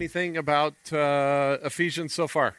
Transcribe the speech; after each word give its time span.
anything 0.00 0.34
about 0.34 0.74
uh, 0.94 1.58
Ephesians 1.62 2.14
so 2.14 2.26
far? 2.26 2.56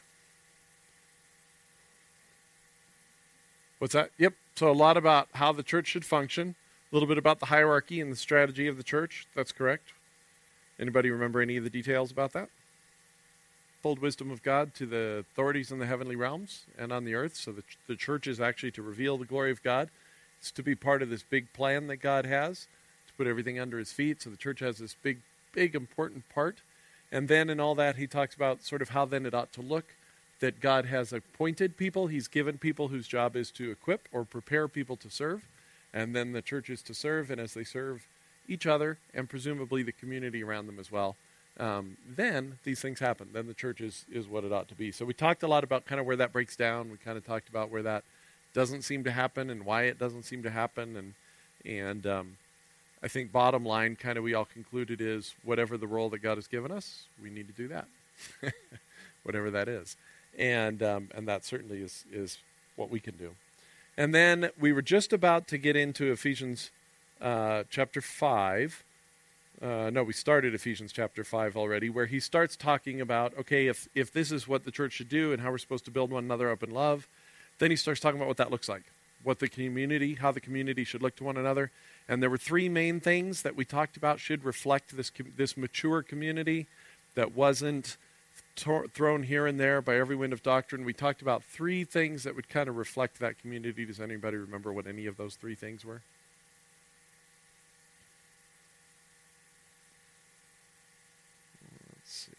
What's 3.80 3.94
that? 3.94 4.10
Yep. 4.16 4.34
So 4.54 4.70
a 4.70 4.72
lot 4.72 4.96
about 4.96 5.28
how 5.32 5.50
the 5.50 5.64
church 5.64 5.88
should 5.88 6.04
function, 6.04 6.54
a 6.92 6.94
little 6.94 7.08
bit 7.08 7.18
about 7.18 7.40
the 7.40 7.46
hierarchy 7.46 8.00
and 8.00 8.12
the 8.12 8.16
strategy 8.16 8.68
of 8.68 8.76
the 8.76 8.84
church. 8.84 9.26
That's 9.34 9.50
correct. 9.50 9.92
Anybody 10.78 11.10
remember 11.10 11.40
any 11.40 11.56
of 11.56 11.64
the 11.64 11.70
details 11.70 12.12
about 12.12 12.32
that? 12.34 12.48
Full 13.82 13.96
wisdom 13.96 14.30
of 14.30 14.44
God 14.44 14.72
to 14.76 14.86
the 14.86 15.24
authorities 15.32 15.72
in 15.72 15.80
the 15.80 15.86
heavenly 15.86 16.14
realms 16.14 16.66
and 16.78 16.92
on 16.92 17.04
the 17.04 17.16
earth. 17.16 17.34
So 17.34 17.50
the, 17.50 17.64
the 17.88 17.96
church 17.96 18.28
is 18.28 18.40
actually 18.40 18.70
to 18.72 18.82
reveal 18.82 19.18
the 19.18 19.24
glory 19.24 19.50
of 19.50 19.64
God. 19.64 19.90
It's 20.38 20.52
to 20.52 20.62
be 20.62 20.76
part 20.76 21.02
of 21.02 21.10
this 21.10 21.24
big 21.28 21.52
plan 21.52 21.88
that 21.88 21.96
God 21.96 22.24
has 22.24 22.68
to 23.08 23.12
put 23.14 23.26
everything 23.26 23.58
under 23.58 23.80
his 23.80 23.90
feet. 23.90 24.22
So 24.22 24.30
the 24.30 24.36
church 24.36 24.60
has 24.60 24.78
this 24.78 24.94
big, 25.02 25.18
big, 25.52 25.74
important 25.74 26.28
part. 26.28 26.58
And 27.12 27.28
then 27.28 27.50
in 27.50 27.60
all 27.60 27.74
that, 27.74 27.96
he 27.96 28.06
talks 28.06 28.34
about 28.34 28.64
sort 28.64 28.80
of 28.80 28.88
how 28.88 29.04
then 29.04 29.26
it 29.26 29.34
ought 29.34 29.52
to 29.52 29.60
look 29.60 29.94
that 30.40 30.60
God 30.60 30.86
has 30.86 31.12
appointed 31.12 31.76
people. 31.76 32.08
He's 32.08 32.26
given 32.26 32.58
people 32.58 32.88
whose 32.88 33.06
job 33.06 33.36
is 33.36 33.50
to 33.52 33.70
equip 33.70 34.08
or 34.10 34.24
prepare 34.24 34.66
people 34.66 34.96
to 34.96 35.10
serve. 35.10 35.46
And 35.92 36.16
then 36.16 36.32
the 36.32 36.42
church 36.42 36.70
is 36.70 36.82
to 36.82 36.94
serve. 36.94 37.30
And 37.30 37.38
as 37.40 37.52
they 37.52 37.64
serve 37.64 38.06
each 38.48 38.66
other 38.66 38.98
and 39.14 39.28
presumably 39.28 39.82
the 39.82 39.92
community 39.92 40.42
around 40.42 40.66
them 40.66 40.80
as 40.80 40.90
well, 40.90 41.16
um, 41.60 41.98
then 42.08 42.58
these 42.64 42.80
things 42.80 42.98
happen. 42.98 43.28
Then 43.32 43.46
the 43.46 43.54
church 43.54 43.82
is, 43.82 44.06
is 44.10 44.26
what 44.26 44.42
it 44.42 44.52
ought 44.52 44.68
to 44.68 44.74
be. 44.74 44.90
So 44.90 45.04
we 45.04 45.12
talked 45.12 45.42
a 45.42 45.46
lot 45.46 45.64
about 45.64 45.84
kind 45.84 46.00
of 46.00 46.06
where 46.06 46.16
that 46.16 46.32
breaks 46.32 46.56
down. 46.56 46.90
We 46.90 46.96
kind 46.96 47.18
of 47.18 47.26
talked 47.26 47.50
about 47.50 47.70
where 47.70 47.82
that 47.82 48.04
doesn't 48.54 48.82
seem 48.82 49.04
to 49.04 49.12
happen 49.12 49.50
and 49.50 49.64
why 49.64 49.82
it 49.82 49.98
doesn't 49.98 50.22
seem 50.22 50.42
to 50.44 50.50
happen. 50.50 50.96
And, 50.96 51.14
and 51.64 52.06
um, 52.06 52.36
I 53.02 53.08
think 53.08 53.32
bottom 53.32 53.64
line, 53.64 53.96
kind 53.96 54.16
of 54.16 54.24
we 54.24 54.34
all 54.34 54.44
concluded 54.44 55.00
is 55.00 55.34
whatever 55.42 55.76
the 55.76 55.86
role 55.86 56.08
that 56.10 56.20
God 56.20 56.36
has 56.36 56.46
given 56.46 56.70
us, 56.70 57.04
we 57.20 57.30
need 57.30 57.48
to 57.48 57.54
do 57.54 57.68
that, 57.68 57.86
whatever 59.24 59.50
that 59.50 59.68
is 59.68 59.96
and 60.38 60.82
um, 60.82 61.08
and 61.14 61.28
that 61.28 61.44
certainly 61.44 61.80
is 61.80 62.04
is 62.12 62.38
what 62.76 62.90
we 62.90 63.00
can 63.00 63.16
do. 63.16 63.30
And 63.96 64.14
then 64.14 64.50
we 64.58 64.72
were 64.72 64.82
just 64.82 65.12
about 65.12 65.46
to 65.48 65.58
get 65.58 65.76
into 65.76 66.10
Ephesians 66.10 66.70
uh, 67.20 67.64
chapter 67.70 68.00
five. 68.00 68.84
Uh, 69.60 69.90
no, 69.90 70.02
we 70.02 70.12
started 70.12 70.54
Ephesians 70.54 70.92
chapter 70.92 71.22
five 71.22 71.56
already, 71.56 71.88
where 71.88 72.06
he 72.06 72.18
starts 72.18 72.56
talking 72.56 73.00
about 73.00 73.36
okay, 73.38 73.66
if 73.66 73.88
if 73.94 74.12
this 74.12 74.32
is 74.32 74.48
what 74.48 74.64
the 74.64 74.70
church 74.70 74.92
should 74.92 75.08
do 75.08 75.32
and 75.32 75.42
how 75.42 75.50
we're 75.50 75.58
supposed 75.58 75.84
to 75.84 75.90
build 75.90 76.10
one 76.10 76.24
another 76.24 76.50
up 76.50 76.62
in 76.62 76.70
love, 76.70 77.06
then 77.58 77.70
he 77.70 77.76
starts 77.76 78.00
talking 78.00 78.18
about 78.18 78.28
what 78.28 78.38
that 78.38 78.50
looks 78.50 78.68
like, 78.68 78.84
what 79.22 79.38
the 79.38 79.48
community, 79.48 80.14
how 80.14 80.32
the 80.32 80.40
community 80.40 80.84
should 80.84 81.02
look 81.02 81.16
to 81.16 81.24
one 81.24 81.36
another. 81.36 81.70
And 82.08 82.22
there 82.22 82.30
were 82.30 82.38
three 82.38 82.68
main 82.68 83.00
things 83.00 83.42
that 83.42 83.56
we 83.56 83.64
talked 83.64 83.96
about 83.96 84.20
should 84.20 84.44
reflect 84.44 84.96
this 84.96 85.12
this 85.36 85.56
mature 85.56 86.02
community 86.02 86.66
that 87.14 87.34
wasn't 87.34 87.96
thrown 88.56 89.22
here 89.24 89.46
and 89.46 89.58
there 89.58 89.80
by 89.80 89.96
every 89.96 90.16
wind 90.16 90.32
of 90.32 90.42
doctrine. 90.42 90.84
We 90.84 90.92
talked 90.92 91.22
about 91.22 91.42
three 91.42 91.84
things 91.84 92.22
that 92.24 92.34
would 92.36 92.48
kind 92.48 92.68
of 92.68 92.76
reflect 92.76 93.18
that 93.20 93.38
community. 93.38 93.84
Does 93.84 94.00
anybody 94.00 94.36
remember 94.36 94.72
what 94.72 94.86
any 94.86 95.06
of 95.06 95.16
those 95.16 95.34
three 95.36 95.54
things 95.54 95.84
were? 95.84 96.02
Let's 101.94 102.12
see. 102.12 102.32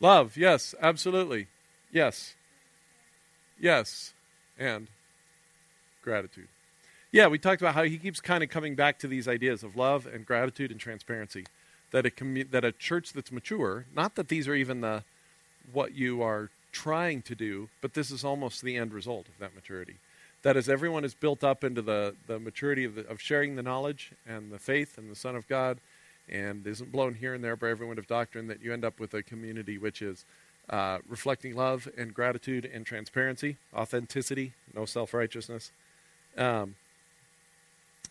Love, 0.00 0.36
yes, 0.36 0.74
absolutely. 0.80 1.46
Yes. 1.90 2.35
Yes. 3.58 4.12
And 4.58 4.88
gratitude. 6.02 6.48
Yeah, 7.12 7.28
we 7.28 7.38
talked 7.38 7.62
about 7.62 7.74
how 7.74 7.84
he 7.84 7.98
keeps 7.98 8.20
kind 8.20 8.42
of 8.42 8.50
coming 8.50 8.74
back 8.74 8.98
to 9.00 9.08
these 9.08 9.26
ideas 9.26 9.62
of 9.62 9.76
love 9.76 10.06
and 10.06 10.26
gratitude 10.26 10.70
and 10.70 10.80
transparency 10.80 11.46
that 11.90 12.04
a 12.04 12.10
commu- 12.10 12.50
that 12.50 12.64
a 12.64 12.72
church 12.72 13.12
that's 13.12 13.32
mature, 13.32 13.86
not 13.94 14.16
that 14.16 14.28
these 14.28 14.48
are 14.48 14.54
even 14.54 14.80
the 14.80 15.02
what 15.72 15.94
you 15.94 16.22
are 16.22 16.50
trying 16.72 17.22
to 17.22 17.34
do, 17.34 17.68
but 17.80 17.94
this 17.94 18.10
is 18.10 18.24
almost 18.24 18.62
the 18.62 18.76
end 18.76 18.92
result 18.92 19.28
of 19.28 19.38
that 19.38 19.54
maturity. 19.54 19.96
That 20.42 20.56
as 20.56 20.68
everyone 20.68 21.04
is 21.04 21.14
built 21.14 21.42
up 21.42 21.64
into 21.64 21.80
the, 21.82 22.14
the 22.26 22.38
maturity 22.38 22.84
of, 22.84 22.94
the, 22.94 23.08
of 23.08 23.20
sharing 23.20 23.56
the 23.56 23.62
knowledge 23.62 24.12
and 24.26 24.52
the 24.52 24.58
faith 24.58 24.98
and 24.98 25.10
the 25.10 25.16
Son 25.16 25.34
of 25.34 25.48
God, 25.48 25.78
and 26.28 26.66
isn't 26.66 26.92
blown 26.92 27.14
here 27.14 27.34
and 27.34 27.42
there 27.42 27.56
by 27.56 27.70
every 27.70 27.86
wind 27.86 27.98
of 27.98 28.06
doctrine, 28.06 28.46
that 28.48 28.62
you 28.62 28.72
end 28.72 28.84
up 28.84 29.00
with 29.00 29.14
a 29.14 29.22
community 29.22 29.78
which 29.78 30.02
is 30.02 30.24
uh, 30.68 30.98
reflecting 31.08 31.54
love 31.54 31.88
and 31.96 32.12
gratitude 32.12 32.68
and 32.72 32.84
transparency, 32.84 33.56
authenticity, 33.74 34.52
no 34.74 34.84
self 34.84 35.14
righteousness. 35.14 35.70
Um, 36.36 36.74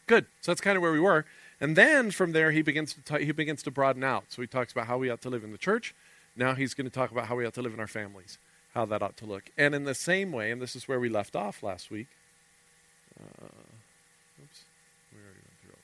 good. 0.07 0.25
So 0.41 0.51
that's 0.51 0.61
kind 0.61 0.77
of 0.77 0.81
where 0.81 0.91
we 0.91 0.99
were. 0.99 1.25
And 1.59 1.75
then 1.75 2.11
from 2.11 2.31
there, 2.31 2.51
he 2.51 2.61
begins 2.61 2.93
to 2.93 3.01
t- 3.01 3.25
he 3.25 3.31
begins 3.31 3.63
to 3.63 3.71
broaden 3.71 4.03
out. 4.03 4.25
So 4.29 4.41
he 4.41 4.47
talks 4.47 4.71
about 4.71 4.87
how 4.87 4.97
we 4.97 5.09
ought 5.09 5.21
to 5.21 5.29
live 5.29 5.43
in 5.43 5.51
the 5.51 5.57
church. 5.57 5.93
Now 6.35 6.53
he's 6.53 6.73
going 6.73 6.85
to 6.85 6.93
talk 6.93 7.11
about 7.11 7.27
how 7.27 7.35
we 7.35 7.45
ought 7.45 7.53
to 7.53 7.61
live 7.61 7.73
in 7.73 7.79
our 7.79 7.87
families, 7.87 8.37
how 8.73 8.85
that 8.85 9.01
ought 9.01 9.17
to 9.17 9.25
look. 9.25 9.51
And 9.57 9.73
in 9.73 9.85
the 9.85 9.95
same 9.95 10.31
way, 10.31 10.51
and 10.51 10.61
this 10.61 10.75
is 10.75 10.87
where 10.87 10.99
we 10.99 11.09
left 11.09 11.35
off 11.35 11.63
last 11.63 11.89
week. 11.89 12.07
Uh, 13.17 13.45
oops, 14.43 14.63
we 15.13 15.19
already 15.19 15.39
went 15.39 15.59
through 15.61 15.71
all 15.71 15.79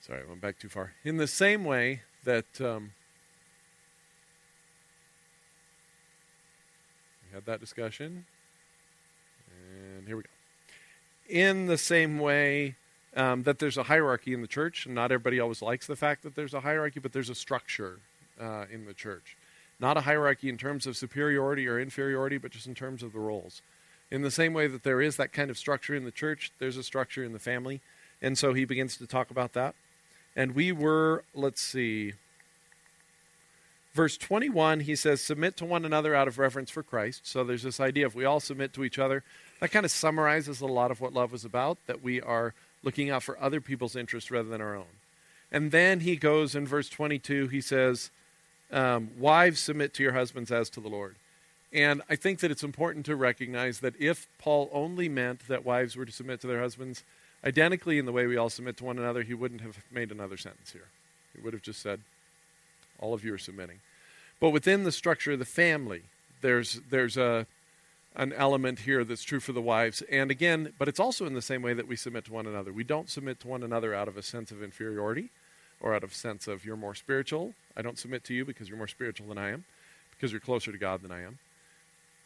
this. 0.00 0.06
Sorry, 0.06 0.22
I 0.22 0.28
went 0.28 0.40
back 0.40 0.58
too 0.60 0.68
far. 0.68 0.92
In 1.04 1.16
the 1.16 1.26
same 1.26 1.64
way 1.64 2.02
that 2.22 2.60
um, 2.60 2.92
had 7.34 7.46
that 7.46 7.60
discussion, 7.60 8.24
and 9.50 10.06
here 10.06 10.16
we 10.16 10.22
go. 10.22 10.28
In 11.28 11.66
the 11.66 11.76
same 11.76 12.20
way 12.20 12.76
um, 13.16 13.42
that 13.42 13.58
there's 13.58 13.76
a 13.76 13.82
hierarchy 13.84 14.32
in 14.32 14.40
the 14.40 14.46
church, 14.46 14.86
and 14.86 14.94
not 14.94 15.10
everybody 15.10 15.40
always 15.40 15.60
likes 15.60 15.86
the 15.86 15.96
fact 15.96 16.22
that 16.22 16.36
there's 16.36 16.54
a 16.54 16.60
hierarchy, 16.60 17.00
but 17.00 17.12
there's 17.12 17.30
a 17.30 17.34
structure 17.34 17.98
uh, 18.40 18.66
in 18.70 18.86
the 18.86 18.94
church. 18.94 19.36
Not 19.80 19.96
a 19.96 20.02
hierarchy 20.02 20.48
in 20.48 20.56
terms 20.56 20.86
of 20.86 20.96
superiority 20.96 21.66
or 21.66 21.80
inferiority, 21.80 22.38
but 22.38 22.52
just 22.52 22.68
in 22.68 22.74
terms 22.74 23.02
of 23.02 23.12
the 23.12 23.18
roles. 23.18 23.62
In 24.12 24.22
the 24.22 24.30
same 24.30 24.52
way 24.54 24.68
that 24.68 24.84
there 24.84 25.02
is 25.02 25.16
that 25.16 25.32
kind 25.32 25.50
of 25.50 25.58
structure 25.58 25.94
in 25.94 26.04
the 26.04 26.12
church, 26.12 26.52
there's 26.60 26.76
a 26.76 26.84
structure 26.84 27.24
in 27.24 27.32
the 27.32 27.40
family. 27.40 27.80
And 28.22 28.38
so 28.38 28.54
he 28.54 28.64
begins 28.64 28.96
to 28.98 29.08
talk 29.08 29.30
about 29.30 29.54
that. 29.54 29.74
And 30.36 30.54
we 30.54 30.70
were, 30.70 31.24
let's 31.34 31.60
see, 31.60 32.12
verse 33.94 34.18
21, 34.18 34.80
he 34.80 34.96
says, 34.96 35.20
Submit 35.20 35.56
to 35.56 35.64
one 35.64 35.84
another 35.84 36.14
out 36.14 36.28
of 36.28 36.38
reverence 36.38 36.70
for 36.70 36.82
Christ. 36.82 37.26
So 37.26 37.44
there's 37.44 37.62
this 37.62 37.80
idea 37.80 38.06
if 38.06 38.14
we 38.14 38.24
all 38.24 38.40
submit 38.40 38.72
to 38.74 38.84
each 38.84 38.98
other, 38.98 39.22
that 39.60 39.70
kind 39.70 39.86
of 39.86 39.90
summarizes 39.90 40.60
a 40.60 40.66
lot 40.66 40.90
of 40.90 41.00
what 41.00 41.14
love 41.14 41.32
was 41.32 41.44
about, 41.44 41.78
that 41.86 42.02
we 42.02 42.20
are 42.20 42.52
looking 42.82 43.08
out 43.08 43.22
for 43.22 43.40
other 43.40 43.60
people's 43.60 43.96
interests 43.96 44.30
rather 44.30 44.48
than 44.48 44.60
our 44.60 44.76
own. 44.76 44.84
And 45.50 45.70
then 45.70 46.00
he 46.00 46.16
goes 46.16 46.54
in 46.54 46.66
verse 46.66 46.88
22, 46.88 47.48
he 47.48 47.60
says, 47.60 48.10
um, 48.72 49.10
Wives, 49.18 49.60
submit 49.60 49.94
to 49.94 50.02
your 50.02 50.12
husbands 50.12 50.50
as 50.50 50.68
to 50.70 50.80
the 50.80 50.88
Lord. 50.88 51.14
And 51.72 52.02
I 52.08 52.16
think 52.16 52.40
that 52.40 52.50
it's 52.50 52.62
important 52.62 53.06
to 53.06 53.16
recognize 53.16 53.80
that 53.80 53.94
if 54.00 54.28
Paul 54.38 54.70
only 54.72 55.08
meant 55.08 55.48
that 55.48 55.64
wives 55.64 55.96
were 55.96 56.04
to 56.04 56.12
submit 56.12 56.40
to 56.42 56.46
their 56.46 56.60
husbands 56.60 57.02
identically 57.44 57.98
in 57.98 58.06
the 58.06 58.12
way 58.12 58.26
we 58.26 58.36
all 58.36 58.50
submit 58.50 58.76
to 58.78 58.84
one 58.84 58.98
another, 58.98 59.22
he 59.22 59.34
wouldn't 59.34 59.60
have 59.60 59.78
made 59.90 60.12
another 60.12 60.36
sentence 60.36 60.72
here. 60.72 60.88
He 61.34 61.42
would 61.42 61.52
have 61.52 61.62
just 61.62 61.82
said, 61.82 62.00
All 62.98 63.14
of 63.14 63.24
you 63.24 63.34
are 63.34 63.38
submitting. 63.38 63.80
But 64.40 64.50
within 64.50 64.84
the 64.84 64.92
structure 64.92 65.32
of 65.32 65.38
the 65.38 65.44
family, 65.44 66.02
there's, 66.40 66.80
there's 66.90 67.16
a, 67.16 67.46
an 68.14 68.32
element 68.32 68.80
here 68.80 69.04
that's 69.04 69.22
true 69.22 69.40
for 69.40 69.52
the 69.52 69.62
wives. 69.62 70.02
And 70.10 70.30
again, 70.30 70.72
but 70.78 70.88
it's 70.88 71.00
also 71.00 71.26
in 71.26 71.34
the 71.34 71.42
same 71.42 71.62
way 71.62 71.74
that 71.74 71.88
we 71.88 71.96
submit 71.96 72.26
to 72.26 72.32
one 72.32 72.46
another. 72.46 72.72
We 72.72 72.84
don't 72.84 73.08
submit 73.08 73.40
to 73.40 73.48
one 73.48 73.62
another 73.62 73.94
out 73.94 74.08
of 74.08 74.16
a 74.16 74.22
sense 74.22 74.50
of 74.50 74.62
inferiority 74.62 75.30
or 75.80 75.94
out 75.94 76.04
of 76.04 76.12
a 76.12 76.14
sense 76.14 76.46
of 76.46 76.64
you're 76.64 76.76
more 76.76 76.94
spiritual. 76.94 77.54
I 77.76 77.82
don't 77.82 77.98
submit 77.98 78.24
to 78.24 78.34
you 78.34 78.44
because 78.44 78.68
you're 78.68 78.78
more 78.78 78.88
spiritual 78.88 79.28
than 79.28 79.38
I 79.38 79.50
am, 79.50 79.64
because 80.10 80.32
you're 80.32 80.40
closer 80.40 80.72
to 80.72 80.78
God 80.78 81.02
than 81.02 81.12
I 81.12 81.22
am. 81.22 81.38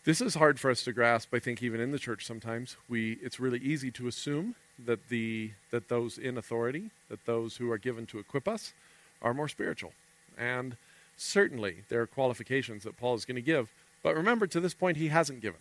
This 0.05 0.21
is 0.21 0.37
hard 0.37 0.61
for 0.61 0.71
us 0.71 0.85
to 0.85 0.93
grasp, 0.93 1.35
I 1.35 1.39
think, 1.39 1.63
even 1.63 1.81
in 1.81 1.91
the 1.91 1.99
church 1.99 2.25
sometimes. 2.25 2.77
We, 2.89 3.19
it's 3.23 3.41
really 3.41 3.59
easy 3.59 3.91
to 3.93 4.07
assume 4.07 4.55
that, 4.85 5.09
the, 5.09 5.51
that 5.71 5.89
those 5.89 6.19
in 6.19 6.39
authority, 6.39 6.91
that 7.09 7.27
those 7.27 7.57
who 7.57 7.71
are 7.71 7.79
given 7.79 8.07
to 8.07 8.19
equip 8.19 8.47
us, 8.47 8.73
are 9.21 9.35
more 9.35 9.49
spiritual. 9.49 9.93
And 10.39 10.77
certainly 11.17 11.83
there 11.89 12.01
are 12.01 12.07
qualifications 12.07 12.85
that 12.85 12.97
Paul 12.97 13.15
is 13.15 13.25
going 13.25 13.37
to 13.37 13.43
give. 13.43 13.71
But 14.03 14.17
remember, 14.17 14.47
to 14.47 14.61
this 14.61 14.75
point, 14.75 14.97
he 14.97 15.09
hasn't 15.09 15.41
given. 15.41 15.61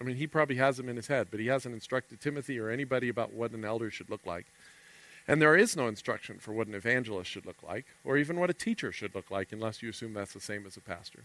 I 0.00 0.04
mean, 0.04 0.16
he 0.16 0.26
probably 0.26 0.56
has 0.56 0.76
them 0.76 0.88
in 0.88 0.96
his 0.96 1.08
head, 1.08 1.28
but 1.30 1.40
he 1.40 1.46
hasn't 1.46 1.74
instructed 1.74 2.20
Timothy 2.20 2.58
or 2.58 2.70
anybody 2.70 3.08
about 3.08 3.32
what 3.32 3.52
an 3.52 3.64
elder 3.64 3.90
should 3.90 4.10
look 4.10 4.26
like. 4.26 4.46
And 5.26 5.42
there 5.42 5.56
is 5.56 5.76
no 5.76 5.88
instruction 5.88 6.38
for 6.38 6.52
what 6.52 6.68
an 6.68 6.74
evangelist 6.74 7.30
should 7.30 7.46
look 7.46 7.62
like, 7.62 7.84
or 8.04 8.16
even 8.16 8.40
what 8.40 8.50
a 8.50 8.54
teacher 8.54 8.92
should 8.92 9.14
look 9.14 9.30
like, 9.30 9.52
unless 9.52 9.82
you 9.82 9.90
assume 9.90 10.14
that's 10.14 10.32
the 10.32 10.40
same 10.40 10.66
as 10.66 10.76
a 10.76 10.80
pastor. 10.80 11.24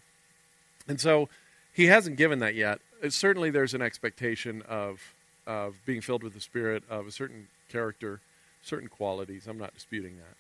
And 0.88 1.00
so 1.00 1.30
he 1.72 1.86
hasn't 1.86 2.18
given 2.18 2.40
that 2.40 2.56
yet. 2.56 2.80
Uh, 3.04 3.10
certainly, 3.10 3.50
there's 3.50 3.74
an 3.74 3.82
expectation 3.82 4.62
of, 4.64 5.14
of 5.48 5.76
being 5.86 6.02
filled 6.02 6.22
with 6.22 6.34
the 6.34 6.42
Spirit, 6.42 6.84
of 6.90 7.08
a 7.08 7.12
certain 7.12 7.48
character, 7.70 8.20
certain 8.62 8.90
qualities. 8.90 9.48
I'm 9.48 9.58
not 9.58 9.74
disputing 9.74 10.18
that. 10.18 10.36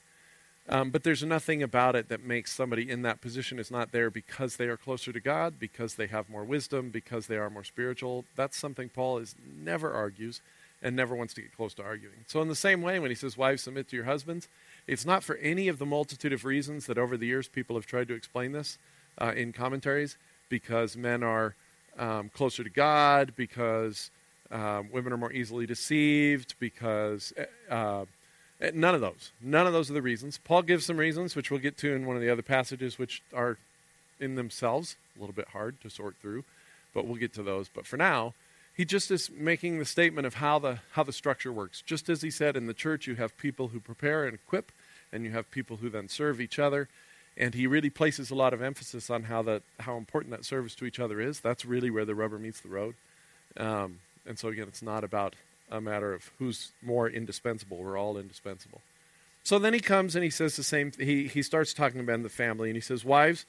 Um, 0.70 0.92
but 0.92 1.04
there's 1.04 1.24
nothing 1.24 1.62
about 1.62 1.96
it 1.96 2.08
that 2.08 2.24
makes 2.24 2.54
somebody 2.54 2.90
in 2.90 3.02
that 3.02 3.20
position 3.20 3.60
is 3.60 3.70
not 3.70 3.92
there 3.92 4.10
because 4.10 4.56
they 4.56 4.68
are 4.68 4.78
closer 4.78 5.12
to 5.12 5.20
God, 5.20 5.60
because 5.60 5.96
they 5.96 6.08
have 6.08 6.30
more 6.30 6.46
wisdom, 6.46 6.90
because 6.90 7.28
they 7.28 7.36
are 7.36 7.50
more 7.50 7.66
spiritual. 7.66 8.24
That's 8.36 8.58
something 8.58 8.88
Paul 8.88 9.18
is 9.18 9.36
never 9.62 9.92
argues 9.92 10.42
and 10.82 10.96
never 10.96 11.16
wants 11.16 11.34
to 11.34 11.42
get 11.42 11.56
close 11.56 11.74
to 11.76 11.84
arguing. 11.84 12.26
So, 12.28 12.42
in 12.42 12.48
the 12.48 12.56
same 12.56 12.82
way, 12.82 13.00
when 13.00 13.10
he 13.10 13.16
says, 13.16 13.38
Wives, 13.38 13.64
submit 13.64 13.90
to 13.90 13.96
your 13.96 14.06
husbands, 14.06 14.48
it's 14.86 15.06
not 15.06 15.24
for 15.24 15.36
any 15.38 15.68
of 15.68 15.80
the 15.80 15.86
multitude 15.86 16.34
of 16.34 16.46
reasons 16.46 16.86
that 16.86 16.98
over 16.98 17.18
the 17.18 17.28
years 17.28 17.48
people 17.48 17.76
have 17.76 17.86
tried 17.86 18.08
to 18.10 18.14
explain 18.14 18.52
this 18.52 18.78
uh, 19.18 19.34
in 19.36 19.54
commentaries, 19.54 20.18
because 20.50 20.96
men 20.98 21.24
are 21.24 21.56
um, 21.98 22.30
closer 22.30 22.64
to 22.64 22.70
God, 22.70 23.34
because 23.36 24.12
um, 24.52 24.90
women 24.92 25.14
are 25.14 25.18
more 25.18 25.32
easily 25.32 25.66
deceived, 25.66 26.56
because 26.60 27.34
uh, 27.38 27.74
uh, 27.74 28.06
none 28.74 28.96
of 28.96 29.02
those. 29.02 29.32
None 29.42 29.68
of 29.68 29.74
those 29.74 29.90
are 29.90 29.94
the 29.94 30.02
reasons. 30.02 30.40
Paul 30.44 30.62
gives 30.62 30.86
some 30.86 30.98
reasons, 30.98 31.36
which 31.36 31.52
we'll 31.52 31.60
get 31.60 31.78
to 31.80 31.94
in 31.94 32.06
one 32.06 32.16
of 32.16 32.22
the 32.22 32.30
other 32.30 32.42
passages, 32.42 32.98
which 32.98 33.22
are 33.34 33.58
in 34.20 34.36
themselves 34.36 34.96
a 35.16 35.20
little 35.20 35.36
bit 35.36 35.50
hard 35.50 35.80
to 35.82 35.90
sort 35.90 36.16
through, 36.22 36.44
but 36.94 37.06
we'll 37.06 37.18
get 37.18 37.34
to 37.34 37.44
those. 37.44 37.70
But 37.70 37.86
for 37.86 37.98
now, 37.98 38.34
he 38.76 38.86
just 38.86 39.12
is 39.12 39.30
making 39.30 39.80
the 39.80 39.86
statement 39.86 40.26
of 40.26 40.36
how 40.36 40.60
the 40.60 40.80
how 40.92 41.04
the 41.04 41.14
structure 41.14 41.52
works. 41.52 41.82
Just 41.82 42.10
as 42.10 42.22
he 42.22 42.32
said 42.32 42.56
in 42.58 42.68
the 42.68 42.74
church, 42.74 43.06
you 43.06 43.16
have 43.16 43.38
people 43.38 43.70
who 43.70 43.80
prepare 43.80 44.26
and 44.26 44.34
equip, 44.34 44.72
and 45.12 45.24
you 45.24 45.32
have 45.32 45.50
people 45.52 45.78
who 45.78 45.90
then 45.90 46.08
serve 46.08 46.42
each 46.42 46.58
other. 46.58 46.90
And 47.36 47.56
he 47.56 47.66
really 47.66 47.90
places 47.90 48.30
a 48.30 48.36
lot 48.36 48.54
of 48.54 48.62
emphasis 48.62 49.10
on 49.10 49.24
how 49.24 49.42
that 49.44 49.64
how 49.80 49.98
important 49.98 50.32
that 50.32 50.46
service 50.46 50.76
to 50.76 50.86
each 50.86 51.00
other 51.00 51.20
is. 51.20 51.40
That's 51.40 51.66
really 51.66 51.90
where 51.90 52.06
the 52.06 52.16
rubber 52.16 52.40
meets 52.40 52.62
the 52.62 52.70
road. 52.70 52.96
Um, 53.58 54.00
and 54.26 54.40
so 54.40 54.50
again, 54.50 54.68
it's 54.68 54.82
not 54.82 55.04
about 55.04 55.36
a 55.74 55.82
matter 55.82 56.14
of 56.14 56.32
who's 56.40 56.72
more 56.82 57.10
indispensable. 57.10 57.78
We're 57.78 57.98
all 57.98 58.18
indispensable. 58.18 58.82
So 59.44 59.60
then 59.60 59.74
he 59.74 59.82
comes 59.82 60.16
and 60.16 60.24
he 60.24 60.30
says 60.30 60.56
the 60.56 60.64
same. 60.64 60.94
He 60.98 61.28
he 61.28 61.42
starts 61.42 61.74
talking 61.74 62.00
about 62.00 62.24
the 62.24 62.30
family, 62.30 62.70
and 62.70 62.78
he 62.78 62.82
says, 62.82 63.04
"Wives, 63.04 63.46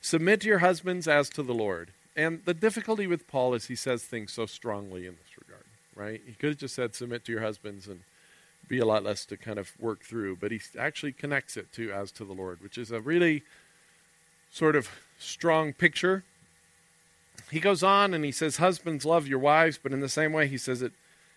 submit 0.00 0.40
to 0.40 0.48
your 0.48 0.58
husbands 0.58 1.06
as 1.06 1.30
to 1.30 1.44
the 1.44 1.54
Lord." 1.54 1.90
And 2.16 2.42
the 2.46 2.54
difficulty 2.54 3.06
with 3.06 3.28
Paul 3.28 3.52
is 3.52 3.66
he 3.66 3.76
says 3.76 4.02
things 4.02 4.32
so 4.32 4.46
strongly 4.46 5.06
in 5.06 5.16
this 5.16 5.36
regard, 5.38 5.64
right? 5.94 6.22
He 6.26 6.32
could 6.32 6.50
have 6.50 6.58
just 6.58 6.74
said, 6.74 6.94
submit 6.94 7.26
to 7.26 7.32
your 7.32 7.42
husbands 7.42 7.86
and 7.86 8.00
be 8.68 8.78
a 8.78 8.86
lot 8.86 9.04
less 9.04 9.26
to 9.26 9.36
kind 9.36 9.58
of 9.58 9.72
work 9.78 10.02
through, 10.02 10.36
but 10.36 10.50
he 10.50 10.60
actually 10.78 11.12
connects 11.12 11.58
it 11.58 11.70
to 11.74 11.92
as 11.92 12.10
to 12.12 12.24
the 12.24 12.32
Lord, 12.32 12.62
which 12.62 12.78
is 12.78 12.90
a 12.90 13.00
really 13.00 13.42
sort 14.50 14.74
of 14.74 14.88
strong 15.18 15.74
picture. 15.74 16.24
He 17.50 17.60
goes 17.60 17.82
on 17.82 18.14
and 18.14 18.24
he 18.24 18.32
says, 18.32 18.56
Husbands, 18.56 19.04
love 19.04 19.28
your 19.28 19.38
wives, 19.38 19.78
but 19.80 19.92
in 19.92 20.00
the 20.00 20.08
same 20.08 20.32
way, 20.32 20.48
he 20.48 20.58
says 20.58 20.80
it. 20.80 20.92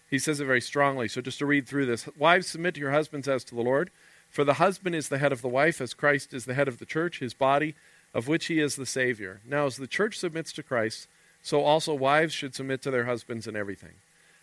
He 0.09 0.19
says 0.19 0.39
it 0.39 0.45
very 0.45 0.61
strongly. 0.61 1.07
So 1.07 1.21
just 1.21 1.39
to 1.39 1.45
read 1.45 1.67
through 1.67 1.85
this 1.85 2.07
Wives, 2.17 2.47
submit 2.47 2.75
to 2.75 2.81
your 2.81 2.91
husbands 2.91 3.27
as 3.27 3.43
to 3.45 3.55
the 3.55 3.61
Lord. 3.61 3.91
For 4.29 4.43
the 4.43 4.55
husband 4.55 4.95
is 4.95 5.09
the 5.09 5.17
head 5.17 5.31
of 5.31 5.41
the 5.41 5.47
wife, 5.47 5.81
as 5.81 5.93
Christ 5.93 6.33
is 6.33 6.45
the 6.45 6.53
head 6.53 6.67
of 6.67 6.77
the 6.77 6.85
church, 6.85 7.19
his 7.19 7.33
body, 7.33 7.75
of 8.13 8.27
which 8.27 8.45
he 8.45 8.59
is 8.59 8.75
the 8.75 8.85
Savior. 8.85 9.41
Now, 9.45 9.65
as 9.65 9.77
the 9.77 9.87
church 9.87 10.17
submits 10.17 10.51
to 10.53 10.63
Christ, 10.63 11.07
so 11.41 11.63
also 11.63 11.93
wives 11.93 12.33
should 12.33 12.53
submit 12.53 12.81
to 12.83 12.91
their 12.91 13.05
husbands 13.05 13.47
in 13.47 13.55
everything. 13.55 13.95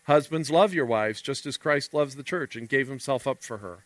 Husbands, 0.05 0.51
love 0.51 0.73
your 0.73 0.87
wives, 0.87 1.21
just 1.21 1.47
as 1.47 1.57
Christ 1.57 1.93
loves 1.93 2.17
the 2.17 2.23
church 2.23 2.57
and 2.57 2.69
gave 2.69 2.89
himself 2.89 3.27
up 3.27 3.43
for 3.43 3.59
her, 3.59 3.79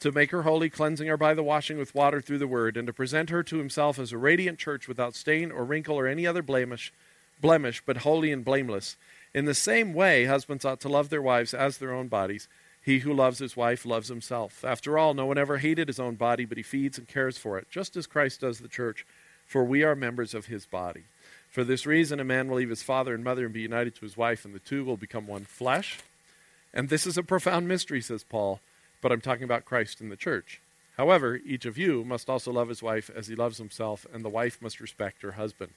to 0.00 0.12
make 0.12 0.30
her 0.32 0.42
holy, 0.42 0.70
cleansing 0.70 1.06
her 1.08 1.16
by 1.16 1.34
the 1.34 1.42
washing 1.42 1.78
with 1.78 1.94
water 1.94 2.20
through 2.20 2.38
the 2.38 2.46
word, 2.46 2.76
and 2.76 2.86
to 2.86 2.92
present 2.92 3.30
her 3.30 3.42
to 3.44 3.58
himself 3.58 3.98
as 3.98 4.12
a 4.12 4.18
radiant 4.18 4.58
church 4.58 4.86
without 4.86 5.14
stain 5.14 5.50
or 5.50 5.64
wrinkle 5.64 5.98
or 5.98 6.06
any 6.06 6.26
other 6.26 6.42
blemish, 6.42 6.92
blemish, 7.40 7.82
but 7.84 7.98
holy 7.98 8.32
and 8.32 8.44
blameless. 8.44 8.96
In 9.34 9.44
the 9.44 9.54
same 9.54 9.94
way, 9.94 10.24
husbands 10.24 10.64
ought 10.64 10.80
to 10.80 10.88
love 10.88 11.10
their 11.10 11.22
wives 11.22 11.54
as 11.54 11.78
their 11.78 11.92
own 11.92 12.08
bodies. 12.08 12.48
He 12.82 13.00
who 13.00 13.12
loves 13.12 13.38
his 13.38 13.56
wife 13.56 13.84
loves 13.84 14.08
himself. 14.08 14.64
After 14.64 14.96
all, 14.96 15.14
no 15.14 15.26
one 15.26 15.38
ever 15.38 15.58
hated 15.58 15.88
his 15.88 16.00
own 16.00 16.14
body, 16.14 16.44
but 16.44 16.56
he 16.56 16.62
feeds 16.62 16.98
and 16.98 17.06
cares 17.06 17.36
for 17.36 17.58
it, 17.58 17.68
just 17.70 17.96
as 17.96 18.06
Christ 18.06 18.40
does 18.40 18.60
the 18.60 18.68
church 18.68 19.04
for 19.48 19.64
we 19.64 19.82
are 19.82 19.96
members 19.96 20.34
of 20.34 20.46
his 20.46 20.66
body. 20.66 21.04
For 21.48 21.64
this 21.64 21.86
reason, 21.86 22.20
a 22.20 22.24
man 22.24 22.48
will 22.48 22.58
leave 22.58 22.68
his 22.68 22.82
father 22.82 23.14
and 23.14 23.24
mother 23.24 23.46
and 23.46 23.54
be 23.54 23.62
united 23.62 23.94
to 23.96 24.02
his 24.02 24.16
wife, 24.16 24.44
and 24.44 24.54
the 24.54 24.60
two 24.60 24.84
will 24.84 24.98
become 24.98 25.26
one 25.26 25.44
flesh. 25.44 25.98
And 26.74 26.90
this 26.90 27.06
is 27.06 27.16
a 27.16 27.22
profound 27.22 27.66
mystery, 27.66 28.02
says 28.02 28.22
Paul, 28.22 28.60
but 29.00 29.10
I'm 29.10 29.22
talking 29.22 29.44
about 29.44 29.64
Christ 29.64 30.02
and 30.02 30.12
the 30.12 30.16
church. 30.16 30.60
However, 30.98 31.36
each 31.36 31.64
of 31.64 31.78
you 31.78 32.04
must 32.04 32.28
also 32.28 32.52
love 32.52 32.68
his 32.68 32.82
wife 32.82 33.10
as 33.14 33.28
he 33.28 33.34
loves 33.34 33.56
himself, 33.56 34.06
and 34.12 34.22
the 34.22 34.28
wife 34.28 34.60
must 34.60 34.80
respect 34.80 35.22
her 35.22 35.32
husband. 35.32 35.72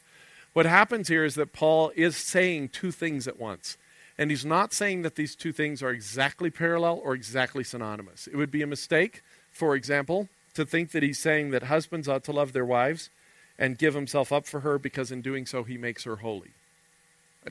What 0.53 0.65
happens 0.65 1.07
here 1.07 1.23
is 1.23 1.35
that 1.35 1.53
Paul 1.53 1.91
is 1.95 2.17
saying 2.17 2.69
two 2.69 2.91
things 2.91 3.27
at 3.27 3.39
once. 3.39 3.77
And 4.17 4.29
he's 4.29 4.45
not 4.45 4.73
saying 4.73 5.01
that 5.03 5.15
these 5.15 5.35
two 5.35 5.53
things 5.53 5.81
are 5.81 5.89
exactly 5.89 6.49
parallel 6.49 7.01
or 7.03 7.13
exactly 7.13 7.63
synonymous. 7.63 8.27
It 8.27 8.35
would 8.35 8.51
be 8.51 8.61
a 8.61 8.67
mistake, 8.67 9.23
for 9.49 9.75
example, 9.75 10.27
to 10.53 10.65
think 10.65 10.91
that 10.91 11.03
he's 11.03 11.19
saying 11.19 11.51
that 11.51 11.63
husbands 11.63 12.07
ought 12.07 12.23
to 12.25 12.31
love 12.31 12.51
their 12.53 12.65
wives 12.65 13.09
and 13.57 13.77
give 13.77 13.93
himself 13.93 14.31
up 14.31 14.45
for 14.45 14.59
her 14.59 14.77
because 14.77 15.11
in 15.11 15.21
doing 15.21 15.45
so 15.45 15.63
he 15.63 15.77
makes 15.77 16.03
her 16.03 16.17
holy. 16.17 16.51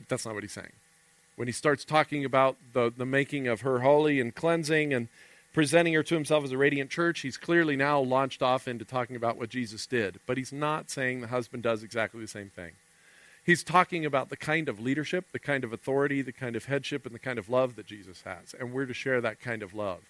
That's 0.07 0.25
not 0.25 0.35
what 0.35 0.43
he's 0.43 0.51
saying. 0.51 0.71
When 1.35 1.47
he 1.47 1.51
starts 1.51 1.83
talking 1.83 2.23
about 2.23 2.57
the, 2.73 2.93
the 2.95 3.05
making 3.05 3.47
of 3.47 3.61
her 3.61 3.79
holy 3.79 4.19
and 4.19 4.33
cleansing 4.33 4.93
and 4.93 5.07
presenting 5.53 5.93
her 5.93 6.03
to 6.03 6.15
himself 6.15 6.43
as 6.43 6.51
a 6.51 6.57
radiant 6.57 6.91
church, 6.91 7.21
he's 7.21 7.37
clearly 7.37 7.75
now 7.75 7.99
launched 7.99 8.43
off 8.43 8.67
into 8.67 8.85
talking 8.85 9.15
about 9.15 9.37
what 9.37 9.49
Jesus 9.49 9.85
did. 9.85 10.19
But 10.25 10.37
he's 10.37 10.53
not 10.53 10.89
saying 10.89 11.21
the 11.21 11.27
husband 11.27 11.63
does 11.63 11.83
exactly 11.83 12.21
the 12.21 12.27
same 12.27 12.49
thing. 12.49 12.73
He's 13.43 13.63
talking 13.63 14.05
about 14.05 14.29
the 14.29 14.37
kind 14.37 14.69
of 14.69 14.79
leadership, 14.79 15.25
the 15.31 15.39
kind 15.39 15.63
of 15.63 15.73
authority, 15.73 16.21
the 16.21 16.31
kind 16.31 16.55
of 16.55 16.65
headship, 16.65 17.05
and 17.05 17.15
the 17.15 17.19
kind 17.19 17.39
of 17.39 17.49
love 17.49 17.75
that 17.75 17.87
Jesus 17.87 18.21
has. 18.21 18.53
And 18.59 18.71
we're 18.71 18.85
to 18.85 18.93
share 18.93 19.19
that 19.21 19.39
kind 19.39 19.63
of 19.63 19.73
love. 19.73 20.01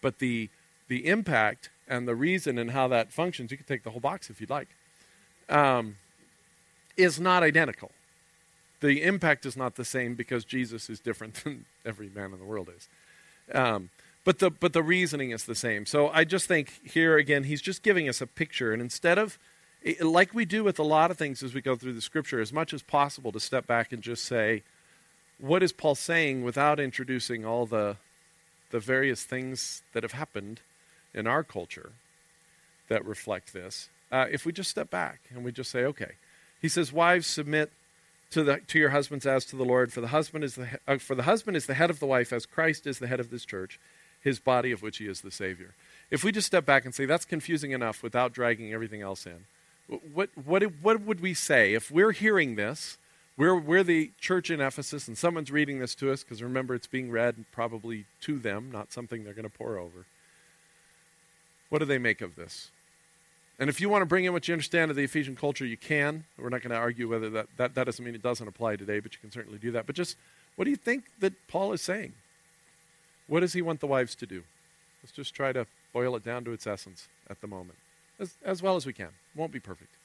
But 0.00 0.18
the, 0.18 0.50
the 0.88 1.06
impact 1.06 1.70
and 1.88 2.06
the 2.06 2.14
reason 2.14 2.58
and 2.58 2.70
how 2.70 2.86
that 2.88 3.12
functions, 3.12 3.50
you 3.50 3.56
can 3.56 3.66
take 3.66 3.82
the 3.82 3.90
whole 3.90 4.00
box 4.00 4.30
if 4.30 4.40
you'd 4.40 4.50
like 4.50 4.68
um, 5.48 5.96
is 6.96 7.20
not 7.20 7.42
identical. 7.42 7.90
The 8.80 9.02
impact 9.02 9.46
is 9.46 9.56
not 9.56 9.76
the 9.76 9.84
same 9.84 10.14
because 10.14 10.44
Jesus 10.44 10.90
is 10.90 11.00
different 11.00 11.34
than 11.44 11.64
every 11.84 12.08
man 12.08 12.32
in 12.32 12.38
the 12.38 12.44
world 12.44 12.70
is. 12.74 12.88
Um, 13.54 13.90
but 14.24 14.40
the 14.40 14.50
but 14.50 14.72
the 14.72 14.82
reasoning 14.82 15.30
is 15.30 15.44
the 15.44 15.54
same. 15.54 15.86
So 15.86 16.08
I 16.08 16.24
just 16.24 16.46
think 16.48 16.80
here 16.84 17.16
again, 17.16 17.44
he's 17.44 17.62
just 17.62 17.84
giving 17.84 18.08
us 18.08 18.20
a 18.20 18.26
picture, 18.26 18.72
and 18.72 18.82
instead 18.82 19.18
of 19.18 19.38
like 20.00 20.34
we 20.34 20.44
do 20.44 20.64
with 20.64 20.78
a 20.78 20.84
lot 20.84 21.10
of 21.10 21.18
things 21.18 21.42
as 21.42 21.54
we 21.54 21.60
go 21.60 21.76
through 21.76 21.92
the 21.92 22.00
scripture, 22.00 22.40
as 22.40 22.52
much 22.52 22.72
as 22.74 22.82
possible 22.82 23.32
to 23.32 23.40
step 23.40 23.66
back 23.66 23.92
and 23.92 24.02
just 24.02 24.24
say, 24.24 24.62
what 25.38 25.62
is 25.62 25.72
Paul 25.72 25.94
saying 25.94 26.42
without 26.42 26.80
introducing 26.80 27.44
all 27.44 27.66
the 27.66 27.96
the 28.70 28.80
various 28.80 29.22
things 29.22 29.82
that 29.92 30.02
have 30.02 30.12
happened 30.12 30.60
in 31.14 31.26
our 31.26 31.44
culture 31.44 31.92
that 32.88 33.04
reflect 33.04 33.52
this 33.52 33.88
uh, 34.10 34.26
if 34.30 34.46
we 34.46 34.52
just 34.52 34.70
step 34.70 34.90
back 34.90 35.20
and 35.34 35.44
we 35.44 35.52
just 35.52 35.70
say, 35.70 35.84
okay. 35.84 36.12
He 36.60 36.68
says, 36.68 36.92
wives, 36.92 37.26
submit 37.26 37.72
to, 38.30 38.42
the, 38.42 38.60
to 38.68 38.78
your 38.78 38.90
husbands 38.90 39.26
as 39.26 39.44
to 39.46 39.56
the 39.56 39.64
Lord, 39.64 39.92
for 39.92 40.00
the, 40.00 40.08
husband 40.08 40.44
is 40.44 40.54
the, 40.54 40.78
uh, 40.86 40.98
for 40.98 41.14
the 41.14 41.24
husband 41.24 41.56
is 41.56 41.66
the 41.66 41.74
head 41.74 41.90
of 41.90 42.00
the 42.00 42.06
wife, 42.06 42.32
as 42.32 42.46
Christ 42.46 42.86
is 42.86 42.98
the 42.98 43.06
head 43.06 43.20
of 43.20 43.30
this 43.30 43.44
church, 43.44 43.78
his 44.20 44.40
body 44.40 44.72
of 44.72 44.82
which 44.82 44.98
he 44.98 45.06
is 45.06 45.20
the 45.20 45.30
Savior. 45.30 45.74
If 46.10 46.24
we 46.24 46.32
just 46.32 46.46
step 46.46 46.64
back 46.64 46.84
and 46.84 46.94
say, 46.94 47.04
that's 47.04 47.24
confusing 47.24 47.72
enough 47.72 48.02
without 48.02 48.32
dragging 48.32 48.72
everything 48.72 49.02
else 49.02 49.26
in, 49.26 49.44
what, 50.12 50.30
what, 50.34 50.62
what 50.82 51.00
would 51.00 51.20
we 51.20 51.34
say 51.34 51.74
if 51.74 51.90
we're 51.90 52.12
hearing 52.12 52.56
this? 52.56 52.98
We're, 53.36 53.54
we're 53.54 53.82
the 53.82 54.12
church 54.18 54.50
in 54.50 54.60
Ephesus, 54.60 55.06
and 55.08 55.16
someone's 55.18 55.50
reading 55.50 55.78
this 55.78 55.94
to 55.96 56.10
us, 56.10 56.24
because 56.24 56.42
remember, 56.42 56.74
it's 56.74 56.86
being 56.86 57.10
read 57.10 57.44
probably 57.52 58.06
to 58.22 58.38
them, 58.38 58.70
not 58.72 58.92
something 58.92 59.24
they're 59.24 59.34
going 59.34 59.44
to 59.44 59.50
pore 59.50 59.78
over. 59.78 60.06
What 61.68 61.80
do 61.80 61.84
they 61.84 61.98
make 61.98 62.22
of 62.22 62.34
this? 62.34 62.70
And 63.58 63.68
if 63.70 63.80
you 63.80 63.88
want 63.88 64.02
to 64.02 64.06
bring 64.06 64.24
in 64.24 64.32
what 64.32 64.48
you 64.48 64.52
understand 64.52 64.90
of 64.90 64.96
the 64.96 65.04
Ephesian 65.04 65.36
culture, 65.36 65.66
you 65.66 65.76
can. 65.76 66.24
We're 66.38 66.48
not 66.48 66.62
going 66.62 66.70
to 66.70 66.76
argue 66.76 67.08
whether 67.08 67.30
that, 67.30 67.46
that, 67.56 67.74
that 67.74 67.84
doesn't 67.84 68.04
mean 68.04 68.14
it 68.14 68.22
doesn't 68.22 68.46
apply 68.46 68.76
today, 68.76 69.00
but 69.00 69.12
you 69.12 69.18
can 69.20 69.30
certainly 69.30 69.58
do 69.58 69.70
that. 69.72 69.86
But 69.86 69.96
just 69.96 70.16
what 70.56 70.64
do 70.64 70.70
you 70.70 70.76
think 70.76 71.04
that 71.20 71.34
Paul 71.48 71.72
is 71.72 71.82
saying? 71.82 72.12
What 73.26 73.40
does 73.40 73.52
he 73.52 73.62
want 73.62 73.80
the 73.80 73.86
wives 73.86 74.14
to 74.16 74.26
do? 74.26 74.44
Let's 75.02 75.12
just 75.12 75.34
try 75.34 75.52
to 75.52 75.66
boil 75.92 76.16
it 76.16 76.24
down 76.24 76.44
to 76.44 76.52
its 76.52 76.66
essence 76.66 77.08
at 77.28 77.40
the 77.40 77.46
moment, 77.46 77.78
as, 78.18 78.36
as 78.44 78.62
well 78.62 78.76
as 78.76 78.86
we 78.86 78.92
can. 78.92 79.10
Won't 79.34 79.52
be 79.52 79.60
perfect. 79.60 79.96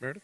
Meredith? 0.00 0.22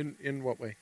In, 0.00 0.16
in 0.18 0.42
what 0.42 0.58
way? 0.58 0.76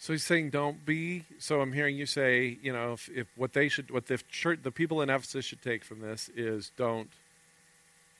So 0.00 0.14
he's 0.14 0.24
saying, 0.24 0.48
don't 0.48 0.86
be. 0.86 1.26
So 1.38 1.60
I'm 1.60 1.74
hearing 1.74 1.94
you 1.94 2.06
say, 2.06 2.56
you 2.62 2.72
know, 2.72 2.94
if, 2.94 3.10
if 3.10 3.26
what 3.36 3.52
they 3.52 3.68
should, 3.68 3.90
what 3.90 4.06
the 4.06 4.18
church, 4.30 4.60
the 4.62 4.70
people 4.70 5.02
in 5.02 5.10
Ephesus 5.10 5.44
should 5.44 5.60
take 5.60 5.84
from 5.84 6.00
this 6.00 6.30
is 6.34 6.72
don't 6.78 7.10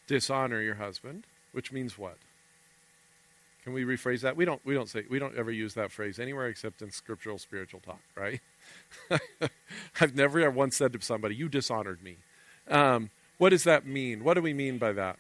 dishonor 0.07 0.61
your 0.61 0.75
husband, 0.75 1.25
which 1.53 1.73
means 1.73 1.97
what? 1.97 2.19
Can 3.65 3.73
we 3.73 3.85
rephrase 3.85 4.21
that? 4.21 4.37
We 4.37 4.45
don't. 4.45 4.65
We 4.65 4.75
don't 4.75 4.91
say. 4.91 5.05
We 5.09 5.19
don't 5.19 5.35
ever 5.37 5.51
use 5.51 5.73
that 5.73 5.91
phrase 5.91 6.19
anywhere 6.19 6.49
except 6.49 6.83
in 6.83 6.91
scriptural 6.91 7.39
spiritual 7.39 7.81
talk, 7.81 8.01
right? 8.15 8.41
I've 10.01 10.15
never 10.15 10.51
once 10.51 10.77
said 10.77 10.93
to 10.93 11.01
somebody, 11.01 11.35
"You 11.35 11.49
dishonored 11.49 12.03
me." 12.03 12.17
Um, 12.69 13.09
what 13.39 13.51
does 13.51 13.65
that 13.65 13.87
mean? 13.87 14.23
What 14.23 14.35
do 14.35 14.43
we 14.43 14.53
mean 14.53 14.77
by 14.77 14.93
that? 14.93 15.19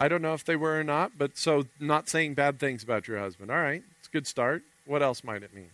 I 0.00 0.08
don't 0.08 0.22
know 0.22 0.34
if 0.34 0.44
they 0.44 0.56
were 0.56 0.80
or 0.80 0.84
not, 0.84 1.18
but 1.18 1.36
so 1.36 1.66
not 1.78 2.08
saying 2.08 2.34
bad 2.34 2.58
things 2.58 2.82
about 2.82 3.06
your 3.06 3.18
husband. 3.18 3.50
All 3.50 3.58
right, 3.58 3.82
it's 3.98 4.08
a 4.08 4.10
good 4.10 4.26
start. 4.26 4.62
What 4.86 5.02
else 5.02 5.22
might 5.22 5.42
it 5.42 5.54
mean? 5.54 5.70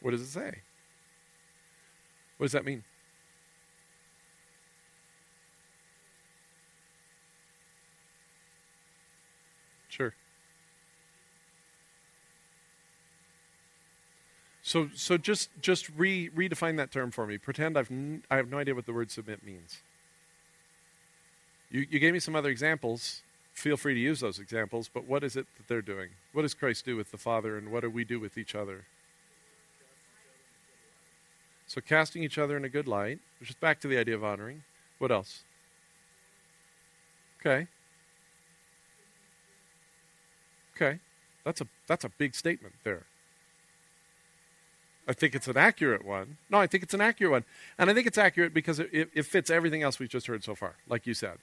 What 0.00 0.12
does 0.12 0.22
it 0.22 0.28
say? 0.28 0.62
What 2.38 2.46
does 2.46 2.52
that 2.52 2.64
mean? 2.64 2.84
Sure. 9.88 10.14
So, 14.62 14.90
so 14.94 15.16
just 15.18 15.50
just 15.60 15.88
re, 15.96 16.30
redefine 16.30 16.76
that 16.78 16.90
term 16.90 17.10
for 17.12 17.26
me. 17.26 17.38
Pretend 17.38 17.78
I've 17.78 17.90
n- 17.90 18.24
I 18.30 18.36
have 18.36 18.48
no 18.50 18.58
idea 18.58 18.74
what 18.74 18.86
the 18.86 18.92
word 18.94 19.10
submit 19.10 19.44
means. 19.44 19.82
You, 21.70 21.86
you 21.90 21.98
gave 21.98 22.12
me 22.12 22.20
some 22.20 22.36
other 22.36 22.50
examples. 22.50 23.22
Feel 23.52 23.76
free 23.76 23.94
to 23.94 24.00
use 24.00 24.20
those 24.20 24.38
examples, 24.38 24.90
but 24.92 25.06
what 25.06 25.24
is 25.24 25.36
it 25.36 25.46
that 25.56 25.66
they're 25.66 25.82
doing? 25.82 26.10
What 26.32 26.42
does 26.42 26.54
Christ 26.54 26.84
do 26.84 26.96
with 26.96 27.10
the 27.10 27.18
Father, 27.18 27.56
and 27.56 27.72
what 27.72 27.80
do 27.80 27.90
we 27.90 28.04
do 28.04 28.20
with 28.20 28.36
each 28.36 28.54
other? 28.54 28.84
So, 31.66 31.80
casting 31.80 32.22
each 32.22 32.38
other 32.38 32.56
in 32.56 32.64
a 32.64 32.68
good 32.68 32.86
light, 32.86 33.18
which 33.40 33.50
is 33.50 33.56
back 33.56 33.80
to 33.80 33.88
the 33.88 33.98
idea 33.98 34.14
of 34.14 34.22
honoring. 34.22 34.62
What 34.98 35.10
else? 35.10 35.42
Okay. 37.40 37.66
Okay. 40.76 41.00
That's 41.44 41.60
a 41.60 41.66
that's 41.86 42.04
a 42.04 42.08
big 42.08 42.34
statement 42.34 42.74
there. 42.84 43.04
I 45.08 45.12
think 45.12 45.34
it's 45.34 45.48
an 45.48 45.56
accurate 45.56 46.04
one. 46.04 46.36
No, 46.50 46.58
I 46.58 46.66
think 46.66 46.82
it's 46.82 46.94
an 46.94 47.00
accurate 47.00 47.32
one. 47.32 47.44
And 47.78 47.88
I 47.88 47.94
think 47.94 48.06
it's 48.06 48.18
accurate 48.18 48.52
because 48.52 48.80
it, 48.80 48.90
it, 48.92 49.10
it 49.14 49.22
fits 49.24 49.50
everything 49.50 49.82
else 49.82 49.98
we've 49.98 50.08
just 50.08 50.26
heard 50.26 50.44
so 50.44 50.54
far, 50.54 50.74
like 50.88 51.06
you 51.06 51.14
said 51.14 51.38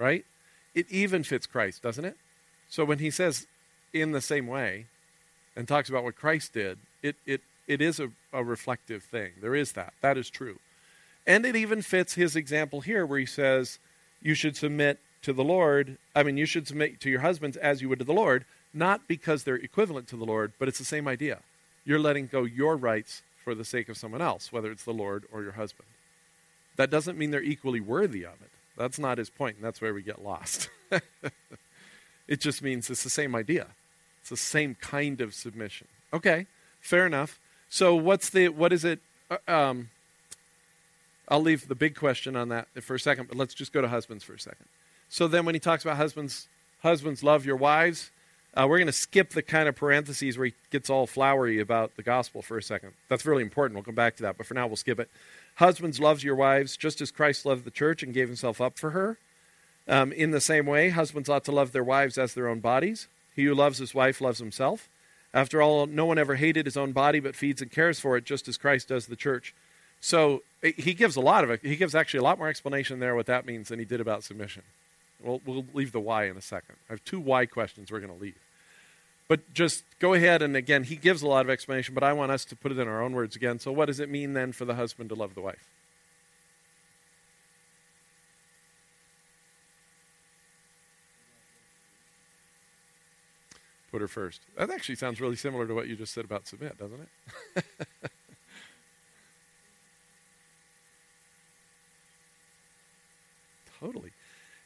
right? 0.00 0.24
It 0.74 0.90
even 0.90 1.22
fits 1.22 1.46
Christ, 1.46 1.82
doesn't 1.82 2.04
it? 2.04 2.16
So 2.68 2.84
when 2.84 2.98
he 2.98 3.10
says 3.10 3.46
in 3.92 4.12
the 4.12 4.20
same 4.20 4.46
way 4.46 4.86
and 5.54 5.68
talks 5.68 5.88
about 5.88 6.04
what 6.04 6.16
Christ 6.16 6.54
did, 6.54 6.78
it, 7.02 7.16
it, 7.26 7.42
it 7.68 7.80
is 7.82 8.00
a, 8.00 8.10
a 8.32 8.42
reflective 8.42 9.02
thing. 9.02 9.32
There 9.40 9.54
is 9.54 9.72
that. 9.72 9.92
That 10.00 10.16
is 10.16 10.30
true. 10.30 10.58
And 11.26 11.44
it 11.44 11.54
even 11.54 11.82
fits 11.82 12.14
his 12.14 12.34
example 12.34 12.80
here 12.80 13.04
where 13.04 13.18
he 13.18 13.26
says, 13.26 13.78
You 14.22 14.34
should 14.34 14.56
submit 14.56 14.98
to 15.22 15.32
the 15.32 15.44
Lord. 15.44 15.98
I 16.16 16.22
mean, 16.22 16.36
you 16.36 16.46
should 16.46 16.66
submit 16.66 17.00
to 17.00 17.10
your 17.10 17.20
husbands 17.20 17.56
as 17.58 17.82
you 17.82 17.88
would 17.90 17.98
to 17.98 18.04
the 18.04 18.12
Lord, 18.12 18.46
not 18.72 19.06
because 19.06 19.44
they're 19.44 19.56
equivalent 19.56 20.08
to 20.08 20.16
the 20.16 20.24
Lord, 20.24 20.52
but 20.58 20.68
it's 20.68 20.78
the 20.78 20.84
same 20.84 21.06
idea. 21.06 21.40
You're 21.84 21.98
letting 21.98 22.26
go 22.26 22.44
your 22.44 22.76
rights 22.76 23.22
for 23.44 23.54
the 23.54 23.64
sake 23.64 23.88
of 23.88 23.98
someone 23.98 24.22
else, 24.22 24.52
whether 24.52 24.70
it's 24.70 24.84
the 24.84 24.92
Lord 24.92 25.24
or 25.32 25.42
your 25.42 25.52
husband. 25.52 25.88
That 26.76 26.90
doesn't 26.90 27.18
mean 27.18 27.30
they're 27.30 27.42
equally 27.42 27.80
worthy 27.80 28.24
of 28.24 28.40
it. 28.40 28.50
That's 28.76 28.98
not 28.98 29.18
his 29.18 29.30
point, 29.30 29.56
and 29.56 29.64
that's 29.64 29.80
where 29.80 29.92
we 29.92 30.02
get 30.02 30.22
lost. 30.22 30.70
it 32.28 32.40
just 32.40 32.62
means 32.62 32.88
it's 32.90 33.02
the 33.02 33.10
same 33.10 33.34
idea. 33.34 33.68
It's 34.20 34.30
the 34.30 34.36
same 34.36 34.74
kind 34.80 35.20
of 35.20 35.34
submission. 35.34 35.88
Okay, 36.12 36.46
fair 36.80 37.06
enough. 37.06 37.38
So 37.68 37.94
what's 37.94 38.30
the 38.30 38.48
what 38.48 38.72
is 38.72 38.84
it? 38.84 39.00
Uh, 39.30 39.38
um, 39.46 39.90
I'll 41.28 41.42
leave 41.42 41.68
the 41.68 41.74
big 41.74 41.94
question 41.94 42.34
on 42.34 42.48
that 42.48 42.68
for 42.82 42.94
a 42.94 43.00
second, 43.00 43.28
but 43.28 43.36
let's 43.36 43.54
just 43.54 43.72
go 43.72 43.80
to 43.80 43.88
husbands 43.88 44.24
for 44.24 44.34
a 44.34 44.40
second. 44.40 44.66
So 45.08 45.28
then, 45.28 45.44
when 45.44 45.54
he 45.54 45.60
talks 45.60 45.84
about 45.84 45.96
husbands, 45.96 46.48
husbands 46.82 47.22
love 47.22 47.46
your 47.46 47.56
wives. 47.56 48.10
Uh, 48.54 48.66
we're 48.68 48.78
going 48.78 48.86
to 48.86 48.92
skip 48.92 49.30
the 49.30 49.42
kind 49.42 49.68
of 49.68 49.76
parentheses 49.76 50.36
where 50.36 50.46
he 50.46 50.54
gets 50.70 50.90
all 50.90 51.06
flowery 51.06 51.60
about 51.60 51.94
the 51.96 52.02
gospel 52.02 52.42
for 52.42 52.58
a 52.58 52.62
second. 52.62 52.92
That's 53.08 53.24
really 53.24 53.42
important. 53.42 53.76
We'll 53.76 53.84
come 53.84 53.94
back 53.94 54.16
to 54.16 54.22
that, 54.24 54.36
but 54.36 54.46
for 54.46 54.54
now, 54.54 54.66
we'll 54.66 54.76
skip 54.76 54.98
it. 54.98 55.08
Husbands, 55.56 56.00
loves 56.00 56.24
your 56.24 56.34
wives 56.34 56.76
just 56.76 57.00
as 57.00 57.10
Christ 57.10 57.46
loved 57.46 57.64
the 57.64 57.70
church 57.70 58.02
and 58.02 58.12
gave 58.12 58.28
himself 58.28 58.60
up 58.60 58.78
for 58.78 58.90
her. 58.90 59.18
Um, 59.86 60.12
in 60.12 60.30
the 60.30 60.40
same 60.40 60.66
way, 60.66 60.90
husbands 60.90 61.28
ought 61.28 61.44
to 61.44 61.52
love 61.52 61.72
their 61.72 61.84
wives 61.84 62.18
as 62.18 62.34
their 62.34 62.48
own 62.48 62.60
bodies. 62.60 63.08
He 63.36 63.44
who 63.44 63.54
loves 63.54 63.78
his 63.78 63.94
wife 63.94 64.20
loves 64.20 64.38
himself. 64.38 64.88
After 65.32 65.62
all, 65.62 65.86
no 65.86 66.06
one 66.06 66.18
ever 66.18 66.34
hated 66.34 66.66
his 66.66 66.76
own 66.76 66.92
body, 66.92 67.20
but 67.20 67.36
feeds 67.36 67.62
and 67.62 67.70
cares 67.70 68.00
for 68.00 68.16
it, 68.16 68.24
just 68.24 68.48
as 68.48 68.58
Christ 68.58 68.88
does 68.88 69.06
the 69.06 69.16
church. 69.16 69.54
So 70.00 70.42
he 70.62 70.94
gives 70.94 71.14
a 71.16 71.20
lot 71.20 71.44
of 71.44 71.50
it. 71.50 71.60
He 71.62 71.76
gives 71.76 71.94
actually 71.94 72.18
a 72.18 72.24
lot 72.24 72.38
more 72.38 72.48
explanation 72.48 72.98
there 72.98 73.14
what 73.14 73.26
that 73.26 73.46
means 73.46 73.68
than 73.68 73.78
he 73.78 73.84
did 73.84 74.00
about 74.00 74.24
submission. 74.24 74.62
We'll, 75.22 75.40
we'll 75.44 75.66
leave 75.74 75.92
the 75.92 76.00
why 76.00 76.24
in 76.28 76.36
a 76.36 76.42
second. 76.42 76.76
I 76.88 76.92
have 76.94 77.04
two 77.04 77.20
why 77.20 77.46
questions 77.46 77.90
we're 77.90 78.00
going 78.00 78.12
to 78.12 78.20
leave. 78.20 78.38
But 79.28 79.54
just 79.54 79.84
go 80.00 80.14
ahead 80.14 80.42
and 80.42 80.56
again, 80.56 80.82
he 80.84 80.96
gives 80.96 81.22
a 81.22 81.28
lot 81.28 81.46
of 81.46 81.50
explanation, 81.50 81.94
but 81.94 82.02
I 82.02 82.12
want 82.12 82.32
us 82.32 82.44
to 82.46 82.56
put 82.56 82.72
it 82.72 82.78
in 82.78 82.88
our 82.88 83.00
own 83.00 83.12
words 83.12 83.36
again. 83.36 83.60
So, 83.60 83.70
what 83.70 83.86
does 83.86 84.00
it 84.00 84.10
mean 84.10 84.32
then 84.32 84.50
for 84.50 84.64
the 84.64 84.74
husband 84.74 85.08
to 85.10 85.14
love 85.14 85.34
the 85.34 85.40
wife? 85.40 85.68
Put 93.92 94.00
her 94.00 94.08
first. 94.08 94.40
That 94.56 94.70
actually 94.70 94.94
sounds 94.96 95.20
really 95.20 95.36
similar 95.36 95.66
to 95.66 95.74
what 95.74 95.88
you 95.88 95.96
just 95.96 96.12
said 96.12 96.24
about 96.24 96.46
submit, 96.46 96.78
doesn't 96.78 97.08
it? 97.56 97.64
totally. 103.80 104.10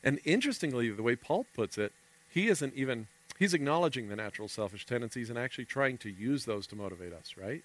And 0.05 0.21
interestingly, 0.25 0.91
the 0.91 1.03
way 1.03 1.17
Paul 1.17 1.47
puts 1.57 1.79
it, 1.79 1.93
he 2.29 2.49
isn't 2.49 2.75
even 2.75 3.09
he's 3.39 3.55
acknowledging 3.55 4.09
the 4.09 4.17
natural 4.17 4.49
selfish 4.49 4.87
tendencies 4.87 5.31
and 5.31 5.39
actually 5.39 5.65
trying 5.65 5.99
to 5.99 6.11
use 6.11 6.45
those 6.45 6.67
to 6.69 6.77
motivate 6.77 7.13
us, 7.13 7.35
right? 7.37 7.63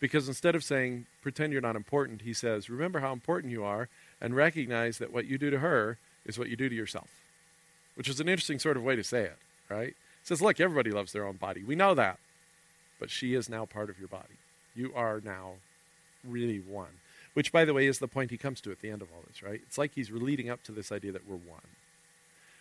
Because 0.00 0.26
instead 0.26 0.54
of 0.54 0.64
saying, 0.64 1.06
pretend 1.20 1.52
you're 1.52 1.62
not 1.62 1.76
important, 1.76 2.22
he 2.22 2.32
says, 2.32 2.70
remember 2.70 3.00
how 3.00 3.12
important 3.12 3.52
you 3.52 3.62
are 3.62 3.88
and 4.20 4.34
recognize 4.34 4.98
that 4.98 5.12
what 5.12 5.26
you 5.26 5.38
do 5.38 5.50
to 5.50 5.58
her 5.58 5.98
is 6.24 6.38
what 6.38 6.48
you 6.48 6.56
do 6.56 6.68
to 6.68 6.74
yourself, 6.74 7.10
which 7.94 8.08
is 8.08 8.20
an 8.20 8.28
interesting 8.28 8.58
sort 8.58 8.76
of 8.76 8.82
way 8.82 8.96
to 8.96 9.04
say 9.04 9.24
it, 9.24 9.38
right? 9.68 9.88
He 9.90 10.26
says, 10.26 10.42
look, 10.42 10.60
everybody 10.60 10.90
loves 10.90 11.12
their 11.12 11.26
own 11.26 11.36
body. 11.36 11.62
We 11.62 11.76
know 11.76 11.94
that, 11.94 12.18
but 12.98 13.10
she 13.10 13.34
is 13.34 13.48
now 13.48 13.64
part 13.64 13.90
of 13.90 13.98
your 13.98 14.08
body. 14.08 14.38
You 14.74 14.92
are 14.94 15.20
now 15.22 15.54
really 16.26 16.58
one, 16.58 17.00
which, 17.34 17.52
by 17.52 17.64
the 17.64 17.74
way, 17.74 17.86
is 17.86 17.98
the 17.98 18.08
point 18.08 18.30
he 18.30 18.36
comes 18.36 18.60
to 18.60 18.70
at 18.70 18.80
the 18.80 18.90
end 18.90 19.02
of 19.02 19.08
all 19.12 19.22
this, 19.26 19.42
right? 19.42 19.60
It's 19.66 19.78
like 19.78 19.94
he's 19.94 20.10
leading 20.10 20.50
up 20.50 20.62
to 20.64 20.72
this 20.72 20.92
idea 20.92 21.12
that 21.12 21.28
we're 21.28 21.36
one, 21.36 21.60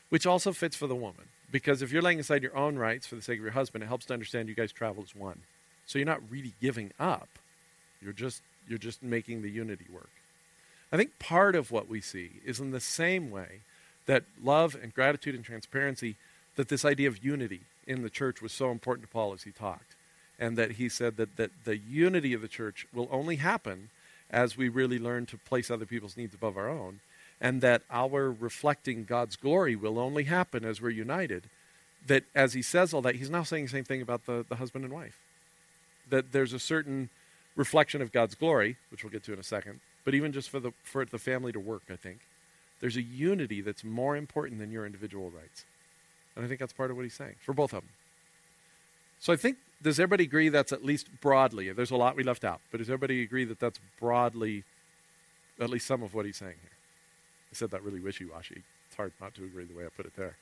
which 0.10 0.26
also 0.26 0.54
fits 0.54 0.76
for 0.76 0.88
the 0.88 0.96
woman. 0.96 1.26
Because 1.52 1.82
if 1.82 1.92
you're 1.92 2.02
laying 2.02 2.20
aside 2.20 2.44
your 2.44 2.56
own 2.56 2.78
rights 2.78 3.06
for 3.06 3.16
the 3.16 3.22
sake 3.22 3.38
of 3.38 3.44
your 3.44 3.52
husband, 3.52 3.84
it 3.84 3.88
helps 3.88 4.06
to 4.06 4.14
understand 4.14 4.48
you 4.48 4.56
guys 4.56 4.72
travel 4.72 5.04
as 5.04 5.16
one. 5.16 5.42
So 5.86 6.00
you're 6.00 6.06
not 6.06 6.22
really 6.30 6.54
giving 6.62 6.92
up. 7.00 7.28
You're 8.02 8.14
just 8.14 8.42
you're 8.68 8.78
just 8.78 9.04
making 9.04 9.42
the 9.42 9.50
unity 9.50 9.86
work. 9.92 10.10
I 10.92 10.98
think 10.98 11.20
part 11.20 11.56
of 11.56 11.72
what 11.72 11.90
we 11.90 12.00
see 12.00 12.32
is 12.46 12.60
in 12.60 12.72
the 12.72 12.80
same 12.80 13.32
way 13.32 13.62
that 14.06 14.24
love 14.42 14.78
and 14.82 14.94
gratitude 14.94 15.36
and 15.36 15.44
transparency, 15.44 16.16
that 16.56 16.70
this 16.70 16.86
idea 16.86 17.08
of 17.08 17.24
unity 17.24 17.62
in 17.88 18.02
the 18.02 18.10
church 18.10 18.42
was 18.42 18.52
so 18.52 18.72
important 18.72 19.08
to 19.08 19.12
Paul 19.12 19.34
as 19.34 19.44
he 19.44 19.52
talked. 19.52 19.96
And 20.40 20.58
that 20.58 20.72
he 20.74 20.90
said 20.90 21.18
that, 21.18 21.38
that 21.38 21.52
the 21.66 21.78
unity 21.78 22.34
of 22.34 22.42
the 22.42 22.48
church 22.48 22.88
will 22.94 23.08
only 23.12 23.36
happen 23.36 23.90
as 24.32 24.58
we 24.58 24.70
really 24.70 24.98
learn 24.98 25.26
to 25.28 25.38
place 25.38 25.70
other 25.70 25.86
people's 25.86 26.18
needs 26.18 26.34
above 26.34 26.58
our 26.58 26.70
own 26.70 27.02
and 27.42 27.62
that 27.62 27.82
our 27.90 28.32
reflecting 28.32 29.04
God's 29.04 29.36
glory 29.36 29.76
will 29.76 30.00
only 30.00 30.26
happen 30.26 30.64
as 30.64 30.80
we're 30.80 30.92
united. 30.92 31.50
That 32.06 32.24
as 32.36 32.54
he 32.54 32.62
says 32.62 32.94
all 32.94 33.02
that, 33.02 33.16
he's 33.16 33.30
now 33.30 33.44
saying 33.44 33.66
the 33.66 33.72
same 33.72 33.84
thing 33.84 34.02
about 34.02 34.26
the, 34.26 34.46
the 34.48 34.56
husband 34.56 34.86
and 34.86 34.94
wife. 34.94 35.20
That 36.10 36.32
there's 36.32 36.54
a 36.54 36.60
certain 36.60 37.10
reflection 37.56 38.02
of 38.02 38.12
God's 38.12 38.36
glory, 38.36 38.78
which 38.90 39.04
we'll 39.04 39.12
get 39.12 39.24
to 39.24 39.34
in 39.34 39.40
a 39.40 39.44
second, 39.44 39.80
but 40.06 40.14
even 40.14 40.32
just 40.32 40.50
for 40.50 40.60
the, 40.60 40.72
for 40.84 41.04
the 41.04 41.18
family 41.18 41.52
to 41.52 41.60
work, 41.60 41.84
I 41.92 41.96
think, 41.96 42.20
there's 42.80 42.96
a 42.96 43.02
unity 43.02 43.62
that's 43.62 43.84
more 43.84 44.16
important 44.16 44.60
than 44.60 44.72
your 44.72 44.86
individual 44.86 45.30
rights. 45.30 45.66
And 46.36 46.46
I 46.46 46.48
think 46.48 46.60
that's 46.60 46.74
part 46.74 46.92
of 46.92 46.98
what 46.98 47.04
he's 47.04 47.14
saying 47.14 47.36
for 47.42 47.54
both 47.54 47.74
of 47.74 47.82
them. 47.82 47.90
So 49.20 49.34
I 49.34 49.36
think, 49.36 49.58
does 49.82 50.00
everybody 50.00 50.24
agree 50.26 50.50
that's 50.50 50.72
at 50.72 50.86
least 50.86 51.08
broadly, 51.22 51.72
there's 51.72 51.92
a 51.92 51.96
lot 51.98 52.16
we 52.16 52.24
left 52.24 52.44
out, 52.44 52.62
but 52.72 52.78
does 52.80 52.90
everybody 52.90 53.24
agree 53.24 53.46
that 53.46 53.60
that's 53.60 53.80
broadly 54.00 54.64
at 55.60 55.70
least 55.70 55.88
some 55.88 56.04
of 56.04 56.14
what 56.14 56.26
he's 56.26 56.38
saying 56.38 56.56
here? 56.62 56.72
I 57.52 57.56
said 57.56 57.72
that 57.72 57.84
really 57.84 58.00
wishy 58.00 58.26
washy. 58.26 58.64
It's 58.88 58.96
hard 58.98 59.14
not 59.22 59.34
to 59.36 59.44
agree 59.46 59.66
the 59.66 59.74
way 59.76 59.86
I 59.86 59.90
put 59.90 60.06
it 60.06 60.16
there. 60.16 60.38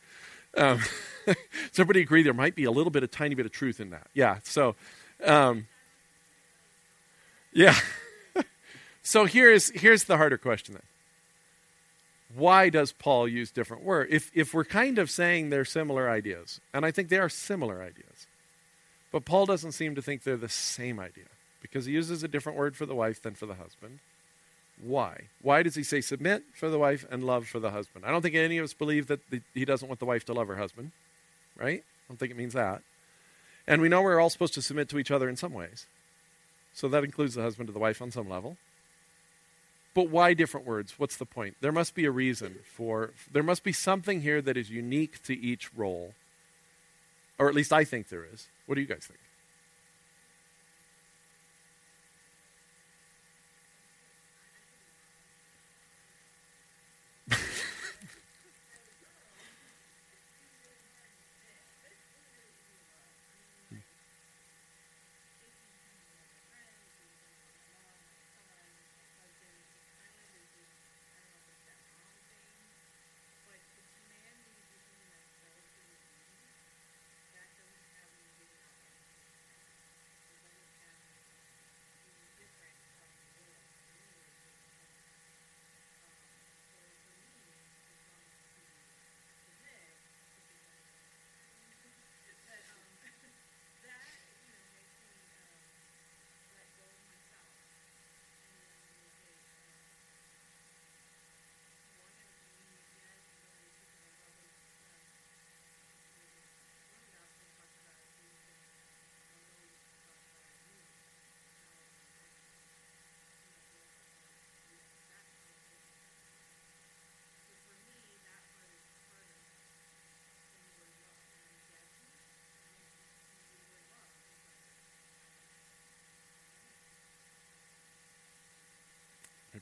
Um, 0.57 0.79
does 1.25 1.35
everybody 1.75 2.01
agree 2.01 2.23
there 2.23 2.33
might 2.33 2.55
be 2.55 2.65
a 2.65 2.71
little 2.71 2.91
bit, 2.91 3.03
a 3.03 3.07
tiny 3.07 3.35
bit 3.35 3.45
of 3.45 3.51
truth 3.51 3.79
in 3.79 3.91
that? 3.91 4.07
Yeah. 4.13 4.39
So, 4.43 4.75
um, 5.25 5.67
yeah. 7.53 7.75
so 9.03 9.25
here's 9.25 9.69
here's 9.71 10.05
the 10.05 10.17
harder 10.17 10.37
question 10.37 10.75
then. 10.75 10.83
why 12.35 12.69
does 12.69 12.91
Paul 12.91 13.27
use 13.27 13.51
different 13.51 13.83
words? 13.83 14.11
If, 14.13 14.31
if 14.35 14.53
we're 14.53 14.65
kind 14.65 14.99
of 14.99 15.09
saying 15.09 15.49
they're 15.49 15.65
similar 15.65 16.09
ideas, 16.09 16.61
and 16.73 16.85
I 16.85 16.91
think 16.91 17.09
they 17.09 17.17
are 17.19 17.29
similar 17.29 17.81
ideas, 17.83 18.27
but 19.11 19.25
Paul 19.25 19.45
doesn't 19.45 19.71
seem 19.71 19.95
to 19.95 20.01
think 20.01 20.23
they're 20.23 20.37
the 20.37 20.49
same 20.49 20.99
idea 20.99 21.25
because 21.61 21.85
he 21.85 21.93
uses 21.93 22.23
a 22.23 22.27
different 22.27 22.57
word 22.57 22.75
for 22.75 22.85
the 22.85 22.95
wife 22.95 23.21
than 23.21 23.35
for 23.35 23.45
the 23.45 23.55
husband. 23.55 23.99
Why? 24.81 25.23
Why 25.41 25.63
does 25.63 25.75
he 25.75 25.83
say 25.83 26.01
submit 26.01 26.43
for 26.53 26.69
the 26.69 26.79
wife 26.79 27.05
and 27.11 27.23
love 27.23 27.47
for 27.47 27.59
the 27.59 27.71
husband? 27.71 28.05
I 28.05 28.11
don't 28.11 28.21
think 28.21 28.35
any 28.35 28.57
of 28.57 28.63
us 28.63 28.73
believe 28.73 29.07
that 29.07 29.29
the, 29.29 29.41
he 29.53 29.65
doesn't 29.65 29.87
want 29.87 29.99
the 29.99 30.05
wife 30.05 30.25
to 30.25 30.33
love 30.33 30.47
her 30.47 30.55
husband, 30.55 30.91
right? 31.57 31.83
I 31.83 32.03
don't 32.07 32.17
think 32.17 32.31
it 32.31 32.37
means 32.37 32.53
that. 32.53 32.81
And 33.67 33.81
we 33.81 33.89
know 33.89 34.01
we're 34.01 34.19
all 34.19 34.29
supposed 34.29 34.53
to 34.53 34.61
submit 34.61 34.89
to 34.89 34.99
each 34.99 35.11
other 35.11 35.27
in 35.27 35.35
some 35.35 35.53
ways. 35.53 35.85
So 36.73 36.87
that 36.87 37.03
includes 37.03 37.35
the 37.35 37.41
husband 37.41 37.67
to 37.67 37.73
the 37.73 37.79
wife 37.79 38.01
on 38.01 38.11
some 38.11 38.29
level. 38.29 38.57
But 39.93 40.09
why 40.09 40.33
different 40.33 40.65
words? 40.65 40.95
What's 40.97 41.17
the 41.17 41.25
point? 41.25 41.57
There 41.61 41.71
must 41.71 41.93
be 41.93 42.05
a 42.05 42.11
reason 42.11 42.59
for, 42.63 43.11
there 43.31 43.43
must 43.43 43.63
be 43.63 43.73
something 43.73 44.21
here 44.21 44.41
that 44.41 44.55
is 44.55 44.69
unique 44.69 45.21
to 45.23 45.37
each 45.37 45.73
role. 45.75 46.13
Or 47.37 47.49
at 47.49 47.55
least 47.55 47.73
I 47.73 47.83
think 47.83 48.09
there 48.09 48.25
is. 48.31 48.47
What 48.69 48.75
do 48.75 48.81
you 48.81 48.87
guys 48.87 49.07
think? 49.07 49.28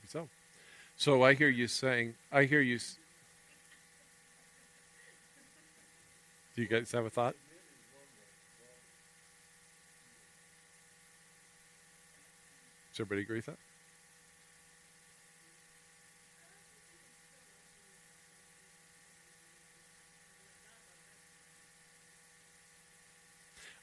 So. 0.08 0.28
So 0.96 1.22
I 1.22 1.34
hear 1.34 1.48
you 1.48 1.68
saying, 1.68 2.14
I 2.32 2.44
hear 2.44 2.60
you. 2.60 2.76
S- 2.76 2.98
Do 6.56 6.62
you 6.62 6.68
guys 6.68 6.90
have 6.92 7.04
a 7.06 7.10
thought? 7.10 7.34
Does 12.90 13.00
everybody 13.00 13.22
agree 13.22 13.36
with 13.36 13.46
that? 13.46 13.58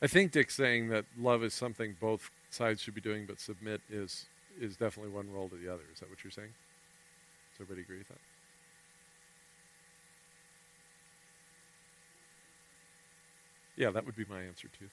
I 0.01 0.07
think 0.07 0.31
Dick's 0.31 0.55
saying 0.55 0.89
that 0.89 1.05
love 1.17 1.43
is 1.43 1.53
something 1.53 1.95
both 1.99 2.29
sides 2.49 2.81
should 2.81 2.95
be 2.95 3.01
doing, 3.01 3.25
but 3.25 3.39
submit 3.39 3.81
is 3.89 4.25
is 4.59 4.77
definitely 4.77 5.11
one 5.11 5.31
role 5.31 5.49
to 5.49 5.55
the 5.55 5.71
other. 5.71 5.83
Is 5.93 5.99
that 5.99 6.09
what 6.09 6.23
you're 6.23 6.31
saying? 6.31 6.53
Does 7.53 7.61
everybody 7.61 7.81
agree 7.81 7.97
with 7.99 8.07
that? 8.09 8.17
Yeah, 13.77 13.91
that 13.91 14.05
would 14.05 14.15
be 14.15 14.25
my 14.29 14.41
answer 14.41 14.69
too. 14.79 14.87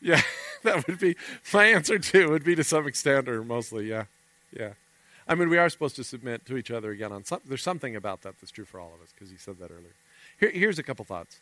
Yeah, 0.00 0.20
that 0.64 0.86
would 0.86 0.98
be 0.98 1.16
my 1.52 1.66
answer 1.66 1.98
too. 1.98 2.30
Would 2.30 2.44
be 2.44 2.56
to 2.56 2.64
some 2.64 2.86
extent 2.86 3.28
or 3.28 3.44
mostly. 3.44 3.88
Yeah, 3.88 4.04
yeah. 4.56 4.70
I 5.28 5.36
mean, 5.36 5.48
we 5.48 5.58
are 5.58 5.68
supposed 5.68 5.96
to 5.96 6.04
submit 6.04 6.44
to 6.46 6.56
each 6.56 6.70
other 6.70 6.90
again 6.90 7.12
on 7.12 7.24
some. 7.24 7.40
There's 7.44 7.62
something 7.62 7.94
about 7.94 8.22
that 8.22 8.34
that's 8.40 8.50
true 8.50 8.64
for 8.64 8.80
all 8.80 8.92
of 8.94 9.00
us 9.02 9.12
because 9.14 9.30
he 9.30 9.36
said 9.36 9.58
that 9.60 9.70
earlier. 9.70 9.94
Here, 10.40 10.50
here's 10.50 10.78
a 10.78 10.82
couple 10.82 11.04
thoughts. 11.04 11.38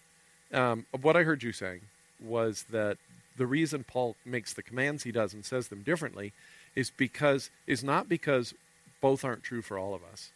Um, 0.53 0.85
what 1.01 1.17
I 1.17 1.23
heard 1.23 1.43
you 1.43 1.53
saying 1.53 1.81
was 2.23 2.65
that 2.71 2.99
the 3.37 3.47
reason 3.47 3.85
Paul 3.85 4.17
makes 4.27 4.53
the 4.53 4.63
commands 4.63 5.05
he 5.05 5.13
does 5.13 5.33
and 5.33 5.45
says 5.45 5.69
them 5.69 5.83
differently 5.83 6.33
is 6.75 6.91
because 6.91 7.51
is 7.67 7.83
not 7.83 8.09
because 8.09 8.55
both 9.01 9.25
aren't 9.25 9.43
true 9.43 9.63
for 9.63 9.79
all 9.79 9.95
of 9.95 10.03
us, 10.05 10.31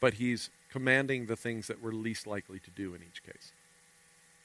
but 0.00 0.14
he's 0.14 0.50
commanding 0.70 1.26
the 1.26 1.36
things 1.36 1.66
that 1.66 1.82
we're 1.82 1.92
least 1.92 2.26
likely 2.26 2.58
to 2.58 2.70
do 2.70 2.94
in 2.94 3.02
each 3.02 3.22
case. 3.22 3.52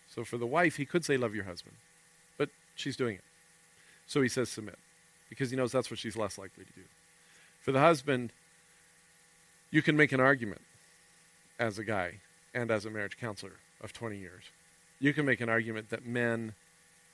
So 0.08 0.24
for 0.24 0.38
the 0.38 0.46
wife, 0.46 0.78
he 0.78 0.86
could 0.86 1.04
say 1.04 1.18
love 1.18 1.36
your 1.36 1.46
husband, 1.46 1.76
but 2.38 2.50
she's 2.76 2.96
doing 2.96 3.16
it. 3.16 3.24
So 4.06 4.22
he 4.22 4.30
says 4.30 4.50
submit 4.50 4.78
because 5.30 5.50
he 5.50 5.58
knows 5.58 5.72
that's 5.72 5.90
what 5.90 6.00
she's 6.00 6.16
less 6.16 6.38
likely 6.38 6.66
to 6.66 6.74
do. 6.74 6.84
For 7.60 7.72
the 7.72 7.80
husband, 7.80 8.32
you 9.72 9.82
can 9.82 9.98
make 9.98 10.12
an 10.12 10.20
argument 10.20 10.62
as 11.58 11.80
a 11.80 11.84
guy 11.84 12.20
and 12.54 12.70
as 12.70 12.86
a 12.86 12.90
marriage 12.90 13.18
counselor 13.18 13.54
of 13.82 13.94
20 13.94 14.18
years. 14.18 14.44
You 15.00 15.14
can 15.14 15.26
make 15.26 15.42
an 15.42 15.50
argument 15.50 15.90
that 15.90 16.06
men, 16.06 16.54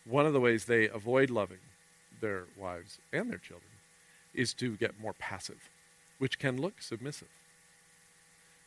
one 0.06 0.26
of 0.26 0.34
the 0.34 0.40
ways 0.40 0.66
they 0.66 0.90
avoid 0.90 1.30
loving 1.30 1.60
their 2.20 2.46
wives 2.58 3.00
and 3.14 3.30
their 3.30 3.38
children 3.38 3.79
is 4.34 4.54
to 4.56 4.76
get 4.76 5.00
more 5.00 5.14
passive, 5.14 5.70
which 6.18 6.40
can 6.40 6.62
look 6.62 6.82
submissive. 6.82 7.28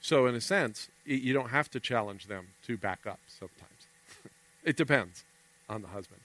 So, 0.01 0.27
in 0.27 0.35
a 0.35 0.40
sense, 0.40 0.88
you 1.05 1.33
don't 1.33 1.51
have 1.51 1.70
to 1.70 1.81
challenge 1.81 2.27
them 2.27 2.48
to 2.66 2.77
back 2.77 3.07
up 3.07 3.20
sometimes. 3.29 3.87
it 4.64 4.77
depends 4.77 5.25
on 5.68 5.83
the 5.83 5.88
husband. 5.88 6.20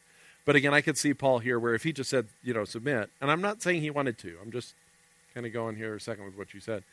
But 0.45 0.55
again, 0.55 0.73
I 0.73 0.81
could 0.81 0.97
see 0.97 1.13
Paul 1.13 1.39
here 1.39 1.59
where 1.59 1.75
if 1.75 1.83
he 1.83 1.91
just 1.91 2.09
said, 2.09 2.27
you 2.41 2.53
know, 2.53 2.65
submit, 2.65 3.09
and 3.21 3.29
I'm 3.29 3.41
not 3.41 3.61
saying 3.61 3.81
he 3.81 3.89
wanted 3.89 4.17
to, 4.19 4.37
I'm 4.41 4.51
just 4.51 4.73
kind 5.33 5.45
of 5.45 5.53
going 5.53 5.75
here 5.75 5.93
a 5.93 5.99
second 5.99 6.25
with 6.25 6.37
what 6.37 6.53
you 6.53 6.59
said. 6.59 6.83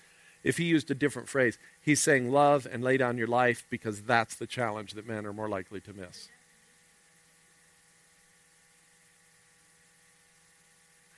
If 0.43 0.59
he 0.59 0.65
used 0.65 0.91
a 0.91 0.95
different 0.95 1.29
phrase, 1.29 1.59
he's 1.81 2.03
saying 2.03 2.31
love 2.31 2.67
and 2.71 2.85
lay 2.85 2.99
down 2.99 3.17
your 3.17 3.27
life 3.27 3.65
because 3.71 4.03
that's 4.03 4.35
the 4.35 4.47
challenge 4.47 4.93
that 4.93 5.09
men 5.09 5.25
are 5.25 5.33
more 5.33 5.49
likely 5.49 5.81
to 5.81 5.95
miss. 5.95 6.29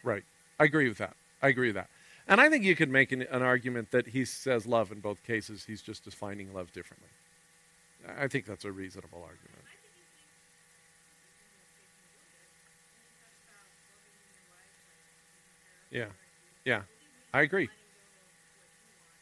Right. 0.04 0.22
I 0.58 0.64
agree 0.64 0.88
with 0.88 0.98
that. 0.98 1.16
I 1.42 1.48
agree 1.48 1.68
with 1.68 1.76
that. 1.76 1.88
And 2.28 2.40
I 2.40 2.48
think 2.48 2.64
you 2.64 2.74
could 2.74 2.90
make 2.90 3.12
an, 3.12 3.22
an, 3.22 3.42
argument 3.42 3.92
that 3.92 4.08
he 4.08 4.24
says 4.24 4.66
love 4.66 4.90
in 4.90 5.00
both 5.00 5.22
cases. 5.22 5.64
He's 5.64 5.80
just 5.80 6.04
defining 6.04 6.52
love 6.52 6.72
differently. 6.72 7.08
I 8.18 8.26
think 8.26 8.46
that's 8.46 8.64
a 8.64 8.72
reasonable 8.72 9.22
argument. 9.22 9.52
Yeah, 15.90 16.06
yeah, 16.64 16.82
I 17.32 17.42
agree. 17.42 17.68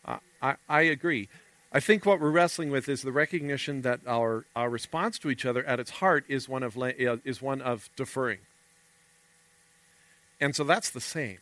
I, 0.06 0.18
I, 0.40 0.56
I 0.68 0.80
agree. 0.82 1.28
I 1.72 1.80
think 1.80 2.06
what 2.06 2.20
we're 2.20 2.30
wrestling 2.30 2.70
with 2.70 2.88
is 2.88 3.02
the 3.02 3.12
recognition 3.12 3.82
that 3.82 4.00
our, 4.06 4.46
our 4.56 4.70
response 4.70 5.18
to 5.20 5.30
each 5.30 5.44
other 5.44 5.64
at 5.64 5.78
its 5.78 5.90
heart 5.90 6.24
is 6.28 6.48
one 6.48 6.62
of, 6.62 6.78
uh, 6.78 6.92
is 7.24 7.42
one 7.42 7.60
of 7.60 7.90
deferring. 7.96 8.38
And 10.40 10.54
so 10.54 10.64
that's 10.64 10.90
the 10.90 11.00
same. 11.00 11.38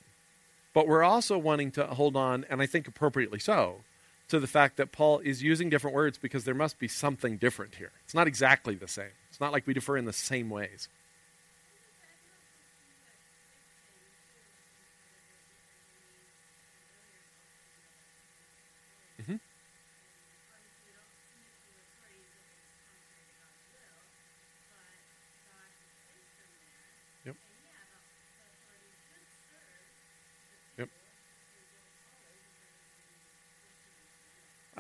But 0.74 0.86
we're 0.86 1.02
also 1.02 1.36
wanting 1.36 1.70
to 1.72 1.86
hold 1.86 2.16
on, 2.16 2.46
and 2.48 2.62
I 2.62 2.66
think 2.66 2.88
appropriately 2.88 3.38
so, 3.38 3.80
to 4.28 4.40
the 4.40 4.46
fact 4.46 4.76
that 4.78 4.92
Paul 4.92 5.18
is 5.18 5.42
using 5.42 5.68
different 5.68 5.94
words 5.94 6.16
because 6.16 6.44
there 6.44 6.54
must 6.54 6.78
be 6.78 6.88
something 6.88 7.36
different 7.36 7.74
here. 7.74 7.92
It's 8.04 8.14
not 8.14 8.26
exactly 8.26 8.74
the 8.74 8.88
same. 8.88 9.10
It's 9.28 9.40
not 9.40 9.52
like 9.52 9.66
we 9.66 9.74
differ 9.74 9.96
in 9.96 10.06
the 10.06 10.12
same 10.12 10.48
ways. 10.48 10.88
Mm-hmm. 19.20 19.36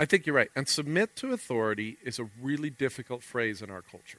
I 0.02 0.04
think 0.04 0.26
you're 0.26 0.34
right. 0.34 0.50
And 0.56 0.66
submit 0.66 1.14
to 1.16 1.32
authority 1.32 1.96
is 2.02 2.18
a 2.18 2.28
really 2.42 2.70
difficult 2.70 3.22
phrase 3.22 3.62
in 3.62 3.70
our 3.70 3.82
culture. 3.82 4.18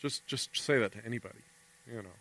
Just 0.00 0.26
just 0.26 0.56
say 0.56 0.78
that 0.78 0.92
to 0.92 1.04
anybody, 1.04 1.40
you 1.86 2.00
know. 2.00 2.16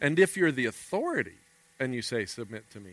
And 0.00 0.16
if 0.16 0.36
you're 0.36 0.52
the 0.52 0.66
authority 0.66 1.40
and 1.80 1.92
you 1.92 2.00
say 2.00 2.24
submit 2.24 2.70
to 2.70 2.78
me, 2.78 2.92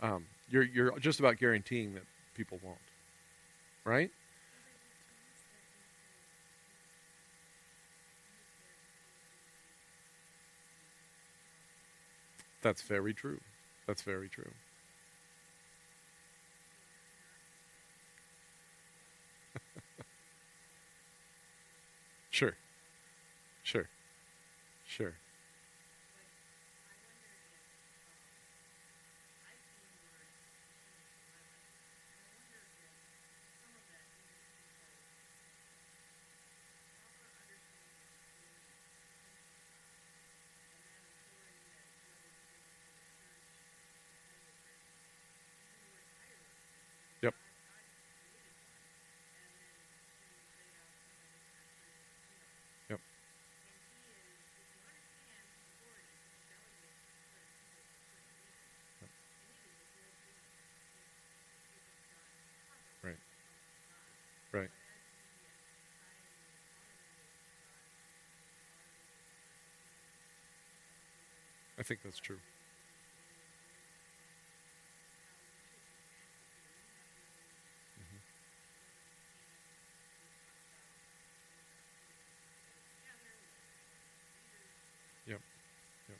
um, 0.00 0.24
you're 0.50 0.62
you're 0.62 0.98
just 0.98 1.20
about 1.20 1.36
guaranteeing 1.36 1.92
that 1.92 2.04
people 2.34 2.58
won't. 2.64 2.78
Right? 3.84 4.10
That's 12.62 12.80
very 12.80 13.12
true. 13.12 13.40
That's 13.86 14.00
very 14.00 14.30
true. 14.30 14.52
Sure. 22.34 22.56
Sure. 23.62 23.86
Sure. 24.88 25.14
Think 71.84 72.02
that's 72.02 72.18
true. 72.18 72.38
Mm-hmm. 77.98 78.18
Yep. 85.30 85.40
Yep. 86.08 86.18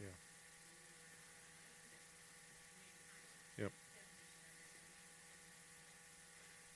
Yeah. 0.00 0.06
Yep. 3.64 3.72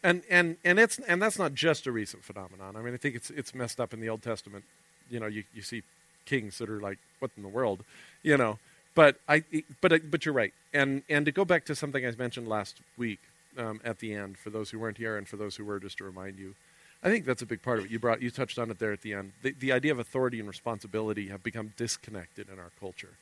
And 0.02 0.22
and 0.30 0.56
and 0.64 0.78
it's 0.78 0.98
and 1.00 1.20
that's 1.20 1.38
not 1.38 1.54
just 1.54 1.86
a 1.86 1.92
recent 1.92 2.24
phenomenon. 2.24 2.76
I 2.76 2.82
mean, 2.82 2.94
I 2.94 2.96
think 2.96 3.16
it's 3.16 3.30
it's 3.30 3.54
messed 3.54 3.80
up 3.80 3.92
in 3.92 4.00
the 4.00 4.08
Old 4.08 4.22
Testament. 4.22 4.64
You 5.10 5.20
know, 5.20 5.26
you 5.26 5.44
you 5.54 5.62
see 5.62 5.82
kings 6.28 6.58
that 6.58 6.68
are 6.68 6.80
like, 6.88 6.98
"What 7.20 7.30
in 7.36 7.42
the 7.42 7.54
world?" 7.58 7.80
You 8.22 8.36
know. 8.36 8.58
But 8.94 9.20
I 9.28 9.44
but 9.80 10.10
but 10.10 10.24
you're 10.24 10.34
right. 10.34 10.54
And 10.72 11.02
and 11.08 11.24
to 11.26 11.32
go 11.32 11.44
back 11.44 11.64
to 11.66 11.74
something 11.74 12.04
I 12.04 12.10
mentioned 12.26 12.48
last 12.48 12.74
week 12.96 13.20
um, 13.56 13.80
at 13.84 13.98
the 13.98 14.12
end, 14.22 14.38
for 14.38 14.50
those 14.50 14.70
who 14.70 14.78
weren't 14.78 14.98
here 14.98 15.16
and 15.16 15.26
for 15.28 15.36
those 15.36 15.56
who 15.56 15.64
were, 15.64 15.78
just 15.78 15.98
to 15.98 16.04
remind 16.04 16.38
you, 16.38 16.54
I 17.02 17.08
think 17.10 17.24
that's 17.24 17.42
a 17.42 17.46
big 17.46 17.62
part 17.62 17.78
of 17.78 17.84
it. 17.84 17.90
You 17.90 17.98
brought 17.98 18.20
you 18.22 18.30
touched 18.30 18.58
on 18.58 18.70
it 18.70 18.78
there 18.78 18.92
at 18.92 19.02
the 19.02 19.14
end. 19.14 19.32
The, 19.42 19.52
the 19.52 19.72
idea 19.72 19.92
of 19.92 19.98
authority 19.98 20.40
and 20.40 20.48
responsibility 20.48 21.28
have 21.28 21.42
become 21.42 21.72
disconnected 21.76 22.48
in 22.52 22.58
our 22.58 22.72
culture. 22.80 23.14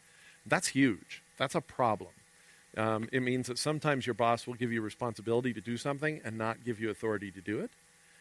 That's 0.47 0.69
huge. 0.69 1.23
That's 1.37 1.55
a 1.55 1.61
problem. 1.61 2.11
Um, 2.77 3.09
it 3.12 3.21
means 3.21 3.47
that 3.49 3.59
sometimes 3.59 4.07
your 4.07 4.14
boss 4.14 4.47
will 4.47 4.55
give 4.55 4.73
you 4.73 4.81
responsibility 4.83 5.53
to 5.55 5.61
do 5.61 5.77
something 5.77 6.21
and 6.25 6.37
not 6.37 6.64
give 6.64 6.81
you 6.81 6.90
authority 6.90 7.31
to 7.31 7.40
do 7.40 7.61
it. 7.61 7.71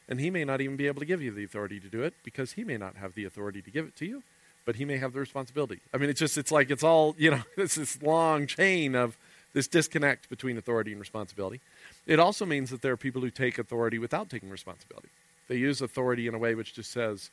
And 0.08 0.20
he 0.20 0.30
may 0.30 0.46
not 0.46 0.62
even 0.62 0.76
be 0.76 0.88
able 0.88 1.00
to 1.00 1.06
give 1.06 1.22
you 1.22 1.32
the 1.32 1.44
authority 1.44 1.80
to 1.80 1.88
do 1.88 2.04
it 2.04 2.14
because 2.24 2.54
he 2.54 2.64
may 2.64 2.78
not 2.78 2.96
have 2.96 3.16
the 3.16 3.26
authority 3.26 3.62
to 3.62 3.72
give 3.72 3.86
it 3.86 3.96
to 3.98 4.06
you, 4.06 4.24
but 4.66 4.76
he 4.76 4.86
may 4.86 4.98
have 4.98 5.14
the 5.14 5.20
responsibility. 5.20 5.80
I 5.94 5.98
mean, 5.98 6.10
it's 6.10 6.20
just, 6.20 6.38
it's 6.38 6.52
like, 6.52 6.70
it's 6.72 6.84
all, 6.84 7.16
you 7.18 7.32
know, 7.32 7.44
it's 7.58 7.76
this 7.76 8.02
long 8.02 8.48
chain 8.48 8.96
of 8.96 9.18
this 9.54 9.68
disconnect 9.68 10.30
between 10.30 10.58
authority 10.58 10.92
and 10.92 11.00
responsibility. 11.00 11.62
It 12.06 12.20
also 12.20 12.46
means 12.46 12.72
that 12.72 12.82
there 12.82 12.92
are 12.92 12.98
people 12.98 13.22
who 13.22 13.30
take 13.30 13.58
authority 13.58 13.98
without 13.98 14.30
taking 14.30 14.50
responsibility. 14.50 15.08
They 15.48 15.58
use 15.58 15.82
authority 15.82 16.28
in 16.28 16.34
a 16.34 16.38
way 16.38 16.56
which 16.56 16.74
just 16.74 16.92
says, 16.92 17.30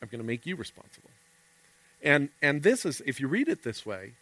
I'm 0.00 0.08
going 0.08 0.20
to 0.20 0.26
make 0.26 0.46
you 0.46 0.54
responsible. 0.54 1.10
And, 2.02 2.28
and 2.40 2.62
this 2.62 2.86
is, 2.86 3.02
if 3.06 3.18
you 3.18 3.26
read 3.26 3.48
it 3.48 3.64
this 3.64 3.84
way, 3.84 4.12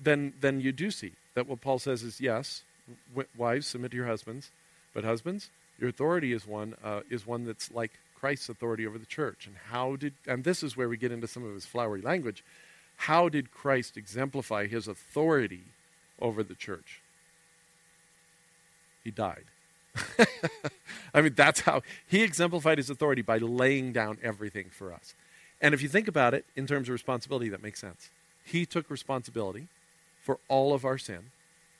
then, 0.00 0.34
then 0.40 0.60
you 0.60 0.72
do 0.72 0.90
see 0.90 1.12
that 1.34 1.48
what 1.48 1.60
Paul 1.60 1.78
says 1.78 2.02
is 2.02 2.20
yes, 2.20 2.62
w- 3.10 3.28
wives, 3.36 3.66
submit 3.66 3.92
to 3.92 3.96
your 3.96 4.06
husbands, 4.06 4.50
but 4.92 5.04
husbands, 5.04 5.50
your 5.78 5.88
authority 5.88 6.32
is 6.32 6.46
one, 6.46 6.74
uh, 6.84 7.00
is 7.08 7.26
one 7.26 7.46
that's 7.46 7.70
like 7.72 7.92
Christ's 8.18 8.48
authority 8.48 8.86
over 8.86 8.98
the 8.98 9.06
church. 9.06 9.46
And 9.46 9.56
how 9.70 9.96
did, 9.96 10.14
and 10.26 10.44
this 10.44 10.62
is 10.62 10.76
where 10.76 10.88
we 10.88 10.96
get 10.96 11.12
into 11.12 11.28
some 11.28 11.44
of 11.44 11.54
his 11.54 11.66
flowery 11.66 12.00
language. 12.00 12.44
How 12.96 13.28
did 13.28 13.52
Christ 13.52 13.96
exemplify 13.96 14.66
his 14.66 14.88
authority 14.88 15.62
over 16.20 16.42
the 16.42 16.54
church? 16.54 17.00
He 19.04 19.10
died. 19.10 19.44
I 21.14 21.22
mean, 21.22 21.34
that's 21.34 21.60
how 21.60 21.82
he 22.06 22.22
exemplified 22.22 22.78
his 22.78 22.90
authority 22.90 23.22
by 23.22 23.38
laying 23.38 23.92
down 23.92 24.18
everything 24.22 24.66
for 24.70 24.92
us. 24.92 25.14
And 25.60 25.74
if 25.74 25.82
you 25.82 25.88
think 25.88 26.08
about 26.08 26.34
it 26.34 26.44
in 26.56 26.66
terms 26.66 26.88
of 26.88 26.92
responsibility, 26.92 27.48
that 27.48 27.62
makes 27.62 27.80
sense. 27.80 28.10
He 28.44 28.66
took 28.66 28.90
responsibility 28.90 29.68
for 30.20 30.38
all 30.48 30.74
of 30.74 30.84
our 30.84 30.98
sin, 30.98 31.30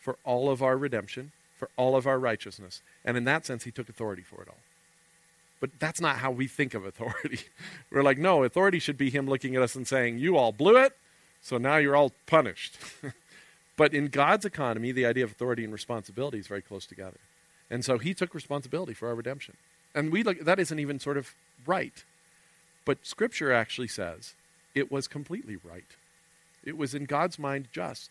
for 0.00 0.16
all 0.24 0.50
of 0.50 0.62
our 0.62 0.76
redemption, 0.76 1.32
for 1.56 1.68
all 1.76 1.96
of 1.96 2.06
our 2.06 2.18
righteousness. 2.18 2.80
And 3.04 3.16
in 3.16 3.24
that 3.24 3.44
sense, 3.44 3.64
he 3.64 3.70
took 3.70 3.88
authority 3.88 4.22
for 4.22 4.42
it 4.42 4.48
all. 4.48 4.58
But 5.60 5.70
that's 5.78 6.00
not 6.00 6.18
how 6.18 6.30
we 6.30 6.46
think 6.46 6.74
of 6.74 6.84
authority. 6.84 7.40
We're 7.90 8.02
like, 8.02 8.18
no, 8.18 8.44
authority 8.44 8.78
should 8.78 8.98
be 8.98 9.10
him 9.10 9.26
looking 9.26 9.56
at 9.56 9.62
us 9.62 9.74
and 9.74 9.86
saying, 9.86 10.18
You 10.18 10.36
all 10.36 10.52
blew 10.52 10.76
it, 10.76 10.96
so 11.40 11.58
now 11.58 11.76
you're 11.76 11.96
all 11.96 12.12
punished. 12.26 12.78
but 13.76 13.92
in 13.92 14.08
God's 14.08 14.44
economy, 14.44 14.92
the 14.92 15.06
idea 15.06 15.24
of 15.24 15.32
authority 15.32 15.64
and 15.64 15.72
responsibility 15.72 16.38
is 16.38 16.46
very 16.46 16.62
close 16.62 16.86
together. 16.86 17.18
And 17.70 17.84
so 17.84 17.98
he 17.98 18.14
took 18.14 18.34
responsibility 18.34 18.94
for 18.94 19.08
our 19.08 19.14
redemption. 19.14 19.56
And 19.94 20.12
we 20.12 20.22
look 20.22 20.40
that 20.40 20.58
isn't 20.58 20.78
even 20.78 20.98
sort 20.98 21.16
of 21.16 21.34
right. 21.66 22.04
But 22.84 23.04
scripture 23.04 23.52
actually 23.52 23.88
says 23.88 24.34
it 24.74 24.90
was 24.90 25.08
completely 25.08 25.56
right. 25.56 25.84
It 26.64 26.76
was 26.76 26.94
in 26.94 27.04
God's 27.04 27.38
mind 27.38 27.68
just 27.72 28.10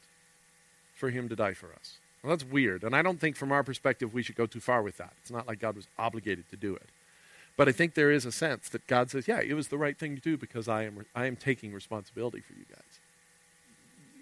for 0.96 1.10
him 1.10 1.30
to 1.30 1.36
die 1.36 1.54
for 1.54 1.68
us. 1.74 1.98
Well, 2.22 2.36
that's 2.36 2.50
weird. 2.50 2.84
And 2.84 2.96
I 2.96 3.02
don't 3.02 3.20
think 3.20 3.36
from 3.36 3.52
our 3.52 3.64
perspective 3.64 4.14
we 4.14 4.24
should 4.24 4.36
go 4.36 4.46
too 4.46 4.60
far 4.60 4.82
with 4.82 4.98
that. 4.98 5.14
It's 5.22 5.32
not 5.32 5.48
like 5.48 5.60
God 5.60 5.76
was 5.76 5.88
obligated 5.98 6.50
to 6.50 6.58
do 6.58 6.76
it. 6.76 6.90
But 7.58 7.67
I 7.67 7.72
think 7.72 7.96
there 7.96 8.12
is 8.12 8.26
a 8.26 8.32
sense 8.32 8.70
that 8.70 8.86
God 8.86 9.10
says, 9.10 9.28
yeah, 9.28 9.41
it 9.41 9.56
was 9.56 9.67
the 9.67 9.80
right 9.80 9.98
thing 9.98 10.15
to 10.15 10.22
do 10.22 10.38
because 10.38 10.67
I 10.67 10.84
am, 10.84 11.06
I 11.15 11.26
am 11.26 11.36
taking 11.36 11.74
responsibility 11.74 12.39
for 12.39 12.54
you 12.54 12.65
guys. 12.70 13.00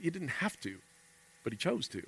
He 0.01 0.09
didn't 0.09 0.29
have 0.39 0.59
to, 0.61 0.77
but 1.43 1.51
he 1.51 1.57
chose 1.57 1.87
to. 1.89 2.03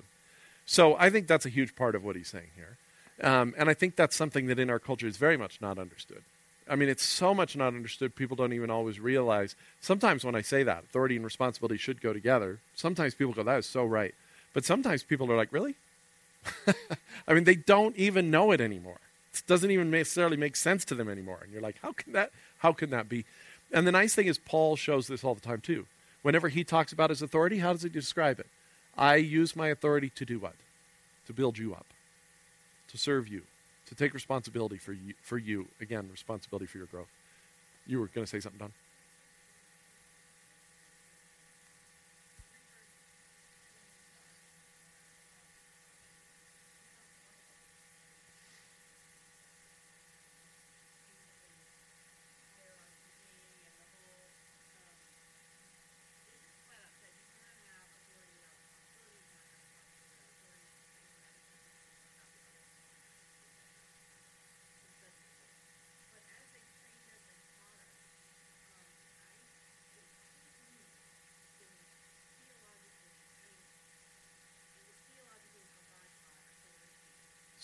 So 0.64 0.96
I 0.98 1.10
think 1.10 1.26
that's 1.26 1.46
a 1.46 1.50
huge 1.50 1.76
part 1.76 1.94
of 1.94 2.02
what 2.02 2.16
he's 2.16 2.28
saying 2.28 2.50
here. 2.56 2.78
Um, 3.22 3.54
and 3.58 3.68
I 3.68 3.74
think 3.74 3.94
that's 3.94 4.16
something 4.16 4.46
that 4.46 4.58
in 4.58 4.70
our 4.70 4.78
culture 4.78 5.06
is 5.06 5.18
very 5.18 5.36
much 5.36 5.60
not 5.60 5.78
understood. 5.78 6.22
I 6.70 6.76
mean, 6.76 6.88
it's 6.88 7.04
so 7.04 7.34
much 7.34 7.56
not 7.56 7.68
understood, 7.68 8.14
people 8.14 8.36
don't 8.36 8.52
even 8.52 8.70
always 8.70 9.00
realize. 9.00 9.54
Sometimes 9.80 10.24
when 10.24 10.34
I 10.34 10.42
say 10.42 10.62
that, 10.62 10.84
authority 10.84 11.16
and 11.16 11.24
responsibility 11.24 11.78
should 11.78 12.00
go 12.00 12.12
together, 12.12 12.58
sometimes 12.74 13.14
people 13.14 13.32
go, 13.32 13.42
that 13.42 13.58
is 13.58 13.66
so 13.66 13.84
right. 13.84 14.14
But 14.54 14.64
sometimes 14.64 15.02
people 15.02 15.30
are 15.32 15.36
like, 15.36 15.52
really? 15.52 15.76
I 17.28 17.34
mean, 17.34 17.44
they 17.44 17.54
don't 17.54 17.96
even 17.96 18.30
know 18.30 18.52
it 18.52 18.60
anymore. 18.60 19.00
Doesn't 19.46 19.70
even 19.70 19.90
necessarily 19.90 20.36
make 20.36 20.56
sense 20.56 20.84
to 20.86 20.94
them 20.94 21.08
anymore. 21.08 21.40
And 21.42 21.52
you're 21.52 21.62
like, 21.62 21.76
how 21.82 21.92
can 21.92 22.12
that, 22.12 22.30
how 22.58 22.72
can 22.72 22.90
that 22.90 23.08
be? 23.08 23.24
And 23.72 23.86
the 23.86 23.92
nice 23.92 24.14
thing 24.14 24.26
is, 24.26 24.38
Paul 24.38 24.76
shows 24.76 25.06
this 25.06 25.22
all 25.22 25.34
the 25.34 25.40
time, 25.40 25.60
too. 25.60 25.86
Whenever 26.22 26.48
he 26.48 26.64
talks 26.64 26.92
about 26.92 27.10
his 27.10 27.22
authority, 27.22 27.58
how 27.58 27.72
does 27.72 27.82
he 27.82 27.88
describe 27.88 28.40
it? 28.40 28.46
I 28.96 29.16
use 29.16 29.54
my 29.54 29.68
authority 29.68 30.10
to 30.10 30.24
do 30.24 30.38
what? 30.38 30.54
To 31.26 31.32
build 31.32 31.58
you 31.58 31.74
up 31.74 31.86
to 32.88 32.98
serve 32.98 33.28
you, 33.28 33.42
to 33.86 33.94
take 33.94 34.14
responsibility 34.14 34.78
for 34.78 34.92
you, 34.92 35.14
for 35.22 35.38
you. 35.38 35.68
Again, 35.80 36.08
responsibility 36.10 36.66
for 36.66 36.78
your 36.78 36.86
growth. 36.86 37.08
You 37.86 38.00
were 38.00 38.08
going 38.08 38.24
to 38.24 38.30
say 38.30 38.40
something, 38.40 38.58
Don? 38.58 38.72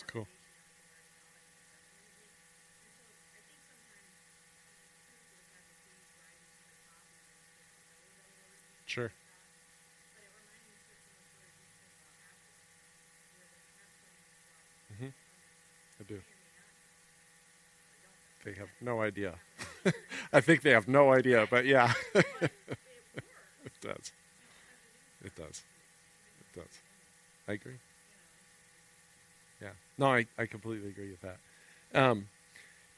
Cool. 0.07 0.27
Sure. 8.87 9.12
Mm-hmm. 14.93 15.09
I 16.01 16.05
do. 16.05 16.23
They 18.45 18.53
have 18.55 18.69
no 18.81 19.01
idea. 19.01 19.35
I 20.33 20.40
think 20.40 20.62
they 20.62 20.71
have 20.71 20.87
no 20.88 21.12
idea, 21.12 21.47
but 21.51 21.64
yeah. 21.64 21.93
it 22.14 22.53
does. 23.81 24.12
It 25.25 25.35
does. 25.35 25.64
It 26.40 26.53
does. 26.61 26.83
I 27.49 27.55
agree. 27.55 27.79
No, 29.98 30.07
I, 30.07 30.26
I 30.38 30.46
completely 30.46 30.88
agree 30.88 31.11
with 31.11 31.20
that. 31.22 31.38
Um, 31.94 32.28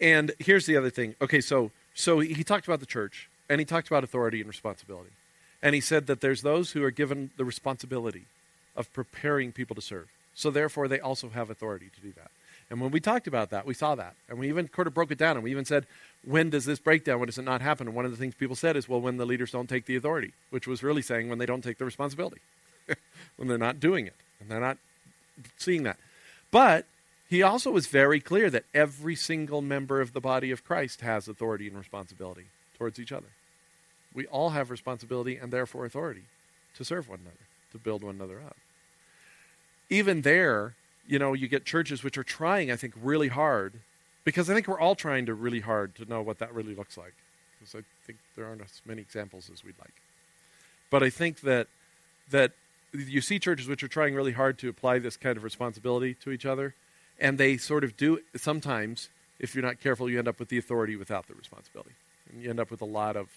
and 0.01 0.33
here's 0.39 0.67
the 0.67 0.77
other 0.77 0.91
thing. 0.91 1.15
Okay, 1.21 1.41
so 1.41 1.71
so 1.95 2.21
he 2.21 2.45
talked 2.45 2.67
about 2.67 2.81
the 2.81 2.87
church, 2.87 3.29
and 3.49 3.59
he 3.59 3.65
talked 3.65 3.89
about 3.89 4.05
authority 4.05 4.41
and 4.41 4.49
responsibility. 4.49 5.13
And 5.63 5.75
he 5.75 5.81
said 5.81 6.07
that 6.07 6.21
there's 6.21 6.43
those 6.43 6.73
who 6.73 6.85
are 6.85 6.91
given 6.91 7.31
the 7.37 7.45
responsibility 7.45 8.27
of 8.77 8.93
preparing 8.93 9.53
people 9.53 9.75
to 9.75 9.83
serve. 9.83 10.09
So 10.35 10.51
therefore, 10.51 10.89
they 10.89 11.01
also 11.01 11.31
have 11.31 11.49
authority 11.49 11.91
to 11.95 12.01
do 12.01 12.13
that. 12.13 12.31
And 12.69 12.81
when 12.81 12.91
we 12.91 13.01
talked 13.01 13.27
about 13.27 13.51
that, 13.51 13.65
we 13.65 13.75
saw 13.75 13.95
that. 13.95 14.15
And 14.29 14.39
we 14.39 14.49
even 14.49 14.69
sort 14.75 14.87
of 14.87 14.95
broke 14.95 15.11
it 15.11 15.19
down. 15.19 15.37
And 15.37 15.45
we 15.45 15.51
even 15.51 15.65
said, 15.65 15.87
when 16.25 16.51
does 16.51 16.65
this 16.65 16.79
break 16.79 17.05
down? 17.05 17.21
When 17.21 17.27
does 17.27 17.39
it 17.39 17.45
not 17.45 17.63
happen? 17.63 17.87
And 17.87 17.97
one 17.97 18.05
of 18.05 18.11
the 18.11 18.17
things 18.17 18.35
people 18.35 18.57
said 18.57 18.77
is, 18.77 18.89
well, 18.89 19.01
when 19.01 19.17
the 19.17 19.25
leaders 19.25 19.53
don't 19.53 19.69
take 19.69 19.87
the 19.87 19.97
authority, 19.97 20.33
which 20.51 20.67
was 20.67 20.83
really 20.83 21.03
saying 21.03 21.29
when 21.31 21.39
they 21.39 21.47
don't 21.47 21.63
take 21.63 21.79
the 21.79 21.85
responsibility, 21.85 22.41
when 23.37 23.49
they're 23.49 23.57
not 23.57 23.81
doing 23.81 24.07
it, 24.07 24.17
and 24.41 24.51
they're 24.51 24.61
not 24.61 24.79
seeing 25.57 25.85
that. 25.85 25.97
But 26.51 26.87
he 27.29 27.43
also 27.43 27.71
was 27.71 27.87
very 27.87 28.21
clear 28.21 28.51
that 28.51 28.65
every 28.73 29.17
single 29.17 29.61
member 29.61 30.01
of 30.01 30.13
the 30.13 30.21
body 30.21 30.51
of 30.51 30.65
Christ 30.65 31.01
has 31.01 31.29
authority 31.29 31.67
and 31.69 31.77
responsibility 31.77 32.47
towards 32.79 32.99
each 32.99 33.13
other. 33.13 33.27
We 34.15 34.27
all 34.27 34.51
have 34.51 34.71
responsibility 34.71 35.37
and 35.37 35.53
therefore 35.53 35.85
authority 35.85 36.23
to 36.77 36.85
serve 36.85 37.09
one 37.09 37.21
another, 37.21 37.37
to 37.73 37.79
build 37.79 38.03
one 38.03 38.15
another 38.15 38.41
up. 38.41 38.57
Even 39.91 40.23
there, 40.23 40.75
you 41.07 41.19
know, 41.19 41.33
you 41.33 41.49
get 41.49 41.65
churches 41.65 42.03
which 42.03 42.17
are 42.17 42.25
trying, 42.25 42.71
I 42.71 42.77
think, 42.77 42.95
really 43.01 43.29
hard, 43.29 43.75
because 44.25 44.49
I 44.51 44.55
think 44.55 44.67
we're 44.67 44.81
all 44.81 44.95
trying 44.95 45.27
to 45.27 45.35
really 45.35 45.61
hard 45.61 45.95
to 45.97 46.05
know 46.05 46.23
what 46.23 46.39
that 46.39 46.55
really 46.55 46.75
looks 46.75 46.97
like. 46.97 47.15
Because 47.59 47.75
I 47.75 47.83
think 48.07 48.19
there 48.37 48.47
aren't 48.47 48.63
as 48.63 48.83
many 48.85 49.03
examples 49.03 49.51
as 49.53 49.65
we'd 49.65 49.79
like. 49.79 49.95
But 50.91 51.03
I 51.03 51.11
think 51.11 51.41
that 51.41 51.69
that 52.31 52.53
you 52.99 53.21
see 53.21 53.39
churches 53.39 53.69
which 53.69 53.83
are 53.83 53.89
trying 53.89 54.15
really 54.15 54.33
hard 54.33 54.59
to 54.59 54.69
apply 54.69 54.99
this 54.99 55.17
kind 55.17 55.37
of 55.37 55.45
responsibility 55.45 56.15
to 56.15 56.31
each 56.31 56.47
other, 56.47 56.75
and 57.19 57.39
they 57.39 57.57
sort 57.57 57.85
of 57.85 57.97
do 57.97 58.21
sometimes. 58.37 59.09
If 59.39 59.55
you're 59.55 59.65
not 59.65 59.81
careful, 59.81 60.09
you 60.09 60.19
end 60.19 60.29
up 60.29 60.39
with 60.39 60.49
the 60.49 60.59
authority 60.59 60.97
without 60.97 61.29
the 61.29 61.35
responsibility, 61.35 61.93
and 62.31 62.43
you 62.43 62.51
end 62.51 62.61
up 62.61 62.71
with 62.71 62.81
a 62.81 62.87
lot 62.87 63.17
of 63.17 63.29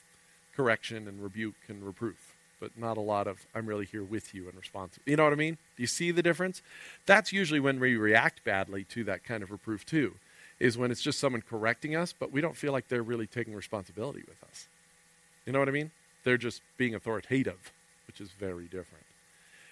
correction 0.55 1.07
and 1.07 1.21
rebuke 1.21 1.55
and 1.67 1.83
reproof 1.83 2.35
but 2.59 2.77
not 2.77 2.97
a 2.97 3.01
lot 3.01 3.27
of 3.27 3.45
I'm 3.55 3.65
really 3.65 3.85
here 3.85 4.03
with 4.03 4.33
you 4.33 4.47
and 4.47 4.57
responsible. 4.57 5.03
You 5.05 5.15
know 5.15 5.23
what 5.23 5.33
I 5.33 5.37
mean? 5.37 5.57
Do 5.75 5.83
you 5.83 5.87
see 5.87 6.11
the 6.11 6.21
difference? 6.21 6.61
That's 7.05 7.31
usually 7.31 7.59
when 7.59 7.79
we 7.79 7.95
react 7.95 8.43
badly 8.43 8.83
to 8.85 9.03
that 9.05 9.23
kind 9.23 9.43
of 9.43 9.51
reproof 9.51 9.85
too, 9.85 10.15
is 10.59 10.77
when 10.77 10.91
it's 10.91 11.01
just 11.01 11.19
someone 11.19 11.41
correcting 11.41 11.95
us, 11.95 12.13
but 12.17 12.31
we 12.31 12.41
don't 12.41 12.57
feel 12.57 12.73
like 12.73 12.89
they're 12.89 13.03
really 13.03 13.27
taking 13.27 13.55
responsibility 13.55 14.23
with 14.27 14.43
us. 14.49 14.67
You 15.45 15.53
know 15.53 15.59
what 15.59 15.69
I 15.69 15.71
mean? 15.71 15.91
They're 16.23 16.37
just 16.37 16.61
being 16.77 16.93
authoritative, 16.93 17.71
which 18.07 18.19
is 18.19 18.29
very 18.31 18.65
different. 18.65 19.05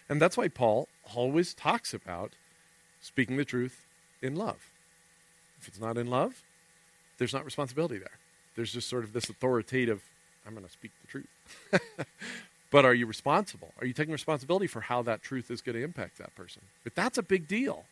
And 0.09 0.21
that's 0.21 0.37
why 0.37 0.47
Paul 0.47 0.87
always 1.15 1.53
talks 1.53 1.93
about 1.93 2.33
speaking 3.01 3.37
the 3.37 3.45
truth 3.45 3.85
in 4.21 4.35
love. 4.35 4.71
If 5.61 5.67
it's 5.67 5.79
not 5.79 5.97
in 5.97 6.07
love, 6.07 6.43
there's 7.17 7.33
not 7.33 7.45
responsibility 7.45 7.97
there. 7.97 8.17
There's 8.55 8.71
just 8.71 8.89
sort 8.89 9.03
of 9.03 9.13
this 9.13 9.29
authoritative, 9.29 10.01
I'm 10.45 10.53
going 10.53 10.65
to 10.65 10.71
speak 10.71 10.91
the 11.01 11.07
truth. 11.07 11.27
But 12.69 12.85
are 12.85 12.93
you 12.93 13.05
responsible? 13.05 13.73
Are 13.79 13.85
you 13.87 13.93
taking 13.93 14.11
responsibility 14.11 14.67
for 14.67 14.81
how 14.81 15.01
that 15.03 15.21
truth 15.21 15.49
is 15.49 15.61
going 15.61 15.77
to 15.77 15.83
impact 15.83 16.17
that 16.17 16.35
person? 16.35 16.61
But 16.83 16.95
that's 16.95 17.17
a 17.17 17.23
big 17.23 17.47
deal. 17.47 17.85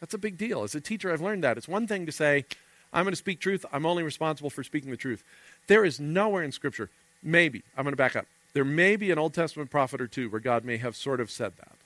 That's 0.00 0.14
a 0.14 0.18
big 0.18 0.36
deal. 0.36 0.62
As 0.62 0.74
a 0.74 0.80
teacher, 0.80 1.12
I've 1.12 1.22
learned 1.22 1.44
that. 1.44 1.56
It's 1.56 1.68
one 1.68 1.86
thing 1.86 2.06
to 2.06 2.12
say, 2.12 2.44
I'm 2.92 3.04
going 3.04 3.12
to 3.12 3.16
speak 3.16 3.40
truth. 3.40 3.64
I'm 3.72 3.86
only 3.86 4.02
responsible 4.02 4.50
for 4.50 4.62
speaking 4.62 4.90
the 4.90 4.96
truth. 4.96 5.24
There 5.66 5.84
is 5.84 5.98
nowhere 5.98 6.42
in 6.42 6.52
Scripture, 6.52 6.90
maybe, 7.22 7.62
I'm 7.76 7.84
going 7.84 7.92
to 7.92 7.96
back 7.96 8.16
up. 8.16 8.26
There 8.58 8.64
may 8.64 8.96
be 8.96 9.12
an 9.12 9.20
Old 9.20 9.34
Testament 9.34 9.70
prophet 9.70 10.00
or 10.00 10.08
two 10.08 10.28
where 10.28 10.40
God 10.40 10.64
may 10.64 10.78
have 10.78 10.96
sort 10.96 11.20
of 11.20 11.30
said 11.30 11.52
that. 11.58 11.76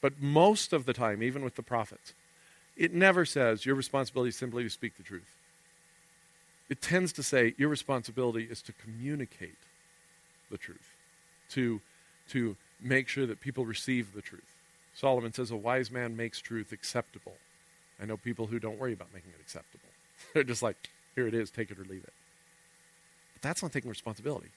But 0.00 0.20
most 0.20 0.72
of 0.72 0.84
the 0.84 0.92
time, 0.92 1.22
even 1.22 1.44
with 1.44 1.54
the 1.54 1.62
prophets, 1.62 2.12
it 2.76 2.92
never 2.92 3.24
says 3.24 3.64
your 3.64 3.76
responsibility 3.76 4.30
is 4.30 4.36
simply 4.36 4.64
to 4.64 4.68
speak 4.68 4.96
the 4.96 5.04
truth. 5.04 5.36
It 6.68 6.82
tends 6.82 7.12
to 7.12 7.22
say 7.22 7.54
your 7.56 7.68
responsibility 7.68 8.48
is 8.50 8.62
to 8.62 8.72
communicate 8.72 9.60
the 10.50 10.58
truth 10.58 10.90
to, 11.50 11.80
to 12.30 12.56
make 12.80 13.06
sure 13.06 13.24
that 13.24 13.40
people 13.40 13.64
receive 13.64 14.12
the 14.12 14.22
truth. 14.22 14.52
Solomon 14.96 15.32
says, 15.32 15.52
A 15.52 15.56
wise 15.56 15.92
man 15.92 16.16
makes 16.16 16.40
truth 16.40 16.72
acceptable. 16.72 17.36
I 18.02 18.06
know 18.06 18.16
people 18.16 18.48
who 18.48 18.58
don't 18.58 18.80
worry 18.80 18.92
about 18.92 19.14
making 19.14 19.30
it 19.38 19.40
acceptable. 19.40 19.88
They're 20.34 20.42
just 20.42 20.64
like, 20.64 20.90
here 21.14 21.28
it 21.28 21.34
is, 21.34 21.52
take 21.52 21.70
it 21.70 21.78
or 21.78 21.84
leave 21.84 22.02
it. 22.02 22.12
But 23.34 23.42
that's 23.42 23.62
not 23.62 23.70
taking 23.70 23.88
responsibility. 23.88 24.48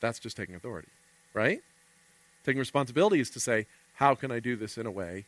That's 0.00 0.18
just 0.18 0.36
taking 0.36 0.54
authority, 0.54 0.88
right? 1.32 1.60
Taking 2.44 2.58
responsibility 2.58 3.20
is 3.20 3.30
to 3.30 3.40
say, 3.40 3.66
how 3.94 4.14
can 4.14 4.30
I 4.30 4.40
do 4.40 4.56
this 4.56 4.76
in 4.76 4.86
a 4.86 4.90
way 4.90 5.24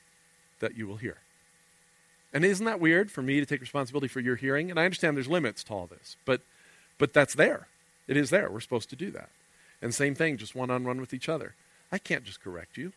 that 0.60 0.76
you 0.76 0.86
will 0.86 0.96
hear? 0.96 1.18
And 2.32 2.44
isn't 2.44 2.66
that 2.66 2.80
weird 2.80 3.10
for 3.10 3.22
me 3.22 3.40
to 3.40 3.46
take 3.46 3.60
responsibility 3.60 4.08
for 4.08 4.20
your 4.20 4.36
hearing? 4.36 4.70
And 4.70 4.78
I 4.78 4.84
understand 4.84 5.16
there's 5.16 5.28
limits 5.28 5.64
to 5.64 5.72
all 5.72 5.86
this, 5.86 6.16
but 6.24 6.42
but 6.98 7.12
that's 7.12 7.34
there. 7.34 7.68
It 8.08 8.16
is 8.16 8.30
there. 8.30 8.50
We're 8.50 8.60
supposed 8.60 8.90
to 8.90 8.96
do 8.96 9.10
that. 9.12 9.28
And 9.82 9.94
same 9.94 10.14
thing, 10.14 10.36
just 10.36 10.54
one 10.54 10.70
on 10.70 10.84
one 10.84 11.00
with 11.00 11.12
each 11.12 11.28
other. 11.28 11.54
I 11.92 11.98
can't 11.98 12.24
just 12.24 12.40
correct 12.40 12.76
you. 12.76 12.92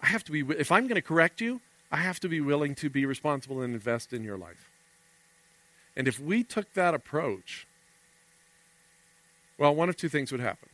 I 0.00 0.06
have 0.06 0.24
to 0.24 0.32
be, 0.32 0.40
if 0.58 0.72
I'm 0.72 0.84
going 0.84 0.96
to 0.96 1.02
correct 1.02 1.40
you, 1.40 1.60
I 1.90 1.98
have 1.98 2.20
to 2.20 2.28
be 2.28 2.40
willing 2.40 2.74
to 2.76 2.90
be 2.90 3.06
responsible 3.06 3.62
and 3.62 3.72
invest 3.72 4.12
in 4.12 4.24
your 4.24 4.36
life. 4.36 4.70
And 5.96 6.08
if 6.08 6.18
we 6.18 6.42
took 6.42 6.72
that 6.74 6.92
approach, 6.92 7.66
well, 9.56 9.74
one 9.74 9.88
of 9.88 9.96
two 9.96 10.08
things 10.08 10.32
would 10.32 10.40
happen. 10.40 10.68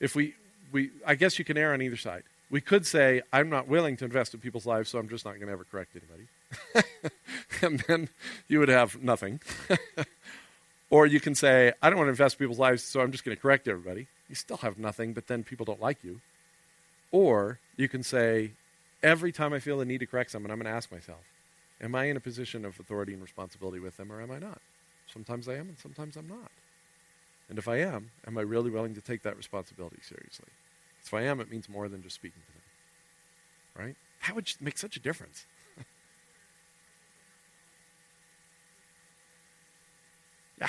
If 0.00 0.14
we, 0.14 0.34
we 0.72 0.90
I 1.06 1.14
guess 1.14 1.38
you 1.38 1.44
can 1.44 1.56
err 1.56 1.72
on 1.72 1.82
either 1.82 1.96
side. 1.96 2.22
We 2.50 2.60
could 2.60 2.86
say, 2.86 3.22
I'm 3.32 3.48
not 3.48 3.68
willing 3.68 3.96
to 3.96 4.04
invest 4.04 4.34
in 4.34 4.40
people's 4.40 4.66
lives, 4.66 4.90
so 4.90 4.98
I'm 4.98 5.08
just 5.08 5.24
not 5.24 5.34
going 5.34 5.46
to 5.46 5.52
ever 5.52 5.64
correct 5.64 5.96
anybody. 5.96 6.86
and 7.62 7.80
then 7.88 8.08
you 8.48 8.60
would 8.60 8.68
have 8.68 9.02
nothing. 9.02 9.40
or 10.90 11.06
you 11.06 11.20
can 11.20 11.34
say, 11.34 11.72
I 11.82 11.90
don't 11.90 11.98
want 11.98 12.08
to 12.08 12.10
invest 12.10 12.36
in 12.36 12.38
people's 12.40 12.58
lives, 12.58 12.82
so 12.82 13.00
I'm 13.00 13.10
just 13.10 13.24
going 13.24 13.36
to 13.36 13.40
correct 13.40 13.66
everybody 13.66 14.06
you 14.28 14.34
still 14.34 14.56
have 14.58 14.78
nothing, 14.78 15.12
but 15.12 15.26
then 15.26 15.44
people 15.44 15.64
don't 15.64 15.80
like 15.80 16.02
you. 16.02 16.20
Or 17.10 17.58
you 17.76 17.88
can 17.88 18.02
say, 18.02 18.52
every 19.02 19.32
time 19.32 19.52
I 19.52 19.58
feel 19.58 19.78
the 19.78 19.84
need 19.84 19.98
to 19.98 20.06
correct 20.06 20.30
someone, 20.30 20.50
I'm 20.50 20.58
going 20.58 20.66
to 20.66 20.76
ask 20.76 20.90
myself, 20.90 21.20
am 21.80 21.94
I 21.94 22.06
in 22.06 22.16
a 22.16 22.20
position 22.20 22.64
of 22.64 22.78
authority 22.80 23.12
and 23.12 23.22
responsibility 23.22 23.78
with 23.78 23.96
them 23.96 24.10
or 24.10 24.20
am 24.20 24.30
I 24.30 24.38
not? 24.38 24.60
Sometimes 25.12 25.48
I 25.48 25.54
am 25.54 25.68
and 25.68 25.78
sometimes 25.78 26.16
I'm 26.16 26.26
not. 26.26 26.50
And 27.48 27.58
if 27.58 27.68
I 27.68 27.76
am, 27.76 28.10
am 28.26 28.38
I 28.38 28.42
really 28.42 28.70
willing 28.70 28.94
to 28.94 29.00
take 29.00 29.22
that 29.22 29.36
responsibility 29.36 29.98
seriously? 30.02 30.48
If 31.04 31.12
I 31.12 31.22
am, 31.22 31.40
it 31.40 31.50
means 31.50 31.68
more 31.68 31.88
than 31.88 32.02
just 32.02 32.14
speaking 32.14 32.40
to 32.46 32.52
them. 32.52 32.62
Right? 33.86 33.96
That 34.26 34.34
would 34.34 34.50
make 34.60 34.78
such 34.78 34.96
a 34.96 35.00
difference? 35.00 35.46
yeah, 40.60 40.68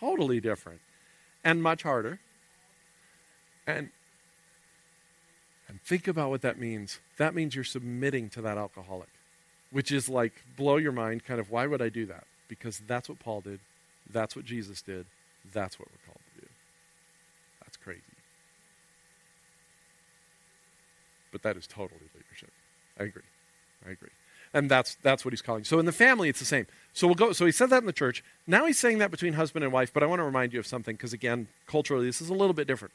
totally 0.00 0.40
different 0.40 0.80
and 1.44 1.62
much 1.62 1.82
harder. 1.82 2.18
And 3.66 3.90
and 5.68 5.80
think 5.82 6.08
about 6.08 6.30
what 6.30 6.42
that 6.42 6.58
means. 6.58 7.00
That 7.16 7.34
means 7.34 7.54
you're 7.54 7.64
submitting 7.64 8.28
to 8.30 8.42
that 8.42 8.58
alcoholic, 8.58 9.08
which 9.70 9.90
is 9.90 10.08
like 10.08 10.32
blow 10.56 10.76
your 10.76 10.92
mind 10.92 11.24
kind 11.24 11.40
of 11.40 11.50
why 11.50 11.66
would 11.66 11.80
I 11.80 11.88
do 11.88 12.06
that? 12.06 12.24
Because 12.48 12.82
that's 12.86 13.08
what 13.08 13.18
Paul 13.18 13.40
did. 13.40 13.60
That's 14.12 14.36
what 14.36 14.44
Jesus 14.44 14.82
did. 14.82 15.06
That's 15.52 15.78
what 15.78 15.88
we're 15.88 16.06
called 16.06 16.20
to 16.34 16.40
do. 16.42 16.46
That's 17.62 17.76
crazy. 17.76 18.00
But 21.32 21.42
that 21.42 21.56
is 21.56 21.66
totally 21.66 22.00
leadership. 22.14 22.50
I 23.00 23.04
agree. 23.04 23.22
I 23.86 23.90
agree. 23.90 24.10
And 24.54 24.70
that's 24.70 24.96
that's 25.02 25.24
what 25.24 25.32
he's 25.32 25.40
calling. 25.40 25.64
So 25.64 25.78
in 25.78 25.86
the 25.86 25.92
family 25.92 26.28
it's 26.28 26.38
the 26.38 26.44
same. 26.44 26.66
So 26.92 27.06
we'll 27.06 27.14
go. 27.14 27.32
So 27.32 27.46
he 27.46 27.52
said 27.52 27.70
that 27.70 27.78
in 27.78 27.86
the 27.86 27.92
church. 27.92 28.22
Now 28.46 28.66
he's 28.66 28.78
saying 28.78 28.98
that 28.98 29.10
between 29.10 29.32
husband 29.32 29.64
and 29.64 29.72
wife. 29.72 29.92
But 29.94 30.02
I 30.02 30.06
want 30.06 30.20
to 30.20 30.24
remind 30.24 30.52
you 30.52 30.60
of 30.60 30.66
something 30.66 30.94
because 30.94 31.14
again, 31.14 31.48
culturally, 31.66 32.04
this 32.04 32.20
is 32.20 32.28
a 32.28 32.34
little 32.34 32.52
bit 32.52 32.66
different. 32.66 32.92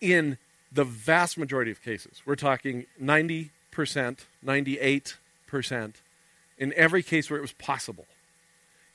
In 0.00 0.38
the 0.70 0.84
vast 0.84 1.36
majority 1.36 1.72
of 1.72 1.82
cases, 1.82 2.22
we're 2.24 2.36
talking 2.36 2.86
ninety 3.00 3.50
percent, 3.72 4.26
ninety-eight 4.42 5.16
percent, 5.48 6.02
in 6.56 6.72
every 6.74 7.02
case 7.02 7.28
where 7.28 7.38
it 7.38 7.42
was 7.42 7.52
possible. 7.54 8.06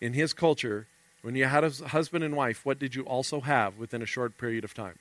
In 0.05 0.13
his 0.13 0.33
culture, 0.33 0.85
when 1.23 1.33
you 1.33 1.45
had 1.45 1.63
a 1.63 1.71
husband 1.87 2.23
and 2.23 2.35
wife, 2.35 2.63
what 2.63 2.77
did 2.77 2.93
you 2.93 3.01
also 3.05 3.41
have 3.41 3.79
within 3.79 4.03
a 4.03 4.05
short 4.05 4.37
period 4.37 4.63
of 4.63 4.75
time? 4.75 4.99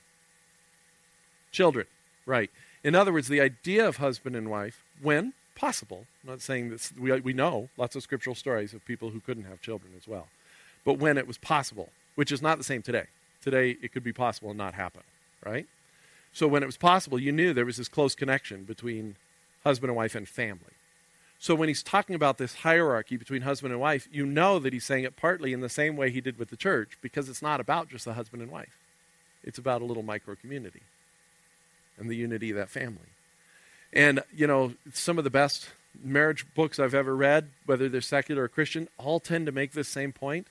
Children, 1.51 1.85
right? 2.25 2.49
In 2.83 2.95
other 2.95 3.13
words, 3.13 3.27
the 3.27 3.39
idea 3.39 3.87
of 3.87 3.97
husband 3.97 4.35
and 4.35 4.49
wife, 4.49 4.83
when 4.99 5.33
possible. 5.53 6.07
I'm 6.23 6.31
not 6.31 6.41
saying 6.41 6.71
that 6.71 6.91
we, 6.99 7.11
we 7.19 7.33
know 7.33 7.69
lots 7.77 7.95
of 7.95 8.01
scriptural 8.01 8.35
stories 8.35 8.73
of 8.73 8.83
people 8.83 9.11
who 9.11 9.19
couldn't 9.19 9.43
have 9.43 9.61
children 9.61 9.93
as 9.95 10.07
well. 10.07 10.27
But 10.83 10.97
when 10.97 11.19
it 11.19 11.27
was 11.27 11.37
possible, 11.37 11.89
which 12.15 12.31
is 12.31 12.41
not 12.41 12.57
the 12.57 12.63
same 12.63 12.81
today. 12.81 13.05
Today, 13.43 13.77
it 13.83 13.93
could 13.93 14.03
be 14.03 14.11
possible 14.11 14.49
and 14.49 14.57
not 14.57 14.73
happen, 14.73 15.03
right? 15.45 15.67
So 16.33 16.47
when 16.47 16.63
it 16.63 16.65
was 16.65 16.77
possible, 16.77 17.19
you 17.19 17.31
knew 17.31 17.53
there 17.53 17.63
was 17.63 17.77
this 17.77 17.87
close 17.87 18.15
connection 18.15 18.63
between 18.63 19.17
husband 19.63 19.91
and 19.91 19.97
wife 19.97 20.15
and 20.15 20.27
family. 20.27 20.74
So 21.45 21.53
when 21.53 21.67
he's 21.67 21.83
talking 21.83 22.15
about 22.15 22.39
this 22.39 22.55
hierarchy 22.55 23.17
between 23.17 23.43
husband 23.43 23.71
and 23.71 23.79
wife, 23.79 24.07
you 24.11 24.25
know 24.25 24.57
that 24.57 24.73
he's 24.73 24.83
saying 24.83 25.03
it 25.03 25.15
partly 25.15 25.53
in 25.53 25.59
the 25.59 25.69
same 25.69 25.95
way 25.95 26.09
he 26.09 26.19
did 26.19 26.39
with 26.39 26.49
the 26.49 26.57
church 26.57 26.97
because 27.03 27.29
it's 27.29 27.43
not 27.43 27.59
about 27.59 27.87
just 27.87 28.03
the 28.03 28.15
husband 28.15 28.41
and 28.41 28.51
wife. 28.51 28.79
It's 29.43 29.59
about 29.59 29.83
a 29.83 29.85
little 29.85 30.01
micro 30.01 30.33
community 30.33 30.81
and 31.99 32.09
the 32.09 32.15
unity 32.15 32.49
of 32.49 32.57
that 32.57 32.71
family. 32.71 33.11
And, 33.93 34.23
you 34.35 34.47
know, 34.47 34.73
some 34.91 35.19
of 35.19 35.23
the 35.23 35.29
best 35.29 35.69
marriage 36.03 36.47
books 36.55 36.79
I've 36.79 36.95
ever 36.95 37.15
read, 37.15 37.51
whether 37.67 37.89
they're 37.89 38.01
secular 38.01 38.45
or 38.45 38.47
Christian, 38.47 38.87
all 38.97 39.19
tend 39.19 39.45
to 39.45 39.51
make 39.51 39.73
this 39.73 39.87
same 39.87 40.13
point 40.13 40.47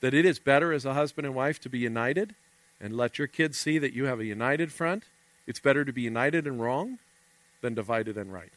that 0.00 0.14
it 0.14 0.26
is 0.26 0.40
better 0.40 0.72
as 0.72 0.84
a 0.84 0.94
husband 0.94 1.28
and 1.28 1.36
wife 1.36 1.60
to 1.60 1.68
be 1.68 1.78
united 1.78 2.34
and 2.80 2.96
let 2.96 3.20
your 3.20 3.28
kids 3.28 3.56
see 3.56 3.78
that 3.78 3.92
you 3.92 4.06
have 4.06 4.18
a 4.18 4.24
united 4.24 4.72
front. 4.72 5.04
It's 5.46 5.60
better 5.60 5.84
to 5.84 5.92
be 5.92 6.02
united 6.02 6.44
and 6.44 6.60
wrong 6.60 6.98
than 7.60 7.74
divided 7.74 8.16
and 8.16 8.32
right. 8.32 8.50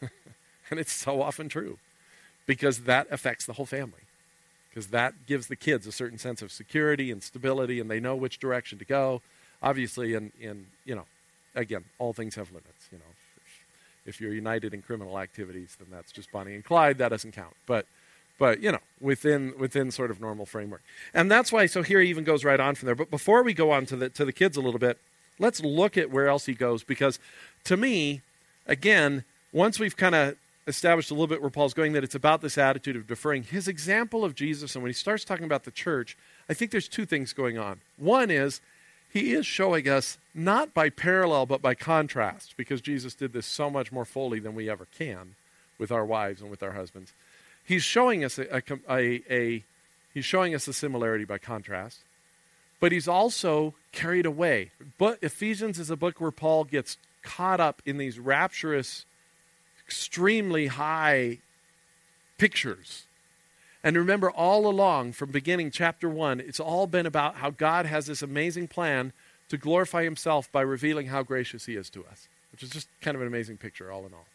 and 0.72 0.80
it's 0.80 0.92
so 0.92 1.22
often 1.22 1.48
true 1.48 1.78
because 2.46 2.80
that 2.80 3.06
affects 3.10 3.46
the 3.46 3.52
whole 3.52 3.66
family. 3.66 4.00
Because 4.70 4.88
that 4.88 5.26
gives 5.26 5.48
the 5.48 5.56
kids 5.56 5.86
a 5.86 5.92
certain 5.92 6.18
sense 6.18 6.40
of 6.40 6.50
security 6.50 7.10
and 7.10 7.22
stability, 7.22 7.78
and 7.78 7.90
they 7.90 8.00
know 8.00 8.16
which 8.16 8.38
direction 8.38 8.78
to 8.78 8.86
go. 8.86 9.20
Obviously, 9.62 10.14
in 10.14 10.32
you 10.84 10.94
know, 10.94 11.04
again, 11.54 11.84
all 11.98 12.14
things 12.14 12.36
have 12.36 12.48
limits. 12.48 12.88
You 12.90 12.98
know, 12.98 13.04
if 14.06 14.18
you're 14.18 14.32
united 14.32 14.72
in 14.72 14.80
criminal 14.80 15.18
activities, 15.18 15.76
then 15.78 15.88
that's 15.90 16.10
just 16.10 16.32
Bonnie 16.32 16.54
and 16.54 16.64
Clyde. 16.64 16.96
That 16.98 17.10
doesn't 17.10 17.32
count. 17.32 17.54
But, 17.66 17.86
but 18.38 18.62
you 18.62 18.72
know, 18.72 18.80
within 18.98 19.52
within 19.58 19.90
sort 19.90 20.10
of 20.10 20.22
normal 20.22 20.46
framework, 20.46 20.82
and 21.12 21.30
that's 21.30 21.52
why. 21.52 21.66
So 21.66 21.82
here 21.82 22.00
he 22.00 22.08
even 22.08 22.24
goes 22.24 22.42
right 22.42 22.58
on 22.58 22.74
from 22.74 22.86
there. 22.86 22.94
But 22.94 23.10
before 23.10 23.42
we 23.42 23.52
go 23.52 23.70
on 23.72 23.84
to 23.86 23.96
the 23.96 24.08
to 24.08 24.24
the 24.24 24.32
kids 24.32 24.56
a 24.56 24.62
little 24.62 24.80
bit, 24.80 24.98
let's 25.38 25.60
look 25.60 25.98
at 25.98 26.10
where 26.10 26.28
else 26.28 26.46
he 26.46 26.54
goes 26.54 26.82
because, 26.82 27.18
to 27.64 27.76
me, 27.76 28.22
again, 28.66 29.24
once 29.52 29.78
we've 29.78 29.98
kind 29.98 30.14
of 30.14 30.36
established 30.66 31.10
a 31.10 31.14
little 31.14 31.26
bit 31.26 31.40
where 31.40 31.50
Paul's 31.50 31.74
going, 31.74 31.92
that 31.92 32.04
it's 32.04 32.14
about 32.14 32.40
this 32.40 32.56
attitude 32.56 32.96
of 32.96 33.06
deferring. 33.06 33.42
His 33.42 33.68
example 33.68 34.24
of 34.24 34.34
Jesus, 34.34 34.74
and 34.74 34.82
when 34.82 34.90
he 34.90 34.94
starts 34.94 35.24
talking 35.24 35.44
about 35.44 35.64
the 35.64 35.70
church, 35.70 36.16
I 36.48 36.54
think 36.54 36.70
there's 36.70 36.88
two 36.88 37.06
things 37.06 37.32
going 37.32 37.58
on. 37.58 37.80
One 37.96 38.30
is 38.30 38.60
he 39.12 39.32
is 39.32 39.44
showing 39.44 39.88
us 39.88 40.18
not 40.34 40.72
by 40.72 40.88
parallel 40.88 41.46
but 41.46 41.60
by 41.60 41.74
contrast 41.74 42.54
because 42.56 42.80
Jesus 42.80 43.14
did 43.14 43.32
this 43.32 43.46
so 43.46 43.68
much 43.68 43.92
more 43.92 44.06
fully 44.06 44.38
than 44.38 44.54
we 44.54 44.70
ever 44.70 44.86
can 44.96 45.34
with 45.78 45.92
our 45.92 46.04
wives 46.04 46.40
and 46.40 46.50
with 46.50 46.62
our 46.62 46.72
husbands. 46.72 47.12
He's 47.64 47.82
showing 47.82 48.24
us 48.24 48.38
a, 48.38 48.62
a, 48.88 49.22
a 49.30 49.64
he's 50.14 50.24
showing 50.24 50.54
us 50.54 50.66
a 50.66 50.72
similarity 50.72 51.24
by 51.24 51.38
contrast, 51.38 52.00
but 52.80 52.90
he's 52.90 53.06
also 53.06 53.74
carried 53.92 54.26
away. 54.26 54.70
But 54.98 55.18
Ephesians 55.22 55.78
is 55.78 55.90
a 55.90 55.96
book 55.96 56.20
where 56.20 56.30
Paul 56.30 56.64
gets 56.64 56.96
caught 57.22 57.60
up 57.60 57.82
in 57.84 57.98
these 57.98 58.18
rapturous, 58.18 59.04
extremely 59.92 60.66
high 60.68 61.38
pictures 62.38 63.04
and 63.84 63.96
remember, 63.96 64.30
all 64.30 64.66
along 64.66 65.12
from 65.12 65.30
beginning 65.30 65.70
chapter 65.70 66.08
1, 66.08 66.40
it's 66.40 66.60
all 66.60 66.86
been 66.86 67.06
about 67.06 67.36
how 67.36 67.50
God 67.50 67.84
has 67.86 68.06
this 68.06 68.22
amazing 68.22 68.68
plan 68.68 69.12
to 69.48 69.56
glorify 69.56 70.04
himself 70.04 70.50
by 70.52 70.60
revealing 70.60 71.08
how 71.08 71.22
gracious 71.22 71.66
he 71.66 71.74
is 71.74 71.90
to 71.90 72.04
us, 72.04 72.28
which 72.52 72.62
is 72.62 72.70
just 72.70 72.88
kind 73.00 73.16
of 73.16 73.20
an 73.20 73.26
amazing 73.26 73.56
picture, 73.56 73.90
all 73.90 74.06
in 74.06 74.14
all. 74.14 74.26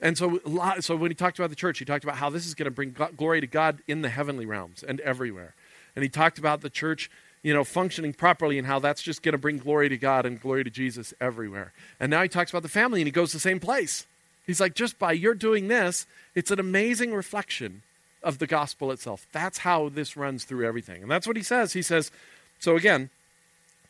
And 0.00 0.16
so, 0.16 0.40
so 0.80 0.96
when 0.96 1.10
he 1.10 1.14
talked 1.14 1.38
about 1.38 1.50
the 1.50 1.56
church, 1.56 1.78
he 1.78 1.84
talked 1.84 2.04
about 2.04 2.16
how 2.16 2.30
this 2.30 2.46
is 2.46 2.54
going 2.54 2.64
to 2.64 2.70
bring 2.70 2.96
glory 3.16 3.42
to 3.42 3.46
God 3.46 3.80
in 3.86 4.00
the 4.00 4.08
heavenly 4.08 4.46
realms 4.46 4.82
and 4.82 4.98
everywhere. 5.00 5.54
And 5.94 6.02
he 6.02 6.08
talked 6.08 6.38
about 6.38 6.62
the 6.62 6.70
church, 6.70 7.10
you 7.42 7.52
know, 7.52 7.64
functioning 7.64 8.14
properly 8.14 8.56
and 8.56 8.66
how 8.66 8.78
that's 8.78 9.02
just 9.02 9.22
going 9.22 9.32
to 9.32 9.38
bring 9.38 9.58
glory 9.58 9.90
to 9.90 9.98
God 9.98 10.24
and 10.24 10.40
glory 10.40 10.64
to 10.64 10.70
Jesus 10.70 11.12
everywhere. 11.20 11.74
And 11.98 12.08
now 12.10 12.22
he 12.22 12.30
talks 12.30 12.50
about 12.50 12.62
the 12.62 12.70
family 12.70 13.02
and 13.02 13.06
he 13.06 13.12
goes 13.12 13.32
the 13.32 13.38
same 13.38 13.60
place. 13.60 14.06
He's 14.50 14.60
like, 14.60 14.74
just 14.74 14.98
by 14.98 15.12
your 15.12 15.34
doing 15.34 15.68
this, 15.68 16.08
it's 16.34 16.50
an 16.50 16.58
amazing 16.58 17.14
reflection 17.14 17.82
of 18.20 18.38
the 18.38 18.48
gospel 18.48 18.90
itself. 18.90 19.24
That's 19.30 19.58
how 19.58 19.90
this 19.90 20.16
runs 20.16 20.42
through 20.42 20.66
everything. 20.66 21.02
And 21.02 21.10
that's 21.10 21.28
what 21.28 21.36
he 21.36 21.42
says. 21.44 21.72
He 21.72 21.82
says, 21.82 22.10
so 22.58 22.74
again, 22.74 23.10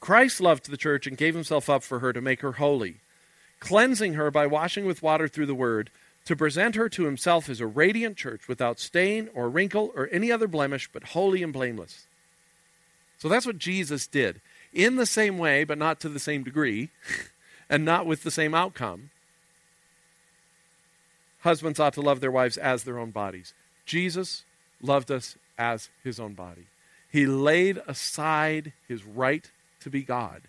Christ 0.00 0.38
loved 0.38 0.70
the 0.70 0.76
church 0.76 1.06
and 1.06 1.16
gave 1.16 1.34
himself 1.34 1.70
up 1.70 1.82
for 1.82 2.00
her 2.00 2.12
to 2.12 2.20
make 2.20 2.42
her 2.42 2.52
holy, 2.52 2.96
cleansing 3.58 4.12
her 4.12 4.30
by 4.30 4.46
washing 4.46 4.84
with 4.84 5.02
water 5.02 5.28
through 5.28 5.46
the 5.46 5.54
word, 5.54 5.88
to 6.26 6.36
present 6.36 6.74
her 6.74 6.90
to 6.90 7.04
himself 7.04 7.48
as 7.48 7.62
a 7.62 7.66
radiant 7.66 8.18
church 8.18 8.46
without 8.46 8.78
stain 8.78 9.30
or 9.32 9.48
wrinkle 9.48 9.90
or 9.96 10.10
any 10.12 10.30
other 10.30 10.46
blemish, 10.46 10.90
but 10.92 11.04
holy 11.04 11.42
and 11.42 11.54
blameless. 11.54 12.06
So 13.16 13.30
that's 13.30 13.46
what 13.46 13.56
Jesus 13.56 14.06
did. 14.06 14.42
In 14.74 14.96
the 14.96 15.06
same 15.06 15.38
way, 15.38 15.64
but 15.64 15.78
not 15.78 16.00
to 16.00 16.10
the 16.10 16.18
same 16.18 16.42
degree, 16.42 16.90
and 17.70 17.82
not 17.82 18.04
with 18.04 18.24
the 18.24 18.30
same 18.30 18.54
outcome. 18.54 19.08
Husbands 21.40 21.80
ought 21.80 21.94
to 21.94 22.00
love 22.00 22.20
their 22.20 22.30
wives 22.30 22.56
as 22.56 22.84
their 22.84 22.98
own 22.98 23.10
bodies. 23.10 23.54
Jesus 23.86 24.44
loved 24.82 25.10
us 25.10 25.36
as 25.58 25.88
his 26.04 26.20
own 26.20 26.34
body. 26.34 26.66
He 27.10 27.26
laid 27.26 27.80
aside 27.86 28.72
his 28.86 29.04
right 29.04 29.50
to 29.80 29.90
be 29.90 30.02
God 30.02 30.42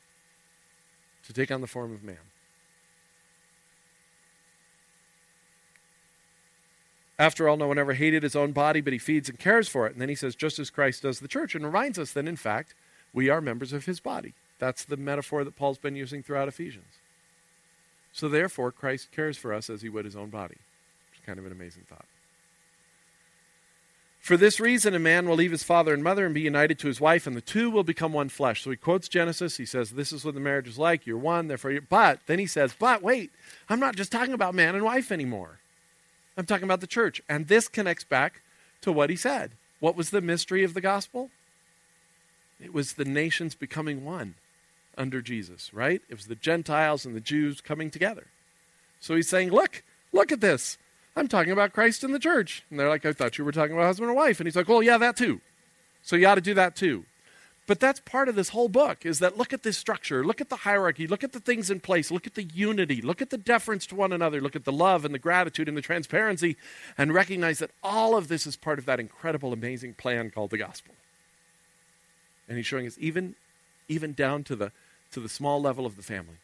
to 1.25 1.33
take 1.33 1.51
on 1.51 1.61
the 1.61 1.67
form 1.67 1.93
of 1.93 2.03
man. 2.03 2.17
After 7.17 7.47
all, 7.47 7.55
no 7.55 7.67
one 7.67 7.77
ever 7.77 7.93
hated 7.93 8.23
his 8.23 8.35
own 8.35 8.51
body, 8.51 8.81
but 8.81 8.93
he 8.93 8.99
feeds 8.99 9.29
and 9.29 9.37
cares 9.37 9.67
for 9.67 9.85
it. 9.85 9.93
And 9.93 10.01
then 10.01 10.09
he 10.09 10.15
says, 10.15 10.35
just 10.35 10.57
as 10.57 10.71
Christ 10.71 11.03
does 11.03 11.19
the 11.19 11.27
church, 11.27 11.53
and 11.53 11.63
reminds 11.63 11.99
us 11.99 12.11
that, 12.13 12.27
in 12.27 12.35
fact, 12.35 12.73
we 13.13 13.29
are 13.29 13.41
members 13.41 13.73
of 13.73 13.85
his 13.85 13.99
body. 13.99 14.33
That's 14.57 14.83
the 14.83 14.97
metaphor 14.97 15.43
that 15.43 15.55
Paul's 15.55 15.77
been 15.77 15.95
using 15.95 16.23
throughout 16.23 16.47
Ephesians. 16.47 16.95
So, 18.11 18.27
therefore, 18.27 18.71
Christ 18.71 19.11
cares 19.11 19.37
for 19.37 19.53
us 19.53 19.69
as 19.69 19.83
he 19.83 19.89
would 19.89 20.05
his 20.05 20.15
own 20.15 20.29
body. 20.29 20.57
Kind 21.25 21.39
of 21.39 21.45
an 21.45 21.51
amazing 21.51 21.83
thought. 21.89 22.05
For 24.21 24.37
this 24.37 24.59
reason, 24.59 24.93
a 24.93 24.99
man 24.99 25.27
will 25.27 25.35
leave 25.35 25.51
his 25.51 25.63
father 25.63 25.95
and 25.95 26.03
mother 26.03 26.27
and 26.27 26.35
be 26.35 26.41
united 26.41 26.77
to 26.79 26.87
his 26.87 27.01
wife, 27.01 27.25
and 27.25 27.35
the 27.35 27.41
two 27.41 27.71
will 27.71 27.83
become 27.83 28.13
one 28.13 28.29
flesh. 28.29 28.63
So 28.63 28.69
he 28.69 28.77
quotes 28.77 29.07
Genesis. 29.07 29.57
He 29.57 29.65
says, 29.65 29.91
This 29.91 30.11
is 30.11 30.23
what 30.23 30.35
the 30.35 30.39
marriage 30.39 30.67
is 30.67 30.77
like. 30.77 31.07
You're 31.07 31.17
one, 31.17 31.47
therefore 31.47 31.71
you're. 31.71 31.81
But 31.81 32.19
then 32.27 32.37
he 32.37 32.45
says, 32.45 32.75
But 32.77 33.01
wait, 33.01 33.31
I'm 33.67 33.79
not 33.79 33.95
just 33.95 34.11
talking 34.11 34.35
about 34.35 34.53
man 34.53 34.75
and 34.75 34.83
wife 34.83 35.11
anymore. 35.11 35.57
I'm 36.37 36.45
talking 36.45 36.65
about 36.65 36.81
the 36.81 36.87
church. 36.87 37.19
And 37.27 37.47
this 37.47 37.67
connects 37.67 38.03
back 38.03 38.41
to 38.81 38.91
what 38.91 39.09
he 39.09 39.15
said. 39.15 39.51
What 39.79 39.95
was 39.95 40.11
the 40.11 40.21
mystery 40.21 40.63
of 40.63 40.75
the 40.75 40.81
gospel? 40.81 41.31
It 42.63 42.73
was 42.73 42.93
the 42.93 43.05
nations 43.05 43.55
becoming 43.55 44.05
one 44.05 44.35
under 44.95 45.21
Jesus, 45.21 45.73
right? 45.73 46.01
It 46.09 46.13
was 46.13 46.27
the 46.27 46.35
Gentiles 46.35 47.07
and 47.07 47.15
the 47.15 47.21
Jews 47.21 47.59
coming 47.59 47.89
together. 47.89 48.27
So 48.99 49.15
he's 49.15 49.29
saying, 49.29 49.49
Look, 49.49 49.83
look 50.11 50.31
at 50.31 50.41
this. 50.41 50.77
I'm 51.15 51.27
talking 51.27 51.51
about 51.51 51.73
Christ 51.73 52.03
and 52.03 52.13
the 52.13 52.19
church. 52.19 52.63
And 52.69 52.79
they're 52.79 52.89
like, 52.89 53.05
I 53.05 53.13
thought 53.13 53.37
you 53.37 53.45
were 53.45 53.51
talking 53.51 53.73
about 53.73 53.85
husband 53.85 54.09
and 54.09 54.17
wife. 54.17 54.39
And 54.39 54.47
he's 54.47 54.55
like, 54.55 54.69
Well, 54.69 54.83
yeah, 54.83 54.97
that 54.97 55.17
too. 55.17 55.41
So 56.01 56.15
you 56.15 56.27
ought 56.27 56.35
to 56.35 56.41
do 56.41 56.53
that 56.53 56.75
too. 56.75 57.05
But 57.67 57.79
that's 57.79 57.99
part 58.01 58.27
of 58.27 58.35
this 58.35 58.49
whole 58.49 58.69
book 58.69 59.05
is 59.05 59.19
that 59.19 59.37
look 59.37 59.53
at 59.53 59.63
this 59.63 59.77
structure, 59.77 60.25
look 60.25 60.41
at 60.41 60.49
the 60.49 60.57
hierarchy, 60.57 61.07
look 61.07 61.23
at 61.23 61.31
the 61.31 61.39
things 61.39 61.69
in 61.69 61.79
place, 61.79 62.11
look 62.11 62.25
at 62.25 62.33
the 62.33 62.43
unity, 62.43 63.01
look 63.01 63.21
at 63.21 63.29
the 63.29 63.37
deference 63.37 63.85
to 63.87 63.95
one 63.95 64.11
another, 64.11 64.41
look 64.41 64.55
at 64.55 64.65
the 64.65 64.71
love 64.71 65.05
and 65.05 65.13
the 65.13 65.19
gratitude 65.19 65.67
and 65.67 65.77
the 65.77 65.81
transparency, 65.81 66.57
and 66.97 67.13
recognize 67.13 67.59
that 67.59 67.71
all 67.83 68.17
of 68.17 68.27
this 68.27 68.47
is 68.47 68.57
part 68.57 68.79
of 68.79 68.85
that 68.85 68.99
incredible, 68.99 69.53
amazing 69.53 69.93
plan 69.93 70.31
called 70.31 70.49
the 70.49 70.57
gospel. 70.57 70.95
And 72.49 72.57
he's 72.57 72.65
showing 72.65 72.87
us 72.87 72.97
even, 72.99 73.35
even 73.87 74.13
down 74.13 74.43
to 74.45 74.55
the, 74.55 74.71
to 75.11 75.19
the 75.19 75.29
small 75.29 75.61
level 75.61 75.85
of 75.85 75.95
the 75.95 76.03
family 76.03 76.37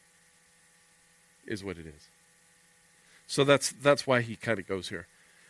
is 1.46 1.64
what 1.64 1.78
it 1.78 1.88
is. 1.88 2.10
So 3.28 3.44
that's 3.44 3.72
that's 3.72 4.08
why 4.08 4.22
he 4.22 4.36
kind 4.36 4.58
of 4.58 4.68
goes 4.68 4.90
here. 4.90 5.06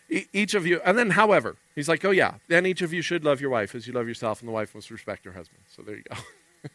E- 0.10 0.26
each 0.34 0.54
of 0.56 0.66
you, 0.66 0.82
and 0.84 0.98
then 0.98 1.12
however, 1.12 1.56
he's 1.76 1.88
like, 1.88 2.04
oh 2.04 2.12
yeah, 2.12 2.36
then 2.48 2.66
each 2.66 2.82
of 2.82 2.92
you 2.92 3.02
should 3.02 3.24
love 3.24 3.40
your 3.40 3.52
wife 3.52 3.76
as 3.76 3.88
you 3.88 3.94
love 3.94 4.08
yourself, 4.08 4.42
and 4.42 4.48
the 4.48 4.54
wife 4.54 4.74
must 4.74 4.90
respect 4.90 5.26
her 5.26 5.34
husband. 5.34 5.62
So 5.74 5.84
there 5.84 5.96
you 5.98 6.04
go. 6.10 6.18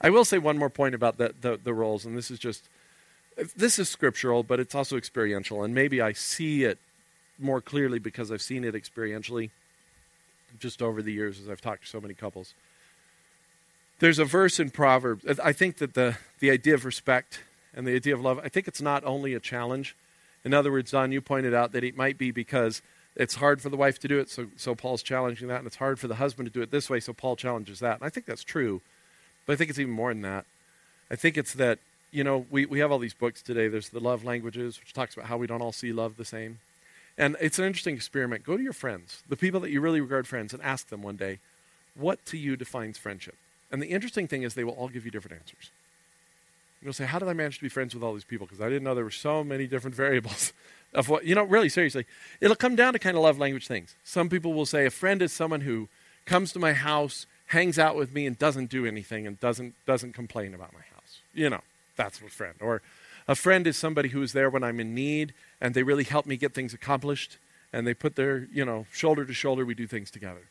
I 0.00 0.10
will 0.10 0.24
say 0.24 0.38
one 0.38 0.58
more 0.58 0.70
point 0.70 0.94
about 0.94 1.18
the, 1.18 1.34
the, 1.40 1.58
the 1.62 1.74
roles, 1.74 2.04
and 2.04 2.16
this 2.16 2.30
is 2.30 2.38
just 2.38 2.68
this 3.56 3.78
is 3.78 3.88
scriptural, 3.88 4.42
but 4.42 4.60
it's 4.60 4.74
also 4.74 4.96
experiential, 4.96 5.62
and 5.62 5.74
maybe 5.74 6.00
I 6.00 6.12
see 6.12 6.64
it 6.64 6.78
more 7.38 7.60
clearly 7.60 7.98
because 7.98 8.32
I've 8.32 8.42
seen 8.42 8.64
it 8.64 8.74
experientially 8.74 9.50
just 10.58 10.82
over 10.82 11.02
the 11.02 11.12
years 11.12 11.40
as 11.40 11.48
I've 11.48 11.60
talked 11.60 11.84
to 11.84 11.88
so 11.88 12.00
many 12.00 12.14
couples. 12.14 12.54
There's 14.00 14.18
a 14.18 14.24
verse 14.24 14.60
in 14.60 14.70
Proverbs. 14.70 15.24
I 15.40 15.52
think 15.52 15.78
that 15.78 15.94
the, 15.94 16.16
the 16.40 16.50
idea 16.50 16.74
of 16.74 16.84
respect 16.84 17.40
and 17.74 17.86
the 17.86 17.94
idea 17.94 18.14
of 18.14 18.20
love, 18.20 18.40
I 18.42 18.48
think 18.48 18.66
it's 18.66 18.80
not 18.80 19.04
only 19.04 19.34
a 19.34 19.40
challenge, 19.40 19.94
in 20.48 20.54
other 20.54 20.72
words, 20.72 20.90
Don, 20.90 21.12
you 21.12 21.20
pointed 21.20 21.54
out 21.54 21.72
that 21.72 21.84
it 21.84 21.96
might 21.96 22.18
be 22.18 22.30
because 22.30 22.82
it's 23.14 23.36
hard 23.36 23.60
for 23.60 23.68
the 23.68 23.76
wife 23.76 23.98
to 24.00 24.08
do 24.08 24.18
it, 24.18 24.30
so, 24.30 24.46
so 24.56 24.74
Paul's 24.74 25.02
challenging 25.02 25.48
that, 25.48 25.58
and 25.58 25.66
it's 25.66 25.76
hard 25.76 25.98
for 25.98 26.08
the 26.08 26.14
husband 26.16 26.46
to 26.46 26.52
do 26.52 26.62
it 26.62 26.70
this 26.70 26.88
way, 26.88 27.00
so 27.00 27.12
Paul 27.12 27.36
challenges 27.36 27.80
that. 27.80 27.96
And 27.96 28.04
I 28.04 28.08
think 28.08 28.26
that's 28.26 28.44
true, 28.44 28.80
but 29.44 29.52
I 29.52 29.56
think 29.56 29.70
it's 29.70 29.78
even 29.78 29.92
more 29.92 30.12
than 30.12 30.22
that. 30.22 30.46
I 31.10 31.16
think 31.16 31.36
it's 31.36 31.52
that 31.54 31.78
you 32.10 32.24
know, 32.24 32.46
we, 32.50 32.64
we 32.66 32.78
have 32.78 32.90
all 32.90 32.98
these 32.98 33.14
books 33.14 33.42
today. 33.42 33.68
There's 33.68 33.90
the 33.90 34.00
love 34.00 34.24
languages, 34.24 34.80
which 34.80 34.92
talks 34.92 35.14
about 35.14 35.26
how 35.26 35.36
we 35.36 35.46
don't 35.46 35.60
all 35.60 35.72
see 35.72 35.92
love 35.92 36.16
the 36.16 36.24
same. 36.24 36.60
And 37.16 37.36
it's 37.40 37.58
an 37.58 37.64
interesting 37.64 37.94
experiment. 37.96 38.44
Go 38.44 38.56
to 38.56 38.62
your 38.62 38.72
friends, 38.72 39.22
the 39.28 39.36
people 39.36 39.60
that 39.60 39.70
you 39.70 39.80
really 39.80 40.00
regard 40.00 40.26
friends, 40.26 40.54
and 40.54 40.62
ask 40.62 40.88
them 40.88 41.02
one 41.02 41.16
day, 41.16 41.38
what 41.94 42.24
to 42.26 42.38
you 42.38 42.56
defines 42.56 42.96
friendship? 42.96 43.34
And 43.70 43.82
the 43.82 43.88
interesting 43.88 44.28
thing 44.28 44.42
is 44.42 44.54
they 44.54 44.64
will 44.64 44.72
all 44.72 44.88
give 44.88 45.04
you 45.04 45.10
different 45.10 45.38
answers. 45.40 45.70
You'll 46.82 46.92
say, 46.92 47.06
How 47.06 47.18
did 47.18 47.28
I 47.28 47.32
manage 47.32 47.56
to 47.56 47.62
be 47.62 47.68
friends 47.68 47.94
with 47.94 48.02
all 48.02 48.14
these 48.14 48.24
people? 48.24 48.46
Because 48.46 48.60
I 48.60 48.68
didn't 48.68 48.84
know 48.84 48.94
there 48.94 49.04
were 49.04 49.10
so 49.10 49.42
many 49.42 49.66
different 49.66 49.96
variables 50.04 50.52
of 50.94 51.08
what, 51.08 51.24
you 51.24 51.34
know, 51.34 51.44
really 51.44 51.68
seriously. 51.68 52.06
It'll 52.40 52.56
come 52.56 52.76
down 52.76 52.92
to 52.92 52.98
kind 52.98 53.16
of 53.16 53.22
love 53.22 53.38
language 53.38 53.66
things. 53.66 53.94
Some 54.04 54.28
people 54.28 54.54
will 54.54 54.66
say, 54.66 54.86
A 54.86 54.90
friend 54.90 55.22
is 55.22 55.32
someone 55.32 55.62
who 55.62 55.88
comes 56.24 56.52
to 56.52 56.58
my 56.58 56.72
house, 56.72 57.26
hangs 57.46 57.78
out 57.78 57.96
with 57.96 58.12
me, 58.12 58.26
and 58.26 58.38
doesn't 58.38 58.70
do 58.70 58.86
anything 58.86 59.26
and 59.26 59.40
doesn't, 59.40 59.74
doesn't 59.86 60.12
complain 60.12 60.54
about 60.54 60.72
my 60.72 60.82
house. 60.94 61.20
You 61.34 61.50
know, 61.50 61.60
that's 61.96 62.20
a 62.20 62.28
friend. 62.28 62.54
Or 62.60 62.82
a 63.26 63.34
friend 63.34 63.66
is 63.66 63.76
somebody 63.76 64.08
who 64.10 64.22
is 64.22 64.32
there 64.32 64.50
when 64.50 64.62
I'm 64.62 64.80
in 64.80 64.94
need 64.94 65.34
and 65.60 65.74
they 65.74 65.82
really 65.82 66.04
help 66.04 66.26
me 66.26 66.36
get 66.36 66.54
things 66.54 66.72
accomplished 66.72 67.38
and 67.72 67.86
they 67.86 67.94
put 67.94 68.16
their, 68.16 68.48
you 68.52 68.64
know, 68.64 68.86
shoulder 68.92 69.24
to 69.24 69.34
shoulder, 69.34 69.64
we 69.64 69.74
do 69.74 69.86
things 69.86 70.10
together. 70.10 70.42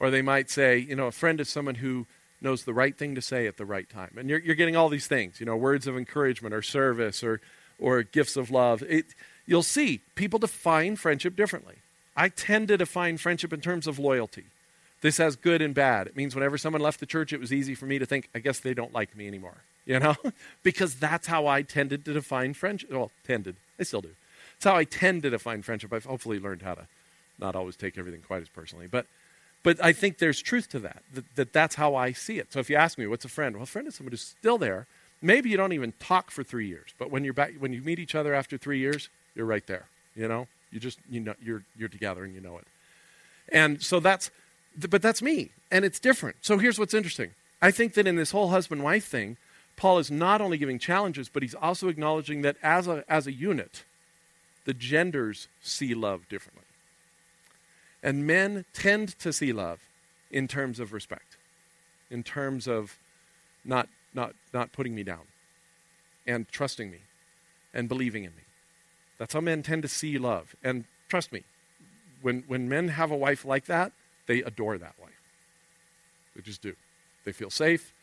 Or 0.00 0.10
they 0.10 0.22
might 0.22 0.50
say, 0.50 0.78
you 0.78 0.96
know, 0.96 1.06
a 1.06 1.12
friend 1.12 1.40
is 1.40 1.48
someone 1.48 1.76
who 1.76 2.06
knows 2.40 2.64
the 2.64 2.74
right 2.74 2.96
thing 2.96 3.14
to 3.14 3.22
say 3.22 3.46
at 3.46 3.56
the 3.56 3.64
right 3.64 3.88
time. 3.88 4.12
And 4.16 4.28
you're, 4.28 4.40
you're 4.40 4.54
getting 4.54 4.76
all 4.76 4.88
these 4.88 5.06
things, 5.06 5.40
you 5.40 5.46
know, 5.46 5.56
words 5.56 5.86
of 5.86 5.96
encouragement 5.96 6.54
or 6.54 6.62
service 6.62 7.22
or, 7.22 7.40
or 7.78 8.02
gifts 8.02 8.36
of 8.36 8.50
love. 8.50 8.82
It, 8.82 9.06
you'll 9.46 9.62
see 9.62 10.00
people 10.14 10.38
define 10.38 10.96
friendship 10.96 11.36
differently. 11.36 11.76
I 12.16 12.28
tend 12.28 12.68
to 12.68 12.76
define 12.76 13.16
friendship 13.16 13.52
in 13.52 13.60
terms 13.60 13.86
of 13.86 13.98
loyalty. 13.98 14.44
This 15.00 15.18
has 15.18 15.36
good 15.36 15.60
and 15.60 15.74
bad. 15.74 16.06
It 16.06 16.16
means 16.16 16.34
whenever 16.34 16.56
someone 16.56 16.80
left 16.80 17.00
the 17.00 17.06
church, 17.06 17.32
it 17.32 17.40
was 17.40 17.52
easy 17.52 17.74
for 17.74 17.86
me 17.86 17.98
to 17.98 18.06
think, 18.06 18.28
I 18.34 18.38
guess 18.38 18.60
they 18.60 18.72
don't 18.72 18.92
like 18.92 19.16
me 19.16 19.26
anymore, 19.26 19.58
you 19.84 19.98
know? 19.98 20.14
because 20.62 20.94
that's 20.94 21.26
how 21.26 21.46
I 21.46 21.62
tended 21.62 22.04
to 22.06 22.12
define 22.12 22.54
friendship. 22.54 22.90
Well, 22.90 23.10
tended. 23.26 23.56
I 23.78 23.82
still 23.82 24.00
do. 24.00 24.10
It's 24.56 24.64
how 24.64 24.76
I 24.76 24.84
tend 24.84 25.22
to 25.24 25.30
define 25.30 25.62
friendship. 25.62 25.92
I've 25.92 26.04
hopefully 26.04 26.38
learned 26.38 26.62
how 26.62 26.74
to 26.74 26.86
not 27.38 27.56
always 27.56 27.76
take 27.76 27.98
everything 27.98 28.22
quite 28.22 28.42
as 28.42 28.48
personally. 28.48 28.86
But 28.86 29.06
but 29.64 29.82
I 29.82 29.92
think 29.92 30.18
there's 30.18 30.40
truth 30.40 30.68
to 30.70 30.78
that, 30.80 31.02
that, 31.14 31.24
that 31.34 31.52
that's 31.52 31.74
how 31.74 31.96
I 31.96 32.12
see 32.12 32.38
it. 32.38 32.52
So 32.52 32.60
if 32.60 32.70
you 32.70 32.76
ask 32.76 32.96
me, 32.98 33.08
what's 33.08 33.24
a 33.24 33.28
friend? 33.28 33.56
Well, 33.56 33.64
a 33.64 33.66
friend 33.66 33.88
is 33.88 33.96
someone 33.96 34.12
who's 34.12 34.20
still 34.20 34.58
there. 34.58 34.86
Maybe 35.20 35.50
you 35.50 35.56
don't 35.56 35.72
even 35.72 35.92
talk 35.98 36.30
for 36.30 36.44
three 36.44 36.68
years, 36.68 36.94
but 36.98 37.10
when 37.10 37.24
you're 37.24 37.32
back, 37.32 37.54
when 37.58 37.72
you 37.72 37.80
meet 37.80 37.98
each 37.98 38.14
other 38.14 38.34
after 38.34 38.56
three 38.58 38.78
years, 38.78 39.08
you're 39.34 39.46
right 39.46 39.66
there. 39.66 39.86
You 40.14 40.28
know, 40.28 40.46
you 40.70 40.78
just 40.78 40.98
you 41.10 41.18
know 41.20 41.34
you're 41.42 41.64
you're 41.76 41.88
together 41.88 42.24
and 42.24 42.34
you 42.34 42.40
know 42.40 42.58
it. 42.58 42.66
And 43.48 43.82
so 43.82 44.00
that's, 44.00 44.30
but 44.88 45.02
that's 45.02 45.22
me, 45.22 45.50
and 45.70 45.84
it's 45.84 45.98
different. 45.98 46.36
So 46.42 46.58
here's 46.58 46.78
what's 46.78 46.94
interesting. 46.94 47.30
I 47.60 47.70
think 47.70 47.94
that 47.94 48.06
in 48.06 48.16
this 48.16 48.30
whole 48.30 48.48
husband-wife 48.48 49.06
thing, 49.06 49.36
Paul 49.76 49.98
is 49.98 50.10
not 50.10 50.40
only 50.40 50.58
giving 50.58 50.78
challenges, 50.78 51.28
but 51.28 51.42
he's 51.42 51.54
also 51.54 51.88
acknowledging 51.88 52.42
that 52.42 52.56
as 52.62 52.86
a 52.86 53.04
as 53.08 53.26
a 53.26 53.32
unit, 53.32 53.84
the 54.66 54.74
genders 54.74 55.48
see 55.62 55.94
love 55.94 56.28
differently. 56.28 56.63
And 58.04 58.26
men 58.26 58.66
tend 58.74 59.18
to 59.20 59.32
see 59.32 59.54
love 59.54 59.80
in 60.30 60.46
terms 60.46 60.78
of 60.78 60.92
respect, 60.92 61.38
in 62.10 62.22
terms 62.22 62.68
of 62.68 62.98
not, 63.64 63.88
not, 64.12 64.34
not 64.52 64.72
putting 64.72 64.94
me 64.94 65.02
down 65.02 65.22
and 66.26 66.46
trusting 66.48 66.90
me 66.90 66.98
and 67.72 67.88
believing 67.88 68.24
in 68.24 68.30
me. 68.36 68.42
That's 69.18 69.32
how 69.32 69.40
men 69.40 69.62
tend 69.62 69.82
to 69.82 69.88
see 69.88 70.18
love. 70.18 70.54
And 70.62 70.84
trust 71.08 71.32
me, 71.32 71.44
when, 72.20 72.44
when 72.46 72.68
men 72.68 72.88
have 72.88 73.10
a 73.10 73.16
wife 73.16 73.44
like 73.46 73.64
that, 73.66 73.92
they 74.26 74.42
adore 74.42 74.76
that 74.76 74.94
wife. 75.00 75.10
They 76.36 76.42
just 76.42 76.60
do. 76.60 76.74
They 77.24 77.32
feel 77.32 77.50
safe 77.50 77.94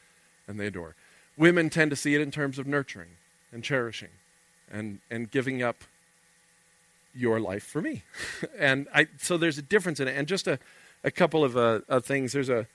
and 0.48 0.60
they 0.60 0.66
adore. 0.66 0.96
Women 1.38 1.70
tend 1.70 1.92
to 1.92 1.96
see 1.96 2.16
it 2.16 2.22
in 2.22 2.32
terms 2.32 2.58
of 2.58 2.66
nurturing 2.66 3.18
and 3.52 3.64
cherishing 3.64 4.10
and, 4.72 5.00
and 5.12 5.30
giving 5.30 5.62
up 5.62 5.84
your 7.14 7.40
life 7.40 7.64
for 7.64 7.82
me. 7.82 8.04
and 8.58 8.88
I, 8.94 9.08
so 9.18 9.38
there's 9.38 9.58
a 9.58 9.62
difference 9.62 10.00
in 10.00 10.08
it. 10.08 10.16
And 10.18 10.28
just 10.28 10.48
a, 10.48 10.60
a 11.04 11.12
couple 11.12 11.44
of 11.44 11.58
uh, 11.58 11.80
uh, 11.90 12.00
things. 12.00 12.34
There's 12.34 12.50
a, 12.50 12.68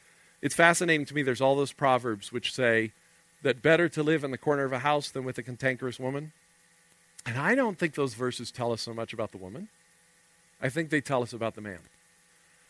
it's 0.43 0.55
fascinating 0.55 1.07
to 1.07 1.15
me. 1.15 1.23
There's 1.23 1.41
all 1.41 1.57
those 1.57 1.73
proverbs 1.73 2.33
which 2.33 2.55
say 2.55 2.93
that 3.43 3.63
better 3.63 3.89
to 3.91 4.03
live 4.03 4.25
in 4.25 4.31
the 4.31 4.39
corner 4.39 4.65
of 4.65 4.73
a 4.73 4.81
house 4.81 5.11
than 5.11 5.25
with 5.25 5.39
a 5.39 5.43
cantankerous 5.43 5.99
woman. 5.99 6.33
And 7.25 7.39
I 7.39 7.55
don't 7.55 7.79
think 7.79 7.95
those 7.95 8.15
verses 8.15 8.51
tell 8.51 8.73
us 8.73 8.83
so 8.83 8.95
much 8.95 9.13
about 9.13 9.33
the 9.33 9.39
woman. 9.39 9.69
I 10.61 10.69
think 10.69 10.91
they 10.91 11.01
tell 11.01 11.23
us 11.23 11.33
about 11.33 11.55
the 11.55 11.61
man. 11.61 11.81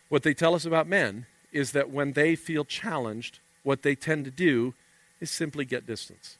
What 0.08 0.22
they 0.22 0.34
tell 0.34 0.54
us 0.54 0.64
about 0.64 0.88
men 0.88 1.26
is 1.52 1.72
that 1.72 1.90
when 1.90 2.12
they 2.12 2.36
feel 2.36 2.64
challenged, 2.64 3.40
what 3.62 3.82
they 3.82 3.94
tend 3.94 4.24
to 4.24 4.30
do 4.30 4.74
is 5.20 5.30
simply 5.30 5.64
get 5.64 5.86
distance. 5.86 6.38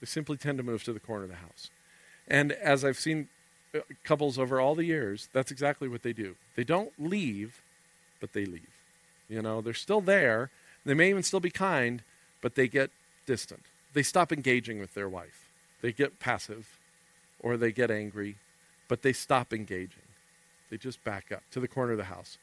They 0.00 0.06
simply 0.06 0.36
tend 0.36 0.58
to 0.58 0.64
move 0.64 0.84
to 0.84 0.92
the 0.92 1.00
corner 1.00 1.24
of 1.24 1.30
the 1.30 1.36
house. 1.36 1.70
And 2.26 2.52
as 2.52 2.84
I've 2.84 2.98
seen 2.98 3.28
couples 4.04 4.38
over 4.38 4.60
all 4.60 4.74
the 4.74 4.84
years, 4.84 5.28
that's 5.32 5.50
exactly 5.50 5.88
what 5.88 6.02
they 6.02 6.12
do. 6.12 6.36
They 6.56 6.64
don't 6.64 6.92
leave, 6.98 7.62
but 8.20 8.32
they 8.32 8.44
leave. 8.44 8.70
You 9.28 9.42
know, 9.42 9.60
they're 9.60 9.74
still 9.74 10.00
there. 10.00 10.50
They 10.84 10.94
may 10.94 11.10
even 11.10 11.22
still 11.22 11.40
be 11.40 11.50
kind, 11.50 12.02
but 12.40 12.54
they 12.54 12.68
get 12.68 12.90
distant. 13.26 13.62
They 13.92 14.02
stop 14.02 14.32
engaging 14.32 14.80
with 14.80 14.94
their 14.94 15.08
wife. 15.08 15.48
They 15.82 15.92
get 15.92 16.18
passive 16.18 16.78
or 17.38 17.56
they 17.56 17.72
get 17.72 17.90
angry, 17.90 18.36
but 18.88 19.02
they 19.02 19.12
stop 19.12 19.52
engaging. 19.52 20.02
They 20.70 20.76
just 20.76 21.02
back 21.04 21.32
up 21.32 21.42
to 21.52 21.60
the 21.60 21.68
corner 21.68 21.92
of 21.92 21.98
the 21.98 22.04
house. 22.04 22.38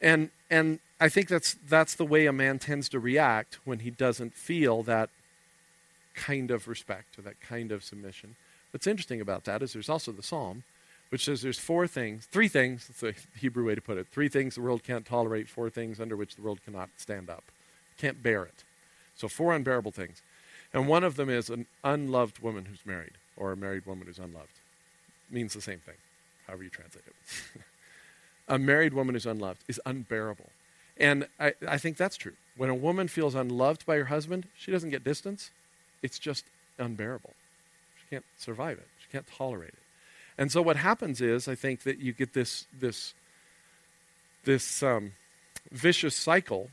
And 0.00 0.30
and 0.50 0.78
I 1.00 1.08
think 1.08 1.28
that's 1.28 1.56
that's 1.68 1.94
the 1.94 2.04
way 2.04 2.26
a 2.26 2.32
man 2.32 2.58
tends 2.58 2.88
to 2.90 3.00
react 3.00 3.58
when 3.64 3.80
he 3.80 3.90
doesn't 3.90 4.34
feel 4.34 4.82
that 4.84 5.10
kind 6.14 6.50
of 6.50 6.68
respect 6.68 7.18
or 7.18 7.22
that 7.22 7.40
kind 7.40 7.72
of 7.72 7.82
submission. 7.84 8.36
What's 8.70 8.86
interesting 8.86 9.20
about 9.20 9.44
that 9.44 9.62
is 9.62 9.72
there's 9.72 9.88
also 9.88 10.12
the 10.12 10.22
psalm, 10.22 10.62
which 11.08 11.24
says 11.24 11.40
there's 11.40 11.58
four 11.58 11.86
things, 11.86 12.26
three 12.26 12.48
things, 12.48 12.86
that's 12.86 13.00
the 13.00 13.14
Hebrew 13.38 13.66
way 13.66 13.74
to 13.74 13.80
put 13.80 13.96
it, 13.96 14.08
three 14.08 14.28
things 14.28 14.56
the 14.56 14.60
world 14.60 14.84
can't 14.84 15.06
tolerate, 15.06 15.48
four 15.48 15.70
things 15.70 16.00
under 16.00 16.16
which 16.16 16.36
the 16.36 16.42
world 16.42 16.60
cannot 16.64 16.90
stand 16.96 17.30
up, 17.30 17.44
can't 17.96 18.22
bear 18.22 18.44
it. 18.44 18.64
So, 19.16 19.26
four 19.26 19.54
unbearable 19.54 19.90
things. 19.90 20.22
And 20.72 20.86
one 20.86 21.02
of 21.02 21.16
them 21.16 21.30
is 21.30 21.48
an 21.48 21.66
unloved 21.82 22.40
woman 22.40 22.66
who's 22.66 22.84
married, 22.84 23.12
or 23.36 23.52
a 23.52 23.56
married 23.56 23.86
woman 23.86 24.06
who's 24.06 24.18
unloved. 24.18 24.60
It 25.30 25.34
means 25.34 25.54
the 25.54 25.62
same 25.62 25.78
thing, 25.78 25.94
however 26.46 26.62
you 26.62 26.70
translate 26.70 27.04
it. 27.06 27.62
a 28.48 28.58
married 28.58 28.92
woman 28.92 29.14
who's 29.14 29.26
unloved 29.26 29.62
is 29.66 29.80
unbearable. 29.86 30.50
And 30.98 31.26
I, 31.40 31.54
I 31.66 31.78
think 31.78 31.96
that's 31.96 32.16
true. 32.16 32.34
When 32.56 32.68
a 32.68 32.74
woman 32.74 33.08
feels 33.08 33.34
unloved 33.34 33.86
by 33.86 33.96
her 33.96 34.06
husband, 34.06 34.46
she 34.56 34.70
doesn't 34.70 34.90
get 34.90 35.04
distance, 35.04 35.50
it's 36.02 36.18
just 36.18 36.44
unbearable 36.78 37.32
can't 38.10 38.24
survive 38.36 38.78
it. 38.78 38.88
She 39.00 39.08
can't 39.10 39.26
tolerate 39.26 39.70
it. 39.70 39.78
And 40.36 40.52
so 40.52 40.62
what 40.62 40.76
happens 40.76 41.20
is, 41.20 41.48
I 41.48 41.54
think 41.54 41.82
that 41.82 41.98
you 41.98 42.12
get 42.12 42.32
this 42.32 42.66
this 42.78 43.14
this 44.44 44.82
um, 44.82 45.12
vicious 45.72 46.14
cycle 46.14 46.70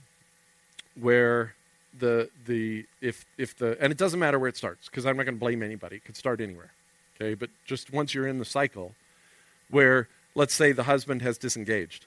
where 0.99 1.55
the 1.97 2.29
the 2.45 2.85
if 3.01 3.25
if 3.37 3.57
the 3.57 3.77
and 3.81 3.91
it 3.91 3.97
doesn't 3.97 4.19
matter 4.19 4.37
where 4.37 4.49
it 4.49 4.57
starts 4.57 4.87
because 4.87 5.05
I'm 5.05 5.17
not 5.17 5.23
going 5.23 5.35
to 5.35 5.39
blame 5.39 5.63
anybody. 5.63 5.97
It 5.97 6.05
could 6.05 6.15
start 6.15 6.41
anywhere. 6.41 6.71
Okay, 7.15 7.33
but 7.33 7.49
just 7.65 7.91
once 7.91 8.13
you're 8.13 8.27
in 8.27 8.39
the 8.39 8.45
cycle, 8.45 8.93
where 9.69 10.09
let's 10.35 10.53
say 10.53 10.71
the 10.71 10.83
husband 10.83 11.21
has 11.21 11.37
disengaged, 11.37 12.05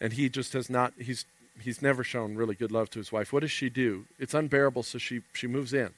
and 0.00 0.12
he 0.12 0.28
just 0.28 0.52
has 0.52 0.70
not 0.70 0.92
he's 0.98 1.24
he's 1.60 1.82
never 1.82 2.04
shown 2.04 2.36
really 2.36 2.54
good 2.54 2.70
love 2.70 2.88
to 2.90 2.98
his 2.98 3.10
wife. 3.10 3.32
What 3.32 3.40
does 3.40 3.50
she 3.50 3.68
do? 3.68 4.06
It's 4.18 4.34
unbearable, 4.34 4.84
so 4.84 4.98
she 4.98 5.22
she 5.32 5.46
moves 5.46 5.72
in 5.72 5.90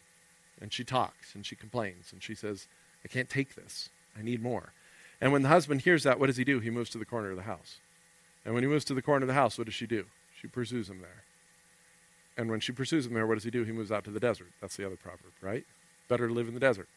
and 0.63 0.73
she 0.73 0.85
talks 0.85 1.35
and 1.35 1.45
she 1.45 1.57
complains 1.57 2.13
and 2.13 2.23
she 2.23 2.35
says, 2.35 2.69
I 3.05 3.09
can't 3.09 3.29
take 3.29 3.57
this. 3.57 3.91
I 4.17 4.23
need 4.23 4.41
more. 4.41 4.73
And 5.21 5.33
when 5.33 5.43
the 5.43 5.49
husband 5.49 5.83
hears 5.83 6.05
that, 6.05 6.21
what 6.21 6.29
does 6.29 6.37
he 6.37 6.45
do? 6.45 6.61
He 6.61 6.71
moves 6.71 6.89
to 6.91 6.99
the 6.99 7.05
corner 7.05 7.31
of 7.31 7.37
the 7.37 7.43
house. 7.43 7.79
And 8.45 8.55
when 8.55 8.63
he 8.63 8.69
moves 8.69 8.85
to 8.87 8.95
the 8.95 9.03
corner 9.03 9.25
of 9.25 9.29
the 9.29 9.35
house, 9.35 9.59
what 9.59 9.65
does 9.67 9.75
she 9.75 9.87
do? 9.87 10.07
She 10.41 10.47
pursues 10.47 10.89
him 10.89 11.01
there. 11.01 11.25
And 12.37 12.49
when 12.49 12.61
she 12.61 12.73
pursues 12.73 13.07
him 13.07 13.15
there, 13.15 13.27
what 13.27 13.35
does 13.35 13.45
he 13.45 13.51
do? 13.51 13.65
He 13.65 13.73
moves 13.73 13.93
out 13.93 14.05
to 14.05 14.11
the 14.11 14.21
desert. 14.21 14.49
That's 14.61 14.77
the 14.77 14.87
other 14.87 14.97
proverb, 14.97 15.33
right? 15.41 15.65
Better 16.09 16.29
to 16.29 16.33
live 16.33 16.49
in 16.49 16.55
the 16.55 16.61
desert. 16.61 16.89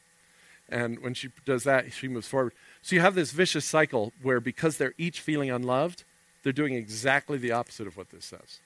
And 0.70 1.00
when 1.00 1.14
she 1.14 1.30
does 1.46 1.64
that, 1.64 1.92
she 1.92 2.08
moves 2.08 2.28
forward. 2.28 2.54
So 2.82 2.96
you 2.96 3.02
have 3.02 3.16
this 3.16 3.32
vicious 3.32 3.66
cycle 3.66 4.14
where 4.22 4.40
because 4.40 4.78
they're 4.78 4.94
each 4.98 5.22
feeling 5.22 5.52
unloved, 5.52 6.04
they're 6.44 6.54
doing 6.54 6.74
exactly 6.76 7.38
the 7.38 7.52
opposite 7.52 7.88
of 7.88 7.98
what 7.98 8.12
this 8.12 8.26
says. 8.26 8.60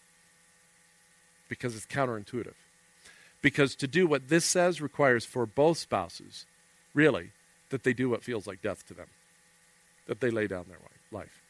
Because 1.49 1.75
it's 1.75 1.85
counterintuitive. 1.85 2.53
Because 3.41 3.75
to 3.75 3.87
do 3.87 4.05
what 4.05 4.29
this 4.29 4.45
says 4.45 4.81
requires 4.81 5.25
for 5.25 5.45
both 5.45 5.77
spouses, 5.77 6.45
really, 6.93 7.31
that 7.69 7.83
they 7.83 7.93
do 7.93 8.09
what 8.09 8.23
feels 8.23 8.47
like 8.47 8.61
death 8.61 8.85
to 8.87 8.93
them, 8.93 9.07
that 10.07 10.19
they 10.19 10.29
lay 10.29 10.47
down 10.47 10.65
their 10.67 10.79
life. 11.11 11.41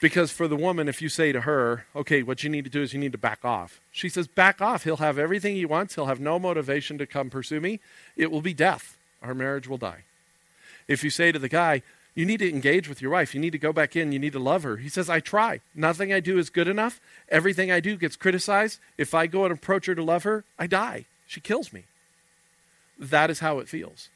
Because 0.00 0.32
for 0.32 0.48
the 0.48 0.56
woman, 0.56 0.88
if 0.88 1.00
you 1.00 1.08
say 1.08 1.32
to 1.32 1.42
her, 1.42 1.86
okay, 1.94 2.22
what 2.22 2.42
you 2.42 2.50
need 2.50 2.64
to 2.64 2.70
do 2.70 2.82
is 2.82 2.92
you 2.92 3.00
need 3.00 3.12
to 3.12 3.18
back 3.18 3.44
off, 3.44 3.80
she 3.90 4.08
says, 4.08 4.26
back 4.26 4.60
off. 4.60 4.84
He'll 4.84 4.96
have 4.98 5.18
everything 5.18 5.54
he 5.54 5.64
wants. 5.64 5.94
He'll 5.94 6.06
have 6.06 6.20
no 6.20 6.38
motivation 6.38 6.98
to 6.98 7.06
come 7.06 7.30
pursue 7.30 7.60
me. 7.60 7.80
It 8.16 8.30
will 8.30 8.42
be 8.42 8.54
death. 8.54 8.98
Our 9.22 9.34
marriage 9.34 9.68
will 9.68 9.78
die. 9.78 10.04
If 10.88 11.04
you 11.04 11.10
say 11.10 11.32
to 11.32 11.38
the 11.38 11.48
guy, 11.48 11.82
you 12.14 12.26
need 12.26 12.38
to 12.38 12.48
engage 12.50 12.88
with 12.88 13.00
your 13.00 13.10
wife. 13.10 13.34
You 13.34 13.40
need 13.40 13.52
to 13.52 13.58
go 13.58 13.72
back 13.72 13.96
in. 13.96 14.12
You 14.12 14.18
need 14.18 14.34
to 14.34 14.38
love 14.38 14.62
her. 14.62 14.76
He 14.76 14.88
says, 14.88 15.08
I 15.08 15.20
try. 15.20 15.60
Nothing 15.74 16.12
I 16.12 16.20
do 16.20 16.38
is 16.38 16.50
good 16.50 16.68
enough. 16.68 17.00
Everything 17.28 17.70
I 17.70 17.80
do 17.80 17.96
gets 17.96 18.16
criticized. 18.16 18.78
If 18.98 19.14
I 19.14 19.26
go 19.26 19.44
and 19.44 19.52
approach 19.52 19.86
her 19.86 19.94
to 19.94 20.02
love 20.02 20.24
her, 20.24 20.44
I 20.58 20.66
die. 20.66 21.06
She 21.26 21.40
kills 21.40 21.72
me. 21.72 21.84
That 22.98 23.30
is 23.30 23.40
how 23.40 23.58
it 23.58 23.68
feels. 23.68 24.08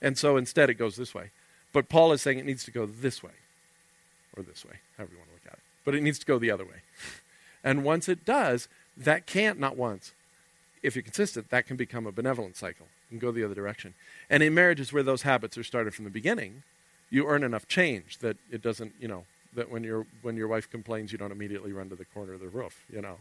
And 0.00 0.16
so 0.18 0.36
instead 0.36 0.70
it 0.70 0.74
goes 0.74 0.96
this 0.96 1.14
way. 1.14 1.30
But 1.72 1.88
Paul 1.88 2.12
is 2.12 2.22
saying 2.22 2.38
it 2.38 2.46
needs 2.46 2.64
to 2.64 2.70
go 2.70 2.86
this 2.86 3.22
way, 3.22 3.32
or 4.36 4.42
this 4.42 4.64
way, 4.64 4.76
however 4.96 5.12
you 5.12 5.18
want 5.18 5.30
to 5.30 5.34
look 5.34 5.46
at 5.46 5.58
it. 5.58 5.64
But 5.84 5.94
it 5.94 6.02
needs 6.02 6.18
to 6.18 6.26
go 6.26 6.38
the 6.38 6.50
other 6.50 6.64
way. 6.64 6.82
And 7.64 7.84
once 7.84 8.08
it 8.08 8.24
does, 8.24 8.68
that 8.96 9.26
can't, 9.26 9.58
not 9.58 9.76
once, 9.76 10.12
if 10.82 10.94
you're 10.94 11.02
consistent, 11.02 11.50
that 11.50 11.66
can 11.66 11.76
become 11.76 12.06
a 12.06 12.12
benevolent 12.12 12.56
cycle 12.56 12.86
and 13.10 13.20
go 13.20 13.32
the 13.32 13.44
other 13.44 13.54
direction. 13.54 13.94
And 14.30 14.42
in 14.42 14.54
marriages 14.54 14.92
where 14.92 15.02
those 15.02 15.22
habits 15.22 15.58
are 15.58 15.64
started 15.64 15.94
from 15.94 16.04
the 16.04 16.10
beginning, 16.10 16.62
you 17.10 17.26
earn 17.26 17.42
enough 17.42 17.66
change 17.66 18.18
that 18.18 18.36
it 18.50 18.62
doesn't, 18.62 18.92
you 19.00 19.08
know, 19.08 19.24
that 19.54 19.70
when 19.70 19.82
your 19.82 20.06
when 20.22 20.36
your 20.36 20.46
wife 20.46 20.70
complains, 20.70 21.10
you 21.10 21.18
don't 21.18 21.32
immediately 21.32 21.72
run 21.72 21.88
to 21.88 21.96
the 21.96 22.04
corner 22.04 22.34
of 22.34 22.40
the 22.40 22.48
roof, 22.48 22.84
you 22.92 23.00
know. 23.00 23.18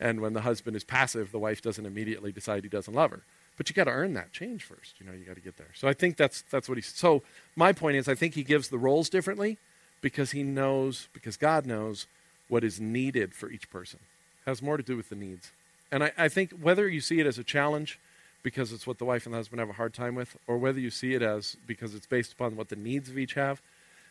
And 0.00 0.20
when 0.22 0.32
the 0.32 0.40
husband 0.40 0.76
is 0.76 0.82
passive, 0.82 1.30
the 1.30 1.38
wife 1.38 1.60
doesn't 1.60 1.84
immediately 1.84 2.32
decide 2.32 2.64
he 2.64 2.70
doesn't 2.70 2.94
love 2.94 3.10
her. 3.10 3.20
But 3.58 3.68
you 3.68 3.74
got 3.74 3.84
to 3.84 3.90
earn 3.90 4.14
that 4.14 4.32
change 4.32 4.64
first. 4.64 4.94
You 4.98 5.04
know, 5.04 5.12
you 5.12 5.26
got 5.26 5.36
to 5.36 5.42
get 5.42 5.58
there. 5.58 5.68
So 5.74 5.86
I 5.86 5.92
think 5.92 6.16
that's 6.16 6.40
that's 6.50 6.66
what 6.66 6.78
he's. 6.78 6.86
So 6.86 7.22
my 7.54 7.74
point 7.74 7.96
is, 7.96 8.08
I 8.08 8.14
think 8.14 8.34
he 8.34 8.42
gives 8.42 8.70
the 8.70 8.78
roles 8.78 9.10
differently 9.10 9.58
because 10.00 10.30
he 10.30 10.42
knows, 10.42 11.08
because 11.12 11.36
God 11.36 11.66
knows 11.66 12.06
what 12.48 12.64
is 12.64 12.80
needed 12.80 13.34
for 13.34 13.50
each 13.50 13.68
person. 13.68 14.00
It 14.46 14.48
has 14.48 14.62
more 14.62 14.78
to 14.78 14.82
do 14.82 14.96
with 14.96 15.10
the 15.10 15.14
needs. 15.14 15.52
And 15.92 16.04
I, 16.04 16.12
I 16.16 16.28
think 16.28 16.52
whether 16.52 16.88
you 16.88 17.02
see 17.02 17.20
it 17.20 17.26
as 17.26 17.38
a 17.38 17.44
challenge 17.44 17.98
because 18.42 18.72
it's 18.72 18.86
what 18.86 18.98
the 18.98 19.04
wife 19.04 19.26
and 19.26 19.34
the 19.34 19.38
husband 19.38 19.60
have 19.60 19.68
a 19.68 19.74
hard 19.74 19.92
time 19.92 20.14
with, 20.14 20.34
or 20.46 20.56
whether 20.56 20.80
you 20.80 20.88
see 20.88 21.12
it 21.12 21.20
as 21.20 21.58
because 21.66 21.94
it's 21.94 22.06
based 22.06 22.32
upon 22.32 22.56
what 22.56 22.70
the 22.70 22.76
needs 22.76 23.10
of 23.10 23.18
each 23.18 23.34
have, 23.34 23.60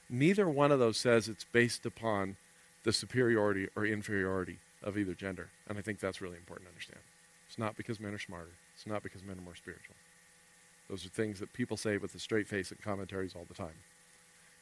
neither 0.08 0.48
one 0.48 0.72
of 0.72 0.78
those 0.78 0.98
says 0.98 1.28
it's 1.28 1.46
based 1.46 1.84
upon 1.88 2.36
the 2.84 2.94
superiority 2.94 3.68
or 3.76 3.84
inferiority 3.86 4.60
of 4.84 4.98
either 4.98 5.14
gender. 5.14 5.50
And 5.68 5.78
I 5.78 5.82
think 5.82 6.00
that's 6.00 6.22
really 6.22 6.38
important 6.38 6.68
to 6.68 6.74
understand. 6.74 7.02
It's 7.48 7.58
not 7.58 7.76
because 7.76 8.00
men 8.00 8.14
are 8.14 8.20
smarter, 8.20 8.52
it's 8.76 8.88
not 8.88 9.04
because 9.04 9.24
men 9.24 9.38
are 9.38 9.42
more 9.42 9.56
spiritual. 9.56 9.96
Those 10.90 11.06
are 11.06 11.10
things 11.10 11.40
that 11.40 11.54
people 11.54 11.78
say 11.78 11.98
with 11.98 12.16
a 12.16 12.20
straight 12.20 12.48
face 12.48 12.72
in 12.72 12.78
commentaries 12.84 13.36
all 13.36 13.46
the 13.48 13.54
time. 13.54 13.76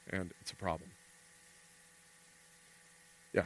And 0.10 0.32
it's 0.42 0.52
a 0.52 0.56
problem. 0.56 0.90
Yeah. 3.34 3.46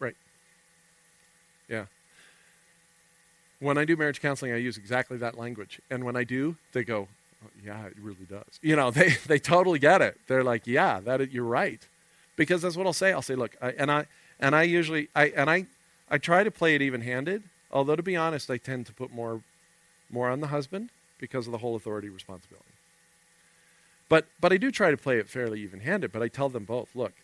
Right. 0.00 0.16
Yeah. 1.68 1.86
When 3.60 3.78
I 3.78 3.84
do 3.84 3.96
marriage 3.96 4.20
counseling, 4.20 4.52
I 4.52 4.56
use 4.56 4.76
exactly 4.76 5.16
that 5.18 5.38
language. 5.38 5.80
And 5.90 6.04
when 6.04 6.16
I 6.16 6.24
do, 6.24 6.56
they 6.72 6.84
go, 6.84 7.08
yeah, 7.64 7.86
it 7.86 7.94
really 8.00 8.26
does. 8.28 8.58
You 8.62 8.76
know, 8.76 8.90
they, 8.92 9.10
they 9.26 9.38
totally 9.38 9.78
get 9.78 10.02
it. 10.02 10.18
They're 10.26 10.44
like, 10.44 10.66
yeah, 10.66 11.00
that 11.00 11.32
you're 11.32 11.44
right. 11.44 11.86
Because 12.36 12.62
that's 12.62 12.76
what 12.76 12.86
I'll 12.86 12.92
say. 12.92 13.12
I'll 13.12 13.22
say, 13.22 13.34
look, 13.34 13.56
I, 13.62 13.70
and 13.70 13.90
I 13.90 14.06
and 14.38 14.54
I 14.54 14.62
usually 14.64 15.08
I 15.14 15.28
and 15.28 15.48
I 15.48 15.66
I 16.10 16.18
try 16.18 16.44
to 16.44 16.50
play 16.50 16.74
it 16.74 16.82
even-handed. 16.82 17.42
Although 17.72 17.96
to 17.96 18.02
be 18.02 18.16
honest, 18.16 18.50
I 18.50 18.58
tend 18.58 18.86
to 18.86 18.92
put 18.92 19.12
more 19.12 19.40
more 20.10 20.28
on 20.28 20.40
the 20.40 20.48
husband 20.48 20.90
because 21.18 21.46
of 21.46 21.52
the 21.52 21.58
whole 21.58 21.74
authority 21.76 22.08
responsibility. 22.08 22.66
But 24.08 24.26
but 24.40 24.52
I 24.52 24.58
do 24.58 24.70
try 24.70 24.90
to 24.90 24.96
play 24.96 25.18
it 25.18 25.28
fairly 25.28 25.60
even-handed. 25.62 26.12
But 26.12 26.22
I 26.22 26.28
tell 26.28 26.48
them 26.48 26.64
both, 26.64 26.94
look, 26.94 27.14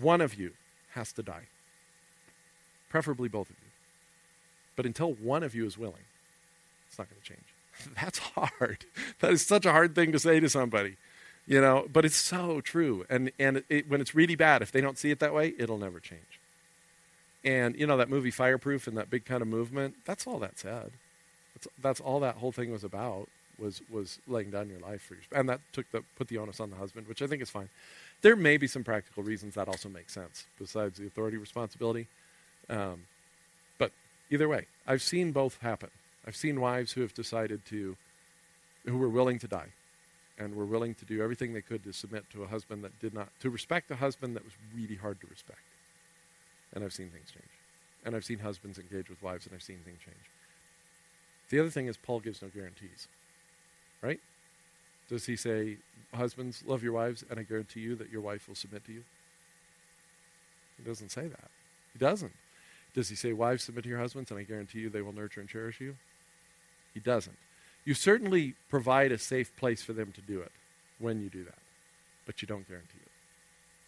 one 0.00 0.20
of 0.20 0.34
you 0.34 0.52
has 0.92 1.12
to 1.14 1.22
die, 1.22 1.48
preferably 2.88 3.28
both 3.28 3.50
of 3.50 3.56
you. 3.56 3.70
But 4.76 4.86
until 4.86 5.12
one 5.12 5.42
of 5.42 5.54
you 5.54 5.66
is 5.66 5.76
willing, 5.76 6.04
it's 6.88 6.98
not 6.98 7.08
going 7.10 7.20
to 7.20 7.28
change. 7.28 7.53
That's 8.00 8.18
hard. 8.18 8.84
That 9.20 9.32
is 9.32 9.46
such 9.46 9.66
a 9.66 9.72
hard 9.72 9.94
thing 9.94 10.12
to 10.12 10.18
say 10.18 10.40
to 10.40 10.48
somebody, 10.48 10.96
you 11.46 11.60
know. 11.60 11.86
But 11.92 12.04
it's 12.04 12.16
so 12.16 12.60
true. 12.60 13.04
And 13.08 13.30
and 13.38 13.64
it, 13.68 13.88
when 13.88 14.00
it's 14.00 14.14
really 14.14 14.36
bad, 14.36 14.62
if 14.62 14.72
they 14.72 14.80
don't 14.80 14.98
see 14.98 15.10
it 15.10 15.18
that 15.20 15.34
way, 15.34 15.54
it'll 15.58 15.78
never 15.78 16.00
change. 16.00 16.40
And 17.44 17.76
you 17.76 17.86
know 17.86 17.96
that 17.96 18.08
movie 18.08 18.30
Fireproof 18.30 18.86
and 18.86 18.96
that 18.96 19.10
big 19.10 19.24
kind 19.24 19.42
of 19.42 19.48
movement. 19.48 19.96
That's 20.04 20.26
all 20.26 20.38
that 20.38 20.58
said. 20.58 20.92
That's 21.54 21.68
that's 21.80 22.00
all 22.00 22.20
that 22.20 22.36
whole 22.36 22.52
thing 22.52 22.70
was 22.70 22.84
about. 22.84 23.28
Was 23.58 23.82
was 23.90 24.18
laying 24.26 24.50
down 24.50 24.68
your 24.68 24.80
life 24.80 25.02
for 25.02 25.14
your 25.14 25.22
and 25.32 25.48
that 25.48 25.60
took 25.72 25.90
the 25.92 26.02
put 26.16 26.28
the 26.28 26.38
onus 26.38 26.58
on 26.58 26.70
the 26.70 26.76
husband, 26.76 27.06
which 27.06 27.22
I 27.22 27.26
think 27.26 27.42
is 27.42 27.50
fine. 27.50 27.68
There 28.22 28.34
may 28.36 28.56
be 28.56 28.66
some 28.66 28.82
practical 28.82 29.22
reasons 29.22 29.54
that 29.54 29.68
also 29.68 29.88
makes 29.88 30.12
sense 30.12 30.46
besides 30.58 30.98
the 30.98 31.06
authority 31.06 31.36
responsibility. 31.36 32.08
Um, 32.68 33.02
but 33.78 33.92
either 34.30 34.48
way, 34.48 34.66
I've 34.86 35.02
seen 35.02 35.30
both 35.30 35.58
happen. 35.60 35.90
I've 36.26 36.36
seen 36.36 36.60
wives 36.60 36.92
who 36.92 37.02
have 37.02 37.14
decided 37.14 37.64
to, 37.66 37.96
who 38.86 38.96
were 38.96 39.08
willing 39.08 39.38
to 39.40 39.48
die 39.48 39.72
and 40.38 40.54
were 40.54 40.64
willing 40.64 40.94
to 40.94 41.04
do 41.04 41.22
everything 41.22 41.52
they 41.52 41.60
could 41.60 41.84
to 41.84 41.92
submit 41.92 42.28
to 42.30 42.42
a 42.42 42.46
husband 42.46 42.82
that 42.82 42.98
did 42.98 43.14
not, 43.14 43.28
to 43.40 43.50
respect 43.50 43.90
a 43.90 43.96
husband 43.96 44.34
that 44.34 44.44
was 44.44 44.54
really 44.74 44.96
hard 44.96 45.20
to 45.20 45.26
respect. 45.28 45.60
And 46.72 46.82
I've 46.82 46.92
seen 46.92 47.10
things 47.10 47.30
change. 47.30 47.50
And 48.04 48.16
I've 48.16 48.24
seen 48.24 48.40
husbands 48.40 48.78
engage 48.78 49.08
with 49.08 49.22
wives 49.22 49.46
and 49.46 49.54
I've 49.54 49.62
seen 49.62 49.78
things 49.84 49.98
change. 50.04 50.16
The 51.50 51.60
other 51.60 51.70
thing 51.70 51.86
is, 51.86 51.96
Paul 51.96 52.20
gives 52.20 52.42
no 52.42 52.48
guarantees. 52.48 53.06
Right? 54.02 54.20
Does 55.08 55.26
he 55.26 55.36
say, 55.36 55.78
Husbands, 56.14 56.62
love 56.66 56.82
your 56.82 56.92
wives, 56.92 57.24
and 57.28 57.40
I 57.40 57.42
guarantee 57.42 57.80
you 57.80 57.96
that 57.96 58.10
your 58.10 58.20
wife 58.20 58.46
will 58.48 58.54
submit 58.54 58.84
to 58.86 58.92
you? 58.92 59.02
He 60.78 60.88
doesn't 60.88 61.10
say 61.10 61.26
that. 61.26 61.50
He 61.92 61.98
doesn't. 61.98 62.32
Does 62.94 63.08
he 63.08 63.16
say, 63.16 63.32
Wives, 63.32 63.64
submit 63.64 63.84
to 63.84 63.90
your 63.90 63.98
husbands, 63.98 64.30
and 64.30 64.38
I 64.38 64.44
guarantee 64.44 64.80
you 64.80 64.90
they 64.90 65.02
will 65.02 65.12
nurture 65.12 65.40
and 65.40 65.48
cherish 65.48 65.80
you? 65.80 65.96
He 66.94 67.00
doesn't. 67.00 67.36
You 67.84 67.92
certainly 67.92 68.54
provide 68.70 69.12
a 69.12 69.18
safe 69.18 69.54
place 69.56 69.82
for 69.82 69.92
them 69.92 70.12
to 70.12 70.20
do 70.22 70.40
it 70.40 70.52
when 70.98 71.20
you 71.20 71.28
do 71.28 71.44
that, 71.44 71.58
but 72.24 72.40
you 72.40 72.48
don't 72.48 72.66
guarantee 72.66 73.00
it. 73.02 73.10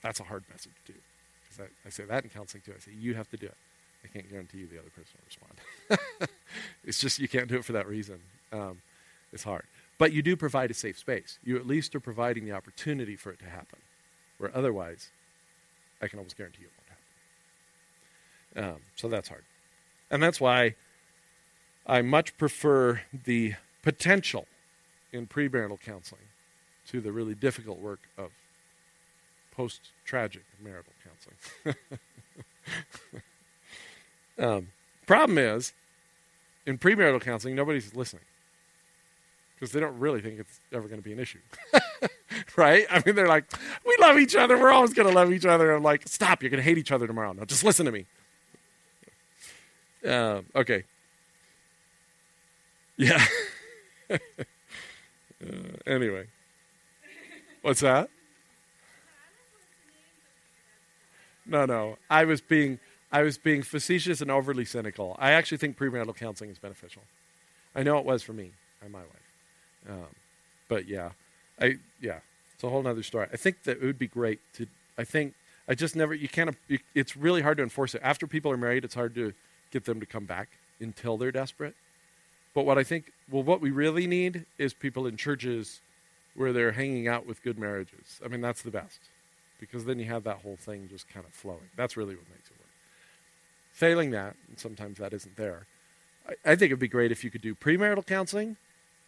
That's 0.03 0.21
a 0.21 0.25
hard 0.25 0.45
message 0.51 0.73
to 0.85 0.93
do. 0.93 0.99
Because 1.43 1.65
I, 1.65 1.87
I, 1.87 1.91
say 1.91 2.05
that 2.05 2.25
in 2.25 2.31
counseling 2.31 2.63
too. 2.65 2.73
I 2.77 2.81
say, 2.81 2.91
You 2.99 3.15
have 3.15 3.31
to 3.31 3.37
do 3.37 3.47
it. 3.47 3.57
I 4.05 4.09
can't 4.09 4.29
guarantee 4.31 4.59
you 4.59 4.67
the 4.67 4.79
other 4.79 4.91
person 4.91 5.15
will 5.19 5.27
respond. 5.27 6.31
it's 6.85 7.01
just 7.01 7.19
you 7.19 7.29
can't 7.29 7.49
do 7.49 7.57
it 7.57 7.65
for 7.65 7.73
that 7.73 7.89
reason. 7.89 8.19
Um, 8.53 8.81
it's 9.33 9.43
hard. 9.43 9.65
But 9.99 10.13
you 10.13 10.23
do 10.23 10.37
provide 10.37 10.71
a 10.71 10.75
safe 10.75 10.99
space. 10.99 11.39
You 11.43 11.57
at 11.57 11.67
least 11.67 11.95
are 11.95 12.01
providing 12.01 12.45
the 12.45 12.53
opportunity 12.53 13.17
for 13.17 13.33
it 13.33 13.39
to 13.41 13.47
happen, 13.47 13.79
where 14.39 14.55
otherwise, 14.55 15.11
I 16.03 16.09
can 16.09 16.19
almost 16.19 16.37
guarantee 16.37 16.65
it 16.65 16.71
won't 18.55 18.65
happen. 18.65 18.75
Um, 18.75 18.81
so 18.95 19.09
that's 19.09 19.29
hard. 19.29 19.43
And 20.11 20.23
that's 20.23 20.41
why 20.41 20.75
I 21.87 22.03
much 22.03 22.37
prefer 22.37 23.03
the 23.25 23.55
potential 23.83 24.47
in 25.13 25.27
premarital 25.27 25.81
counseling 25.81 26.23
to 26.89 27.01
the 27.01 27.13
really 27.13 27.35
difficult 27.35 27.79
work 27.79 28.01
of 28.19 28.31
post 29.53 29.93
tragic 30.05 30.43
marital 30.63 30.93
counseling. 31.65 31.77
um, 34.39 34.69
problem 35.07 35.39
is, 35.39 35.73
in 36.67 36.79
premarital 36.79 37.21
counseling, 37.21 37.55
nobody's 37.55 37.95
listening 37.95 38.25
because 39.55 39.73
they 39.73 39.81
don't 39.81 39.99
really 39.99 40.21
think 40.21 40.39
it's 40.39 40.61
ever 40.73 40.87
going 40.89 41.01
to 41.01 41.05
be 41.05 41.13
an 41.13 41.21
issue. 41.21 41.39
right? 42.57 42.85
I 42.91 43.03
mean, 43.07 43.15
they're 43.15 43.29
like, 43.29 43.45
we 43.87 43.97
love 44.01 44.19
each 44.19 44.37
other. 44.37 44.59
We're 44.59 44.71
always 44.71 44.93
going 44.93 45.09
to 45.09 45.15
love 45.15 45.33
each 45.33 45.47
other. 45.47 45.73
I'm 45.73 45.83
like, 45.83 46.07
stop. 46.07 46.43
You're 46.43 46.51
going 46.51 46.63
to 46.63 46.65
hate 46.65 46.79
each 46.79 46.93
other 46.93 47.07
tomorrow. 47.07 47.33
Now, 47.33 47.45
just 47.45 47.65
listen 47.65 47.87
to 47.87 47.93
me. 47.93 48.05
Uh, 50.07 50.43
okay. 50.55 50.85
Yeah. 52.97 53.25
uh, 54.11 54.19
anyway. 55.87 56.27
What's 57.63 57.81
that? 57.81 58.09
No, 61.45 61.67
no. 61.67 61.99
I 62.11 62.25
was 62.25 62.41
being 62.41 62.79
I 63.13 63.23
was 63.23 63.39
being 63.39 63.63
facetious 63.63 64.21
and 64.21 64.31
overly 64.31 64.65
cynical. 64.65 65.17
I 65.19 65.33
actually 65.33 65.59
think 65.59 65.79
premarital 65.79 66.17
counseling 66.17 66.51
is 66.51 66.59
beneficial. 66.59 67.03
I 67.75 67.83
know 67.83 67.99
it 67.99 68.05
was 68.05 68.23
for 68.23 68.33
me 68.33 68.53
and 68.83 68.93
my 68.93 69.01
wife. 69.01 69.89
Um, 69.89 70.07
but 70.69 70.89
yeah, 70.89 71.11
I 71.61 71.77
yeah, 72.01 72.21
it's 72.55 72.65
a 72.65 72.69
whole 72.69 72.87
other 72.87 73.03
story. 73.03 73.29
I 73.33 73.37
think 73.37 73.63
that 73.65 73.79
it 73.79 73.83
would 73.83 73.99
be 73.99 74.09
great 74.09 74.41
to. 74.55 74.67
I 74.99 75.05
think 75.05 75.35
I 75.69 75.75
just 75.75 75.95
never. 75.95 76.15
You 76.15 76.29
can't. 76.29 76.57
It's 76.95 77.17
really 77.17 77.43
hard 77.43 77.59
to 77.59 77.63
enforce 77.63 77.95
it. 77.95 78.01
After 78.03 78.27
people 78.27 78.51
are 78.51 78.57
married, 78.57 78.85
it's 78.85 78.95
hard 78.95 79.15
to 79.15 79.33
get 79.71 79.85
them 79.85 80.01
to 80.01 80.07
come 80.07 80.25
back 80.25 80.49
until 80.81 81.17
they're 81.17 81.33
desperate. 81.33 81.75
But 82.57 82.65
what 82.65 82.79
I 82.79 82.85
think, 82.85 83.13
well, 83.31 83.43
what 83.43 83.61
we 83.61 83.71
really 83.71 84.07
need 84.07 84.47
is 84.57 84.73
people 84.73 85.07
in 85.07 85.19
churches 85.19 85.83
where 86.35 86.55
they're 86.55 86.73
hanging 86.73 87.07
out 87.07 87.27
with 87.27 87.43
good 87.43 87.59
marriages. 87.59 88.19
I 88.25 88.29
mean, 88.29 88.41
that's 88.41 88.63
the 88.63 88.71
best 88.71 88.99
because 89.61 89.85
then 89.85 89.99
you 89.99 90.07
have 90.07 90.25
that 90.25 90.39
whole 90.39 90.57
thing 90.57 90.89
just 90.91 91.07
kind 91.07 91.27
of 91.27 91.35
flowing. 91.35 91.69
That's 91.77 91.99
really 91.99 92.15
what 92.15 92.25
makes 92.31 92.49
it 92.49 92.57
work. 92.59 92.71
Failing 93.73 94.11
that, 94.13 94.37
and 94.49 94.59
sometimes 94.59 94.97
that 94.97 95.13
isn't 95.13 95.37
there, 95.37 95.67
I, 96.27 96.53
I 96.53 96.57
think 96.57 96.71
it'd 96.71 96.79
be 96.79 96.89
great 96.89 97.13
if 97.13 97.23
you 97.23 97.31
could 97.31 97.43
do 97.43 97.55
premarital 97.55 98.07
counseling, 98.07 98.57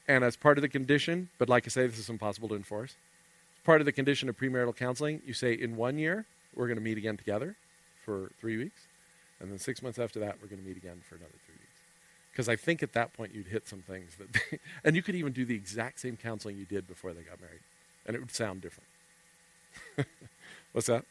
and 0.06 0.24
as 0.24 0.36
part 0.36 0.58
of 0.58 0.62
the 0.62 0.68
condition, 0.68 1.30
but 1.38 1.48
like 1.48 1.64
I 1.66 1.68
say, 1.68 1.86
this 1.86 1.98
is 1.98 2.10
impossible 2.10 2.50
to 2.50 2.54
enforce. 2.54 2.90
As 2.90 3.64
Part 3.64 3.80
of 3.80 3.86
the 3.86 3.92
condition 3.92 4.28
of 4.28 4.36
premarital 4.36 4.76
counseling, 4.76 5.22
you 5.24 5.32
say 5.32 5.54
in 5.54 5.74
one 5.74 5.96
year 5.96 6.26
we're 6.54 6.66
going 6.66 6.78
to 6.78 6.84
meet 6.84 6.98
again 6.98 7.16
together 7.16 7.56
for 8.04 8.30
three 8.42 8.58
weeks. 8.58 8.82
And 9.40 9.50
then 9.50 9.58
six 9.58 9.82
months 9.82 9.98
after 9.98 10.20
that, 10.20 10.36
we're 10.42 10.48
going 10.48 10.60
to 10.60 10.68
meet 10.68 10.76
again 10.76 11.00
for 11.08 11.14
another 11.14 11.32
three. 11.46 11.47
Because 12.38 12.48
I 12.48 12.54
think 12.54 12.84
at 12.84 12.92
that 12.92 13.14
point 13.14 13.34
you'd 13.34 13.48
hit 13.48 13.66
some 13.66 13.80
things 13.82 14.14
that, 14.14 14.32
they, 14.32 14.60
and 14.84 14.94
you 14.94 15.02
could 15.02 15.16
even 15.16 15.32
do 15.32 15.44
the 15.44 15.56
exact 15.56 15.98
same 15.98 16.16
counseling 16.16 16.56
you 16.56 16.64
did 16.66 16.86
before 16.86 17.12
they 17.12 17.22
got 17.22 17.40
married, 17.40 17.62
and 18.06 18.14
it 18.14 18.20
would 18.20 18.30
sound 18.30 18.60
different. 18.60 18.88
What's 20.72 20.86
that? 20.86 21.04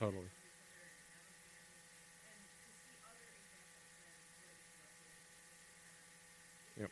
Totally. 0.00 0.24
Yep. 6.78 6.90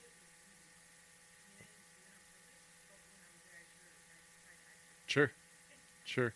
Sure. 5.08 5.32
Sure. 6.04 6.32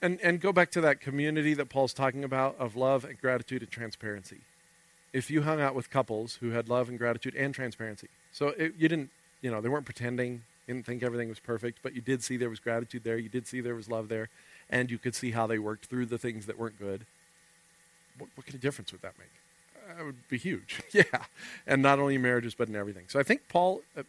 And 0.00 0.20
and 0.22 0.40
go 0.40 0.52
back 0.52 0.70
to 0.72 0.80
that 0.80 1.00
community 1.00 1.54
that 1.54 1.68
Paul's 1.68 1.92
talking 1.92 2.24
about 2.24 2.56
of 2.58 2.76
love 2.76 3.04
and 3.04 3.20
gratitude 3.20 3.62
and 3.62 3.70
transparency. 3.70 4.38
If 5.12 5.30
you 5.30 5.42
hung 5.42 5.60
out 5.60 5.74
with 5.74 5.90
couples 5.90 6.36
who 6.40 6.50
had 6.50 6.68
love 6.68 6.88
and 6.88 6.98
gratitude 6.98 7.34
and 7.34 7.52
transparency, 7.52 8.08
so 8.30 8.48
it, 8.48 8.74
you 8.78 8.88
didn't, 8.88 9.10
you 9.42 9.50
know, 9.50 9.60
they 9.60 9.68
weren't 9.68 9.86
pretending, 9.86 10.42
didn't 10.66 10.86
think 10.86 11.02
everything 11.02 11.28
was 11.28 11.40
perfect, 11.40 11.78
but 11.82 11.94
you 11.94 12.00
did 12.00 12.22
see 12.22 12.36
there 12.36 12.50
was 12.50 12.60
gratitude 12.60 13.02
there, 13.04 13.16
you 13.16 13.28
did 13.30 13.46
see 13.46 13.60
there 13.60 13.74
was 13.74 13.88
love 13.88 14.08
there, 14.08 14.28
and 14.70 14.90
you 14.90 14.98
could 14.98 15.14
see 15.14 15.30
how 15.30 15.46
they 15.46 15.58
worked 15.58 15.86
through 15.86 16.06
the 16.06 16.18
things 16.18 16.46
that 16.46 16.58
weren't 16.58 16.78
good. 16.78 17.06
What, 18.18 18.28
what 18.34 18.46
kind 18.46 18.54
of 18.54 18.60
difference 18.60 18.92
would 18.92 19.02
that 19.02 19.14
make? 19.18 19.96
That 19.96 20.04
would 20.04 20.28
be 20.28 20.38
huge, 20.38 20.82
yeah. 20.92 21.24
And 21.66 21.82
not 21.82 21.98
only 21.98 22.16
in 22.16 22.22
marriages, 22.22 22.54
but 22.54 22.68
in 22.68 22.76
everything. 22.76 23.04
So 23.08 23.18
I 23.18 23.24
think 23.24 23.48
Paul. 23.48 23.80
Uh, 23.96 24.02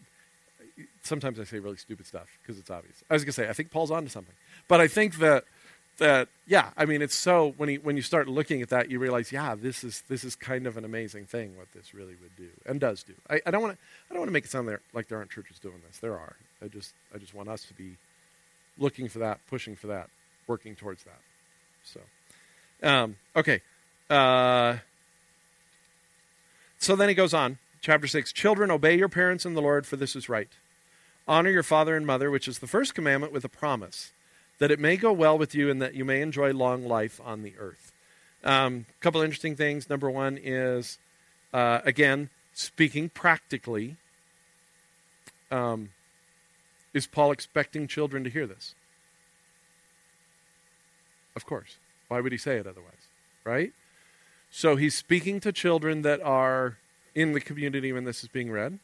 sometimes 1.02 1.40
I 1.40 1.44
say 1.44 1.60
really 1.60 1.78
stupid 1.78 2.06
stuff 2.06 2.28
because 2.42 2.60
it's 2.60 2.70
obvious. 2.70 3.04
I 3.10 3.14
was 3.14 3.24
going 3.24 3.32
to 3.32 3.34
say 3.34 3.50
I 3.50 3.54
think 3.54 3.72
Paul's 3.72 3.92
onto 3.92 4.10
something, 4.10 4.36
but 4.68 4.82
I 4.82 4.88
think 4.88 5.18
that 5.20 5.46
that 5.98 6.30
yeah, 6.48 6.70
I 6.78 6.86
mean 6.86 7.02
it's 7.02 7.16
so 7.16 7.54
when 7.58 7.70
he, 7.70 7.78
when 7.78 7.96
you 7.96 8.02
start 8.02 8.28
looking 8.28 8.62
at 8.62 8.70
that, 8.70 8.90
you 8.90 9.00
realize 9.00 9.32
yeah, 9.32 9.56
this 9.56 9.84
is 9.84 10.04
this 10.08 10.24
is 10.24 10.36
kind 10.36 10.68
of 10.68 10.78
an 10.78 10.86
amazing 10.86 11.26
thing 11.26 11.58
what 11.58 11.72
this 11.74 11.94
really 11.94 12.16
would 12.22 12.36
do 12.38 12.50
and 12.66 12.80
does 12.80 13.04
do. 13.04 13.14
I, 13.30 13.42
I 13.46 13.52
don't 13.52 13.62
want 13.62 13.78
to 14.12 14.32
make 14.32 14.46
it 14.46 14.52
sound 14.52 14.68
there, 14.68 14.82
like 14.94 15.08
there 15.08 15.18
aren't 15.18 15.32
churches 15.32 15.60
doing 15.60 15.82
this. 15.88 16.00
There 16.00 16.18
are. 16.18 16.36
I 16.62 16.68
just 16.68 16.94
I 17.14 17.18
just 17.18 17.34
want 17.34 17.50
us 17.50 17.64
to 17.66 17.74
be 17.74 17.98
looking 18.78 19.10
for 19.10 19.20
that, 19.20 19.40
pushing 19.48 19.76
for 19.76 19.88
that, 19.88 20.10
working 20.48 20.76
towards 20.76 21.04
that. 21.04 21.20
So, 21.84 22.00
um, 22.82 23.18
okay. 23.36 23.62
Uh, 24.10 24.78
so 26.80 26.96
then 26.96 27.10
he 27.10 27.16
goes 27.16 27.34
on, 27.34 27.58
chapter 27.82 28.08
6 28.08 28.32
Children, 28.32 28.72
obey 28.72 28.98
your 28.98 29.10
parents 29.10 29.46
in 29.46 29.54
the 29.54 29.62
Lord, 29.62 29.86
for 29.86 29.98
this 29.98 30.16
is 30.16 30.30
right. 30.30 30.50
Honor 31.30 31.52
your 31.52 31.62
father 31.62 31.96
and 31.96 32.08
mother, 32.08 32.32
which 32.32 32.48
is 32.48 32.58
the 32.58 32.66
first 32.66 32.96
commandment 32.96 33.32
with 33.32 33.46
a 33.46 33.50
promise, 33.50 34.12
that 34.58 34.72
it 34.72 34.80
may 34.80 34.98
go 34.98 35.14
well 35.14 35.38
with 35.38 35.54
you 35.54 35.70
and 35.70 35.80
that 35.80 35.94
you 35.94 36.04
may 36.04 36.24
enjoy 36.24 36.52
long 36.52 36.88
life 36.88 37.22
on 37.24 37.44
the 37.44 37.54
earth. 37.60 37.92
A 38.44 38.52
um, 38.52 38.88
couple 39.00 39.22
interesting 39.22 39.56
things. 39.56 39.92
Number 39.92 40.10
one 40.10 40.40
is, 40.42 40.98
uh, 41.54 41.82
again, 41.86 42.32
speaking 42.54 43.10
practically. 43.10 43.98
Um, 45.52 45.90
is 46.96 47.06
Paul 47.06 47.32
expecting 47.32 47.88
children 47.88 48.24
to 48.24 48.30
hear 48.32 48.48
this? 48.48 48.74
Of 51.36 51.46
course. 51.46 51.78
Why 52.08 52.22
would 52.22 52.32
he 52.32 52.40
say 52.40 52.58
it 52.58 52.66
otherwise? 52.66 53.08
Right? 53.44 53.72
So 54.50 54.78
he's 54.78 54.96
speaking 54.96 55.40
to 55.42 55.52
children 55.52 56.02
that 56.02 56.22
are 56.22 56.78
in 57.14 57.34
the 57.34 57.40
community 57.40 57.94
when 57.94 58.06
this 58.06 58.24
is 58.24 58.30
being 58.30 58.50
read, 58.50 58.80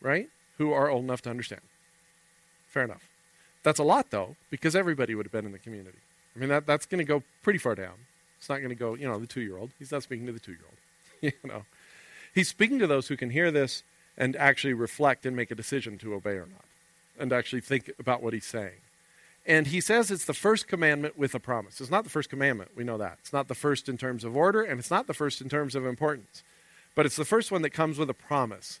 right? 0.00 0.28
Who 0.58 0.72
are 0.72 0.90
old 0.90 1.04
enough 1.04 1.22
to 1.22 1.30
understand. 1.30 1.62
Fair 2.66 2.84
enough. 2.84 3.08
That's 3.62 3.78
a 3.78 3.84
lot, 3.84 4.10
though, 4.10 4.36
because 4.50 4.76
everybody 4.76 5.14
would 5.14 5.26
have 5.26 5.32
been 5.32 5.46
in 5.46 5.52
the 5.52 5.58
community. 5.58 5.98
I 6.34 6.38
mean, 6.38 6.48
that, 6.50 6.66
that's 6.66 6.86
going 6.86 6.98
to 6.98 7.04
go 7.04 7.22
pretty 7.42 7.58
far 7.58 7.74
down. 7.74 7.94
It's 8.38 8.48
not 8.48 8.58
going 8.58 8.68
to 8.68 8.74
go, 8.74 8.94
you 8.94 9.08
know, 9.08 9.18
the 9.18 9.26
two 9.26 9.40
year 9.40 9.58
old. 9.58 9.70
He's 9.78 9.90
not 9.90 10.02
speaking 10.02 10.26
to 10.26 10.32
the 10.32 10.38
two 10.38 10.52
year 10.52 10.60
old. 10.64 10.76
you 11.42 11.48
know, 11.48 11.64
he's 12.34 12.48
speaking 12.48 12.78
to 12.78 12.86
those 12.86 13.08
who 13.08 13.16
can 13.16 13.30
hear 13.30 13.50
this 13.50 13.82
and 14.16 14.36
actually 14.36 14.74
reflect 14.74 15.26
and 15.26 15.34
make 15.34 15.50
a 15.50 15.54
decision 15.54 15.98
to 15.98 16.14
obey 16.14 16.32
or 16.32 16.46
not, 16.46 16.64
and 17.18 17.32
actually 17.32 17.60
think 17.60 17.90
about 17.98 18.22
what 18.22 18.32
he's 18.32 18.46
saying. 18.46 18.80
And 19.46 19.68
he 19.68 19.80
says 19.80 20.10
it's 20.10 20.26
the 20.26 20.34
first 20.34 20.68
commandment 20.68 21.18
with 21.18 21.34
a 21.34 21.40
promise. 21.40 21.80
It's 21.80 21.90
not 21.90 22.04
the 22.04 22.10
first 22.10 22.28
commandment. 22.28 22.72
We 22.76 22.84
know 22.84 22.98
that. 22.98 23.18
It's 23.20 23.32
not 23.32 23.48
the 23.48 23.54
first 23.54 23.88
in 23.88 23.96
terms 23.96 24.22
of 24.22 24.36
order, 24.36 24.62
and 24.62 24.78
it's 24.78 24.90
not 24.90 25.06
the 25.06 25.14
first 25.14 25.40
in 25.40 25.48
terms 25.48 25.74
of 25.74 25.86
importance. 25.86 26.42
But 26.94 27.06
it's 27.06 27.16
the 27.16 27.24
first 27.24 27.50
one 27.50 27.62
that 27.62 27.70
comes 27.70 27.98
with 27.98 28.10
a 28.10 28.14
promise. 28.14 28.80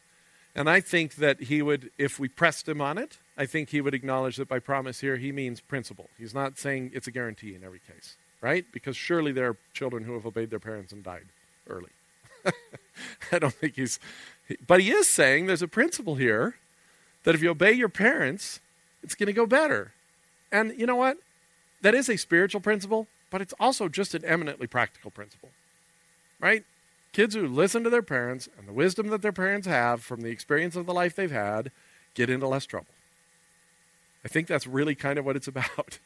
And 0.58 0.68
I 0.68 0.80
think 0.80 1.14
that 1.16 1.42
he 1.42 1.62
would, 1.62 1.92
if 1.98 2.18
we 2.18 2.26
pressed 2.26 2.68
him 2.68 2.80
on 2.80 2.98
it, 2.98 3.18
I 3.36 3.46
think 3.46 3.70
he 3.70 3.80
would 3.80 3.94
acknowledge 3.94 4.38
that 4.38 4.48
by 4.48 4.58
promise 4.58 4.98
here 4.98 5.16
he 5.16 5.30
means 5.30 5.60
principle. 5.60 6.10
He's 6.18 6.34
not 6.34 6.58
saying 6.58 6.90
it's 6.92 7.06
a 7.06 7.12
guarantee 7.12 7.54
in 7.54 7.62
every 7.62 7.78
case, 7.78 8.16
right? 8.40 8.64
Because 8.72 8.96
surely 8.96 9.30
there 9.30 9.50
are 9.50 9.56
children 9.72 10.02
who 10.02 10.14
have 10.14 10.26
obeyed 10.26 10.50
their 10.50 10.58
parents 10.58 10.92
and 10.92 11.04
died 11.04 11.26
early. 11.68 11.90
I 13.32 13.38
don't 13.38 13.54
think 13.54 13.76
he's, 13.76 14.00
but 14.66 14.80
he 14.80 14.90
is 14.90 15.08
saying 15.08 15.46
there's 15.46 15.62
a 15.62 15.68
principle 15.68 16.16
here 16.16 16.56
that 17.22 17.36
if 17.36 17.42
you 17.42 17.50
obey 17.50 17.72
your 17.72 17.88
parents, 17.88 18.58
it's 19.04 19.14
going 19.14 19.28
to 19.28 19.32
go 19.32 19.46
better. 19.46 19.92
And 20.50 20.74
you 20.76 20.86
know 20.86 20.96
what? 20.96 21.18
That 21.82 21.94
is 21.94 22.08
a 22.08 22.16
spiritual 22.16 22.60
principle, 22.60 23.06
but 23.30 23.40
it's 23.40 23.54
also 23.60 23.88
just 23.88 24.12
an 24.12 24.24
eminently 24.24 24.66
practical 24.66 25.12
principle. 25.12 25.50
Right? 26.40 26.64
Kids 27.18 27.34
who 27.34 27.48
listen 27.48 27.82
to 27.82 27.90
their 27.90 28.00
parents 28.00 28.48
and 28.56 28.68
the 28.68 28.72
wisdom 28.72 29.08
that 29.08 29.22
their 29.22 29.32
parents 29.32 29.66
have 29.66 30.04
from 30.04 30.20
the 30.20 30.30
experience 30.30 30.76
of 30.76 30.86
the 30.86 30.94
life 30.94 31.16
they've 31.16 31.32
had 31.32 31.72
get 32.14 32.30
into 32.30 32.46
less 32.46 32.64
trouble. 32.64 32.94
I 34.24 34.28
think 34.28 34.46
that's 34.46 34.68
really 34.68 34.94
kind 34.94 35.18
of 35.18 35.24
what 35.24 35.34
it's 35.34 35.48
about. 35.48 35.98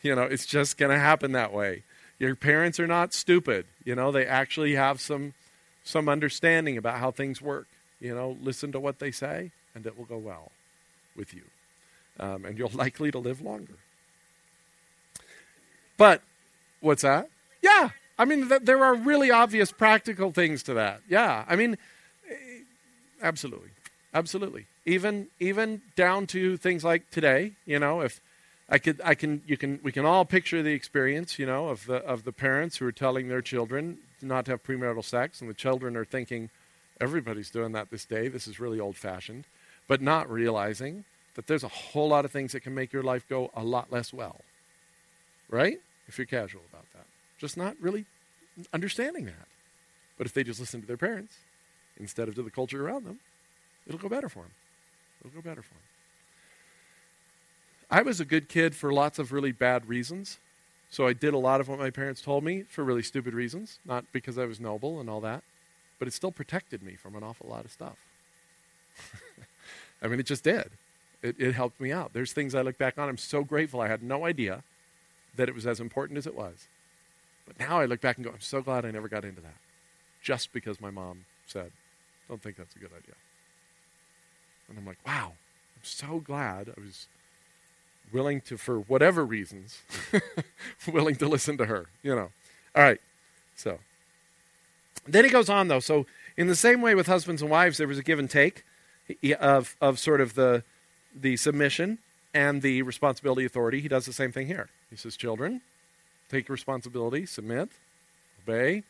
you 0.00 0.14
know, 0.14 0.22
it's 0.22 0.46
just 0.46 0.78
going 0.78 0.92
to 0.92 0.98
happen 1.00 1.32
that 1.32 1.52
way. 1.52 1.82
Your 2.20 2.36
parents 2.36 2.78
are 2.78 2.86
not 2.86 3.12
stupid. 3.12 3.66
You 3.84 3.96
know, 3.96 4.12
they 4.12 4.24
actually 4.24 4.76
have 4.76 5.00
some 5.00 5.34
some 5.82 6.08
understanding 6.08 6.76
about 6.76 7.00
how 7.00 7.10
things 7.10 7.42
work. 7.42 7.66
You 7.98 8.14
know, 8.14 8.36
listen 8.40 8.70
to 8.70 8.78
what 8.78 9.00
they 9.00 9.10
say, 9.10 9.50
and 9.74 9.84
it 9.84 9.98
will 9.98 10.04
go 10.04 10.18
well 10.18 10.52
with 11.16 11.34
you. 11.34 11.42
Um, 12.20 12.44
and 12.44 12.56
you're 12.56 12.68
likely 12.72 13.10
to 13.10 13.18
live 13.18 13.40
longer. 13.40 13.74
But 15.96 16.22
what's 16.78 17.02
that? 17.02 17.28
Yeah. 17.60 17.90
I 18.20 18.26
mean, 18.26 18.50
th- 18.50 18.62
there 18.64 18.84
are 18.84 18.94
really 18.94 19.30
obvious 19.30 19.72
practical 19.72 20.30
things 20.30 20.62
to 20.64 20.74
that. 20.74 21.00
Yeah. 21.08 21.46
I 21.48 21.56
mean, 21.56 21.78
eh, 22.30 22.34
absolutely. 23.22 23.70
Absolutely. 24.12 24.66
Even 24.84 25.28
even 25.38 25.80
down 25.96 26.26
to 26.28 26.58
things 26.58 26.84
like 26.84 27.10
today, 27.10 27.52
you 27.64 27.78
know, 27.78 28.02
if 28.02 28.20
I 28.68 28.76
could 28.76 29.00
I 29.02 29.14
can 29.14 29.40
you 29.46 29.56
can 29.56 29.80
we 29.82 29.90
can 29.90 30.04
all 30.04 30.26
picture 30.26 30.62
the 30.62 30.72
experience, 30.72 31.38
you 31.38 31.46
know, 31.46 31.68
of 31.68 31.86
the 31.86 31.96
of 31.96 32.24
the 32.24 32.32
parents 32.32 32.76
who 32.76 32.86
are 32.86 32.92
telling 32.92 33.28
their 33.28 33.40
children 33.40 33.96
not 34.20 34.44
to 34.44 34.50
have 34.50 34.62
premarital 34.62 35.04
sex 35.04 35.40
and 35.40 35.48
the 35.48 35.54
children 35.54 35.96
are 35.96 36.04
thinking 36.04 36.50
everybody's 37.00 37.48
doing 37.48 37.72
that 37.72 37.90
this 37.90 38.04
day. 38.04 38.28
This 38.28 38.46
is 38.46 38.60
really 38.60 38.78
old 38.78 38.96
fashioned, 38.96 39.46
but 39.88 40.02
not 40.02 40.30
realizing 40.30 41.04
that 41.36 41.46
there's 41.46 41.64
a 41.64 41.68
whole 41.68 42.08
lot 42.08 42.26
of 42.26 42.30
things 42.30 42.52
that 42.52 42.60
can 42.60 42.74
make 42.74 42.92
your 42.92 43.02
life 43.02 43.26
go 43.30 43.50
a 43.56 43.64
lot 43.64 43.90
less 43.90 44.12
well. 44.12 44.42
Right? 45.48 45.80
if 46.10 46.18
you're 46.18 46.26
casual. 46.26 46.62
Just 47.40 47.56
not 47.56 47.74
really 47.80 48.04
understanding 48.72 49.24
that. 49.24 49.48
But 50.18 50.26
if 50.26 50.34
they 50.34 50.44
just 50.44 50.60
listen 50.60 50.82
to 50.82 50.86
their 50.86 50.98
parents 50.98 51.34
instead 51.98 52.28
of 52.28 52.34
to 52.34 52.42
the 52.42 52.50
culture 52.50 52.86
around 52.86 53.06
them, 53.06 53.18
it'll 53.86 53.98
go 53.98 54.08
better 54.08 54.28
for 54.28 54.40
them. 54.40 54.52
It'll 55.20 55.34
go 55.34 55.48
better 55.48 55.62
for 55.62 55.74
them. 55.74 55.82
I 57.90 58.02
was 58.02 58.20
a 58.20 58.24
good 58.24 58.48
kid 58.48 58.74
for 58.74 58.92
lots 58.92 59.18
of 59.18 59.32
really 59.32 59.52
bad 59.52 59.88
reasons. 59.88 60.38
So 60.90 61.06
I 61.06 61.14
did 61.14 61.32
a 61.32 61.38
lot 61.38 61.60
of 61.60 61.68
what 61.68 61.78
my 61.78 61.90
parents 61.90 62.20
told 62.20 62.44
me 62.44 62.64
for 62.68 62.84
really 62.84 63.02
stupid 63.02 63.32
reasons, 63.32 63.78
not 63.86 64.04
because 64.12 64.36
I 64.36 64.44
was 64.44 64.60
noble 64.60 65.00
and 65.00 65.08
all 65.08 65.20
that, 65.22 65.42
but 65.98 66.06
it 66.06 66.12
still 66.12 66.32
protected 66.32 66.82
me 66.82 66.96
from 66.96 67.14
an 67.16 67.22
awful 67.22 67.48
lot 67.48 67.64
of 67.64 67.70
stuff. 67.70 67.96
I 70.02 70.08
mean, 70.08 70.20
it 70.20 70.26
just 70.26 70.44
did. 70.44 70.70
It, 71.22 71.36
it 71.38 71.54
helped 71.54 71.80
me 71.80 71.92
out. 71.92 72.12
There's 72.12 72.32
things 72.32 72.54
I 72.54 72.62
look 72.62 72.76
back 72.76 72.98
on, 72.98 73.08
I'm 73.08 73.18
so 73.18 73.44
grateful 73.44 73.80
I 73.80 73.88
had 73.88 74.02
no 74.02 74.24
idea 74.24 74.62
that 75.36 75.48
it 75.48 75.54
was 75.54 75.66
as 75.66 75.80
important 75.80 76.18
as 76.18 76.26
it 76.26 76.34
was. 76.34 76.66
But 77.50 77.66
now 77.68 77.80
I 77.80 77.86
look 77.86 78.00
back 78.00 78.16
and 78.16 78.24
go, 78.24 78.30
I'm 78.30 78.40
so 78.40 78.62
glad 78.62 78.84
I 78.84 78.92
never 78.92 79.08
got 79.08 79.24
into 79.24 79.40
that. 79.40 79.56
Just 80.22 80.52
because 80.52 80.80
my 80.80 80.90
mom 80.90 81.24
said, 81.46 81.72
don't 82.28 82.40
think 82.40 82.56
that's 82.56 82.76
a 82.76 82.78
good 82.78 82.92
idea. 82.96 83.16
And 84.68 84.78
I'm 84.78 84.86
like, 84.86 84.98
wow, 85.04 85.32
I'm 85.74 85.82
so 85.82 86.20
glad 86.20 86.68
I 86.68 86.80
was 86.80 87.08
willing 88.12 88.40
to, 88.42 88.56
for 88.56 88.78
whatever 88.78 89.24
reasons, 89.24 89.80
willing 90.92 91.16
to 91.16 91.26
listen 91.26 91.56
to 91.56 91.66
her, 91.66 91.86
you 92.04 92.14
know. 92.14 92.30
All 92.76 92.84
right, 92.84 93.00
so. 93.56 93.80
Then 95.08 95.24
he 95.24 95.30
goes 95.30 95.48
on, 95.48 95.66
though. 95.66 95.80
So, 95.80 96.06
in 96.36 96.46
the 96.46 96.54
same 96.54 96.80
way 96.80 96.94
with 96.94 97.08
husbands 97.08 97.42
and 97.42 97.50
wives, 97.50 97.78
there 97.78 97.88
was 97.88 97.98
a 97.98 98.02
give 98.04 98.20
and 98.20 98.30
take 98.30 98.64
of, 99.40 99.74
of 99.80 99.98
sort 99.98 100.20
of 100.20 100.34
the, 100.34 100.62
the 101.12 101.36
submission 101.36 101.98
and 102.32 102.62
the 102.62 102.82
responsibility 102.82 103.44
authority. 103.44 103.80
He 103.80 103.88
does 103.88 104.06
the 104.06 104.12
same 104.12 104.30
thing 104.30 104.46
here. 104.46 104.68
He 104.88 104.94
says, 104.94 105.16
Children, 105.16 105.62
take 106.30 106.48
responsibility, 106.48 107.26
submit, 107.26 107.70
obey. 108.42 108.84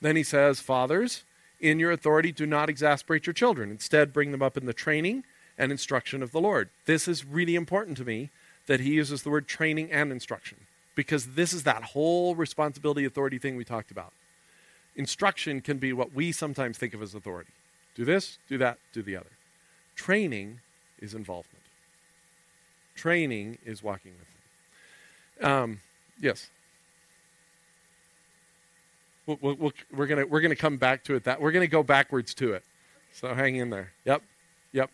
Then 0.00 0.14
he 0.14 0.22
says, 0.22 0.60
Fathers, 0.60 1.24
in 1.58 1.78
your 1.78 1.90
authority, 1.90 2.32
do 2.32 2.46
not 2.46 2.68
exasperate 2.68 3.26
your 3.26 3.32
children. 3.34 3.70
Instead, 3.70 4.12
bring 4.12 4.30
them 4.30 4.42
up 4.42 4.56
in 4.56 4.66
the 4.66 4.74
training 4.74 5.24
and 5.56 5.72
instruction 5.72 6.22
of 6.22 6.32
the 6.32 6.40
Lord. 6.40 6.68
This 6.84 7.08
is 7.08 7.24
really 7.24 7.54
important 7.54 7.96
to 7.96 8.04
me 8.04 8.30
that 8.66 8.80
he 8.80 8.90
uses 8.90 9.22
the 9.22 9.30
word 9.30 9.48
training 9.48 9.90
and 9.90 10.12
instruction 10.12 10.58
because 10.94 11.28
this 11.28 11.52
is 11.52 11.62
that 11.62 11.82
whole 11.82 12.34
responsibility 12.34 13.04
authority 13.04 13.38
thing 13.38 13.56
we 13.56 13.64
talked 13.64 13.90
about. 13.90 14.12
Instruction 14.94 15.60
can 15.60 15.78
be 15.78 15.92
what 15.92 16.12
we 16.12 16.32
sometimes 16.32 16.76
think 16.78 16.94
of 16.94 17.02
as 17.02 17.14
authority 17.14 17.52
do 17.94 18.04
this, 18.04 18.36
do 18.46 18.58
that, 18.58 18.78
do 18.92 19.02
the 19.02 19.16
other. 19.16 19.30
Training 19.94 20.60
is 20.98 21.14
involvement. 21.14 21.64
Training 22.94 23.56
is 23.64 23.82
walking 23.82 24.12
with 24.18 24.28
them. 25.40 25.50
Um, 25.50 25.80
Yes. 26.20 26.48
We'll, 29.26 29.38
we'll, 29.40 29.54
we'll, 29.56 29.72
we're 29.92 30.06
gonna 30.06 30.26
we're 30.26 30.40
gonna 30.40 30.56
come 30.56 30.76
back 30.76 31.04
to 31.04 31.14
it. 31.14 31.24
That 31.24 31.40
we're 31.40 31.52
gonna 31.52 31.66
go 31.66 31.82
backwards 31.82 32.32
to 32.34 32.52
it. 32.52 32.64
So 33.12 33.34
hang 33.34 33.56
in 33.56 33.70
there. 33.70 33.92
Yep, 34.04 34.22
yep. 34.72 34.90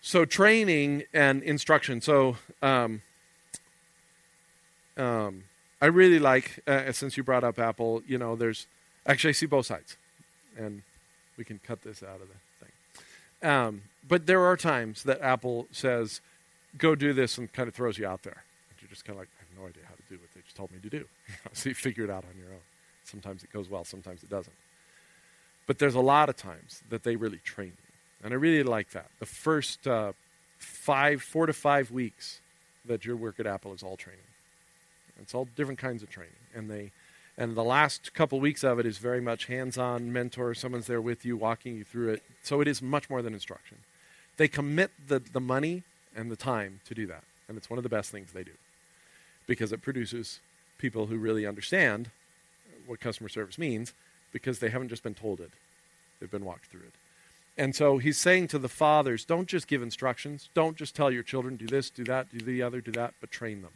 So 0.00 0.24
training 0.24 1.04
and 1.12 1.42
instruction. 1.42 2.00
So 2.00 2.36
um, 2.62 3.02
um, 4.96 5.44
I 5.80 5.86
really 5.86 6.18
like 6.18 6.60
uh, 6.66 6.90
since 6.92 7.16
you 7.16 7.22
brought 7.22 7.44
up 7.44 7.58
Apple. 7.58 8.02
You 8.06 8.18
know, 8.18 8.34
there's 8.34 8.66
actually 9.06 9.30
I 9.30 9.32
see 9.32 9.46
both 9.46 9.66
sides, 9.66 9.96
and 10.56 10.82
we 11.36 11.44
can 11.44 11.60
cut 11.64 11.82
this 11.82 12.02
out 12.02 12.20
of 12.20 12.28
the 12.28 12.64
thing. 12.64 13.50
Um, 13.50 13.82
but 14.06 14.26
there 14.26 14.40
are 14.40 14.56
times 14.56 15.04
that 15.04 15.20
Apple 15.20 15.68
says, 15.70 16.20
"Go 16.76 16.96
do 16.96 17.12
this," 17.12 17.38
and 17.38 17.52
kind 17.52 17.68
of 17.68 17.74
throws 17.74 17.98
you 17.98 18.06
out 18.06 18.22
there, 18.24 18.42
and 18.70 18.82
you're 18.82 18.90
just 18.90 19.04
kind 19.04 19.16
of 19.16 19.20
like, 19.20 19.28
"I 19.38 19.44
have 19.44 19.60
no 19.60 19.68
idea 19.68 19.84
how 19.88 19.94
to 19.94 20.02
do 20.08 20.20
what 20.20 20.32
they 20.34 20.40
just 20.40 20.56
told 20.56 20.72
me 20.72 20.78
to 20.80 20.90
do." 20.90 21.04
so 21.52 21.68
you 21.68 21.74
figure 21.76 22.04
it 22.04 22.10
out 22.10 22.24
on 22.24 22.36
your 22.36 22.52
own. 22.52 22.60
Sometimes 23.04 23.42
it 23.42 23.52
goes 23.52 23.68
well, 23.68 23.84
sometimes 23.84 24.22
it 24.22 24.30
doesn't. 24.30 24.54
But 25.66 25.78
there's 25.78 25.94
a 25.94 26.00
lot 26.00 26.28
of 26.28 26.36
times 26.36 26.82
that 26.88 27.02
they 27.02 27.16
really 27.16 27.38
train 27.38 27.68
you. 27.68 27.92
And 28.24 28.32
I 28.32 28.36
really 28.36 28.62
like 28.62 28.90
that. 28.90 29.10
The 29.18 29.26
first 29.26 29.86
uh, 29.86 30.12
five, 30.58 31.22
four 31.22 31.46
to 31.46 31.52
five 31.52 31.90
weeks 31.90 32.40
that 32.84 33.04
your 33.04 33.16
work 33.16 33.38
at 33.40 33.46
Apple 33.46 33.72
is 33.72 33.82
all 33.82 33.96
training. 33.96 34.20
It's 35.20 35.34
all 35.34 35.48
different 35.56 35.78
kinds 35.78 36.02
of 36.02 36.10
training. 36.10 36.34
And 36.54 36.70
they 36.70 36.90
and 37.38 37.56
the 37.56 37.64
last 37.64 38.12
couple 38.12 38.40
weeks 38.40 38.62
of 38.62 38.78
it 38.78 38.84
is 38.84 38.98
very 38.98 39.20
much 39.20 39.46
hands-on 39.46 40.12
mentor, 40.12 40.52
someone's 40.54 40.86
there 40.86 41.00
with 41.00 41.24
you, 41.24 41.36
walking 41.36 41.76
you 41.76 41.84
through 41.84 42.10
it. 42.10 42.22
So 42.42 42.60
it 42.60 42.68
is 42.68 42.82
much 42.82 43.08
more 43.08 43.22
than 43.22 43.32
instruction. 43.32 43.78
They 44.36 44.48
commit 44.48 44.90
the, 45.08 45.18
the 45.18 45.40
money 45.40 45.82
and 46.14 46.30
the 46.30 46.36
time 46.36 46.80
to 46.84 46.94
do 46.94 47.06
that. 47.06 47.24
And 47.48 47.56
it's 47.56 47.70
one 47.70 47.78
of 47.78 47.84
the 47.84 47.88
best 47.88 48.10
things 48.10 48.32
they 48.32 48.44
do. 48.44 48.52
Because 49.46 49.72
it 49.72 49.80
produces 49.80 50.40
people 50.76 51.06
who 51.06 51.16
really 51.16 51.46
understand 51.46 52.10
what 52.92 53.00
customer 53.00 53.30
service 53.30 53.56
means 53.58 53.94
because 54.32 54.58
they 54.58 54.68
haven't 54.68 54.90
just 54.90 55.02
been 55.02 55.14
told 55.14 55.40
it, 55.40 55.50
they've 56.20 56.30
been 56.30 56.44
walked 56.44 56.66
through 56.66 56.82
it. 56.82 56.92
And 57.56 57.74
so 57.74 57.96
he's 57.98 58.18
saying 58.18 58.48
to 58.48 58.58
the 58.58 58.68
fathers, 58.68 59.24
don't 59.24 59.48
just 59.48 59.66
give 59.66 59.82
instructions. 59.82 60.50
Don't 60.54 60.76
just 60.76 60.94
tell 60.94 61.10
your 61.10 61.22
children, 61.22 61.56
do 61.56 61.66
this, 61.66 61.90
do 61.90 62.04
that, 62.04 62.30
do 62.30 62.44
the 62.44 62.62
other, 62.62 62.80
do 62.80 62.92
that, 62.92 63.14
but 63.20 63.30
train 63.30 63.62
them. 63.62 63.72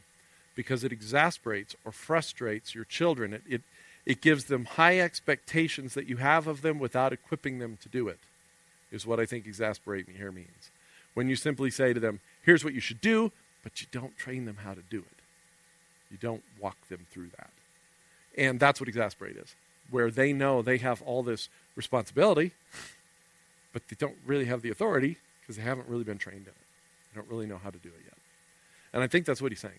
Because 0.55 0.85
it 0.85 0.93
exasperates 0.93 1.75
or 1.85 1.93
frustrates 1.93 2.75
your 2.75 2.85
children. 2.85 3.33
It, 3.33 3.43
it, 3.49 3.63
it 4.05 4.21
gives 4.21 4.45
them 4.45 4.65
high 4.65 5.01
expectations 5.01 5.95
that 5.95 6.07
you 6.07 6.19
have 6.19 6.47
of 6.47 6.63
them 6.63 6.79
without 6.79 7.13
equipping 7.13 7.59
them 7.59 7.79
to 7.83 7.89
do 7.89 8.09
it, 8.09 8.21
is 8.91 9.07
what 9.07 9.21
I 9.21 9.27
think 9.27 9.47
exasperate 9.47 10.09
me 10.09 10.15
here 10.15 10.33
means. 10.33 10.71
When 11.15 11.29
you 11.29 11.37
simply 11.37 11.71
say 11.71 11.93
to 11.93 12.01
them, 12.01 12.21
here's 12.43 12.65
what 12.65 12.75
you 12.75 12.81
should 12.81 13.01
do, 13.01 13.33
but 13.63 13.81
you 13.81 13.87
don't 13.91 14.17
train 14.17 14.45
them 14.45 14.59
how 14.63 14.75
to 14.75 14.83
do 14.89 14.99
it. 14.99 15.19
You 16.11 16.19
don't 16.19 16.43
walk 16.61 16.77
them 16.89 17.07
through 17.11 17.29
that. 17.37 17.51
And 18.37 18.61
that's 18.61 18.81
what 18.81 18.89
exasperate 18.89 19.37
is, 19.37 19.55
where 19.91 20.11
they 20.11 20.33
know 20.33 20.63
they 20.63 20.79
have 20.79 21.03
all 21.03 21.23
this 21.23 21.49
responsibility, 21.75 22.53
but 23.73 23.89
they 23.89 23.97
don't 23.99 24.17
really 24.27 24.47
have 24.47 24.63
the 24.63 24.71
authority 24.71 25.19
because 25.41 25.57
they 25.57 25.63
haven't 25.63 25.89
really 25.89 26.05
been 26.05 26.19
trained 26.19 26.43
in 26.43 26.49
it. 26.49 26.55
They 27.13 27.21
don't 27.21 27.31
really 27.31 27.47
know 27.47 27.61
how 27.63 27.71
to 27.71 27.79
do 27.79 27.89
it 27.89 28.03
yet. 28.05 28.19
And 28.93 29.03
I 29.03 29.07
think 29.07 29.27
that's 29.27 29.41
what 29.41 29.53
he's 29.53 29.61
saying. 29.61 29.79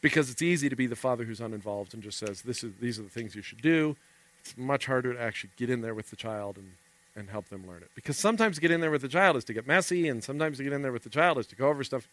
Because 0.00 0.30
it's 0.30 0.42
easy 0.42 0.68
to 0.68 0.76
be 0.76 0.86
the 0.86 0.96
father 0.96 1.24
who's 1.24 1.40
uninvolved 1.40 1.94
and 1.94 2.02
just 2.02 2.18
says, 2.18 2.42
this 2.42 2.62
is, 2.62 2.72
these 2.80 2.98
are 2.98 3.02
the 3.02 3.08
things 3.08 3.34
you 3.34 3.42
should 3.42 3.62
do. 3.62 3.96
It's 4.40 4.56
much 4.56 4.86
harder 4.86 5.14
to 5.14 5.20
actually 5.20 5.50
get 5.56 5.70
in 5.70 5.80
there 5.80 5.94
with 5.94 6.10
the 6.10 6.16
child 6.16 6.56
and, 6.56 6.72
and 7.16 7.30
help 7.30 7.48
them 7.48 7.66
learn 7.66 7.82
it. 7.82 7.90
Because 7.94 8.16
sometimes 8.16 8.56
to 8.56 8.60
get 8.60 8.70
in 8.70 8.80
there 8.80 8.90
with 8.90 9.02
the 9.02 9.08
child 9.08 9.36
is 9.36 9.44
to 9.44 9.52
get 9.52 9.66
messy, 9.66 10.06
and 10.08 10.22
sometimes 10.22 10.58
to 10.58 10.64
get 10.64 10.72
in 10.72 10.82
there 10.82 10.92
with 10.92 11.02
the 11.02 11.10
child 11.10 11.38
is 11.38 11.46
to 11.48 11.56
go 11.56 11.68
over 11.68 11.82
stuff. 11.82 12.08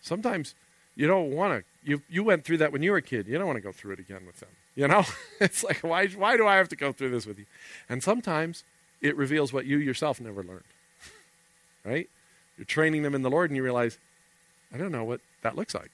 Sometimes 0.00 0.54
you 0.94 1.06
don't 1.06 1.32
want 1.32 1.60
to. 1.60 1.88
You, 1.88 2.02
you 2.08 2.24
went 2.24 2.44
through 2.44 2.58
that 2.58 2.72
when 2.72 2.82
you 2.82 2.92
were 2.92 2.98
a 2.98 3.02
kid. 3.02 3.26
You 3.26 3.36
don't 3.36 3.46
want 3.46 3.56
to 3.56 3.62
go 3.62 3.72
through 3.72 3.94
it 3.94 3.98
again 3.98 4.24
with 4.26 4.40
them. 4.40 4.48
You 4.78 4.86
know, 4.86 5.04
it's 5.40 5.64
like, 5.64 5.80
why, 5.80 6.06
why 6.06 6.36
do 6.36 6.46
I 6.46 6.54
have 6.54 6.68
to 6.68 6.76
go 6.76 6.92
through 6.92 7.10
this 7.10 7.26
with 7.26 7.36
you? 7.36 7.46
And 7.88 8.00
sometimes 8.00 8.62
it 9.00 9.16
reveals 9.16 9.52
what 9.52 9.66
you 9.66 9.76
yourself 9.76 10.20
never 10.20 10.44
learned. 10.44 10.62
right? 11.84 12.08
You're 12.56 12.64
training 12.64 13.02
them 13.02 13.12
in 13.12 13.22
the 13.22 13.28
Lord 13.28 13.50
and 13.50 13.56
you 13.56 13.64
realize, 13.64 13.98
I 14.72 14.78
don't 14.78 14.92
know 14.92 15.02
what 15.02 15.20
that 15.42 15.56
looks 15.56 15.74
like. 15.74 15.90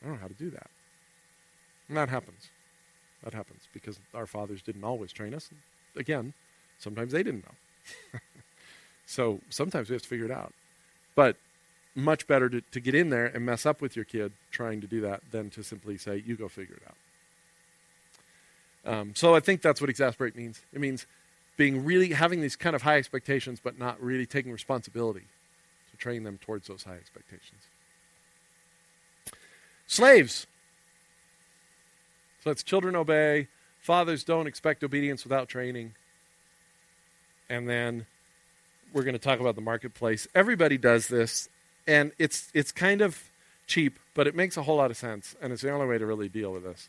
I 0.00 0.06
don't 0.06 0.14
know 0.14 0.22
how 0.22 0.28
to 0.28 0.34
do 0.34 0.48
that. 0.48 0.70
And 1.88 1.98
that 1.98 2.08
happens. 2.08 2.48
That 3.24 3.34
happens 3.34 3.68
because 3.74 4.00
our 4.14 4.26
fathers 4.26 4.62
didn't 4.62 4.84
always 4.84 5.12
train 5.12 5.34
us. 5.34 5.50
Again, 5.94 6.32
sometimes 6.78 7.12
they 7.12 7.22
didn't 7.22 7.44
know. 7.44 8.20
so 9.06 9.40
sometimes 9.50 9.90
we 9.90 9.94
have 9.96 10.02
to 10.02 10.08
figure 10.08 10.24
it 10.24 10.30
out. 10.30 10.54
But 11.14 11.36
much 11.94 12.26
better 12.26 12.48
to, 12.48 12.62
to 12.62 12.80
get 12.80 12.94
in 12.94 13.10
there 13.10 13.26
and 13.26 13.44
mess 13.44 13.66
up 13.66 13.82
with 13.82 13.96
your 13.96 14.06
kid 14.06 14.32
trying 14.50 14.80
to 14.80 14.86
do 14.86 15.02
that 15.02 15.20
than 15.30 15.50
to 15.50 15.62
simply 15.62 15.98
say, 15.98 16.22
you 16.24 16.34
go 16.36 16.48
figure 16.48 16.76
it 16.76 16.82
out. 16.88 16.96
Um, 18.88 19.12
so 19.14 19.34
I 19.34 19.40
think 19.40 19.60
that's 19.60 19.82
what 19.82 19.90
exasperate 19.90 20.34
means. 20.34 20.62
It 20.72 20.80
means 20.80 21.06
being 21.58 21.84
really 21.84 22.10
having 22.12 22.40
these 22.40 22.56
kind 22.56 22.74
of 22.74 22.82
high 22.82 22.96
expectations, 22.96 23.60
but 23.62 23.78
not 23.78 24.02
really 24.02 24.24
taking 24.24 24.50
responsibility 24.50 25.26
to 25.90 25.96
train 25.98 26.22
them 26.22 26.38
towards 26.38 26.68
those 26.68 26.84
high 26.84 26.94
expectations. 26.94 27.60
Slaves. 29.86 30.46
So 32.42 32.50
it's 32.50 32.62
children 32.62 32.96
obey, 32.96 33.48
fathers 33.78 34.24
don't 34.24 34.46
expect 34.46 34.82
obedience 34.82 35.22
without 35.22 35.48
training. 35.48 35.94
And 37.50 37.68
then 37.68 38.06
we're 38.94 39.02
going 39.02 39.14
to 39.14 39.18
talk 39.18 39.38
about 39.38 39.54
the 39.54 39.60
marketplace. 39.60 40.26
Everybody 40.34 40.78
does 40.78 41.08
this, 41.08 41.50
and 41.86 42.12
it's 42.18 42.50
it's 42.54 42.72
kind 42.72 43.02
of 43.02 43.22
cheap, 43.66 43.98
but 44.14 44.26
it 44.26 44.34
makes 44.34 44.56
a 44.56 44.62
whole 44.62 44.76
lot 44.76 44.90
of 44.90 44.96
sense, 44.96 45.36
and 45.42 45.52
it's 45.52 45.60
the 45.60 45.70
only 45.70 45.86
way 45.86 45.98
to 45.98 46.06
really 46.06 46.28
deal 46.30 46.52
with 46.52 46.64
this. 46.64 46.88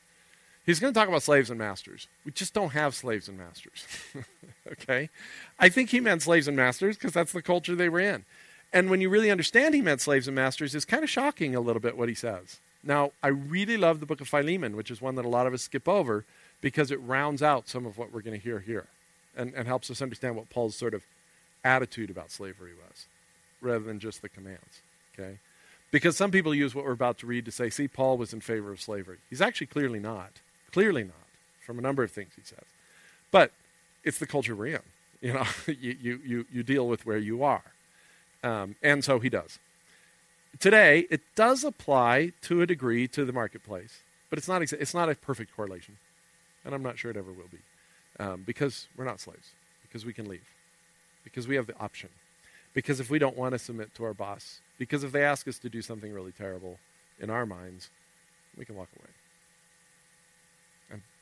He's 0.70 0.80
going 0.80 0.94
to 0.94 1.00
talk 1.00 1.10
about 1.10 1.24
slaves 1.24 1.50
and 1.50 1.58
masters. 1.58 2.08
We 2.24 2.32
just 2.32 2.54
don't 2.54 2.74
have 2.74 2.94
slaves 2.94 3.28
and 3.28 3.40
masters. 3.40 3.88
okay? 4.72 5.10
I 5.58 5.68
think 5.68 5.90
he 5.90 6.00
meant 6.00 6.22
slaves 6.22 6.48
and 6.48 6.56
masters 6.56 6.96
because 6.96 7.12
that's 7.12 7.32
the 7.32 7.42
culture 7.42 7.76
they 7.76 7.90
were 7.90 8.00
in. 8.00 8.24
And 8.72 8.88
when 8.92 9.02
you 9.02 9.10
really 9.10 9.32
understand 9.32 9.74
he 9.74 9.82
meant 9.82 10.00
slaves 10.00 10.28
and 10.28 10.36
masters, 10.36 10.76
it's 10.76 10.86
kind 10.86 11.04
of 11.04 11.10
shocking 11.10 11.56
a 11.56 11.60
little 11.60 11.80
bit 11.80 11.98
what 11.98 12.08
he 12.08 12.14
says. 12.14 12.60
Now, 12.84 13.14
I 13.24 13.30
really 13.30 13.78
love 13.78 14.00
the 14.00 14.06
book 14.06 14.22
of 14.22 14.28
Philemon, 14.28 14.76
which 14.76 14.92
is 14.92 15.02
one 15.02 15.16
that 15.16 15.26
a 15.26 15.28
lot 15.28 15.48
of 15.48 15.56
us 15.56 15.64
skip 15.64 15.88
over 15.88 16.24
because 16.62 16.92
it 16.92 17.02
rounds 17.02 17.42
out 17.42 17.68
some 17.68 17.88
of 17.88 17.98
what 17.98 18.14
we're 18.14 18.22
going 18.22 18.40
to 18.40 18.44
hear 18.44 18.60
here 18.60 18.86
and, 19.36 19.56
and 19.56 19.68
helps 19.68 19.90
us 19.90 20.04
understand 20.04 20.36
what 20.36 20.52
Paul's 20.52 20.76
sort 20.76 20.94
of 20.94 21.02
attitude 21.64 22.12
about 22.12 22.30
slavery 22.30 22.74
was 22.76 23.08
rather 23.60 23.86
than 23.86 24.00
just 24.00 24.22
the 24.22 24.30
commands. 24.30 24.84
Okay? 25.18 25.40
Because 25.90 26.16
some 26.16 26.30
people 26.30 26.54
use 26.54 26.76
what 26.76 26.86
we're 26.86 26.92
about 26.92 27.18
to 27.18 27.26
read 27.26 27.46
to 27.46 27.52
say, 27.52 27.72
see, 27.72 27.88
Paul 27.88 28.20
was 28.20 28.34
in 28.34 28.40
favor 28.40 28.72
of 28.72 28.80
slavery. 28.80 29.18
He's 29.32 29.42
actually 29.42 29.66
clearly 29.66 30.00
not. 30.00 30.34
Clearly 30.72 31.04
not, 31.04 31.28
from 31.66 31.80
a 31.80 31.82
number 31.82 32.04
of 32.04 32.12
things 32.12 32.32
he 32.36 32.44
says. 32.44 32.66
But 33.32 33.52
it's 34.04 34.20
the 34.20 34.28
culture 34.28 34.56
we're 34.56 34.76
in. 34.76 34.82
You 35.22 35.34
know, 35.34 35.44
you, 35.68 35.98
you, 36.02 36.20
you, 36.26 36.46
you 36.50 36.64
deal 36.64 36.88
with 36.88 37.06
where 37.06 37.18
you 37.18 37.44
are. 37.44 37.74
Um, 38.42 38.78
and 38.82 39.04
so 39.04 39.20
he 39.20 39.28
does. 39.28 39.60
Today, 40.62 41.08
it 41.10 41.20
does 41.36 41.66
apply 41.66 42.32
to 42.44 42.62
a 42.62 42.66
degree 42.66 43.06
to 43.10 43.26
the 43.26 43.34
marketplace, 43.34 44.02
but 44.30 44.40
it's 44.40 44.48
not, 44.48 44.62
exa- 44.62 44.80
it's 44.80 44.94
not 44.94 45.10
a 45.10 45.16
perfect 45.16 45.54
correlation. 45.54 45.98
And 46.64 46.74
I'm 46.74 46.82
not 46.82 46.98
sure 46.98 47.12
it 47.12 47.18
ever 47.18 47.34
will 47.34 47.50
be. 47.52 47.58
Um, 48.18 48.44
because 48.46 48.88
we're 48.96 49.04
not 49.04 49.20
slaves, 49.20 49.50
because 49.82 50.06
we 50.06 50.14
can 50.14 50.30
leave, 50.30 50.48
because 51.26 51.50
we 51.50 51.56
have 51.56 51.68
the 51.68 51.78
option. 51.80 52.10
Because 52.74 53.02
if 53.02 53.10
we 53.10 53.20
don't 53.20 53.38
want 53.38 53.52
to 53.52 53.60
submit 53.60 53.94
to 53.96 54.06
our 54.06 54.14
boss, 54.14 54.62
because 54.78 55.04
if 55.04 55.12
they 55.12 55.24
ask 55.24 55.50
us 55.50 55.60
to 55.60 55.70
do 55.70 55.82
something 55.82 56.14
really 56.14 56.32
terrible 56.32 56.80
in 57.20 57.30
our 57.30 57.46
minds, 57.46 57.90
we 58.58 58.64
can 58.64 58.76
walk 58.76 58.88
away. 58.98 59.10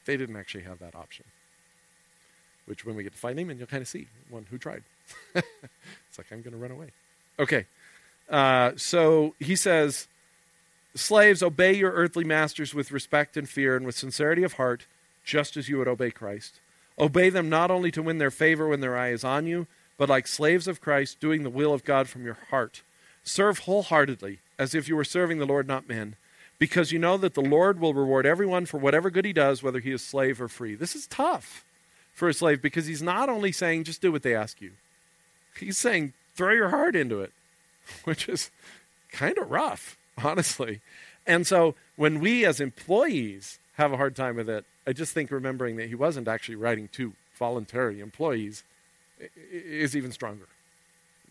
They 0.08 0.18
didn't 0.18 0.38
actually 0.38 0.64
have 0.64 0.80
that 0.80 0.96
option. 0.96 1.26
Which, 2.66 2.86
when 2.86 2.96
we 2.96 3.04
get 3.04 3.14
to 3.14 3.28
and 3.28 3.58
you'll 3.58 3.68
kind 3.68 3.82
of 3.82 3.88
see 3.88 4.08
one 4.30 4.48
who 4.50 4.58
tried. 4.58 4.84
it's 5.36 6.18
like, 6.18 6.28
I'm 6.32 6.42
going 6.42 6.54
to 6.54 6.58
run 6.58 6.72
away. 6.72 6.88
Okay. 7.38 7.66
Uh, 8.30 8.72
so 8.78 9.36
he 9.40 9.56
says, 9.56 10.08
Slaves, 10.96 11.44
obey 11.44 11.74
your 11.74 11.92
earthly 11.92 12.24
masters 12.24 12.74
with 12.74 12.92
respect 12.92 13.38
and 13.38 13.48
fear 13.48 13.76
and 13.76 13.86
with 13.86 13.96
sincerity 13.96 14.44
of 14.44 14.54
heart, 14.54 14.88
just 15.24 15.58
as 15.58 15.70
you 15.70 15.78
would 15.78 15.88
obey 15.88 16.10
Christ. 16.10 16.60
Obey 16.98 17.30
them 17.30 17.50
not 17.50 17.70
only 17.70 17.92
to 17.92 18.02
win 18.02 18.18
their 18.18 18.32
favor 18.32 18.68
when 18.68 18.80
their 18.80 18.98
eye 18.98 19.12
is 19.12 19.26
on 19.26 19.46
you, 19.46 19.68
but 19.98 20.10
like 20.10 20.26
slaves 20.26 20.68
of 20.68 20.82
Christ, 20.82 21.20
doing 21.20 21.44
the 21.44 21.50
will 21.50 21.74
of 21.74 21.84
God 21.84 22.08
from 22.08 22.24
your 22.24 22.38
heart. 22.50 22.82
Serve 23.24 23.60
wholeheartedly, 23.60 24.40
as 24.58 24.74
if 24.74 24.88
you 24.88 24.96
were 24.96 25.04
serving 25.04 25.38
the 25.38 25.46
Lord, 25.46 25.68
not 25.68 25.90
men 25.90 26.16
because 26.60 26.92
you 26.92 27.00
know 27.00 27.18
that 27.18 27.34
the 27.34 27.42
Lord 27.42 27.80
will 27.80 27.94
reward 27.94 28.26
everyone 28.26 28.66
for 28.66 28.78
whatever 28.78 29.10
good 29.10 29.26
he 29.26 29.34
does, 29.34 29.62
whether 29.62 29.80
he 29.80 29.92
is 29.92 30.02
slave 30.02 30.42
or 30.42 30.48
free. 30.48 30.76
This 30.76 30.96
is 30.96 31.08
tough 31.08 31.64
for 32.14 32.28
a 32.28 32.34
slave 32.34 32.62
because 32.62 32.88
he's 32.88 33.02
not 33.02 33.30
only 33.30 33.52
saying 33.52 33.84
just 33.84 34.02
do 34.02 34.12
what 34.12 34.24
they 34.24 34.36
ask 34.36 34.62
you, 34.62 34.72
he's 35.58 35.78
saying 35.78 36.14
throw 36.36 36.54
your 36.54 36.70
heart 36.70 36.96
into 36.96 37.22
it, 37.22 37.32
which 38.04 38.28
is 38.28 38.52
kind 39.12 39.38
of 39.38 39.52
rough, 39.52 39.98
honestly. 40.24 40.82
And 41.26 41.46
so 41.46 41.76
when 41.96 42.20
we 42.20 42.46
as 42.46 42.60
employees 42.60 43.60
have 43.74 43.92
a 43.92 43.98
hard 43.98 44.16
time 44.16 44.38
with 44.38 44.50
it, 44.50 44.66
I 44.88 44.94
just 44.94 45.14
think 45.14 45.30
remembering 45.30 45.76
that 45.76 45.90
he 45.90 45.96
wasn't 45.96 46.28
actually 46.28 46.56
writing 46.56 46.88
to 46.94 47.14
voluntary 47.38 48.00
employees 48.00 48.64
is 49.52 49.96
even 49.96 50.12
stronger. 50.12 50.48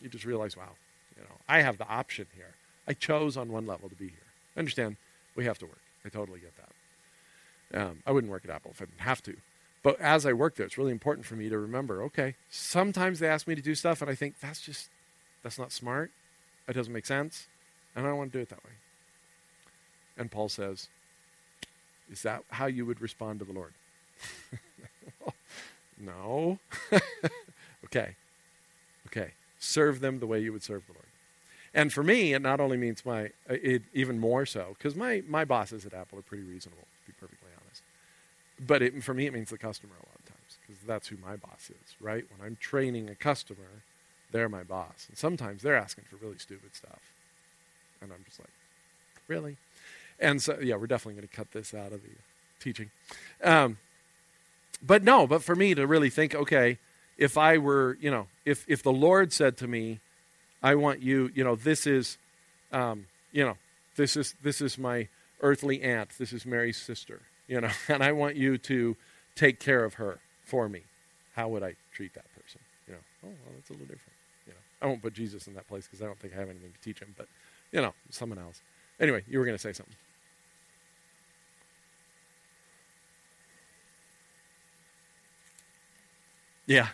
You 0.02 0.08
just 0.08 0.24
realize, 0.24 0.56
wow, 0.56 0.74
you 1.16 1.22
know, 1.22 1.36
I 1.48 1.62
have 1.62 1.78
the 1.78 1.88
option 1.88 2.26
here. 2.36 2.54
I 2.86 2.92
chose 2.92 3.36
on 3.36 3.50
one 3.50 3.66
level 3.66 3.88
to 3.88 3.94
be 3.94 4.08
here. 4.08 4.18
Understand? 4.56 4.96
We 5.36 5.44
have 5.44 5.58
to 5.58 5.66
work. 5.66 5.80
I 6.04 6.08
totally 6.08 6.40
get 6.40 6.52
that. 6.56 7.80
Um, 7.80 8.02
I 8.06 8.12
wouldn't 8.12 8.30
work 8.30 8.44
at 8.44 8.50
Apple 8.50 8.70
if 8.72 8.80
I 8.80 8.86
didn't 8.86 9.00
have 9.00 9.22
to. 9.24 9.36
But 9.82 10.00
as 10.00 10.26
I 10.26 10.32
work 10.32 10.56
there, 10.56 10.66
it's 10.66 10.78
really 10.78 10.92
important 10.92 11.26
for 11.26 11.36
me 11.36 11.48
to 11.48 11.58
remember 11.58 12.02
okay, 12.04 12.34
sometimes 12.50 13.18
they 13.20 13.28
ask 13.28 13.46
me 13.46 13.54
to 13.54 13.62
do 13.62 13.74
stuff, 13.74 14.02
and 14.02 14.10
I 14.10 14.14
think 14.14 14.40
that's 14.40 14.60
just, 14.60 14.88
that's 15.42 15.58
not 15.58 15.70
smart. 15.70 16.10
That 16.66 16.74
doesn't 16.74 16.92
make 16.92 17.06
sense. 17.06 17.46
And 17.94 18.04
I 18.04 18.08
don't 18.08 18.18
want 18.18 18.32
to 18.32 18.38
do 18.38 18.42
it 18.42 18.48
that 18.48 18.64
way. 18.64 18.72
And 20.18 20.30
Paul 20.30 20.48
says, 20.48 20.88
Is 22.10 22.22
that 22.22 22.42
how 22.50 22.66
you 22.66 22.86
would 22.86 23.00
respond 23.00 23.38
to 23.40 23.44
the 23.44 23.52
Lord? 23.52 23.74
no. 25.98 26.58
okay. 27.84 28.16
Okay. 29.06 29.32
Serve 29.58 30.00
them 30.00 30.18
the 30.18 30.26
way 30.26 30.40
you 30.40 30.52
would 30.52 30.62
serve 30.62 30.86
the 30.86 30.92
Lord. 30.92 31.05
And 31.76 31.92
for 31.92 32.02
me, 32.02 32.32
it 32.32 32.40
not 32.40 32.58
only 32.58 32.78
means 32.78 33.04
my, 33.04 33.30
it 33.50 33.82
even 33.92 34.18
more 34.18 34.46
so, 34.46 34.74
because 34.78 34.96
my, 34.96 35.22
my 35.28 35.44
bosses 35.44 35.84
at 35.84 35.92
Apple 35.92 36.18
are 36.18 36.22
pretty 36.22 36.42
reasonable, 36.42 36.82
to 36.82 37.06
be 37.06 37.12
perfectly 37.20 37.50
honest. 37.62 37.82
But 38.66 38.80
it, 38.80 39.04
for 39.04 39.12
me, 39.12 39.26
it 39.26 39.34
means 39.34 39.50
the 39.50 39.58
customer 39.58 39.92
a 39.92 40.06
lot 40.06 40.18
of 40.18 40.24
times, 40.24 40.56
because 40.66 40.82
that's 40.86 41.08
who 41.08 41.18
my 41.22 41.36
boss 41.36 41.68
is, 41.68 41.94
right? 42.00 42.24
When 42.34 42.46
I'm 42.46 42.56
training 42.56 43.10
a 43.10 43.14
customer, 43.14 43.82
they're 44.32 44.48
my 44.48 44.62
boss. 44.62 45.04
And 45.10 45.18
sometimes 45.18 45.62
they're 45.62 45.76
asking 45.76 46.04
for 46.04 46.16
really 46.16 46.38
stupid 46.38 46.74
stuff. 46.74 47.12
And 48.00 48.10
I'm 48.10 48.24
just 48.24 48.40
like, 48.40 48.48
really? 49.28 49.58
And 50.18 50.40
so, 50.40 50.58
yeah, 50.58 50.76
we're 50.76 50.86
definitely 50.86 51.20
going 51.20 51.28
to 51.28 51.36
cut 51.36 51.52
this 51.52 51.74
out 51.74 51.92
of 51.92 52.00
the 52.02 52.08
teaching. 52.58 52.90
Um, 53.44 53.76
but 54.82 55.04
no, 55.04 55.26
but 55.26 55.42
for 55.42 55.54
me 55.54 55.74
to 55.74 55.86
really 55.86 56.08
think, 56.08 56.34
okay, 56.34 56.78
if 57.18 57.36
I 57.36 57.58
were, 57.58 57.98
you 58.00 58.10
know, 58.10 58.28
if, 58.46 58.64
if 58.66 58.82
the 58.82 58.92
Lord 58.92 59.34
said 59.34 59.58
to 59.58 59.66
me, 59.66 60.00
I 60.62 60.74
want 60.74 61.02
you, 61.02 61.30
you 61.34 61.44
know, 61.44 61.54
this 61.54 61.86
is, 61.86 62.18
um, 62.72 63.06
you 63.32 63.44
know, 63.44 63.56
this 63.96 64.16
is, 64.16 64.34
this 64.42 64.60
is 64.60 64.78
my 64.78 65.08
earthly 65.40 65.82
aunt, 65.82 66.10
this 66.18 66.32
is 66.32 66.46
Mary's 66.46 66.76
sister, 66.76 67.20
you 67.46 67.60
know, 67.60 67.70
and 67.88 68.02
I 68.02 68.12
want 68.12 68.36
you 68.36 68.58
to 68.58 68.96
take 69.34 69.60
care 69.60 69.84
of 69.84 69.94
her 69.94 70.18
for 70.44 70.68
me. 70.68 70.82
How 71.34 71.48
would 71.48 71.62
I 71.62 71.74
treat 71.92 72.14
that 72.14 72.24
person? 72.34 72.60
You 72.88 72.94
know, 72.94 73.00
oh, 73.24 73.28
well, 73.28 73.54
that's 73.54 73.68
a 73.70 73.72
little 73.74 73.86
different. 73.86 74.12
You 74.46 74.52
know, 74.52 74.58
I 74.82 74.86
won't 74.86 75.02
put 75.02 75.12
Jesus 75.12 75.46
in 75.46 75.54
that 75.54 75.68
place 75.68 75.86
because 75.86 76.02
I 76.02 76.06
don't 76.06 76.18
think 76.18 76.34
I 76.34 76.38
have 76.38 76.48
anything 76.48 76.72
to 76.72 76.80
teach 76.80 77.00
him, 77.00 77.14
but, 77.16 77.28
you 77.72 77.80
know, 77.80 77.92
someone 78.10 78.38
else. 78.38 78.60
Anyway, 78.98 79.22
you 79.28 79.38
were 79.38 79.44
going 79.44 79.56
to 79.56 79.62
say 79.62 79.72
something. 79.72 79.94
Yeah. 86.66 86.88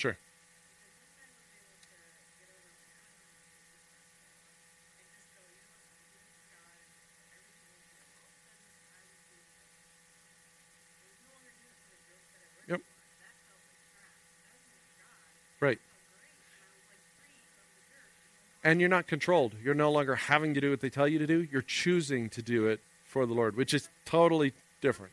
Sure. 0.00 0.16
Yep. 12.68 12.80
Right. 15.60 15.78
And 18.64 18.80
you're 18.80 18.90
not 18.90 19.06
controlled. 19.06 19.54
You're 19.62 19.74
no 19.74 19.90
longer 19.90 20.14
having 20.16 20.54
to 20.54 20.60
do 20.60 20.70
what 20.70 20.80
they 20.80 20.90
tell 20.90 21.08
you 21.08 21.18
to 21.18 21.26
do. 21.26 21.46
You're 21.50 21.62
choosing 21.62 22.28
to 22.30 22.42
do 22.42 22.66
it 22.66 22.80
for 23.04 23.26
the 23.26 23.34
Lord, 23.34 23.56
which 23.56 23.72
is 23.74 23.88
totally 24.04 24.52
different. 24.80 25.12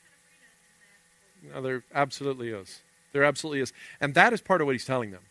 No, 1.54 1.62
there 1.62 1.84
absolutely 1.94 2.50
is. 2.50 2.82
There 3.14 3.24
absolutely 3.24 3.62
is. 3.62 3.74
And 4.02 4.14
that 4.16 4.34
is 4.34 4.42
part 4.42 4.62
of 4.62 4.68
what 4.68 4.74
he's 4.74 4.86
telling 4.86 5.12
them. 5.12 5.22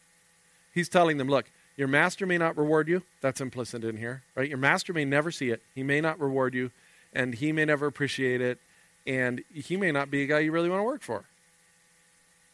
He's 0.72 0.88
telling 0.88 1.18
them, 1.18 1.28
look, 1.28 1.50
your 1.76 1.88
master 1.88 2.26
may 2.26 2.38
not 2.38 2.56
reward 2.56 2.88
you. 2.88 3.02
That's 3.20 3.40
implicit 3.40 3.84
in 3.84 3.96
here, 3.96 4.22
right? 4.34 4.48
Your 4.48 4.58
master 4.58 4.92
may 4.92 5.04
never 5.04 5.30
see 5.30 5.50
it. 5.50 5.62
He 5.74 5.82
may 5.82 6.00
not 6.00 6.18
reward 6.18 6.54
you, 6.54 6.70
and 7.12 7.34
he 7.34 7.52
may 7.52 7.64
never 7.64 7.86
appreciate 7.86 8.40
it, 8.40 8.58
and 9.06 9.42
he 9.52 9.76
may 9.76 9.92
not 9.92 10.10
be 10.10 10.22
a 10.22 10.26
guy 10.26 10.40
you 10.40 10.52
really 10.52 10.70
want 10.70 10.80
to 10.80 10.84
work 10.84 11.02
for. 11.02 11.24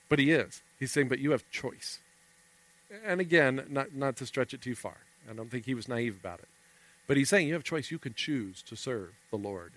But 0.09 0.19
he 0.19 0.33
is. 0.33 0.61
He's 0.79 0.91
saying, 0.91 1.09
but 1.09 1.21
you 1.21 1.31
have 1.31 1.49
choice. 1.51 2.01
And 3.05 3.21
again, 3.21 3.65
not, 3.69 3.95
not 3.95 4.17
to 4.17 4.27
stretch 4.27 4.53
it 4.53 4.61
too 4.61 4.75
far. 4.75 4.99
I 5.29 5.33
don't 5.33 5.51
think 5.51 5.65
he 5.65 5.75
was 5.75 5.89
naive 5.89 6.17
about 6.19 6.41
it. 6.41 6.49
But 7.07 7.17
he's 7.17 7.29
saying 7.29 7.49
you 7.49 7.55
have 7.55 7.63
a 7.63 7.65
choice. 7.65 7.91
You 7.91 7.99
can 7.99 8.15
choose 8.15 8.63
to 8.63 8.77
serve 8.77 9.11
the 9.31 9.37
Lord. 9.37 9.73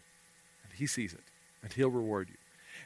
And 0.63 0.73
he 0.73 0.87
sees 0.87 1.13
it, 1.13 1.23
and 1.63 1.73
he'll 1.73 1.89
reward 1.89 2.29
you. 2.29 2.35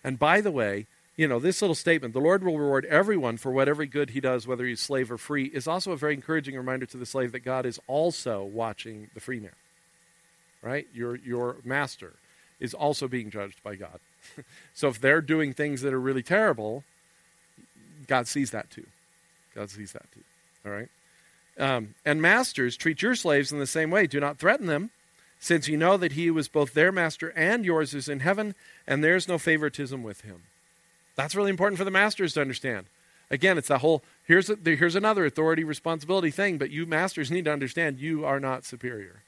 And 0.04 0.20
by 0.20 0.42
the 0.42 0.52
way, 0.52 0.86
you 1.18 1.28
know, 1.28 1.40
this 1.40 1.62
little 1.62 1.76
statement, 1.76 2.14
the 2.14 2.22
Lord 2.22 2.44
will 2.44 2.58
reward 2.58 2.86
everyone 2.86 3.38
for 3.38 3.52
whatever 3.52 3.86
good 3.86 4.12
he 4.12 4.22
does, 4.22 4.48
whether 4.48 4.66
he's 4.66 4.80
slave 4.80 5.12
or 5.12 5.18
free, 5.18 5.46
is 5.48 5.68
also 5.68 5.92
a 5.92 5.98
very 5.98 6.14
encouraging 6.14 6.56
reminder 6.56 6.86
to 6.86 6.98
the 6.98 7.06
slave 7.06 7.34
that 7.34 7.42
God 7.42 7.66
is 7.66 7.80
also 7.88 8.44
watching 8.44 9.10
the 9.14 9.20
free 9.20 9.40
man. 9.40 9.52
Right? 10.62 10.88
Your, 10.94 11.18
your 11.18 11.58
master 11.66 12.14
is 12.60 12.74
also 12.74 13.08
being 13.08 13.30
judged 13.30 13.62
by 13.64 13.76
God. 13.76 14.00
so 14.74 14.88
if 14.88 15.02
they're 15.02 15.22
doing 15.22 15.54
things 15.54 15.82
that 15.82 15.94
are 15.94 16.00
really 16.00 16.24
terrible, 16.24 16.84
God 18.08 18.28
sees 18.28 18.52
that 18.52 18.70
too. 18.70 18.86
God 19.60 19.70
sees 19.70 19.92
that 19.92 20.10
too. 20.14 20.24
All 20.66 20.72
right? 20.72 20.88
Um, 21.58 21.96
and 22.06 22.22
masters, 22.22 22.78
treat 22.78 23.02
your 23.02 23.14
slaves 23.14 23.52
in 23.52 23.60
the 23.60 23.68
same 23.68 23.92
way. 23.92 24.08
Do 24.08 24.22
not 24.22 24.40
threaten 24.40 24.68
them, 24.68 24.92
since 25.38 25.68
you 25.68 25.76
know 25.76 25.98
that 25.98 26.14
he 26.14 26.30
is 26.30 26.48
both 26.48 26.74
their 26.74 26.94
master 26.94 27.34
and 27.36 27.66
yours 27.66 27.94
is 27.94 28.08
in 28.08 28.22
heaven, 28.22 28.56
and 28.88 29.04
there 29.04 29.18
is 29.18 29.28
no 29.28 29.38
favoritism 29.38 30.02
with 30.02 30.22
him. 30.22 30.44
That's 31.18 31.36
really 31.36 31.50
important 31.50 31.78
for 31.78 31.84
the 31.84 31.92
masters 31.92 32.34
to 32.36 32.42
understand. 32.42 32.86
Again, 33.30 33.58
it's 33.58 33.68
that 33.68 33.80
whole 33.80 34.02
here's 34.26 34.50
a, 34.50 34.58
here's 34.64 34.96
another 34.96 35.26
authority 35.26 35.66
responsibility 35.66 36.32
thing, 36.32 36.58
but 36.58 36.72
you 36.72 36.86
masters 36.86 37.30
need 37.30 37.44
to 37.44 37.52
understand 37.52 38.00
you 38.00 38.24
are 38.24 38.40
not 38.40 38.64
superior. 38.64 39.24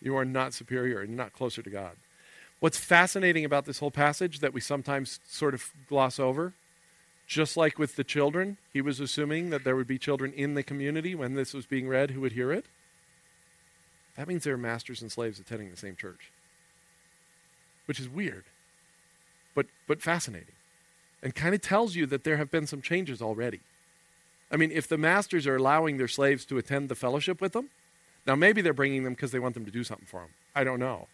You 0.00 0.16
are 0.16 0.24
not 0.24 0.54
superior 0.54 1.00
and 1.00 1.16
not 1.16 1.32
closer 1.32 1.60
to 1.60 1.70
God. 1.70 1.96
What's 2.60 2.78
fascinating 2.78 3.44
about 3.44 3.64
this 3.64 3.80
whole 3.80 3.90
passage 3.90 4.38
that 4.38 4.54
we 4.54 4.60
sometimes 4.60 5.18
sort 5.26 5.54
of 5.54 5.72
gloss 5.88 6.20
over, 6.20 6.52
just 7.26 7.56
like 7.56 7.78
with 7.78 7.96
the 7.96 8.04
children, 8.04 8.56
he 8.72 8.80
was 8.80 9.00
assuming 9.00 9.50
that 9.50 9.64
there 9.64 9.76
would 9.76 9.86
be 9.86 9.98
children 9.98 10.32
in 10.32 10.54
the 10.54 10.62
community 10.62 11.14
when 11.14 11.34
this 11.34 11.52
was 11.52 11.66
being 11.66 11.88
read 11.88 12.12
who 12.12 12.20
would 12.20 12.32
hear 12.32 12.52
it. 12.52 12.66
That 14.16 14.28
means 14.28 14.44
there 14.44 14.54
are 14.54 14.58
masters 14.58 15.02
and 15.02 15.12
slaves 15.12 15.38
attending 15.38 15.70
the 15.70 15.76
same 15.76 15.96
church, 15.96 16.30
which 17.86 18.00
is 18.00 18.08
weird 18.08 18.44
but, 19.56 19.66
but 19.88 20.00
fascinating. 20.00 20.54
And 21.20 21.34
kind 21.34 21.54
of 21.54 21.62
tells 21.62 21.96
you 21.96 22.06
that 22.06 22.22
there 22.22 22.36
have 22.36 22.52
been 22.52 22.68
some 22.68 22.82
changes 22.82 23.20
already. 23.20 23.60
I 24.52 24.56
mean, 24.56 24.70
if 24.70 24.86
the 24.86 24.98
masters 24.98 25.48
are 25.48 25.56
allowing 25.56 25.96
their 25.96 26.06
slaves 26.06 26.44
to 26.44 26.58
attend 26.58 26.88
the 26.88 26.94
fellowship 26.94 27.40
with 27.40 27.52
them, 27.52 27.70
now 28.26 28.36
maybe 28.36 28.60
they're 28.60 28.72
bringing 28.72 29.02
them 29.02 29.14
because 29.14 29.32
they 29.32 29.40
want 29.40 29.54
them 29.54 29.64
to 29.64 29.72
do 29.72 29.82
something 29.82 30.06
for 30.06 30.20
them. 30.20 30.30
I 30.54 30.62
don't 30.62 30.78
know. 30.78 31.08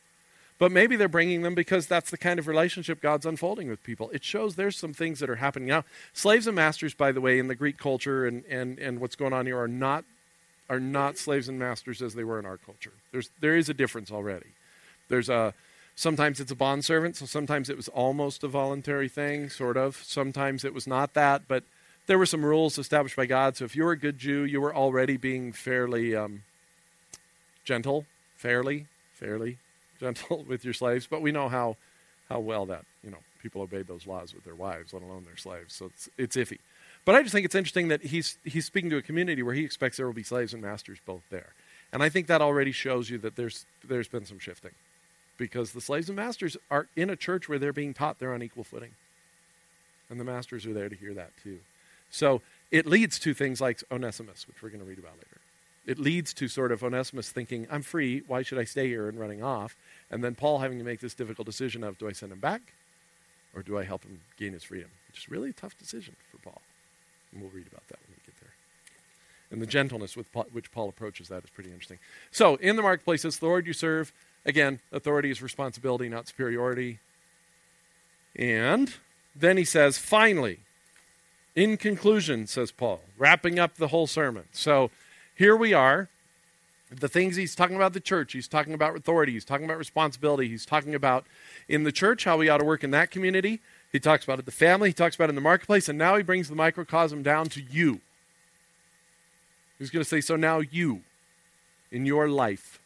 But 0.63 0.71
maybe 0.71 0.95
they're 0.95 1.09
bringing 1.09 1.43
them 1.43 1.57
because 1.57 1.89
that's 1.89 2.13
the 2.13 2.17
kind 2.17 2.39
of 2.39 2.47
relationship 2.47 3.01
God's 3.01 3.27
unfolding 3.27 3.69
with 3.69 3.83
people. 3.83 4.11
It 4.11 4.23
shows 4.23 4.55
there's 4.55 4.77
some 4.77 4.93
things 4.95 5.19
that 5.19 5.29
are 5.29 5.35
happening 5.35 5.67
now. 5.67 5.85
Slaves 6.13 6.47
and 6.47 6.55
masters, 6.55 6.95
by 6.95 7.11
the 7.11 7.21
way, 7.21 7.41
in 7.41 7.49
the 7.49 7.57
Greek 7.57 7.79
culture 7.79 8.25
and, 8.29 8.45
and, 8.45 8.79
and 8.79 9.01
what's 9.01 9.17
going 9.17 9.33
on 9.33 9.47
here 9.47 9.59
are 9.59 9.67
not, 9.67 10.05
are 10.71 10.79
not 10.79 11.19
slaves 11.19 11.49
and 11.49 11.59
masters 11.59 12.01
as 12.01 12.15
they 12.15 12.23
were 12.23 12.39
in 12.39 12.47
our 12.47 12.59
culture. 12.59 12.93
There's, 13.11 13.29
there 13.41 13.57
is 13.57 13.69
a 13.71 13.75
difference 13.75 14.13
already. 14.13 14.51
There's 15.09 15.29
a, 15.29 15.53
Sometimes 15.97 16.39
it's 16.39 16.53
a 16.53 16.55
bond 16.55 16.85
servant, 16.85 17.17
so 17.17 17.27
sometimes 17.27 17.69
it 17.69 17.77
was 17.77 17.89
almost 17.89 18.45
a 18.45 18.49
voluntary 18.49 19.09
thing, 19.09 19.51
sort 19.51 19.77
of. 19.77 19.97
Sometimes 20.05 20.65
it 20.65 20.73
was 20.73 20.87
not 20.87 21.15
that, 21.15 21.49
but 21.49 21.65
there 22.07 22.19
were 22.19 22.25
some 22.25 22.45
rules 22.45 22.79
established 22.79 23.17
by 23.17 23.27
God. 23.27 23.57
So 23.57 23.65
if 23.65 23.75
you 23.75 23.83
were 23.83 23.93
a 23.93 23.99
good 23.99 24.17
Jew, 24.17 24.45
you 24.45 24.61
were 24.61 24.73
already 24.73 25.17
being 25.17 25.53
fairly 25.53 26.15
um, 26.15 26.45
gentle, 27.65 28.07
fairly, 28.37 28.87
fairly 29.13 29.59
gentle 30.03 30.45
with 30.49 30.65
your 30.65 30.75
slaves. 30.75 31.07
But 31.07 31.23
we 31.23 31.33
know 31.33 31.49
how, 31.49 31.77
how 32.29 32.41
well 32.41 32.67
that, 32.67 32.85
you 33.03 33.11
know, 33.11 33.19
people 33.43 33.63
obeyed 33.63 33.87
those 33.87 34.07
laws 34.07 34.35
with 34.35 34.45
their 34.45 34.55
wives, 34.55 34.93
let 34.93 35.03
alone 35.03 35.25
their 35.25 35.37
slaves. 35.37 35.75
So 35.75 35.87
it's, 35.87 36.09
it's 36.19 36.37
iffy. 36.37 36.59
But 37.05 37.15
I 37.15 37.23
just 37.23 37.33
think 37.33 37.45
it's 37.45 37.55
interesting 37.55 37.89
that 37.89 38.03
he's, 38.03 38.39
he's 38.45 38.65
speaking 38.65 38.91
to 38.91 38.97
a 38.97 39.03
community 39.03 39.43
where 39.43 39.55
he 39.55 39.65
expects 39.65 39.97
there 39.97 40.07
will 40.07 40.13
be 40.13 40.23
slaves 40.23 40.53
and 40.53 40.63
masters 40.63 40.99
both 41.05 41.23
there. 41.31 41.53
And 41.93 42.03
I 42.03 42.09
think 42.09 42.27
that 42.29 42.41
already 42.41 42.73
shows 42.73 43.11
you 43.11 43.19
that 43.19 43.37
there's, 43.37 43.67
there's 43.87 44.09
been 44.09 44.25
some 44.25 44.39
shifting 44.39 44.71
because 45.37 45.73
the 45.73 45.81
slaves 45.81 46.09
and 46.09 46.17
masters 46.17 46.57
are 46.71 46.87
in 46.95 47.11
a 47.11 47.17
church 47.17 47.49
where 47.49 47.59
they're 47.59 47.73
being 47.73 47.93
taught 47.93 48.19
they're 48.19 48.33
on 48.33 48.43
equal 48.43 48.65
footing. 48.65 48.93
And 50.09 50.21
the 50.21 50.25
masters 50.25 50.65
are 50.67 50.73
there 50.73 50.89
to 50.89 50.95
hear 50.95 51.15
that 51.15 51.31
too. 51.43 51.59
So 52.11 52.43
it 52.71 52.87
leads 52.87 53.19
to 53.21 53.35
things 53.35 53.61
like 53.61 53.83
Onesimus, 53.91 54.47
which 54.47 54.63
we're 54.63 54.69
going 54.69 54.81
to 54.81 54.87
read 54.87 54.99
about 54.99 55.15
later. 55.15 55.42
It 55.87 55.99
leads 55.99 56.33
to 56.35 56.49
sort 56.49 56.71
of 56.71 56.83
Onesimus 56.85 57.31
thinking, 57.31 57.67
I'm 57.71 57.83
free, 57.83 58.23
why 58.27 58.43
should 58.43 58.59
I 58.59 58.65
stay 58.65 58.87
here 58.89 59.09
and 59.09 59.19
running 59.19 59.43
off? 59.43 59.77
And 60.11 60.23
then 60.23 60.35
Paul 60.35 60.59
having 60.59 60.79
to 60.79 60.85
make 60.85 61.01
this 61.01 61.15
difficult 61.15 61.47
decision 61.47 61.83
of 61.83 61.99
do 61.99 62.09
I 62.09 62.13
send 62.13 62.33
him 62.33 62.39
back 62.39 62.75
or 63.55 63.63
do 63.63 63.79
I 63.79 63.85
help 63.85 64.05
him 64.05 64.21
gain 64.37 64.53
his 64.53 64.63
freedom? 64.63 64.91
Which 65.09 65.19
is 65.19 65.31
really 65.31 65.51
a 65.51 65.55
tough 65.55 65.77
decision 65.79 66.15
for 66.31 66.39
Paul. 66.39 66.63
And 67.33 67.43
we'll 67.43 67.51
read 67.51 67.67
about 67.67 67.87
that 67.89 67.99
when 68.07 68.17
we 68.17 68.23
get 68.25 68.41
there. 68.41 68.53
And 69.51 69.61
the 69.61 69.67
gentleness 69.67 70.17
with 70.17 70.27
which 70.53 70.71
Paul 70.71 70.89
approaches 70.89 71.29
that 71.29 71.45
is 71.45 71.51
pretty 71.51 71.71
interesting. 71.71 71.99
So, 72.31 72.55
in 72.57 72.77
the 72.77 72.83
marketplaces, 72.83 73.39
the 73.39 73.47
Lord 73.47 73.67
you 73.67 73.73
serve 73.73 74.13
Again, 74.45 74.81
authority 74.91 75.31
is 75.31 75.41
responsibility, 75.41 76.09
not 76.09 76.27
superiority. 76.27 76.99
And 78.35 78.95
then 79.37 79.57
he 79.57 79.65
says, 79.65 79.99
finally, 79.99 80.61
in 81.55 81.77
conclusion, 81.77 82.47
says 82.47 82.73
Paul, 82.73 83.03
wrapping 83.17 83.59
up 83.59 83.77
the 83.77 83.89
whole 83.89 84.07
sermon. 84.07 84.45
So 84.53 84.91
here 85.43 85.57
we 85.57 85.73
are. 85.73 86.09
The 86.89 87.09
things 87.09 87.35
he's 87.35 87.57
talking 87.57 87.75
about 87.75 87.95
the 87.95 88.01
church, 88.01 88.33
he's 88.33 88.47
talking 88.47 88.75
about 88.75 88.95
authority, 88.95 89.33
he's 89.33 89.45
talking 89.45 89.65
about 89.65 89.77
responsibility, 89.77 90.47
he's 90.49 90.65
talking 90.65 90.95
about 90.95 91.27
in 91.69 91.83
the 91.83 91.91
church 91.91 92.23
how 92.23 92.37
we 92.37 92.49
ought 92.49 92.59
to 92.59 92.65
work 92.65 92.85
in 92.85 92.93
that 92.93 93.11
community. 93.11 93.59
He 93.91 93.99
talks 93.99 94.23
about 94.23 94.39
it 94.39 94.45
the 94.45 94.53
family, 94.53 94.91
he 94.91 94.93
talks 94.93 95.17
about 95.17 95.25
it 95.25 95.31
in 95.31 95.35
the 95.35 95.41
marketplace, 95.41 95.89
and 95.89 95.99
now 95.99 96.17
he 96.17 96.23
brings 96.23 96.49
the 96.49 96.55
microcosm 96.55 97.25
down 97.25 97.49
to 97.49 97.61
you. 97.61 98.01
He's 99.81 99.91
going 99.91 100.05
to 100.05 100.09
say, 100.09 100.21
So 100.21 100.37
now 100.37 100.61
you, 100.61 101.03
in 101.91 102.07
your 102.07 102.29
life, 102.29 102.79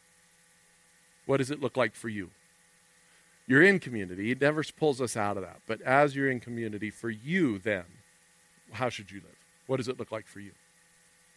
what 1.26 1.36
does 1.36 1.50
it 1.50 1.60
look 1.60 1.76
like 1.76 1.94
for 1.94 2.08
you? 2.08 2.30
You're 3.46 3.64
in 3.64 3.78
community. 3.80 4.28
He 4.28 4.34
never 4.34 4.64
pulls 4.78 5.02
us 5.02 5.14
out 5.14 5.36
of 5.36 5.42
that. 5.42 5.58
But 5.66 5.82
as 5.82 6.16
you're 6.16 6.30
in 6.30 6.40
community, 6.40 6.88
for 6.88 7.10
you, 7.10 7.58
then, 7.58 7.84
how 8.72 8.88
should 8.88 9.10
you 9.10 9.18
live? 9.18 9.36
What 9.66 9.76
does 9.76 9.88
it 9.88 9.98
look 9.98 10.10
like 10.10 10.26
for 10.26 10.40
you? 10.40 10.52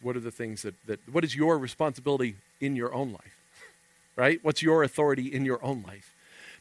What 0.02 0.16
are 0.16 0.20
the 0.20 0.30
things 0.30 0.62
that, 0.62 0.74
that 0.86 1.00
what 1.10 1.24
is 1.24 1.34
your 1.34 1.58
responsibility 1.58 2.36
in 2.60 2.76
your 2.76 2.94
own 2.94 3.12
life? 3.12 3.36
Right? 4.16 4.40
What's 4.42 4.62
your 4.62 4.82
authority 4.82 5.32
in 5.32 5.44
your 5.44 5.62
own 5.64 5.82
life? 5.86 6.14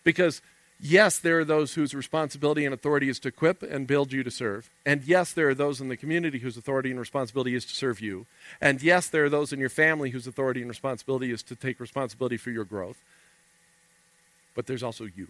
Because 0.04 0.42
yes, 0.80 1.20
there 1.20 1.40
are 1.40 1.46
those 1.46 1.74
whose 1.74 1.94
responsibility 1.94 2.66
and 2.66 2.74
authority 2.74 3.10
is 3.10 3.20
to 3.20 3.30
equip 3.30 3.64
and 3.64 3.88
build 3.88 4.14
you 4.14 4.24
to 4.24 4.32
serve. 4.32 4.70
And 4.86 5.04
yes, 5.04 5.34
there 5.34 5.50
are 5.50 5.56
those 5.56 5.82
in 5.82 5.90
the 5.90 5.98
community 5.98 6.40
whose 6.40 6.58
authority 6.58 6.90
and 6.92 7.00
responsibility 7.00 7.56
is 7.56 7.66
to 7.66 7.76
serve 7.76 8.00
you. 8.00 8.26
And 8.62 8.82
yes, 8.82 9.08
there 9.08 9.26
are 9.26 9.30
those 9.30 9.52
in 9.52 9.60
your 9.60 9.70
family 9.70 10.12
whose 10.12 10.28
authority 10.28 10.62
and 10.62 10.70
responsibility 10.70 11.32
is 11.32 11.44
to 11.44 11.56
take 11.56 11.80
responsibility 11.80 12.38
for 12.38 12.52
your 12.52 12.66
growth. 12.66 12.98
But 14.56 14.68
there's 14.68 14.84
also 14.84 15.06
you. 15.06 15.28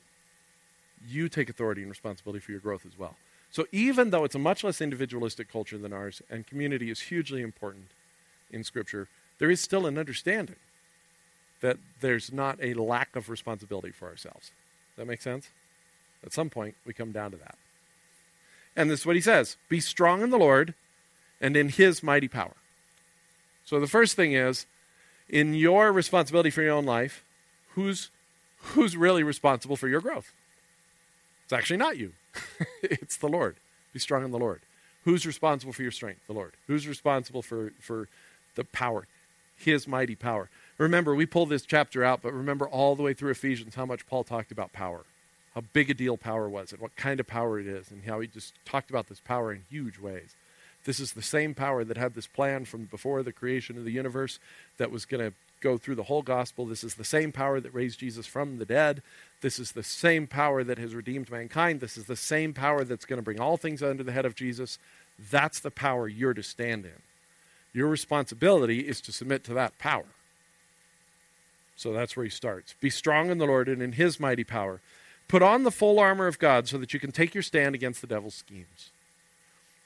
You 1.08 1.30
take 1.30 1.50
authority 1.50 1.82
and 1.82 1.90
responsibility 1.90 2.40
for 2.40 2.52
your 2.52 2.60
growth 2.60 2.86
as 2.86 2.98
well. 2.98 3.16
So 3.52 3.66
even 3.72 4.12
though 4.12 4.26
it's 4.26 4.36
a 4.36 4.40
much 4.40 4.64
less 4.64 4.82
individualistic 4.82 5.52
culture 5.52 5.78
than 5.78 5.94
ours, 5.94 6.22
and 6.30 6.46
community 6.46 6.92
is 6.92 7.00
hugely 7.02 7.42
important 7.42 7.88
in 8.52 8.64
Scripture, 8.64 9.08
there 9.38 9.50
is 9.50 9.62
still 9.62 9.86
an 9.86 9.98
understanding 9.98 10.56
that 11.62 11.78
there's 12.02 12.32
not 12.32 12.58
a 12.62 12.74
lack 12.74 13.16
of 13.16 13.30
responsibility 13.30 13.92
for 13.92 14.08
ourselves. 14.08 14.52
Does 14.92 14.98
that 14.98 15.08
make 15.08 15.22
sense? 15.22 15.50
At 16.24 16.34
some 16.34 16.50
point, 16.50 16.76
we 16.86 16.94
come 16.94 17.12
down 17.12 17.32
to 17.32 17.38
that. 17.38 17.56
And 18.76 18.90
this 18.90 19.02
is 19.02 19.06
what 19.06 19.16
he 19.16 19.22
says 19.22 19.58
Be 19.68 19.80
strong 19.80 20.22
in 20.22 20.30
the 20.30 20.38
Lord 20.38 20.74
and 21.42 21.56
in 21.56 21.70
his 21.70 22.04
mighty 22.04 22.28
power. 22.28 22.56
So 23.66 23.80
the 23.80 23.88
first 23.88 24.16
thing 24.16 24.34
is, 24.34 24.66
in 25.28 25.54
your 25.54 25.92
responsibility 25.92 26.50
for 26.50 26.62
your 26.62 26.74
own 26.74 26.86
life, 26.86 27.24
who's, 27.76 28.10
who's 28.58 28.98
really 28.98 29.24
responsible 29.24 29.76
for 29.76 29.88
your 29.88 30.02
growth? 30.02 30.34
It's 31.44 31.54
actually 31.54 31.78
not 31.78 31.98
you. 31.98 32.14
it's 32.84 33.18
the 33.18 33.28
Lord. 33.28 33.58
Be 33.94 34.00
strong 34.00 34.24
in 34.24 34.32
the 34.32 34.40
Lord. 34.40 34.62
Who's 35.06 35.26
responsible 35.26 35.74
for 35.74 35.82
your 35.82 35.92
strength? 35.92 36.22
The 36.28 36.34
Lord. 36.34 36.54
Who's 36.68 36.88
responsible 36.88 37.42
for, 37.42 37.74
for 37.80 38.08
the 38.60 38.66
power? 38.66 39.08
His 39.56 39.88
mighty 39.88 40.16
power. 40.16 40.50
Remember, 40.78 41.16
we 41.16 41.26
pulled 41.26 41.50
this 41.50 41.64
chapter 41.66 42.04
out, 42.04 42.22
but 42.22 42.34
remember 42.34 42.68
all 42.68 42.96
the 42.96 43.04
way 43.04 43.14
through 43.14 43.32
Ephesians 43.32 43.76
how 43.76 43.86
much 43.86 44.08
Paul 44.08 44.24
talked 44.24 44.52
about 44.52 44.72
power, 44.72 45.04
how 45.56 45.62
big 45.74 45.90
a 45.90 45.94
deal 45.94 46.16
power 46.16 46.48
was, 46.48 46.72
and 46.72 46.80
what 46.80 46.96
kind 46.96 47.20
of 47.20 47.28
power 47.28 47.60
it 47.60 47.68
is, 47.68 47.92
and 47.92 48.06
how 48.06 48.20
he 48.20 48.28
just 48.28 48.54
talked 48.64 48.90
about 48.90 49.08
this 49.08 49.20
power 49.20 49.52
in 49.52 49.64
huge 49.70 50.00
ways. 50.00 50.36
This 50.86 51.00
is 51.00 51.12
the 51.12 51.22
same 51.22 51.54
power 51.54 51.84
that 51.84 51.98
had 51.98 52.14
this 52.14 52.28
plan 52.28 52.64
from 52.64 52.86
before 52.86 53.22
the 53.24 53.34
creation 53.34 53.78
of 53.78 53.84
the 53.84 53.92
universe 53.92 54.40
that 54.78 54.92
was 54.92 55.06
going 55.06 55.30
to 55.30 55.36
go 55.62 55.78
through 55.78 55.96
the 55.96 56.04
whole 56.04 56.22
gospel. 56.22 56.66
This 56.66 56.86
is 56.86 56.96
the 56.96 57.04
same 57.04 57.34
power 57.34 57.60
that 57.60 57.74
raised 57.74 58.00
Jesus 58.00 58.26
from 58.26 58.58
the 58.58 58.66
dead. 58.66 59.02
This 59.42 59.60
is 59.60 59.74
the 59.74 59.84
same 59.84 60.26
power 60.26 60.64
that 60.64 60.78
has 60.78 60.96
redeemed 60.96 61.30
mankind. 61.30 61.82
This 61.82 61.98
is 61.98 62.06
the 62.06 62.16
same 62.16 62.54
power 62.54 62.86
that's 62.86 63.06
going 63.06 63.18
to 63.18 63.24
bring 63.24 63.42
all 63.42 63.58
things 63.58 63.84
under 63.84 64.04
the 64.04 64.14
head 64.14 64.26
of 64.26 64.36
Jesus. 64.36 64.80
That's 65.32 65.60
the 65.60 65.72
power 65.72 66.08
you're 66.08 66.34
to 66.34 66.44
stand 66.44 66.86
in. 66.86 67.02
Your 67.74 67.88
responsibility 67.88 68.88
is 68.88 69.02
to 69.02 69.12
submit 69.12 69.44
to 69.46 69.54
that 69.54 69.78
power. 69.78 70.06
So 71.76 71.94
that's 71.94 72.18
where 72.18 72.26
he 72.26 72.30
starts. 72.30 72.76
Be 72.82 72.90
strong 72.90 73.30
in 73.30 73.38
the 73.38 73.46
Lord 73.46 73.70
and 73.70 73.82
in 73.82 73.94
his 73.94 74.20
mighty 74.20 74.44
power. 74.44 74.82
Put 75.28 75.42
on 75.42 75.64
the 75.64 75.72
full 75.72 76.00
armor 76.00 76.28
of 76.28 76.40
God 76.40 76.68
so 76.68 76.78
that 76.78 76.94
you 76.94 77.00
can 77.00 77.12
take 77.12 77.34
your 77.34 77.44
stand 77.44 77.76
against 77.76 78.02
the 78.02 78.08
devil's 78.08 78.36
schemes. 78.36 78.92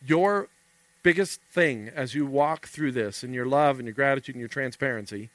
Your 0.06 0.48
biggest 1.04 1.42
thing 1.52 1.90
as 1.94 2.16
you 2.16 2.26
walk 2.26 2.68
through 2.68 2.94
this 2.94 3.24
in 3.24 3.34
your 3.34 3.46
love 3.46 3.78
and 3.78 3.86
your 3.86 3.94
gratitude 3.94 4.36
and 4.36 4.40
your 4.40 4.50
transparency 4.50 5.30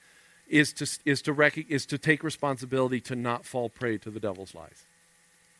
is 0.49 0.73
to, 0.73 0.89
is 1.05 1.23
to, 1.23 1.33
rec- 1.33 1.71
is 1.71 1.85
to 1.87 1.99
take 1.99 2.25
responsibility 2.25 3.01
to 3.03 3.15
not 3.15 3.45
fall 3.45 3.69
prey 3.69 3.99
to 3.99 4.11
the 4.11 4.19
devil's 4.19 4.55
lies. 4.55 4.85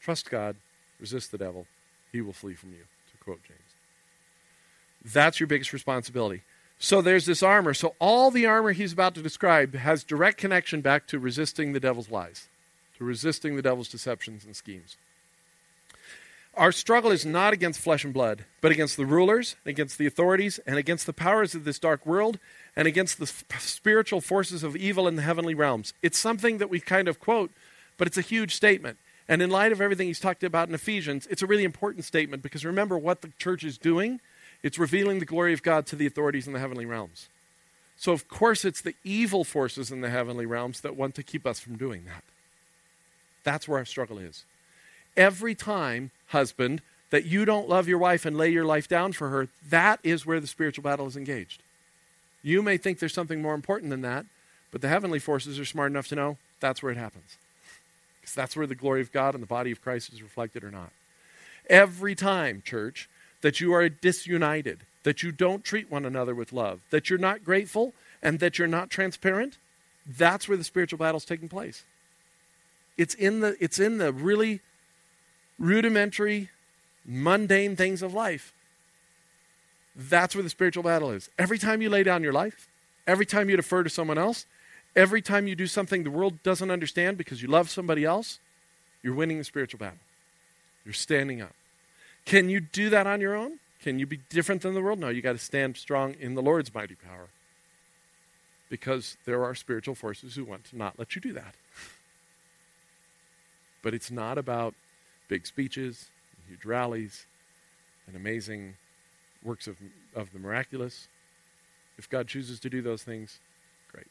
Trust 0.01 0.31
God, 0.31 0.57
resist 0.99 1.31
the 1.31 1.39
devil, 1.39 1.67
he 2.11 2.21
will 2.23 2.33
flee 2.33 2.55
from 2.55 2.71
you, 2.71 2.79
to 3.13 3.25
quote 3.25 3.41
James. 3.47 3.61
That's 5.05 5.39
your 5.39 5.47
biggest 5.47 5.73
responsibility. 5.73 6.43
So 6.79 7.03
there's 7.03 7.27
this 7.27 7.43
armor. 7.43 7.75
So 7.75 7.95
all 7.99 8.31
the 8.31 8.47
armor 8.47 8.73
he's 8.73 8.93
about 8.93 9.15
to 9.17 9.23
describe 9.23 9.75
has 9.75 10.05
direct 10.05 10.39
connection 10.39 10.81
back 10.81 11.07
to 11.09 11.19
resisting 11.19 11.73
the 11.73 11.81
devil's 11.81 12.11
lies, 12.11 12.49
to 12.99 13.05
resisting 13.05 13.57
the 13.57 13.63
devil's 13.63 13.89
deceptions 13.89 14.45
and 14.45 14.55
schemes. 14.55 14.97
Our 16.55 16.73
struggle 16.73 17.13
is 17.13 17.25
not 17.25 17.53
against 17.53 17.81
flesh 17.81 18.05
and 18.05 18.13
blood, 18.13 18.45
but 18.61 18.73
against 18.73 18.97
the 18.97 19.07
rulers, 19.07 19.55
against 19.65 19.97
the 19.97 20.07
authorities, 20.07 20.59
and 20.67 20.77
against 20.77 21.07
the 21.07 21.13
powers 21.13 21.55
of 21.55 21.65
this 21.65 21.79
dark 21.79 22.05
world, 22.05 22.41
and 22.75 22.89
against 22.89 23.19
the 23.19 23.27
spiritual 23.27 24.21
forces 24.21 24.65
of 24.65 24.75
evil 24.75 25.07
in 25.07 25.15
the 25.15 25.23
heavenly 25.23 25.55
realms. 25.55 25.95
It's 26.03 26.19
something 26.19 26.59
that 26.59 26.71
we 26.71 26.81
kind 26.81 27.07
of 27.07 27.21
quote, 27.21 27.53
but 27.97 28.09
it's 28.09 28.19
a 28.19 28.23
huge 28.23 28.57
statement. 28.57 28.99
And 29.29 29.43
in 29.43 29.51
light 29.51 29.73
of 29.73 29.81
everything 29.81 30.09
he's 30.09 30.19
talked 30.19 30.43
about 30.43 30.69
in 30.69 30.75
Ephesians, 30.75 31.29
it's 31.31 31.43
a 31.43 31.47
really 31.47 31.65
important 31.65 32.05
statement 32.05 32.43
because 32.43 32.65
remember 32.65 32.99
what 32.99 33.21
the 33.21 33.31
church 33.39 33.63
is 33.63 33.79
doing? 33.79 34.21
It's 34.63 34.79
revealing 34.79 35.19
the 35.19 35.25
glory 35.25 35.53
of 35.53 35.63
God 35.63 35.87
to 35.87 35.97
the 35.97 36.07
authorities 36.07 36.47
in 36.47 36.53
the 36.53 36.59
heavenly 36.59 36.87
realms. 36.87 37.29
So, 37.97 38.13
of 38.13 38.29
course, 38.29 38.65
it's 38.65 38.81
the 38.81 38.95
evil 39.05 39.45
forces 39.45 39.91
in 39.91 40.01
the 40.01 40.11
heavenly 40.11 40.47
realms 40.47 40.81
that 40.83 40.97
want 40.97 41.15
to 41.17 41.23
keep 41.23 41.47
us 41.47 41.59
from 41.61 41.77
doing 41.77 42.05
that. 42.05 42.23
That's 43.45 43.67
where 43.67 43.79
our 43.79 43.85
struggle 43.85 44.19
is. 44.19 44.45
Every 45.17 45.55
time 45.55 46.11
husband, 46.29 46.81
that 47.11 47.25
you 47.25 47.45
don't 47.45 47.69
love 47.69 47.89
your 47.89 47.99
wife 47.99 48.27
and 48.27 48.37
lay 48.37 48.51
your 48.51 48.65
life 48.65 48.89
down 48.89 49.13
for 49.13 49.31
her, 49.31 49.49
that 49.69 49.99
is 50.03 50.27
where 50.27 50.41
the 50.41 50.47
spiritual 50.47 50.83
battle 50.83 51.07
is 51.07 51.17
engaged. 51.17 51.63
You 52.43 52.63
may 52.63 52.77
think 52.77 52.99
there's 52.99 53.15
something 53.15 53.43
more 53.43 53.55
important 53.55 53.91
than 53.91 54.03
that, 54.03 54.27
but 54.71 54.81
the 54.81 54.89
heavenly 54.89 55.19
forces 55.19 55.59
are 55.59 55.65
smart 55.65 55.91
enough 55.91 56.09
to 56.09 56.15
know 56.15 56.37
that's 56.61 56.83
where 56.83 56.93
it 56.93 56.99
happens. 56.99 57.37
Because 58.21 58.35
that's 58.35 58.57
where 58.57 58.67
the 58.67 58.75
glory 58.75 59.01
of 59.01 59.13
God 59.13 59.35
and 59.35 59.43
the 59.43 59.47
body 59.47 59.71
of 59.71 59.83
Christ 59.83 60.13
is 60.13 60.23
reflected 60.23 60.63
or 60.63 60.71
not. 60.71 60.91
Every 61.69 62.15
time, 62.15 62.63
church, 62.65 63.09
that 63.41 63.61
you 63.61 63.73
are 63.73 63.89
disunited, 63.89 64.81
that 65.05 65.23
you 65.23 65.33
don't 65.33 65.65
treat 65.65 65.91
one 65.91 66.05
another 66.05 66.35
with 66.35 66.53
love, 66.53 66.81
that 66.91 67.09
you're 67.09 67.19
not 67.19 67.45
grateful, 67.45 67.95
and 68.23 68.41
that 68.41 68.59
you're 68.59 68.69
not 68.69 68.91
transparent, 68.91 69.59
that's 70.07 70.49
where 70.49 70.57
the 70.57 70.65
spiritual 70.65 70.99
battle 70.99 71.19
is 71.19 71.25
taking 71.25 71.49
place. 71.49 71.85
It's 72.97 73.15
in 73.15 73.41
the, 73.41 73.57
it's 73.61 73.79
in 73.79 73.99
the 73.99 74.13
really 74.13 74.61
rudimentary, 75.59 76.51
mundane 77.05 77.77
things 77.77 78.03
of 78.03 78.15
life. 78.15 78.53
That's 79.95 80.35
where 80.35 80.43
the 80.43 80.51
spiritual 80.51 80.83
battle 80.83 81.11
is. 81.11 81.29
Every 81.39 81.59
time 81.59 81.83
you 81.83 81.91
lay 81.91 82.03
down 82.03 82.23
your 82.23 82.33
life, 82.33 82.69
every 83.07 83.27
time 83.27 83.49
you 83.51 83.57
defer 83.57 83.83
to 83.83 83.91
someone 83.91 84.19
else, 84.19 84.47
every 84.95 85.23
time 85.23 85.47
you 85.47 85.55
do 85.55 85.67
something 85.67 86.03
the 86.03 86.11
world 86.11 86.43
doesn't 86.43 86.71
understand 86.71 87.19
because 87.19 87.43
you 87.43 87.49
love 87.49 87.71
somebody 87.71 88.05
else, 88.05 88.39
you're 89.03 89.15
winning 89.15 89.39
the 89.39 89.45
spiritual 89.45 89.79
battle. 89.79 89.99
You're 90.85 90.95
standing 90.95 91.41
up. 91.41 91.55
Can 92.29 92.51
you 92.51 92.61
do 92.61 92.91
that 92.91 93.07
on 93.07 93.23
your 93.23 93.35
own? 93.35 93.59
Can 93.81 93.99
you 93.99 94.07
be 94.07 94.19
different 94.29 94.61
than 94.61 94.75
the 94.75 94.83
world? 94.83 94.99
No, 94.99 95.09
you 95.09 95.23
got 95.23 95.33
to 95.33 95.39
stand 95.39 95.79
strong 95.79 96.15
in 96.21 96.35
the 96.35 96.43
Lord's 96.43 96.75
mighty 96.75 96.95
power. 96.95 97.29
Because 98.69 99.17
there 99.25 99.43
are 99.43 99.55
spiritual 99.55 99.95
forces 99.95 100.35
who 100.35 100.45
want 100.45 100.65
to 100.65 100.77
not 100.77 100.99
let 100.99 101.15
you 101.15 101.23
do 101.23 101.33
that. 101.33 101.55
But 103.81 103.95
it's 103.95 104.11
not 104.11 104.39
about 104.39 104.75
big 105.29 105.47
speeches, 105.47 106.11
huge 106.49 106.65
rallies, 106.65 107.27
and 108.09 108.17
amazing 108.17 108.75
works 109.45 109.69
of, 109.69 109.77
of 110.17 110.33
the 110.33 110.41
miraculous. 110.41 111.07
If 111.97 112.11
God 112.11 112.27
chooses 112.27 112.59
to 112.61 112.69
do 112.69 112.83
those 112.83 113.05
things, 113.05 113.39
great. 113.91 114.09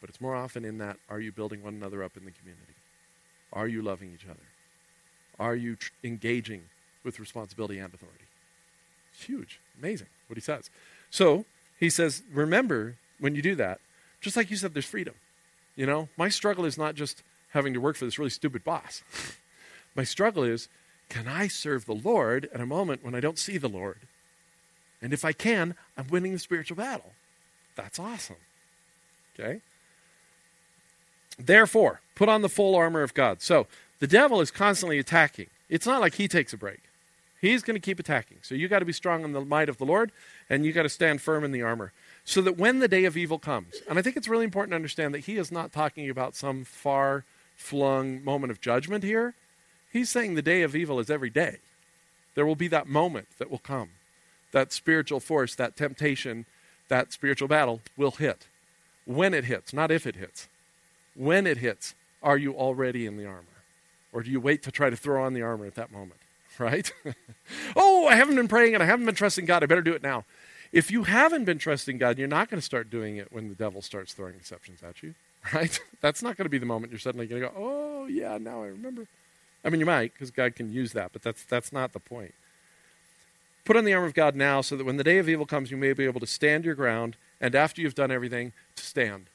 But 0.00 0.08
it's 0.08 0.20
more 0.20 0.36
often 0.36 0.64
in 0.64 0.78
that 0.78 0.98
are 1.10 1.18
you 1.18 1.32
building 1.32 1.64
one 1.64 1.74
another 1.74 2.04
up 2.04 2.16
in 2.16 2.24
the 2.24 2.30
community? 2.30 2.76
Are 3.52 3.66
you 3.66 3.82
loving 3.82 4.12
each 4.14 4.24
other? 4.24 4.46
Are 5.40 5.56
you 5.56 5.74
tr- 5.74 5.90
engaging 6.04 6.62
with 7.08 7.18
responsibility 7.18 7.78
and 7.78 7.92
authority? 7.92 8.24
It's 9.14 9.24
huge, 9.24 9.58
amazing 9.78 10.08
what 10.26 10.36
he 10.36 10.42
says. 10.42 10.68
So 11.10 11.46
he 11.80 11.88
says, 11.88 12.22
remember 12.30 12.96
when 13.18 13.34
you 13.34 13.40
do 13.40 13.54
that, 13.54 13.80
just 14.20 14.36
like 14.36 14.50
you 14.50 14.56
said, 14.56 14.74
there's 14.74 14.84
freedom. 14.84 15.14
You 15.74 15.86
know, 15.86 16.08
my 16.18 16.28
struggle 16.28 16.64
is 16.66 16.76
not 16.76 16.94
just 16.94 17.22
having 17.50 17.72
to 17.72 17.80
work 17.80 17.96
for 17.96 18.04
this 18.04 18.18
really 18.18 18.30
stupid 18.30 18.62
boss. 18.62 19.02
My 19.94 20.04
struggle 20.04 20.44
is 20.44 20.68
can 21.08 21.26
I 21.26 21.48
serve 21.48 21.86
the 21.86 21.94
Lord 21.94 22.48
at 22.52 22.60
a 22.60 22.66
moment 22.66 23.02
when 23.02 23.14
I 23.14 23.20
don't 23.20 23.38
see 23.38 23.56
the 23.56 23.68
Lord? 23.68 24.00
And 25.00 25.12
if 25.12 25.24
I 25.24 25.32
can, 25.32 25.74
I'm 25.96 26.08
winning 26.08 26.32
the 26.32 26.38
spiritual 26.38 26.76
battle. 26.76 27.12
That's 27.74 27.98
awesome. 27.98 28.36
Okay? 29.34 29.60
Therefore, 31.38 32.00
put 32.14 32.28
on 32.28 32.42
the 32.42 32.48
full 32.48 32.74
armor 32.74 33.02
of 33.02 33.14
God. 33.14 33.40
So, 33.40 33.66
the 34.00 34.06
devil 34.06 34.40
is 34.40 34.50
constantly 34.50 34.98
attacking. 34.98 35.46
It's 35.68 35.86
not 35.86 36.00
like 36.00 36.14
he 36.14 36.28
takes 36.28 36.52
a 36.52 36.56
break. 36.56 36.80
He's 37.40 37.62
going 37.62 37.76
to 37.76 37.80
keep 37.80 38.00
attacking. 38.00 38.38
So 38.42 38.54
you 38.54 38.68
got 38.68 38.80
to 38.80 38.84
be 38.84 38.92
strong 38.92 39.22
in 39.22 39.32
the 39.32 39.40
might 39.40 39.68
of 39.68 39.78
the 39.78 39.84
Lord, 39.84 40.10
and 40.50 40.66
you 40.66 40.72
got 40.72 40.82
to 40.82 40.88
stand 40.88 41.20
firm 41.20 41.44
in 41.44 41.52
the 41.52 41.62
armor. 41.62 41.92
So 42.24 42.40
that 42.42 42.58
when 42.58 42.80
the 42.80 42.88
day 42.88 43.04
of 43.04 43.16
evil 43.16 43.38
comes, 43.38 43.76
and 43.88 43.98
I 43.98 44.02
think 44.02 44.16
it's 44.16 44.28
really 44.28 44.44
important 44.44 44.72
to 44.72 44.76
understand 44.76 45.14
that 45.14 45.26
he 45.26 45.36
is 45.36 45.52
not 45.52 45.72
talking 45.72 46.10
about 46.10 46.34
some 46.34 46.64
far 46.64 47.24
flung 47.56 48.24
moment 48.24 48.50
of 48.50 48.60
judgment 48.60 49.04
here. 49.04 49.34
He's 49.92 50.10
saying 50.10 50.34
the 50.34 50.42
day 50.42 50.62
of 50.62 50.76
evil 50.76 51.00
is 51.00 51.10
every 51.10 51.30
day. 51.30 51.58
There 52.34 52.46
will 52.46 52.56
be 52.56 52.68
that 52.68 52.86
moment 52.86 53.28
that 53.38 53.50
will 53.50 53.58
come. 53.58 53.90
That 54.52 54.72
spiritual 54.72 55.20
force, 55.20 55.54
that 55.56 55.76
temptation, 55.76 56.46
that 56.88 57.12
spiritual 57.12 57.48
battle 57.48 57.80
will 57.96 58.12
hit. 58.12 58.46
When 59.04 59.34
it 59.34 59.44
hits, 59.44 59.72
not 59.72 59.90
if 59.90 60.06
it 60.06 60.16
hits. 60.16 60.48
When 61.14 61.46
it 61.46 61.58
hits, 61.58 61.94
are 62.22 62.38
you 62.38 62.54
already 62.54 63.06
in 63.06 63.16
the 63.16 63.26
armor? 63.26 63.44
Or 64.12 64.22
do 64.22 64.30
you 64.30 64.40
wait 64.40 64.62
to 64.62 64.70
try 64.70 64.90
to 64.90 64.96
throw 64.96 65.24
on 65.24 65.34
the 65.34 65.42
armor 65.42 65.66
at 65.66 65.74
that 65.74 65.92
moment? 65.92 66.20
Right? 66.58 66.92
oh, 67.76 68.06
I 68.06 68.16
haven't 68.16 68.36
been 68.36 68.48
praying 68.48 68.74
and 68.74 68.82
I 68.82 68.86
haven't 68.86 69.06
been 69.06 69.14
trusting 69.14 69.44
God. 69.44 69.62
I 69.62 69.66
better 69.66 69.82
do 69.82 69.92
it 69.92 70.02
now. 70.02 70.24
If 70.72 70.90
you 70.90 71.04
haven't 71.04 71.44
been 71.44 71.58
trusting 71.58 71.98
God, 71.98 72.18
you're 72.18 72.28
not 72.28 72.50
going 72.50 72.58
to 72.58 72.64
start 72.64 72.90
doing 72.90 73.16
it 73.16 73.32
when 73.32 73.48
the 73.48 73.54
devil 73.54 73.80
starts 73.80 74.12
throwing 74.12 74.36
deceptions 74.38 74.82
at 74.82 75.02
you. 75.02 75.14
Right? 75.54 75.80
That's 76.00 76.20
not 76.20 76.36
going 76.36 76.46
to 76.46 76.50
be 76.50 76.58
the 76.58 76.66
moment 76.66 76.92
you're 76.92 76.98
suddenly 76.98 77.26
going 77.26 77.40
to 77.40 77.48
go, 77.48 77.54
oh, 77.56 78.06
yeah, 78.06 78.38
now 78.38 78.64
I 78.64 78.66
remember. 78.66 79.06
I 79.64 79.70
mean, 79.70 79.78
you 79.78 79.86
might, 79.86 80.12
because 80.12 80.32
God 80.32 80.56
can 80.56 80.72
use 80.72 80.92
that, 80.92 81.12
but 81.12 81.22
that's, 81.22 81.44
that's 81.44 81.72
not 81.72 81.92
the 81.92 82.00
point. 82.00 82.34
Put 83.64 83.76
on 83.76 83.84
the 83.84 83.94
armor 83.94 84.06
of 84.06 84.14
God 84.14 84.34
now 84.34 84.60
so 84.60 84.76
that 84.76 84.84
when 84.84 84.96
the 84.96 85.04
day 85.04 85.18
of 85.18 85.28
evil 85.28 85.46
comes, 85.46 85.70
you 85.70 85.76
may 85.76 85.92
be 85.92 86.04
able 86.04 86.20
to 86.20 86.26
stand 86.26 86.64
your 86.64 86.74
ground, 86.74 87.16
and 87.40 87.54
after 87.54 87.80
you've 87.80 87.94
done 87.94 88.10
everything, 88.10 88.52
to 88.74 88.82
stand. 88.82 89.30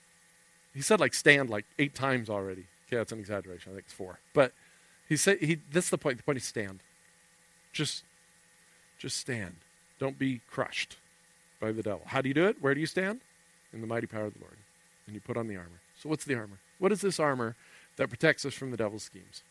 He 0.73 0.81
said 0.81 0.99
like 0.99 1.13
stand 1.13 1.49
like 1.49 1.65
eight 1.77 1.93
times 1.93 2.29
already. 2.29 2.65
Okay, 2.87 2.97
that's 2.97 3.11
an 3.11 3.19
exaggeration. 3.19 3.71
I 3.71 3.75
think 3.75 3.85
it's 3.85 3.93
four. 3.93 4.19
But 4.33 4.53
he 5.07 5.17
said 5.17 5.39
he 5.39 5.59
that's 5.71 5.89
the 5.89 5.97
point. 5.97 6.17
The 6.17 6.23
point 6.23 6.37
is 6.37 6.45
stand. 6.45 6.81
Just 7.73 8.03
just 8.97 9.17
stand. 9.17 9.55
Don't 9.99 10.17
be 10.17 10.39
crushed 10.49 10.95
by 11.59 11.71
the 11.71 11.83
devil. 11.83 12.01
How 12.05 12.21
do 12.21 12.29
you 12.29 12.33
do 12.33 12.45
it? 12.45 12.61
Where 12.61 12.73
do 12.73 12.79
you 12.79 12.85
stand? 12.85 13.19
In 13.73 13.81
the 13.81 13.87
mighty 13.87 14.07
power 14.07 14.25
of 14.25 14.33
the 14.33 14.39
Lord. 14.39 14.57
And 15.05 15.13
you 15.13 15.19
put 15.19 15.35
on 15.35 15.47
the 15.47 15.57
armor. 15.57 15.81
So 16.01 16.07
what's 16.07 16.23
the 16.23 16.35
armor? 16.35 16.59
What 16.79 16.91
is 16.91 17.01
this 17.01 17.19
armor 17.19 17.55
that 17.97 18.07
protects 18.07 18.45
us 18.45 18.53
from 18.53 18.71
the 18.71 18.77
devil's 18.77 19.03
schemes? 19.03 19.43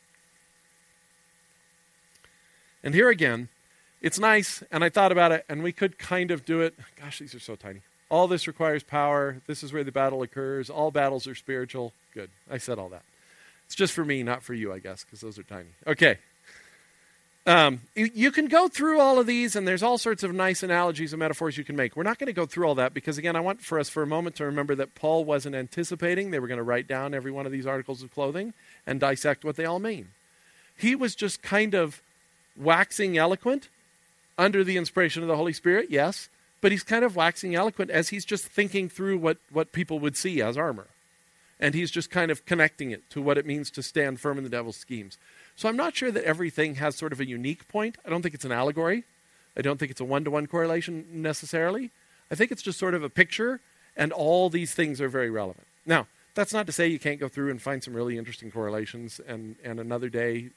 And 2.82 2.94
here 2.94 3.10
again, 3.10 3.48
it's 4.00 4.18
nice, 4.18 4.62
and 4.72 4.82
I 4.82 4.88
thought 4.88 5.12
about 5.12 5.30
it, 5.30 5.44
and 5.48 5.62
we 5.62 5.72
could 5.72 5.98
kind 5.98 6.30
of 6.30 6.44
do 6.44 6.60
it. 6.60 6.74
Gosh, 7.00 7.20
these 7.20 7.34
are 7.34 7.40
so 7.40 7.54
tiny. 7.54 7.82
All 8.08 8.26
this 8.26 8.46
requires 8.46 8.82
power. 8.82 9.40
This 9.46 9.62
is 9.62 9.72
where 9.72 9.84
the 9.84 9.92
battle 9.92 10.22
occurs. 10.22 10.68
All 10.68 10.90
battles 10.90 11.26
are 11.26 11.34
spiritual. 11.34 11.92
Good. 12.12 12.30
I 12.50 12.58
said 12.58 12.78
all 12.78 12.88
that. 12.88 13.04
It's 13.66 13.74
just 13.74 13.92
for 13.92 14.04
me, 14.04 14.22
not 14.22 14.42
for 14.42 14.54
you, 14.54 14.72
I 14.72 14.80
guess, 14.80 15.04
because 15.04 15.20
those 15.20 15.38
are 15.38 15.44
tiny. 15.44 15.70
Okay. 15.86 16.18
Um, 17.44 17.80
you, 17.96 18.08
you, 18.14 18.30
can 18.30 18.46
go 18.46 18.68
through 18.68 19.00
all 19.00 19.18
of 19.18 19.26
these, 19.26 19.56
and 19.56 19.66
there's 19.66 19.82
all 19.82 19.98
sorts 19.98 20.22
of 20.22 20.32
nice 20.32 20.62
analogies 20.62 21.12
and 21.12 21.18
metaphors 21.18 21.58
you 21.58 21.64
can 21.64 21.74
make. 21.74 21.96
We're 21.96 22.04
not 22.04 22.18
going 22.18 22.28
to 22.28 22.32
go 22.32 22.46
through 22.46 22.68
all 22.68 22.76
that 22.76 22.94
because, 22.94 23.18
again, 23.18 23.34
I 23.34 23.40
want 23.40 23.60
for 23.60 23.80
us 23.80 23.88
for 23.88 24.00
a 24.00 24.06
moment 24.06 24.36
to 24.36 24.44
remember 24.44 24.76
that 24.76 24.94
Paul 24.94 25.24
wasn't 25.24 25.56
anticipating 25.56 26.30
they 26.30 26.38
were 26.38 26.46
going 26.46 26.58
to 26.58 26.64
write 26.64 26.86
down 26.86 27.14
every 27.14 27.32
one 27.32 27.44
of 27.44 27.50
these 27.50 27.66
articles 27.66 28.00
of 28.00 28.14
clothing 28.14 28.54
and 28.86 29.00
dissect 29.00 29.44
what 29.44 29.56
they 29.56 29.64
all 29.64 29.80
mean. 29.80 30.10
He 30.76 30.94
was 30.94 31.16
just 31.16 31.42
kind 31.42 31.74
of 31.74 32.00
waxing 32.56 33.18
eloquent 33.18 33.68
under 34.38 34.62
the 34.62 34.76
inspiration 34.76 35.22
of 35.22 35.28
the 35.28 35.36
Holy 35.36 35.52
Spirit, 35.52 35.90
yes, 35.90 36.28
but 36.60 36.70
he's 36.70 36.84
kind 36.84 37.04
of 37.04 37.16
waxing 37.16 37.56
eloquent 37.56 37.90
as 37.90 38.10
he's 38.10 38.24
just 38.24 38.46
thinking 38.46 38.88
through 38.88 39.18
what, 39.18 39.38
what 39.50 39.72
people 39.72 39.98
would 39.98 40.16
see 40.16 40.40
as 40.40 40.56
armor. 40.56 40.86
And 41.58 41.74
he's 41.74 41.90
just 41.90 42.10
kind 42.10 42.30
of 42.30 42.46
connecting 42.46 42.92
it 42.92 43.08
to 43.10 43.20
what 43.20 43.36
it 43.36 43.46
means 43.46 43.70
to 43.72 43.82
stand 43.82 44.20
firm 44.20 44.38
in 44.38 44.44
the 44.44 44.50
devil's 44.50 44.76
schemes. 44.76 45.18
So 45.56 45.68
I'm 45.68 45.76
not 45.76 45.94
sure 45.94 46.10
that 46.10 46.24
everything 46.24 46.76
has 46.76 46.96
sort 46.96 47.12
of 47.12 47.20
a 47.20 47.26
unique 47.26 47.68
point. 47.68 47.96
I 48.04 48.10
don't 48.10 48.22
think 48.22 48.34
it's 48.34 48.44
an 48.44 48.52
allegory. 48.52 49.04
I 49.56 49.62
don't 49.62 49.78
think 49.78 49.90
it's 49.90 50.00
a 50.00 50.04
one 50.04 50.24
to 50.24 50.30
one 50.30 50.46
correlation 50.46 51.04
necessarily. 51.12 51.90
I 52.30 52.34
think 52.34 52.50
it's 52.50 52.62
just 52.62 52.78
sort 52.78 52.94
of 52.94 53.02
a 53.02 53.10
picture, 53.10 53.60
and 53.96 54.12
all 54.12 54.48
these 54.48 54.74
things 54.74 55.00
are 55.00 55.08
very 55.08 55.30
relevant. 55.30 55.66
Now, 55.84 56.06
that's 56.34 56.52
not 56.52 56.66
to 56.66 56.72
say 56.72 56.86
you 56.86 56.98
can't 56.98 57.20
go 57.20 57.28
through 57.28 57.50
and 57.50 57.60
find 57.60 57.82
some 57.82 57.92
really 57.92 58.16
interesting 58.16 58.50
correlations, 58.50 59.20
and, 59.28 59.56
and 59.62 59.78
another 59.78 60.08
day 60.08 60.48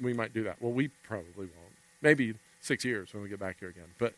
we 0.00 0.12
might 0.12 0.34
do 0.34 0.42
that. 0.44 0.56
Well, 0.60 0.72
we 0.72 0.88
probably 0.88 1.46
won't. 1.46 1.76
Maybe 2.02 2.34
six 2.60 2.84
years 2.84 3.14
when 3.14 3.22
we 3.22 3.28
get 3.28 3.38
back 3.38 3.58
here 3.60 3.68
again. 3.68 3.94
But 3.98 4.14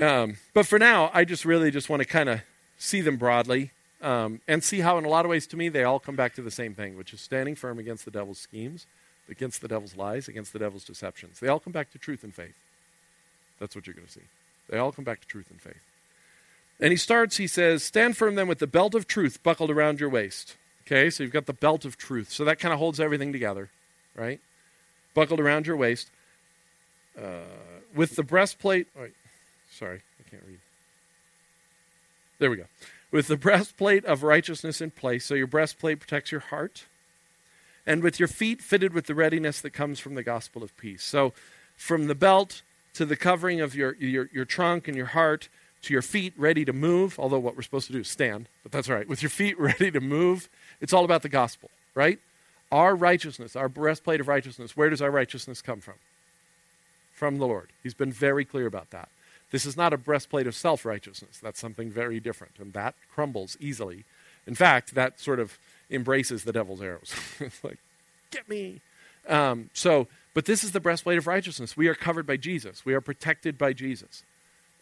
um, 0.00 0.36
but 0.52 0.66
for 0.66 0.78
now, 0.78 1.10
I 1.14 1.24
just 1.24 1.44
really 1.44 1.70
just 1.70 1.88
want 1.88 2.00
to 2.00 2.08
kind 2.08 2.28
of 2.28 2.40
see 2.76 3.00
them 3.00 3.16
broadly 3.16 3.72
um, 4.02 4.40
and 4.46 4.62
see 4.62 4.80
how, 4.80 4.98
in 4.98 5.04
a 5.04 5.08
lot 5.08 5.24
of 5.24 5.30
ways, 5.30 5.46
to 5.48 5.56
me, 5.56 5.68
they 5.68 5.84
all 5.84 5.98
come 5.98 6.16
back 6.16 6.34
to 6.34 6.42
the 6.42 6.50
same 6.50 6.74
thing, 6.74 6.96
which 6.96 7.12
is 7.12 7.20
standing 7.20 7.54
firm 7.54 7.78
against 7.78 8.04
the 8.04 8.10
devil's 8.10 8.38
schemes, 8.38 8.86
against 9.28 9.60
the 9.60 9.68
devil's 9.68 9.96
lies, 9.96 10.28
against 10.28 10.52
the 10.52 10.58
devil's 10.58 10.84
deceptions. 10.84 11.40
They 11.40 11.48
all 11.48 11.60
come 11.60 11.72
back 11.72 11.90
to 11.92 11.98
truth 11.98 12.22
and 12.22 12.34
faith. 12.34 12.56
That's 13.58 13.74
what 13.74 13.86
you're 13.86 13.94
going 13.94 14.06
to 14.06 14.12
see. 14.12 14.28
They 14.68 14.78
all 14.78 14.92
come 14.92 15.04
back 15.04 15.20
to 15.20 15.26
truth 15.26 15.50
and 15.50 15.60
faith. 15.60 15.80
And 16.78 16.90
he 16.90 16.96
starts, 16.96 17.38
he 17.38 17.46
says, 17.46 17.82
Stand 17.82 18.16
firm 18.16 18.34
then 18.34 18.48
with 18.48 18.58
the 18.58 18.66
belt 18.66 18.94
of 18.94 19.06
truth 19.06 19.42
buckled 19.42 19.70
around 19.70 19.98
your 19.98 20.10
waist. 20.10 20.56
Okay, 20.86 21.10
so 21.10 21.22
you've 21.22 21.32
got 21.32 21.46
the 21.46 21.52
belt 21.52 21.84
of 21.84 21.96
truth. 21.96 22.30
So 22.30 22.44
that 22.44 22.58
kind 22.58 22.72
of 22.72 22.78
holds 22.78 23.00
everything 23.00 23.32
together, 23.32 23.70
right? 24.14 24.40
Buckled 25.14 25.40
around 25.40 25.66
your 25.66 25.76
waist. 25.76 26.10
Uh, 27.18 27.40
with 27.94 28.14
the 28.14 28.22
breastplate. 28.22 28.86
Oh, 28.98 29.08
sorry, 29.72 30.02
I 30.20 30.30
can't 30.30 30.42
read. 30.46 30.58
There 32.38 32.50
we 32.50 32.58
go. 32.58 32.64
With 33.16 33.28
the 33.28 33.38
breastplate 33.38 34.04
of 34.04 34.22
righteousness 34.22 34.82
in 34.82 34.90
place, 34.90 35.24
so 35.24 35.32
your 35.32 35.46
breastplate 35.46 36.00
protects 36.00 36.30
your 36.30 36.42
heart, 36.42 36.84
and 37.86 38.02
with 38.02 38.20
your 38.20 38.28
feet 38.28 38.60
fitted 38.60 38.92
with 38.92 39.06
the 39.06 39.14
readiness 39.14 39.58
that 39.62 39.70
comes 39.70 39.98
from 39.98 40.16
the 40.16 40.22
gospel 40.22 40.62
of 40.62 40.76
peace. 40.76 41.02
So, 41.02 41.32
from 41.78 42.08
the 42.08 42.14
belt 42.14 42.60
to 42.92 43.06
the 43.06 43.16
covering 43.16 43.62
of 43.62 43.74
your, 43.74 43.94
your, 43.94 44.28
your 44.34 44.44
trunk 44.44 44.86
and 44.86 44.94
your 44.94 45.06
heart 45.06 45.48
to 45.84 45.94
your 45.94 46.02
feet 46.02 46.34
ready 46.36 46.66
to 46.66 46.74
move, 46.74 47.18
although 47.18 47.38
what 47.38 47.56
we're 47.56 47.62
supposed 47.62 47.86
to 47.86 47.94
do 47.94 48.00
is 48.00 48.08
stand, 48.08 48.50
but 48.62 48.70
that's 48.70 48.90
all 48.90 48.96
right. 48.96 49.08
With 49.08 49.22
your 49.22 49.30
feet 49.30 49.58
ready 49.58 49.90
to 49.90 50.00
move, 50.02 50.50
it's 50.82 50.92
all 50.92 51.06
about 51.06 51.22
the 51.22 51.30
gospel, 51.30 51.70
right? 51.94 52.18
Our 52.70 52.94
righteousness, 52.94 53.56
our 53.56 53.70
breastplate 53.70 54.20
of 54.20 54.28
righteousness, 54.28 54.76
where 54.76 54.90
does 54.90 55.00
our 55.00 55.10
righteousness 55.10 55.62
come 55.62 55.80
from? 55.80 55.94
From 57.12 57.38
the 57.38 57.46
Lord. 57.46 57.70
He's 57.82 57.94
been 57.94 58.12
very 58.12 58.44
clear 58.44 58.66
about 58.66 58.90
that. 58.90 59.08
This 59.56 59.64
is 59.64 59.74
not 59.74 59.94
a 59.94 59.96
breastplate 59.96 60.46
of 60.46 60.54
self 60.54 60.84
righteousness. 60.84 61.38
That's 61.42 61.58
something 61.58 61.90
very 61.90 62.20
different, 62.20 62.58
and 62.58 62.74
that 62.74 62.94
crumbles 63.10 63.56
easily. 63.58 64.04
In 64.46 64.54
fact, 64.54 64.94
that 64.94 65.18
sort 65.18 65.40
of 65.40 65.58
embraces 65.90 66.44
the 66.44 66.52
devil's 66.52 66.82
arrows. 66.82 67.14
it's 67.40 67.64
like, 67.64 67.78
get 68.30 68.46
me. 68.50 68.82
Um, 69.26 69.70
so, 69.72 70.08
but 70.34 70.44
this 70.44 70.62
is 70.62 70.72
the 70.72 70.78
breastplate 70.78 71.16
of 71.16 71.26
righteousness. 71.26 71.74
We 71.74 71.88
are 71.88 71.94
covered 71.94 72.26
by 72.26 72.36
Jesus, 72.36 72.84
we 72.84 72.92
are 72.92 73.00
protected 73.00 73.56
by 73.56 73.72
Jesus. 73.72 74.24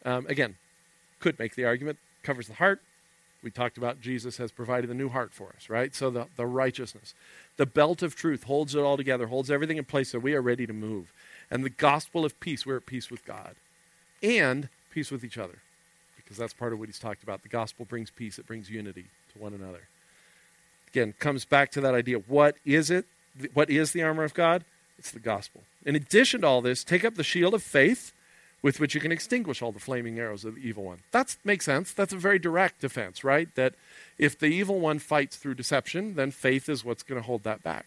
Um, 0.04 0.26
again, 0.26 0.56
could 1.20 1.38
make 1.38 1.54
the 1.54 1.66
argument 1.66 2.00
covers 2.24 2.48
the 2.48 2.54
heart. 2.54 2.82
We 3.44 3.52
talked 3.52 3.78
about 3.78 4.00
Jesus 4.00 4.38
has 4.38 4.50
provided 4.50 4.90
a 4.90 4.94
new 4.94 5.08
heart 5.08 5.32
for 5.32 5.50
us, 5.56 5.70
right? 5.70 5.94
So 5.94 6.10
the, 6.10 6.26
the 6.34 6.46
righteousness. 6.46 7.14
The 7.58 7.66
belt 7.66 8.02
of 8.02 8.16
truth 8.16 8.42
holds 8.42 8.74
it 8.74 8.80
all 8.80 8.96
together, 8.96 9.28
holds 9.28 9.52
everything 9.52 9.76
in 9.76 9.84
place 9.84 10.10
so 10.10 10.18
we 10.18 10.34
are 10.34 10.42
ready 10.42 10.66
to 10.66 10.72
move. 10.72 11.12
And 11.48 11.62
the 11.62 11.70
gospel 11.70 12.24
of 12.24 12.40
peace, 12.40 12.66
we're 12.66 12.78
at 12.78 12.86
peace 12.86 13.08
with 13.08 13.24
God 13.24 13.54
and 14.24 14.68
peace 14.90 15.10
with 15.10 15.24
each 15.24 15.38
other. 15.38 15.58
Because 16.16 16.36
that's 16.36 16.54
part 16.54 16.72
of 16.72 16.78
what 16.78 16.88
he's 16.88 16.98
talked 16.98 17.22
about. 17.22 17.42
The 17.42 17.48
gospel 17.48 17.84
brings 17.84 18.10
peace, 18.10 18.38
it 18.38 18.46
brings 18.46 18.70
unity 18.70 19.06
to 19.32 19.38
one 19.38 19.54
another. 19.54 19.88
Again, 20.88 21.14
comes 21.18 21.44
back 21.44 21.70
to 21.72 21.80
that 21.82 21.94
idea 21.94 22.18
what 22.18 22.56
is 22.64 22.90
it? 22.90 23.06
What 23.52 23.68
is 23.68 23.92
the 23.92 24.02
armor 24.02 24.24
of 24.24 24.32
God? 24.32 24.64
It's 24.98 25.10
the 25.10 25.18
gospel. 25.18 25.62
In 25.84 25.96
addition 25.96 26.42
to 26.42 26.46
all 26.46 26.62
this, 26.62 26.84
take 26.84 27.04
up 27.04 27.16
the 27.16 27.24
shield 27.24 27.52
of 27.52 27.62
faith 27.62 28.12
with 28.62 28.80
which 28.80 28.94
you 28.94 29.00
can 29.00 29.12
extinguish 29.12 29.60
all 29.60 29.72
the 29.72 29.78
flaming 29.78 30.18
arrows 30.18 30.44
of 30.44 30.54
the 30.54 30.60
evil 30.60 30.84
one. 30.84 31.00
That 31.10 31.36
makes 31.44 31.66
sense. 31.66 31.92
That's 31.92 32.14
a 32.14 32.16
very 32.16 32.38
direct 32.38 32.80
defense, 32.80 33.22
right? 33.22 33.54
That 33.56 33.74
if 34.16 34.38
the 34.38 34.46
evil 34.46 34.80
one 34.80 34.98
fights 35.00 35.36
through 35.36 35.56
deception, 35.56 36.14
then 36.14 36.30
faith 36.30 36.68
is 36.68 36.82
what's 36.82 37.02
going 37.02 37.20
to 37.20 37.26
hold 37.26 37.42
that 37.42 37.62
back. 37.62 37.84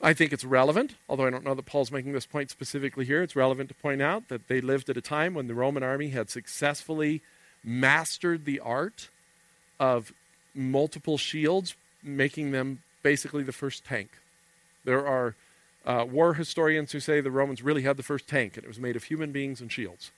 I 0.00 0.12
think 0.12 0.32
it's 0.32 0.44
relevant, 0.44 0.94
although 1.08 1.26
I 1.26 1.30
don't 1.30 1.44
know 1.44 1.54
that 1.54 1.66
Paul's 1.66 1.90
making 1.90 2.12
this 2.12 2.26
point 2.26 2.50
specifically 2.50 3.04
here. 3.04 3.22
It's 3.22 3.36
relevant 3.36 3.68
to 3.68 3.74
point 3.74 4.02
out 4.02 4.28
that 4.28 4.48
they 4.48 4.60
lived 4.60 4.90
at 4.90 4.96
a 4.96 5.00
time 5.00 5.34
when 5.34 5.46
the 5.46 5.54
Roman 5.54 5.82
army 5.82 6.08
had 6.08 6.28
successfully 6.28 7.22
mastered 7.62 8.44
the 8.44 8.60
art 8.60 9.08
of 9.80 10.12
multiple 10.54 11.16
shields, 11.16 11.74
making 12.02 12.50
them 12.50 12.82
basically 13.02 13.42
the 13.42 13.52
first 13.52 13.84
tank. 13.84 14.10
There 14.84 15.06
are 15.06 15.34
uh, 15.86 16.06
war 16.10 16.34
historians 16.34 16.92
who 16.92 17.00
say 17.00 17.20
the 17.20 17.30
Romans 17.30 17.62
really 17.62 17.82
had 17.82 17.96
the 17.96 18.02
first 18.02 18.28
tank, 18.28 18.56
and 18.56 18.64
it 18.64 18.68
was 18.68 18.78
made 18.78 18.96
of 18.96 19.04
human 19.04 19.32
beings 19.32 19.60
and 19.60 19.70
shields. 19.70 20.10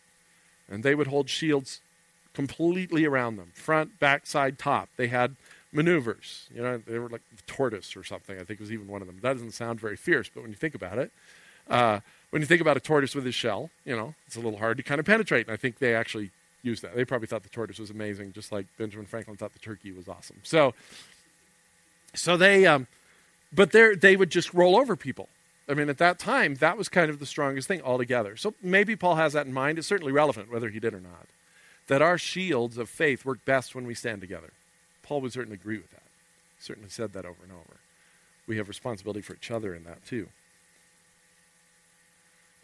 And 0.69 0.82
they 0.82 0.94
would 0.94 1.07
hold 1.07 1.28
shields 1.28 1.81
completely 2.35 3.05
around 3.05 3.36
them 3.36 3.53
front, 3.55 3.98
back, 3.98 4.27
side, 4.27 4.59
top. 4.59 4.89
They 4.97 5.09
had 5.09 5.36
maneuvers. 5.77 6.48
You 6.55 6.62
know, 6.62 6.78
they 6.78 6.98
were 6.98 7.09
like 7.09 7.23
the 7.36 7.43
tortoise 7.47 7.97
or 7.97 8.03
something. 8.03 8.36
I 8.36 8.44
think 8.44 8.59
it 8.59 8.61
was 8.61 8.73
even 8.73 8.89
one 8.89 9.03
of 9.03 9.07
them. 9.07 9.19
That 9.20 9.35
doesn't 9.35 9.53
sound 9.53 9.78
very 9.78 9.97
fierce, 9.97 10.31
but 10.32 10.43
when 10.43 10.51
you 10.51 10.57
think 10.57 10.74
about 10.74 10.98
it, 10.98 11.12
uh, 11.69 12.01
when 12.31 12.43
you 12.43 12.47
think 12.47 12.61
about 12.61 12.77
a 12.77 12.81
tortoise 12.81 13.15
with 13.15 13.24
his 13.24 13.35
shell, 13.35 13.70
you 13.85 13.94
know, 13.94 14.15
it's 14.27 14.36
a 14.36 14.40
little 14.40 14.59
hard 14.59 14.77
to 14.78 14.82
kind 14.82 14.98
of 14.98 15.07
penetrate. 15.07 15.47
And 15.47 15.53
I 15.53 15.57
think 15.57 15.78
they 15.78 15.94
actually 15.94 16.31
used 16.62 16.82
that. 16.82 16.97
They 16.97 17.05
probably 17.05 17.28
thought 17.28 17.43
the 17.43 17.48
tortoise 17.48 17.78
was 17.78 17.90
amazing, 17.90 18.32
just 18.32 18.51
like 18.51 18.66
Benjamin 18.78 19.07
Franklin 19.07 19.36
thought 19.36 19.53
the 19.53 19.59
turkey 19.59 19.93
was 19.93 20.09
awesome. 20.09 20.40
So, 20.43 20.74
so 22.15 22.36
they, 22.36 22.66
um, 22.66 22.86
but 23.53 23.73
they 23.73 24.16
would 24.16 24.31
just 24.31 24.53
roll 24.55 24.77
over 24.77 24.97
people. 24.97 25.28
I 25.69 25.74
mean, 25.74 25.89
at 25.89 25.98
that 25.98 26.19
time, 26.19 26.55
that 26.57 26.78
was 26.78 26.89
kind 26.89 27.11
of 27.11 27.19
the 27.19 27.27
strongest 27.27 27.69
thing 27.69 27.82
altogether. 27.82 28.36
So 28.36 28.55
maybe 28.62 28.94
Paul 28.94 29.16
has 29.16 29.32
that 29.32 29.47
in 29.47 29.53
mind. 29.53 29.78
It's 29.78 29.86
certainly 29.86 30.12
relevant, 30.12 30.51
whether 30.51 30.69
he 30.69 30.78
did 30.78 30.94
or 30.94 31.01
not, 31.01 31.27
that 31.89 32.03
our 32.03 32.19
shields 32.19 32.78
of 32.78 32.89
faith 32.89 33.24
work 33.24 33.44
best 33.44 33.74
when 33.74 33.86
we 33.86 33.94
stand 33.94 34.20
together. 34.20 34.51
Paul 35.07 35.20
would 35.20 35.33
certainly 35.33 35.55
agree 35.55 35.78
with 35.78 35.91
that. 35.93 36.03
Certainly 36.59 36.91
said 36.91 37.12
that 37.12 37.24
over 37.24 37.43
and 37.43 37.53
over. 37.53 37.77
We 38.47 38.57
have 38.57 38.69
responsibility 38.69 39.20
for 39.20 39.35
each 39.35 39.51
other 39.51 39.74
in 39.74 39.85
that, 39.85 40.05
too. 40.05 40.28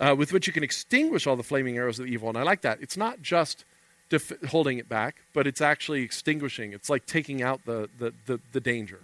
Uh, 0.00 0.14
with 0.16 0.32
which 0.32 0.46
you 0.46 0.52
can 0.52 0.64
extinguish 0.64 1.26
all 1.26 1.36
the 1.36 1.42
flaming 1.42 1.76
arrows 1.76 2.00
of 2.00 2.06
evil. 2.06 2.28
And 2.28 2.36
I 2.36 2.42
like 2.42 2.62
that. 2.62 2.78
It's 2.80 2.96
not 2.96 3.22
just 3.22 3.64
def- 4.08 4.32
holding 4.48 4.78
it 4.78 4.88
back, 4.88 5.16
but 5.32 5.46
it's 5.46 5.60
actually 5.60 6.02
extinguishing. 6.02 6.72
It's 6.72 6.90
like 6.90 7.06
taking 7.06 7.42
out 7.42 7.64
the, 7.64 7.88
the, 7.98 8.12
the, 8.26 8.40
the 8.52 8.60
danger 8.60 9.00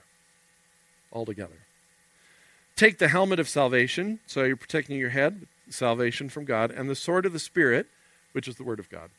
altogether. 1.13 1.59
Take 2.75 2.99
the 2.99 3.09
helmet 3.09 3.39
of 3.39 3.49
salvation, 3.49 4.21
so 4.27 4.45
you're 4.45 4.57
protecting 4.57 4.99
your 4.99 5.11
head, 5.11 5.47
salvation 5.69 6.29
from 6.29 6.45
God, 6.45 6.71
and 6.71 6.89
the 6.89 6.95
sword 6.95 7.27
of 7.27 7.33
the 7.33 7.39
Spirit, 7.39 7.87
which 8.33 8.49
is 8.49 8.57
the 8.57 8.65
Word 8.65 8.81
of 8.81 8.89
God. 8.89 9.11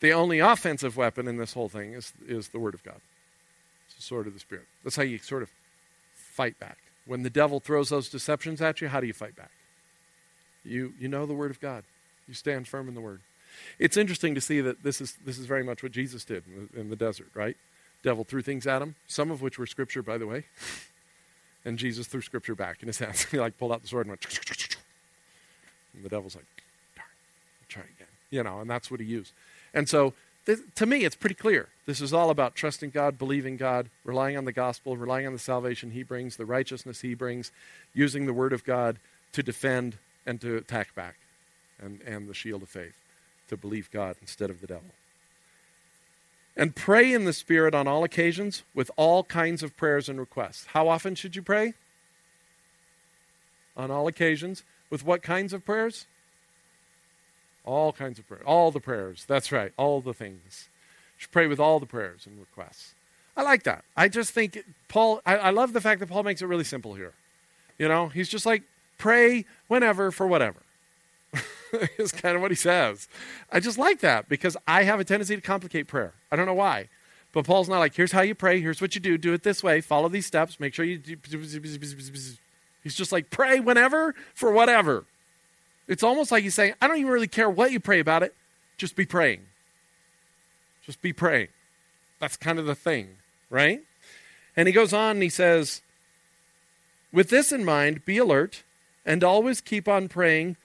The 0.00 0.12
only 0.12 0.38
offensive 0.38 0.96
weapon 0.96 1.26
in 1.26 1.36
this 1.36 1.54
whole 1.54 1.68
thing 1.68 1.92
is, 1.94 2.12
is 2.26 2.48
the 2.48 2.58
Word 2.58 2.74
of 2.74 2.82
God. 2.82 3.00
The 3.96 4.02
sword 4.02 4.26
of 4.26 4.34
the 4.34 4.40
Spirit. 4.40 4.66
That's 4.84 4.96
how 4.96 5.02
you 5.02 5.18
sort 5.18 5.42
of 5.42 5.50
fight 6.14 6.58
back. 6.58 6.78
When 7.06 7.22
the 7.22 7.30
devil 7.30 7.58
throws 7.58 7.88
those 7.88 8.08
deceptions 8.08 8.60
at 8.60 8.80
you, 8.80 8.88
how 8.88 9.00
do 9.00 9.06
you 9.06 9.12
fight 9.12 9.34
back? 9.34 9.50
You, 10.64 10.92
you 10.98 11.08
know 11.08 11.26
the 11.26 11.34
Word 11.34 11.50
of 11.50 11.60
God. 11.60 11.84
You 12.26 12.34
stand 12.34 12.68
firm 12.68 12.88
in 12.88 12.94
the 12.94 13.00
Word. 13.00 13.20
It's 13.78 13.96
interesting 13.96 14.34
to 14.34 14.40
see 14.40 14.60
that 14.60 14.82
this 14.82 15.00
is, 15.00 15.16
this 15.24 15.38
is 15.38 15.46
very 15.46 15.64
much 15.64 15.82
what 15.82 15.92
Jesus 15.92 16.24
did 16.24 16.44
in 16.46 16.68
the, 16.72 16.80
in 16.80 16.90
the 16.90 16.96
desert, 16.96 17.30
right? 17.34 17.56
Devil 18.02 18.24
threw 18.24 18.42
things 18.42 18.66
at 18.66 18.82
him, 18.82 18.94
some 19.06 19.30
of 19.30 19.42
which 19.42 19.58
were 19.58 19.66
Scripture, 19.66 20.02
by 20.02 20.18
the 20.18 20.26
way. 20.26 20.44
And 21.64 21.78
Jesus 21.78 22.06
threw 22.06 22.22
scripture 22.22 22.54
back 22.54 22.82
in 22.82 22.86
his 22.86 22.98
hands. 23.00 23.24
he 23.24 23.38
like 23.38 23.58
pulled 23.58 23.72
out 23.72 23.82
the 23.82 23.88
sword 23.88 24.06
and 24.06 24.10
went. 24.12 24.24
And 25.94 26.04
the 26.04 26.08
devil's 26.08 26.36
like, 26.36 26.46
darn, 26.96 27.06
I'll 27.60 27.68
try 27.68 27.82
again. 27.82 28.08
You 28.30 28.42
know, 28.42 28.60
and 28.60 28.70
that's 28.70 28.90
what 28.90 29.00
he 29.00 29.06
used. 29.06 29.32
And 29.74 29.88
so 29.88 30.14
th- 30.48 30.74
to 30.74 30.86
me, 30.86 31.04
it's 31.04 31.14
pretty 31.14 31.34
clear. 31.34 31.68
This 31.86 32.00
is 32.00 32.12
all 32.12 32.30
about 32.30 32.56
trusting 32.56 32.90
God, 32.90 33.18
believing 33.18 33.56
God, 33.56 33.88
relying 34.04 34.36
on 34.36 34.44
the 34.44 34.52
gospel, 34.52 34.96
relying 34.96 35.26
on 35.26 35.32
the 35.32 35.38
salvation 35.38 35.92
he 35.92 36.02
brings, 36.02 36.36
the 36.36 36.46
righteousness 36.46 37.02
he 37.02 37.14
brings, 37.14 37.52
using 37.94 38.26
the 38.26 38.32
word 38.32 38.52
of 38.52 38.64
God 38.64 38.98
to 39.32 39.42
defend 39.42 39.98
and 40.26 40.40
to 40.40 40.56
attack 40.56 40.94
back, 40.94 41.16
and, 41.78 42.00
and 42.02 42.28
the 42.28 42.34
shield 42.34 42.62
of 42.62 42.68
faith 42.68 42.96
to 43.48 43.56
believe 43.56 43.90
God 43.90 44.16
instead 44.20 44.50
of 44.50 44.60
the 44.60 44.66
devil. 44.66 44.90
And 46.56 46.74
pray 46.74 47.12
in 47.12 47.24
the 47.24 47.32
Spirit 47.32 47.74
on 47.74 47.86
all 47.86 48.02
occasions 48.02 48.64
with 48.74 48.90
all 48.96 49.22
kinds 49.22 49.62
of 49.62 49.76
prayers 49.76 50.08
and 50.08 50.18
requests. 50.18 50.66
How 50.72 50.88
often 50.88 51.14
should 51.14 51.36
you 51.36 51.42
pray? 51.42 51.74
On 53.76 53.92
all 53.92 54.08
occasions. 54.08 54.64
With 54.90 55.04
what 55.04 55.22
kinds 55.22 55.52
of 55.52 55.64
prayers? 55.64 56.06
All 57.68 57.92
kinds 57.92 58.18
of 58.18 58.26
prayers. 58.26 58.44
All 58.46 58.70
the 58.70 58.80
prayers. 58.80 59.26
That's 59.28 59.52
right. 59.52 59.72
All 59.76 60.00
the 60.00 60.14
things. 60.14 60.70
You 61.16 61.22
should 61.22 61.32
pray 61.32 61.46
with 61.46 61.60
all 61.60 61.78
the 61.78 61.86
prayers 61.86 62.26
and 62.26 62.40
requests. 62.40 62.94
I 63.36 63.42
like 63.42 63.64
that. 63.64 63.84
I 63.94 64.08
just 64.08 64.32
think 64.32 64.58
Paul, 64.88 65.20
I, 65.26 65.36
I 65.36 65.50
love 65.50 65.74
the 65.74 65.80
fact 65.82 66.00
that 66.00 66.08
Paul 66.08 66.22
makes 66.22 66.40
it 66.40 66.46
really 66.46 66.64
simple 66.64 66.94
here. 66.94 67.12
You 67.76 67.86
know, 67.86 68.08
he's 68.08 68.30
just 68.30 68.46
like, 68.46 68.62
pray 68.96 69.44
whenever 69.68 70.10
for 70.10 70.26
whatever. 70.26 70.62
is 71.98 72.10
kind 72.10 72.36
of 72.36 72.40
what 72.40 72.50
he 72.50 72.54
says. 72.54 73.06
I 73.52 73.60
just 73.60 73.76
like 73.76 74.00
that 74.00 74.30
because 74.30 74.56
I 74.66 74.84
have 74.84 74.98
a 74.98 75.04
tendency 75.04 75.36
to 75.36 75.42
complicate 75.42 75.88
prayer. 75.88 76.14
I 76.32 76.36
don't 76.36 76.46
know 76.46 76.54
why. 76.54 76.88
But 77.34 77.44
Paul's 77.44 77.68
not 77.68 77.80
like, 77.80 77.94
here's 77.94 78.12
how 78.12 78.22
you 78.22 78.34
pray, 78.34 78.62
here's 78.62 78.80
what 78.80 78.94
you 78.94 79.00
do, 79.02 79.18
do 79.18 79.34
it 79.34 79.42
this 79.42 79.62
way, 79.62 79.82
follow 79.82 80.08
these 80.08 80.24
steps, 80.24 80.58
make 80.58 80.72
sure 80.72 80.86
you 80.86 80.96
do. 80.96 81.16
He's 82.82 82.94
just 82.94 83.12
like, 83.12 83.28
pray 83.28 83.60
whenever 83.60 84.14
for 84.32 84.50
whatever. 84.50 85.04
It's 85.88 86.02
almost 86.02 86.30
like 86.30 86.42
he's 86.44 86.54
saying, 86.54 86.74
I 86.80 86.86
don't 86.86 86.98
even 86.98 87.10
really 87.10 87.28
care 87.28 87.50
what 87.50 87.72
you 87.72 87.80
pray 87.80 87.98
about 87.98 88.22
it, 88.22 88.34
just 88.76 88.94
be 88.94 89.06
praying. 89.06 89.40
Just 90.84 91.02
be 91.02 91.12
praying. 91.12 91.48
That's 92.20 92.36
kind 92.36 92.58
of 92.58 92.66
the 92.66 92.74
thing, 92.74 93.16
right? 93.50 93.80
And 94.56 94.68
he 94.68 94.72
goes 94.72 94.92
on 94.92 95.12
and 95.12 95.22
he 95.22 95.28
says, 95.28 95.82
with 97.12 97.30
this 97.30 97.52
in 97.52 97.64
mind, 97.64 98.04
be 98.04 98.18
alert 98.18 98.62
and 99.04 99.24
always 99.24 99.60
keep 99.60 99.88
on 99.88 100.08
praying 100.08 100.56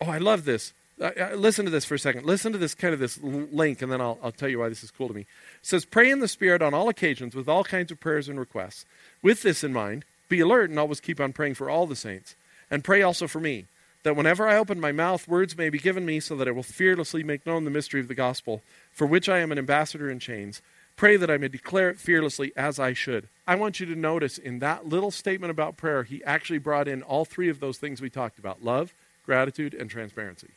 Oh, 0.00 0.10
I 0.10 0.18
love 0.18 0.44
this. 0.44 0.72
Uh, 1.00 1.10
uh, 1.18 1.34
listen 1.34 1.64
to 1.64 1.70
this 1.70 1.84
for 1.84 1.94
a 1.94 1.98
second. 1.98 2.26
Listen 2.26 2.52
to 2.52 2.58
this 2.58 2.74
kind 2.74 2.92
of 2.92 3.00
this 3.00 3.18
link, 3.22 3.82
and 3.82 3.90
then 3.90 4.00
I'll, 4.00 4.18
I'll 4.22 4.32
tell 4.32 4.48
you 4.48 4.58
why 4.58 4.68
this 4.68 4.82
is 4.82 4.90
cool 4.90 5.08
to 5.08 5.14
me. 5.14 5.22
It 5.22 5.26
says, 5.62 5.84
Pray 5.84 6.10
in 6.10 6.20
the 6.20 6.28
Spirit 6.28 6.62
on 6.62 6.74
all 6.74 6.88
occasions 6.88 7.34
with 7.34 7.48
all 7.48 7.64
kinds 7.64 7.92
of 7.92 8.00
prayers 8.00 8.28
and 8.28 8.38
requests. 8.38 8.84
With 9.22 9.42
this 9.42 9.62
in 9.62 9.72
mind, 9.72 10.04
be 10.28 10.40
alert 10.40 10.70
and 10.70 10.78
always 10.78 11.00
keep 11.00 11.20
on 11.20 11.32
praying 11.32 11.54
for 11.54 11.70
all 11.70 11.86
the 11.86 11.96
saints. 11.96 12.34
And 12.70 12.84
pray 12.84 13.02
also 13.02 13.26
for 13.26 13.40
me, 13.40 13.66
that 14.02 14.16
whenever 14.16 14.48
I 14.48 14.56
open 14.56 14.80
my 14.80 14.92
mouth, 14.92 15.28
words 15.28 15.56
may 15.56 15.70
be 15.70 15.78
given 15.78 16.06
me 16.06 16.20
so 16.20 16.36
that 16.36 16.48
I 16.48 16.52
will 16.52 16.62
fearlessly 16.62 17.22
make 17.22 17.46
known 17.46 17.64
the 17.64 17.70
mystery 17.70 18.00
of 18.00 18.08
the 18.08 18.14
gospel, 18.14 18.62
for 18.92 19.06
which 19.06 19.28
I 19.28 19.38
am 19.38 19.52
an 19.52 19.58
ambassador 19.58 20.10
in 20.10 20.18
chains. 20.18 20.62
Pray 20.96 21.16
that 21.16 21.30
I 21.30 21.36
may 21.36 21.48
declare 21.48 21.90
it 21.90 21.98
fearlessly 21.98 22.52
as 22.56 22.78
I 22.78 22.92
should. 22.92 23.28
I 23.46 23.54
want 23.54 23.80
you 23.80 23.86
to 23.86 23.94
notice 23.94 24.36
in 24.38 24.58
that 24.58 24.86
little 24.86 25.10
statement 25.10 25.50
about 25.50 25.76
prayer, 25.76 26.02
he 26.02 26.24
actually 26.24 26.58
brought 26.58 26.88
in 26.88 27.02
all 27.02 27.24
three 27.24 27.48
of 27.48 27.60
those 27.60 27.78
things 27.78 28.00
we 28.00 28.10
talked 28.10 28.38
about 28.38 28.64
love, 28.64 28.94
gratitude, 29.24 29.74
and 29.74 29.90
transparency. 29.90 30.48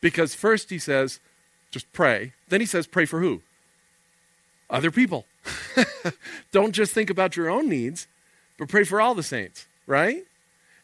Because 0.00 0.34
first 0.34 0.68
he 0.70 0.78
says, 0.78 1.18
just 1.70 1.90
pray. 1.92 2.34
Then 2.48 2.60
he 2.60 2.66
says, 2.66 2.86
pray 2.86 3.04
for 3.04 3.20
who? 3.20 3.40
Other 4.68 4.90
people. 4.90 5.26
Don't 6.52 6.72
just 6.72 6.92
think 6.92 7.10
about 7.10 7.36
your 7.36 7.48
own 7.48 7.68
needs, 7.68 8.06
but 8.58 8.68
pray 8.68 8.84
for 8.84 9.00
all 9.00 9.14
the 9.14 9.22
saints, 9.22 9.66
right? 9.86 10.24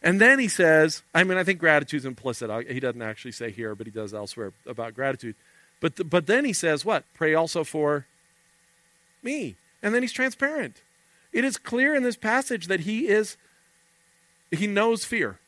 And 0.02 0.20
then 0.20 0.38
he 0.38 0.48
says, 0.48 1.02
I 1.14 1.24
mean, 1.24 1.36
I 1.36 1.44
think 1.44 1.58
gratitude's 1.58 2.06
implicit. 2.06 2.50
He 2.68 2.80
doesn't 2.80 3.02
actually 3.02 3.32
say 3.32 3.50
here, 3.50 3.74
but 3.74 3.86
he 3.86 3.90
does 3.90 4.14
elsewhere 4.14 4.52
about 4.66 4.94
gratitude. 4.94 5.34
But, 5.80 5.96
the, 5.96 6.04
but 6.04 6.26
then 6.26 6.44
he 6.44 6.52
says, 6.52 6.84
what? 6.84 7.04
Pray 7.14 7.34
also 7.34 7.64
for 7.64 8.06
me. 9.22 9.56
And 9.82 9.94
then 9.94 10.02
he's 10.02 10.12
transparent. 10.12 10.82
It 11.32 11.44
is 11.44 11.58
clear 11.58 11.94
in 11.94 12.02
this 12.02 12.16
passage 12.16 12.66
that 12.66 12.80
he 12.80 13.08
is, 13.08 13.36
he 14.50 14.66
knows 14.66 15.04
fear, 15.04 15.38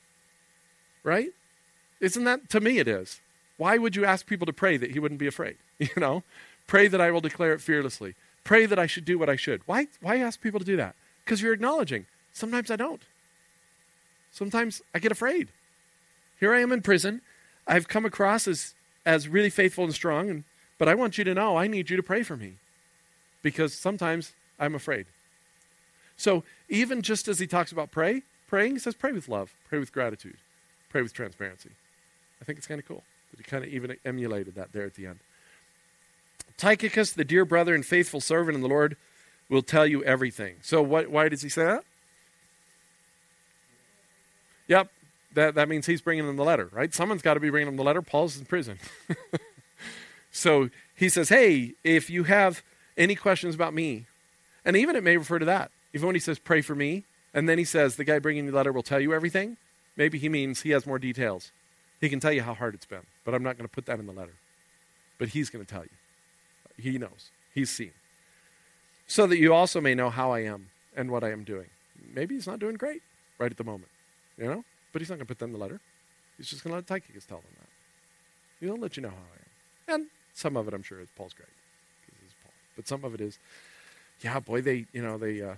right? 1.02 1.30
Isn't 2.00 2.24
that, 2.24 2.48
to 2.50 2.60
me, 2.60 2.78
it 2.78 2.88
is. 2.88 3.20
Why 3.56 3.78
would 3.78 3.96
you 3.96 4.04
ask 4.04 4.26
people 4.26 4.46
to 4.46 4.52
pray 4.52 4.76
that 4.76 4.92
he 4.92 4.98
wouldn't 4.98 5.20
be 5.20 5.26
afraid? 5.26 5.56
You 5.78 5.88
know, 5.96 6.22
pray 6.68 6.86
that 6.86 7.00
I 7.00 7.10
will 7.10 7.20
declare 7.20 7.52
it 7.52 7.60
fearlessly. 7.60 8.14
Pray 8.44 8.66
that 8.66 8.78
I 8.78 8.86
should 8.86 9.04
do 9.04 9.18
what 9.18 9.28
I 9.28 9.34
should. 9.34 9.62
Why, 9.66 9.88
why 10.00 10.18
ask 10.18 10.40
people 10.40 10.60
to 10.60 10.66
do 10.66 10.76
that? 10.76 10.94
Because 11.24 11.42
you're 11.42 11.52
acknowledging. 11.52 12.06
Sometimes 12.32 12.70
I 12.70 12.76
don't. 12.76 13.02
Sometimes 14.32 14.82
I 14.94 14.98
get 14.98 15.12
afraid. 15.12 15.48
Here 16.40 16.54
I 16.54 16.60
am 16.60 16.72
in 16.72 16.82
prison. 16.82 17.20
I've 17.66 17.86
come 17.86 18.04
across 18.04 18.48
as, 18.48 18.74
as 19.06 19.28
really 19.28 19.50
faithful 19.50 19.84
and 19.84 19.94
strong, 19.94 20.28
and, 20.28 20.44
but 20.78 20.88
I 20.88 20.94
want 20.94 21.18
you 21.18 21.24
to 21.24 21.34
know 21.34 21.56
I 21.56 21.68
need 21.68 21.90
you 21.90 21.96
to 21.96 22.02
pray 22.02 22.22
for 22.22 22.36
me 22.36 22.54
because 23.42 23.74
sometimes 23.74 24.32
I'm 24.58 24.74
afraid. 24.74 25.06
So 26.16 26.44
even 26.68 27.02
just 27.02 27.28
as 27.28 27.38
he 27.38 27.46
talks 27.46 27.72
about 27.72 27.90
pray, 27.90 28.22
praying, 28.48 28.72
he 28.72 28.78
says 28.78 28.94
pray 28.94 29.12
with 29.12 29.28
love, 29.28 29.54
pray 29.68 29.78
with 29.78 29.92
gratitude, 29.92 30.36
pray 30.88 31.02
with 31.02 31.12
transparency. 31.12 31.70
I 32.40 32.44
think 32.44 32.58
it's 32.58 32.66
kind 32.66 32.80
of 32.80 32.86
cool 32.86 33.02
that 33.30 33.38
he 33.38 33.44
kind 33.44 33.64
of 33.64 33.70
even 33.70 33.96
emulated 34.04 34.54
that 34.54 34.72
there 34.72 34.84
at 34.84 34.94
the 34.94 35.06
end. 35.06 35.18
Tychicus, 36.56 37.12
the 37.12 37.24
dear 37.24 37.44
brother 37.44 37.74
and 37.74 37.84
faithful 37.84 38.20
servant 38.20 38.54
in 38.54 38.62
the 38.62 38.68
Lord, 38.68 38.96
will 39.48 39.62
tell 39.62 39.86
you 39.86 40.02
everything. 40.04 40.56
So, 40.62 40.82
what, 40.82 41.08
why 41.08 41.28
does 41.28 41.42
he 41.42 41.48
say 41.48 41.64
that? 41.64 41.84
Yep, 44.68 44.88
that, 45.34 45.54
that 45.54 45.68
means 45.68 45.86
he's 45.86 46.00
bringing 46.00 46.26
them 46.26 46.36
the 46.36 46.44
letter, 46.44 46.68
right? 46.72 46.92
Someone's 46.94 47.22
got 47.22 47.34
to 47.34 47.40
be 47.40 47.50
bringing 47.50 47.66
them 47.66 47.76
the 47.76 47.82
letter. 47.82 48.02
Paul's 48.02 48.38
in 48.38 48.44
prison. 48.44 48.78
so 50.30 50.70
he 50.94 51.08
says, 51.08 51.28
hey, 51.28 51.74
if 51.84 52.10
you 52.10 52.24
have 52.24 52.62
any 52.96 53.14
questions 53.14 53.54
about 53.54 53.74
me, 53.74 54.06
and 54.64 54.76
even 54.76 54.96
it 54.96 55.02
may 55.02 55.16
refer 55.16 55.38
to 55.38 55.46
that. 55.46 55.70
Even 55.94 56.06
when 56.06 56.14
he 56.14 56.20
says, 56.20 56.38
pray 56.38 56.60
for 56.60 56.74
me, 56.74 57.04
and 57.34 57.48
then 57.48 57.58
he 57.58 57.64
says, 57.64 57.96
the 57.96 58.04
guy 58.04 58.18
bringing 58.18 58.46
the 58.46 58.52
letter 58.52 58.72
will 58.72 58.82
tell 58.82 59.00
you 59.00 59.12
everything, 59.12 59.56
maybe 59.96 60.18
he 60.18 60.28
means 60.28 60.62
he 60.62 60.70
has 60.70 60.86
more 60.86 60.98
details. 60.98 61.52
He 62.00 62.08
can 62.08 62.20
tell 62.20 62.32
you 62.32 62.42
how 62.42 62.54
hard 62.54 62.74
it's 62.74 62.86
been, 62.86 63.06
but 63.24 63.34
I'm 63.34 63.42
not 63.42 63.56
going 63.56 63.68
to 63.68 63.72
put 63.72 63.86
that 63.86 63.98
in 63.98 64.06
the 64.06 64.12
letter. 64.12 64.34
But 65.18 65.28
he's 65.28 65.50
going 65.50 65.64
to 65.64 65.70
tell 65.72 65.84
you. 65.84 65.90
He 66.76 66.98
knows. 66.98 67.30
He's 67.54 67.70
seen. 67.70 67.92
So 69.06 69.26
that 69.26 69.38
you 69.38 69.54
also 69.54 69.80
may 69.80 69.94
know 69.94 70.10
how 70.10 70.32
I 70.32 70.40
am 70.40 70.70
and 70.96 71.10
what 71.10 71.22
I 71.22 71.30
am 71.30 71.44
doing. 71.44 71.66
Maybe 72.14 72.34
he's 72.34 72.46
not 72.46 72.58
doing 72.58 72.76
great 72.76 73.02
right 73.38 73.50
at 73.50 73.56
the 73.56 73.64
moment, 73.64 73.90
you 74.36 74.44
know? 74.44 74.64
But 74.92 75.00
he's 75.00 75.08
not 75.08 75.16
going 75.16 75.26
to 75.26 75.28
put 75.28 75.38
that 75.38 75.46
in 75.46 75.52
the 75.52 75.58
letter. 75.58 75.80
He's 76.36 76.48
just 76.48 76.64
going 76.64 76.72
to 76.72 76.76
let 76.76 76.86
Tychicus 76.86 77.24
tell 77.24 77.38
them 77.38 77.50
that. 77.58 77.68
He'll 78.60 78.76
let 78.76 78.96
you 78.96 79.02
know 79.02 79.10
how 79.10 79.16
I 79.16 79.92
am. 79.92 80.00
And 80.00 80.10
some 80.34 80.56
of 80.56 80.68
it, 80.68 80.74
I'm 80.74 80.82
sure, 80.82 81.00
is 81.00 81.08
Paul's 81.16 81.32
great. 81.32 81.48
Paul. 82.42 82.52
But 82.76 82.88
some 82.88 83.04
of 83.04 83.14
it 83.14 83.20
is, 83.20 83.38
yeah, 84.20 84.38
boy, 84.40 84.60
they, 84.60 84.86
you 84.92 85.02
know, 85.02 85.18
they, 85.18 85.42
uh, 85.42 85.54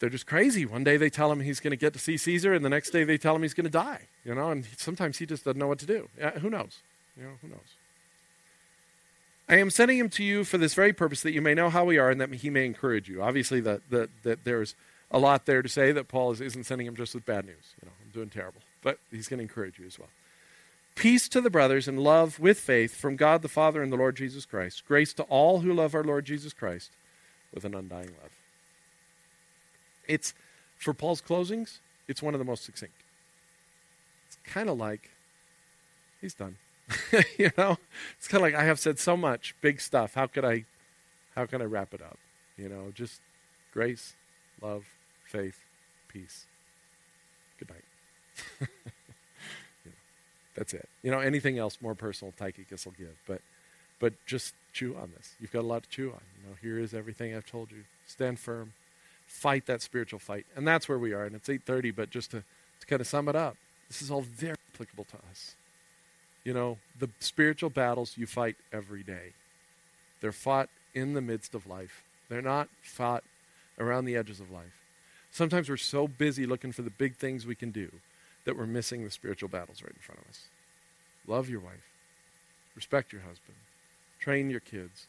they're 0.00 0.10
just 0.10 0.26
crazy. 0.26 0.66
One 0.66 0.84
day 0.84 0.96
they 0.96 1.10
tell 1.10 1.30
him 1.30 1.40
he's 1.40 1.60
going 1.60 1.70
to 1.70 1.76
get 1.76 1.92
to 1.92 1.98
see 1.98 2.16
Caesar, 2.16 2.52
and 2.52 2.64
the 2.64 2.68
next 2.68 2.90
day 2.90 3.04
they 3.04 3.16
tell 3.16 3.34
him 3.36 3.42
he's 3.42 3.54
going 3.54 3.64
to 3.64 3.70
die. 3.70 4.08
You 4.24 4.34
know, 4.34 4.50
and 4.50 4.66
sometimes 4.76 5.18
he 5.18 5.26
just 5.26 5.44
doesn't 5.44 5.58
know 5.58 5.68
what 5.68 5.78
to 5.80 5.86
do. 5.86 6.08
Who 6.40 6.50
knows? 6.50 6.80
You 7.16 7.24
know, 7.24 7.30
who 7.40 7.48
knows? 7.48 7.76
I 9.48 9.56
am 9.56 9.70
sending 9.70 9.98
him 9.98 10.08
to 10.10 10.24
you 10.24 10.44
for 10.44 10.58
this 10.58 10.74
very 10.74 10.92
purpose, 10.92 11.22
that 11.22 11.32
you 11.32 11.42
may 11.42 11.54
know 11.54 11.70
how 11.70 11.84
we 11.84 11.98
are, 11.98 12.10
and 12.10 12.20
that 12.20 12.32
he 12.34 12.50
may 12.50 12.64
encourage 12.64 13.08
you. 13.08 13.22
Obviously, 13.22 13.60
that 13.60 13.82
that, 13.90 14.10
that 14.22 14.44
there's 14.44 14.74
a 15.14 15.18
lot 15.18 15.46
there 15.46 15.62
to 15.62 15.68
say 15.68 15.92
that 15.92 16.08
Paul 16.08 16.32
is, 16.32 16.40
isn't 16.40 16.64
sending 16.64 16.88
him 16.88 16.96
just 16.96 17.14
with 17.14 17.24
bad 17.24 17.46
news. 17.46 17.74
You 17.80 17.86
know, 17.86 17.92
I'm 18.04 18.10
doing 18.10 18.30
terrible. 18.30 18.60
but 18.82 18.98
he's 19.10 19.28
going 19.28 19.38
to 19.38 19.42
encourage 19.42 19.78
you 19.78 19.86
as 19.86 19.98
well. 19.98 20.08
Peace 20.96 21.28
to 21.28 21.40
the 21.40 21.50
brothers 21.50 21.86
and 21.86 22.00
love 22.00 22.40
with 22.40 22.58
faith 22.58 22.96
from 22.96 23.14
God 23.14 23.40
the 23.40 23.48
Father 23.48 23.80
and 23.80 23.92
the 23.92 23.96
Lord 23.96 24.16
Jesus 24.16 24.44
Christ. 24.44 24.84
Grace 24.86 25.12
to 25.14 25.22
all 25.24 25.60
who 25.60 25.72
love 25.72 25.94
our 25.94 26.02
Lord 26.02 26.24
Jesus 26.24 26.52
Christ 26.52 26.90
with 27.54 27.64
an 27.64 27.74
undying 27.74 28.08
love. 28.20 28.32
It's, 30.06 30.34
for 30.76 30.92
Paul's 30.92 31.22
closings, 31.22 31.78
it's 32.08 32.22
one 32.22 32.34
of 32.34 32.38
the 32.38 32.44
most 32.44 32.64
succinct. 32.64 32.94
It's 34.26 34.38
kind 34.44 34.68
of 34.68 34.76
like, 34.78 35.10
he's 36.20 36.34
done. 36.34 36.56
you 37.38 37.52
know, 37.56 37.78
it's 38.18 38.26
kind 38.26 38.44
of 38.44 38.52
like 38.52 38.54
I 38.54 38.64
have 38.64 38.80
said 38.80 38.98
so 38.98 39.16
much 39.16 39.54
big 39.60 39.80
stuff. 39.80 40.14
How 40.14 40.26
could 40.26 40.44
I, 40.44 40.64
how 41.36 41.46
can 41.46 41.62
I 41.62 41.66
wrap 41.66 41.94
it 41.94 42.02
up? 42.02 42.18
You 42.56 42.68
know, 42.68 42.92
just 42.94 43.20
grace, 43.72 44.14
love, 44.60 44.84
faith, 45.34 45.58
peace. 46.08 46.46
Good 47.58 47.70
night. 47.70 48.68
That's 50.54 50.72
it. 50.72 50.88
You 51.02 51.10
know, 51.10 51.18
anything 51.18 51.58
else 51.58 51.78
more 51.80 51.96
personal, 51.96 52.32
Tychicus 52.38 52.84
will 52.84 52.94
give. 52.96 53.16
But, 53.26 53.40
but 53.98 54.12
just 54.26 54.54
chew 54.72 54.94
on 54.94 55.10
this. 55.16 55.34
You've 55.40 55.50
got 55.50 55.62
a 55.62 55.66
lot 55.66 55.82
to 55.82 55.88
chew 55.88 56.10
on. 56.10 56.20
You 56.36 56.48
know, 56.48 56.56
here 56.62 56.78
is 56.78 56.94
everything 56.94 57.34
I've 57.34 57.46
told 57.46 57.72
you. 57.72 57.84
Stand 58.06 58.38
firm. 58.38 58.74
Fight 59.26 59.66
that 59.66 59.82
spiritual 59.82 60.20
fight. 60.20 60.46
And 60.54 60.68
that's 60.68 60.88
where 60.88 60.98
we 60.98 61.12
are. 61.12 61.24
And 61.24 61.34
it's 61.34 61.48
8.30, 61.48 61.96
but 61.96 62.10
just 62.10 62.30
to, 62.30 62.44
to 62.80 62.86
kind 62.86 63.00
of 63.00 63.08
sum 63.08 63.28
it 63.28 63.34
up, 63.34 63.56
this 63.88 64.02
is 64.02 64.10
all 64.10 64.22
very 64.22 64.56
applicable 64.72 65.04
to 65.04 65.16
us. 65.30 65.56
You 66.44 66.54
know, 66.54 66.78
the 66.98 67.08
spiritual 67.18 67.70
battles 67.70 68.16
you 68.16 68.26
fight 68.26 68.56
every 68.72 69.02
day. 69.02 69.32
They're 70.20 70.30
fought 70.30 70.68
in 70.94 71.14
the 71.14 71.20
midst 71.20 71.54
of 71.54 71.66
life. 71.66 72.04
They're 72.28 72.42
not 72.42 72.68
fought 72.82 73.24
around 73.78 74.04
the 74.04 74.16
edges 74.16 74.38
of 74.38 74.50
life. 74.50 74.83
Sometimes 75.34 75.68
we're 75.68 75.76
so 75.76 76.06
busy 76.06 76.46
looking 76.46 76.70
for 76.70 76.82
the 76.82 76.90
big 76.90 77.16
things 77.16 77.44
we 77.44 77.56
can 77.56 77.72
do 77.72 77.90
that 78.44 78.56
we're 78.56 78.68
missing 78.68 79.02
the 79.02 79.10
spiritual 79.10 79.48
battles 79.48 79.82
right 79.82 79.90
in 79.90 80.00
front 80.00 80.20
of 80.20 80.28
us. 80.28 80.42
Love 81.26 81.50
your 81.50 81.58
wife, 81.58 81.88
respect 82.76 83.12
your 83.12 83.22
husband, 83.22 83.56
train 84.20 84.48
your 84.48 84.60
kids, 84.60 85.08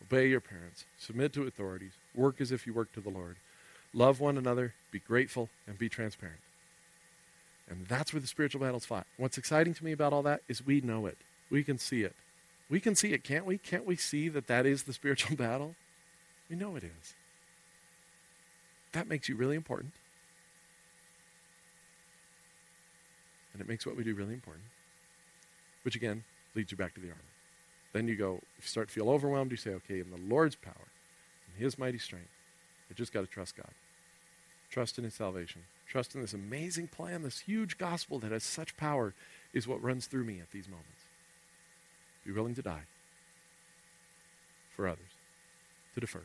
obey 0.00 0.28
your 0.28 0.38
parents, 0.40 0.84
submit 0.96 1.32
to 1.32 1.42
authorities, 1.42 1.90
work 2.14 2.40
as 2.40 2.52
if 2.52 2.68
you 2.68 2.72
work 2.72 2.92
to 2.92 3.00
the 3.00 3.10
Lord, 3.10 3.34
love 3.92 4.20
one 4.20 4.38
another, 4.38 4.74
be 4.92 5.00
grateful, 5.00 5.48
and 5.66 5.76
be 5.76 5.88
transparent. 5.88 6.38
And 7.68 7.88
that's 7.88 8.12
where 8.12 8.20
the 8.20 8.28
spiritual 8.28 8.60
battle's 8.60 8.86
fought. 8.86 9.08
What's 9.16 9.38
exciting 9.38 9.74
to 9.74 9.84
me 9.84 9.90
about 9.90 10.12
all 10.12 10.22
that 10.22 10.42
is 10.46 10.64
we 10.64 10.82
know 10.82 11.06
it. 11.06 11.18
We 11.50 11.64
can 11.64 11.78
see 11.78 12.02
it. 12.02 12.14
We 12.70 12.78
can 12.78 12.94
see 12.94 13.12
it, 13.12 13.24
can't 13.24 13.44
we? 13.44 13.58
Can't 13.58 13.86
we 13.86 13.96
see 13.96 14.28
that 14.28 14.46
that 14.46 14.66
is 14.66 14.84
the 14.84 14.92
spiritual 14.92 15.34
battle? 15.36 15.74
We 16.48 16.54
know 16.54 16.76
it 16.76 16.84
is. 16.84 17.14
That 18.94 19.08
makes 19.08 19.28
you 19.28 19.36
really 19.36 19.56
important. 19.56 19.92
And 23.52 23.60
it 23.60 23.68
makes 23.68 23.84
what 23.84 23.96
we 23.96 24.04
do 24.04 24.14
really 24.14 24.34
important, 24.34 24.64
which 25.82 25.94
again 25.94 26.24
leads 26.54 26.70
you 26.70 26.78
back 26.78 26.94
to 26.94 27.00
the 27.00 27.08
armor. 27.08 27.20
Then 27.92 28.08
you 28.08 28.16
go, 28.16 28.40
if 28.58 28.64
you 28.64 28.68
start 28.68 28.88
to 28.88 28.94
feel 28.94 29.10
overwhelmed, 29.10 29.50
you 29.50 29.56
say, 29.56 29.70
okay, 29.70 30.00
in 30.00 30.10
the 30.10 30.34
Lord's 30.34 30.56
power, 30.56 30.88
in 31.48 31.62
His 31.62 31.78
mighty 31.78 31.98
strength, 31.98 32.30
I 32.90 32.94
just 32.94 33.12
got 33.12 33.20
to 33.20 33.26
trust 33.26 33.56
God. 33.56 33.70
Trust 34.70 34.98
in 34.98 35.04
His 35.04 35.14
salvation. 35.14 35.62
Trust 35.88 36.14
in 36.14 36.20
this 36.20 36.32
amazing 36.32 36.88
plan, 36.88 37.22
this 37.22 37.40
huge 37.40 37.78
gospel 37.78 38.18
that 38.20 38.32
has 38.32 38.42
such 38.42 38.76
power, 38.76 39.14
is 39.52 39.68
what 39.68 39.82
runs 39.82 40.06
through 40.06 40.24
me 40.24 40.40
at 40.40 40.50
these 40.50 40.68
moments. 40.68 41.02
Be 42.24 42.32
willing 42.32 42.54
to 42.54 42.62
die 42.62 42.84
for 44.74 44.88
others, 44.88 45.10
to 45.94 46.00
defer. 46.00 46.22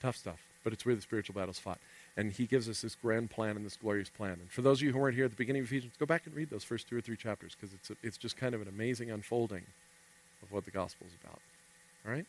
Tough 0.00 0.16
stuff, 0.16 0.38
but 0.64 0.72
it's 0.72 0.84
where 0.84 0.94
the 0.94 1.00
spiritual 1.00 1.34
battle's 1.34 1.58
fought. 1.58 1.78
And 2.16 2.32
he 2.32 2.46
gives 2.46 2.68
us 2.68 2.82
this 2.82 2.94
grand 2.94 3.30
plan 3.30 3.56
and 3.56 3.64
this 3.64 3.76
glorious 3.76 4.10
plan. 4.10 4.32
And 4.32 4.50
for 4.50 4.62
those 4.62 4.78
of 4.78 4.82
you 4.82 4.92
who 4.92 4.98
weren't 4.98 5.14
here 5.14 5.24
at 5.24 5.30
the 5.30 5.36
beginning 5.36 5.62
of 5.62 5.68
Ephesians, 5.68 5.92
go 5.98 6.06
back 6.06 6.26
and 6.26 6.34
read 6.34 6.50
those 6.50 6.64
first 6.64 6.88
two 6.88 6.96
or 6.96 7.00
three 7.00 7.16
chapters 7.16 7.56
because 7.58 7.74
it's, 7.74 7.90
it's 8.02 8.16
just 8.16 8.36
kind 8.36 8.54
of 8.54 8.62
an 8.62 8.68
amazing 8.68 9.10
unfolding 9.10 9.64
of 10.42 10.52
what 10.52 10.64
the 10.64 10.70
gospel 10.70 11.06
is 11.06 11.14
about. 11.22 11.40
All 12.06 12.12
right? 12.12 12.26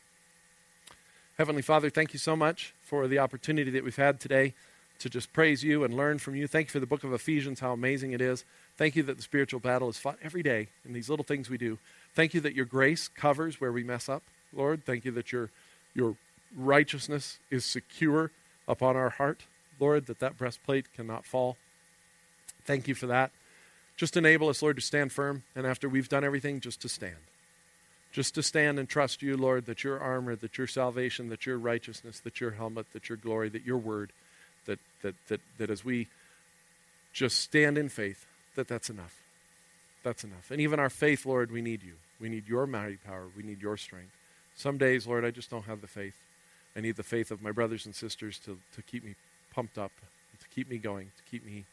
Heavenly 1.38 1.62
Father, 1.62 1.90
thank 1.90 2.14
you 2.14 2.20
so 2.20 2.36
much 2.36 2.74
for 2.82 3.08
the 3.08 3.20
opportunity 3.20 3.72
that 3.72 3.84
we've 3.84 3.96
had 3.96 4.20
today 4.20 4.54
to 5.00 5.10
just 5.10 5.32
praise 5.32 5.64
you 5.64 5.84
and 5.84 5.94
learn 5.94 6.20
from 6.20 6.36
you. 6.36 6.48
Thank 6.48 6.68
you 6.68 6.72
for 6.72 6.80
the 6.80 6.86
book 6.86 7.04
of 7.06 7.14
Ephesians, 7.14 7.62
how 7.62 7.72
amazing 7.72 8.12
it 8.12 8.22
is. 8.22 8.44
Thank 8.78 8.96
you 8.96 9.04
that 9.04 9.16
the 9.16 9.24
spiritual 9.24 9.62
battle 9.62 9.90
is 9.90 9.98
fought 9.98 10.18
every 10.22 10.44
day 10.44 10.68
in 10.86 10.94
these 10.94 11.10
little 11.10 11.24
things 11.24 11.50
we 11.50 11.58
do. 11.58 11.80
Thank 12.14 12.34
you 12.34 12.42
that 12.42 12.54
your 12.54 12.66
grace 12.66 13.08
covers 13.08 13.62
where 13.62 13.72
we 13.72 13.84
mess 13.84 14.10
up, 14.10 14.24
Lord. 14.52 14.86
Thank 14.86 15.06
you 15.06 15.12
that 15.12 15.32
your, 15.32 15.50
your 15.96 16.16
righteousness 16.56 17.40
is 17.50 17.66
secure 17.66 18.32
upon 18.68 18.96
our 18.96 19.10
heart. 19.10 19.44
Lord, 19.80 20.08
that 20.08 20.20
that 20.20 20.38
breastplate 20.38 20.94
cannot 20.94 21.26
fall. 21.26 21.58
Thank 22.66 22.88
you 22.88 22.96
for 22.96 23.08
that. 23.08 23.32
Just 23.96 24.16
enable 24.16 24.50
us, 24.50 24.62
Lord, 24.62 24.78
to 24.78 24.82
stand 24.82 25.12
firm, 25.12 25.44
and 25.56 25.66
after 25.66 25.90
we've 25.90 26.08
done 26.08 26.24
everything, 26.24 26.60
just 26.60 26.82
to 26.82 26.90
stand. 26.90 27.16
Just 28.12 28.34
to 28.36 28.44
stand 28.44 28.80
and 28.80 28.88
trust 28.88 29.22
you, 29.22 29.38
Lord, 29.38 29.66
that 29.66 29.84
your 29.84 30.00
armor, 30.00 30.36
that 30.36 30.58
your 30.58 30.68
salvation, 30.68 31.30
that 31.30 31.46
your 31.46 31.58
righteousness, 31.58 32.20
that 32.22 32.42
your 32.42 32.52
helmet, 32.52 32.88
that 32.94 33.10
your 33.10 33.18
glory, 33.18 33.50
that 33.50 33.66
your 33.66 33.78
word, 33.78 34.12
that, 34.66 34.80
that, 35.02 35.16
that, 35.28 35.42
that 35.58 35.70
as 35.70 35.86
we 35.86 36.08
just 37.14 37.40
stand 37.40 37.78
in 37.78 37.90
faith, 37.90 38.26
that 38.56 38.68
that's 38.68 38.90
enough. 38.90 39.16
That's 40.04 40.24
enough. 40.24 40.50
And 40.50 40.62
even 40.62 40.80
our 40.80 40.90
faith, 40.90 41.26
Lord, 41.26 41.52
we 41.52 41.62
need 41.62 41.84
you. 41.84 41.94
We 42.20 42.30
need 42.30 42.48
your 42.48 42.66
mighty 42.66 42.98
power. 42.98 43.28
We 43.36 43.44
need 43.44 43.62
your 43.62 43.78
strength. 43.78 44.12
Some 44.56 44.78
days, 44.78 45.08
Lord, 45.08 45.26
I 45.26 45.32
just 45.32 45.50
don't 45.50 45.66
have 45.66 45.82
the 45.82 45.88
faith. 45.88 46.16
I 46.76 46.82
need 46.82 46.96
the 46.96 47.04
faith 47.04 47.32
of 47.32 47.42
my 47.42 47.52
brothers 47.52 47.86
and 47.86 47.96
sisters 47.96 48.40
to, 48.40 48.60
to 48.76 48.82
keep 48.82 49.04
me 49.04 49.16
pumped 49.54 49.78
up, 49.78 49.92
to 50.40 50.48
keep 50.48 50.70
me 50.70 50.78
going, 50.78 51.12
to 51.18 51.24
keep 51.30 51.46
me 51.46 51.66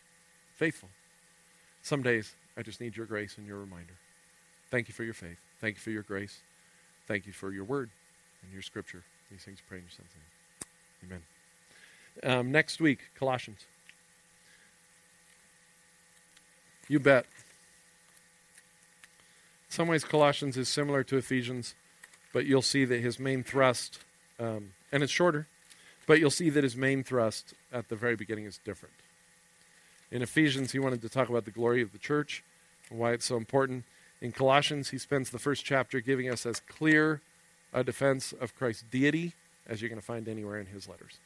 faithful. 0.55 0.89
Some 1.83 2.03
days, 2.03 2.35
I 2.57 2.63
just 2.63 2.81
need 2.81 2.97
your 2.97 3.07
grace 3.07 3.39
and 3.39 3.47
your 3.47 3.59
reminder. 3.59 3.95
Thank 4.71 4.89
you 4.89 4.95
for 4.95 5.05
your 5.05 5.15
faith. 5.15 5.39
Thank 5.61 5.77
you 5.77 5.81
for 5.81 5.91
your 5.91 6.03
grace. 6.03 6.41
Thank 7.07 7.27
you 7.27 7.33
for 7.33 7.53
your 7.53 7.65
word 7.65 7.91
and 8.43 8.53
your 8.53 8.63
scripture. 8.63 9.05
These 9.31 9.43
things 9.43 9.59
pray 9.69 9.79
in 9.79 9.85
your 9.85 9.91
son's 9.91 10.11
name. 10.15 11.23
Amen. 12.25 12.39
Um, 12.39 12.53
next 12.53 12.81
week, 12.81 13.01
Colossians. 13.19 13.65
You 16.89 17.01
bet. 17.01 17.27
In 19.69 19.73
some 19.73 19.89
ways, 19.89 20.05
Colossians 20.05 20.57
is 20.57 20.69
similar 20.69 21.05
to 21.05 21.17
Ephesians, 21.17 21.75
but 22.33 22.47
you'll 22.47 22.63
see 22.63 22.85
that 22.85 23.01
his 23.01 23.19
main 23.19 23.43
thrust, 23.43 24.01
um, 24.39 24.73
and 24.93 25.03
it's 25.03 25.13
shorter, 25.13 25.47
but 26.07 26.19
you'll 26.21 26.31
see 26.31 26.51
that 26.51 26.65
his 26.65 26.77
main 26.77 27.03
thrust 27.03 27.55
at 27.73 27.89
the 27.89 27.97
very 27.97 28.17
beginning 28.17 28.45
is 28.45 28.59
different. 28.65 28.95
In 30.11 30.23
Ephesians, 30.23 30.73
he 30.73 30.79
wanted 30.79 31.03
to 31.03 31.09
talk 31.09 31.29
about 31.29 31.45
the 31.45 31.51
glory 31.51 31.83
of 31.83 31.93
the 31.93 31.99
church 31.99 32.45
and 32.91 32.99
why 32.99 33.13
it's 33.13 33.27
so 33.27 33.37
important. 33.37 33.85
In 34.21 34.33
Colossians, 34.33 34.91
he 34.91 34.99
spends 34.99 35.31
the 35.31 35.39
first 35.39 35.65
chapter 35.65 36.01
giving 36.01 36.31
us 36.31 36.47
as 36.47 36.61
clear 36.61 37.21
a 37.73 37.83
defense 37.83 38.33
of 38.33 38.57
Christ's 38.57 38.85
deity 38.91 39.33
as 39.67 39.83
you're 39.83 39.89
going 39.89 40.01
to 40.01 40.07
find 40.07 40.29
anywhere 40.29 40.59
in 40.59 40.67
his 40.67 40.89
letters. 40.89 41.19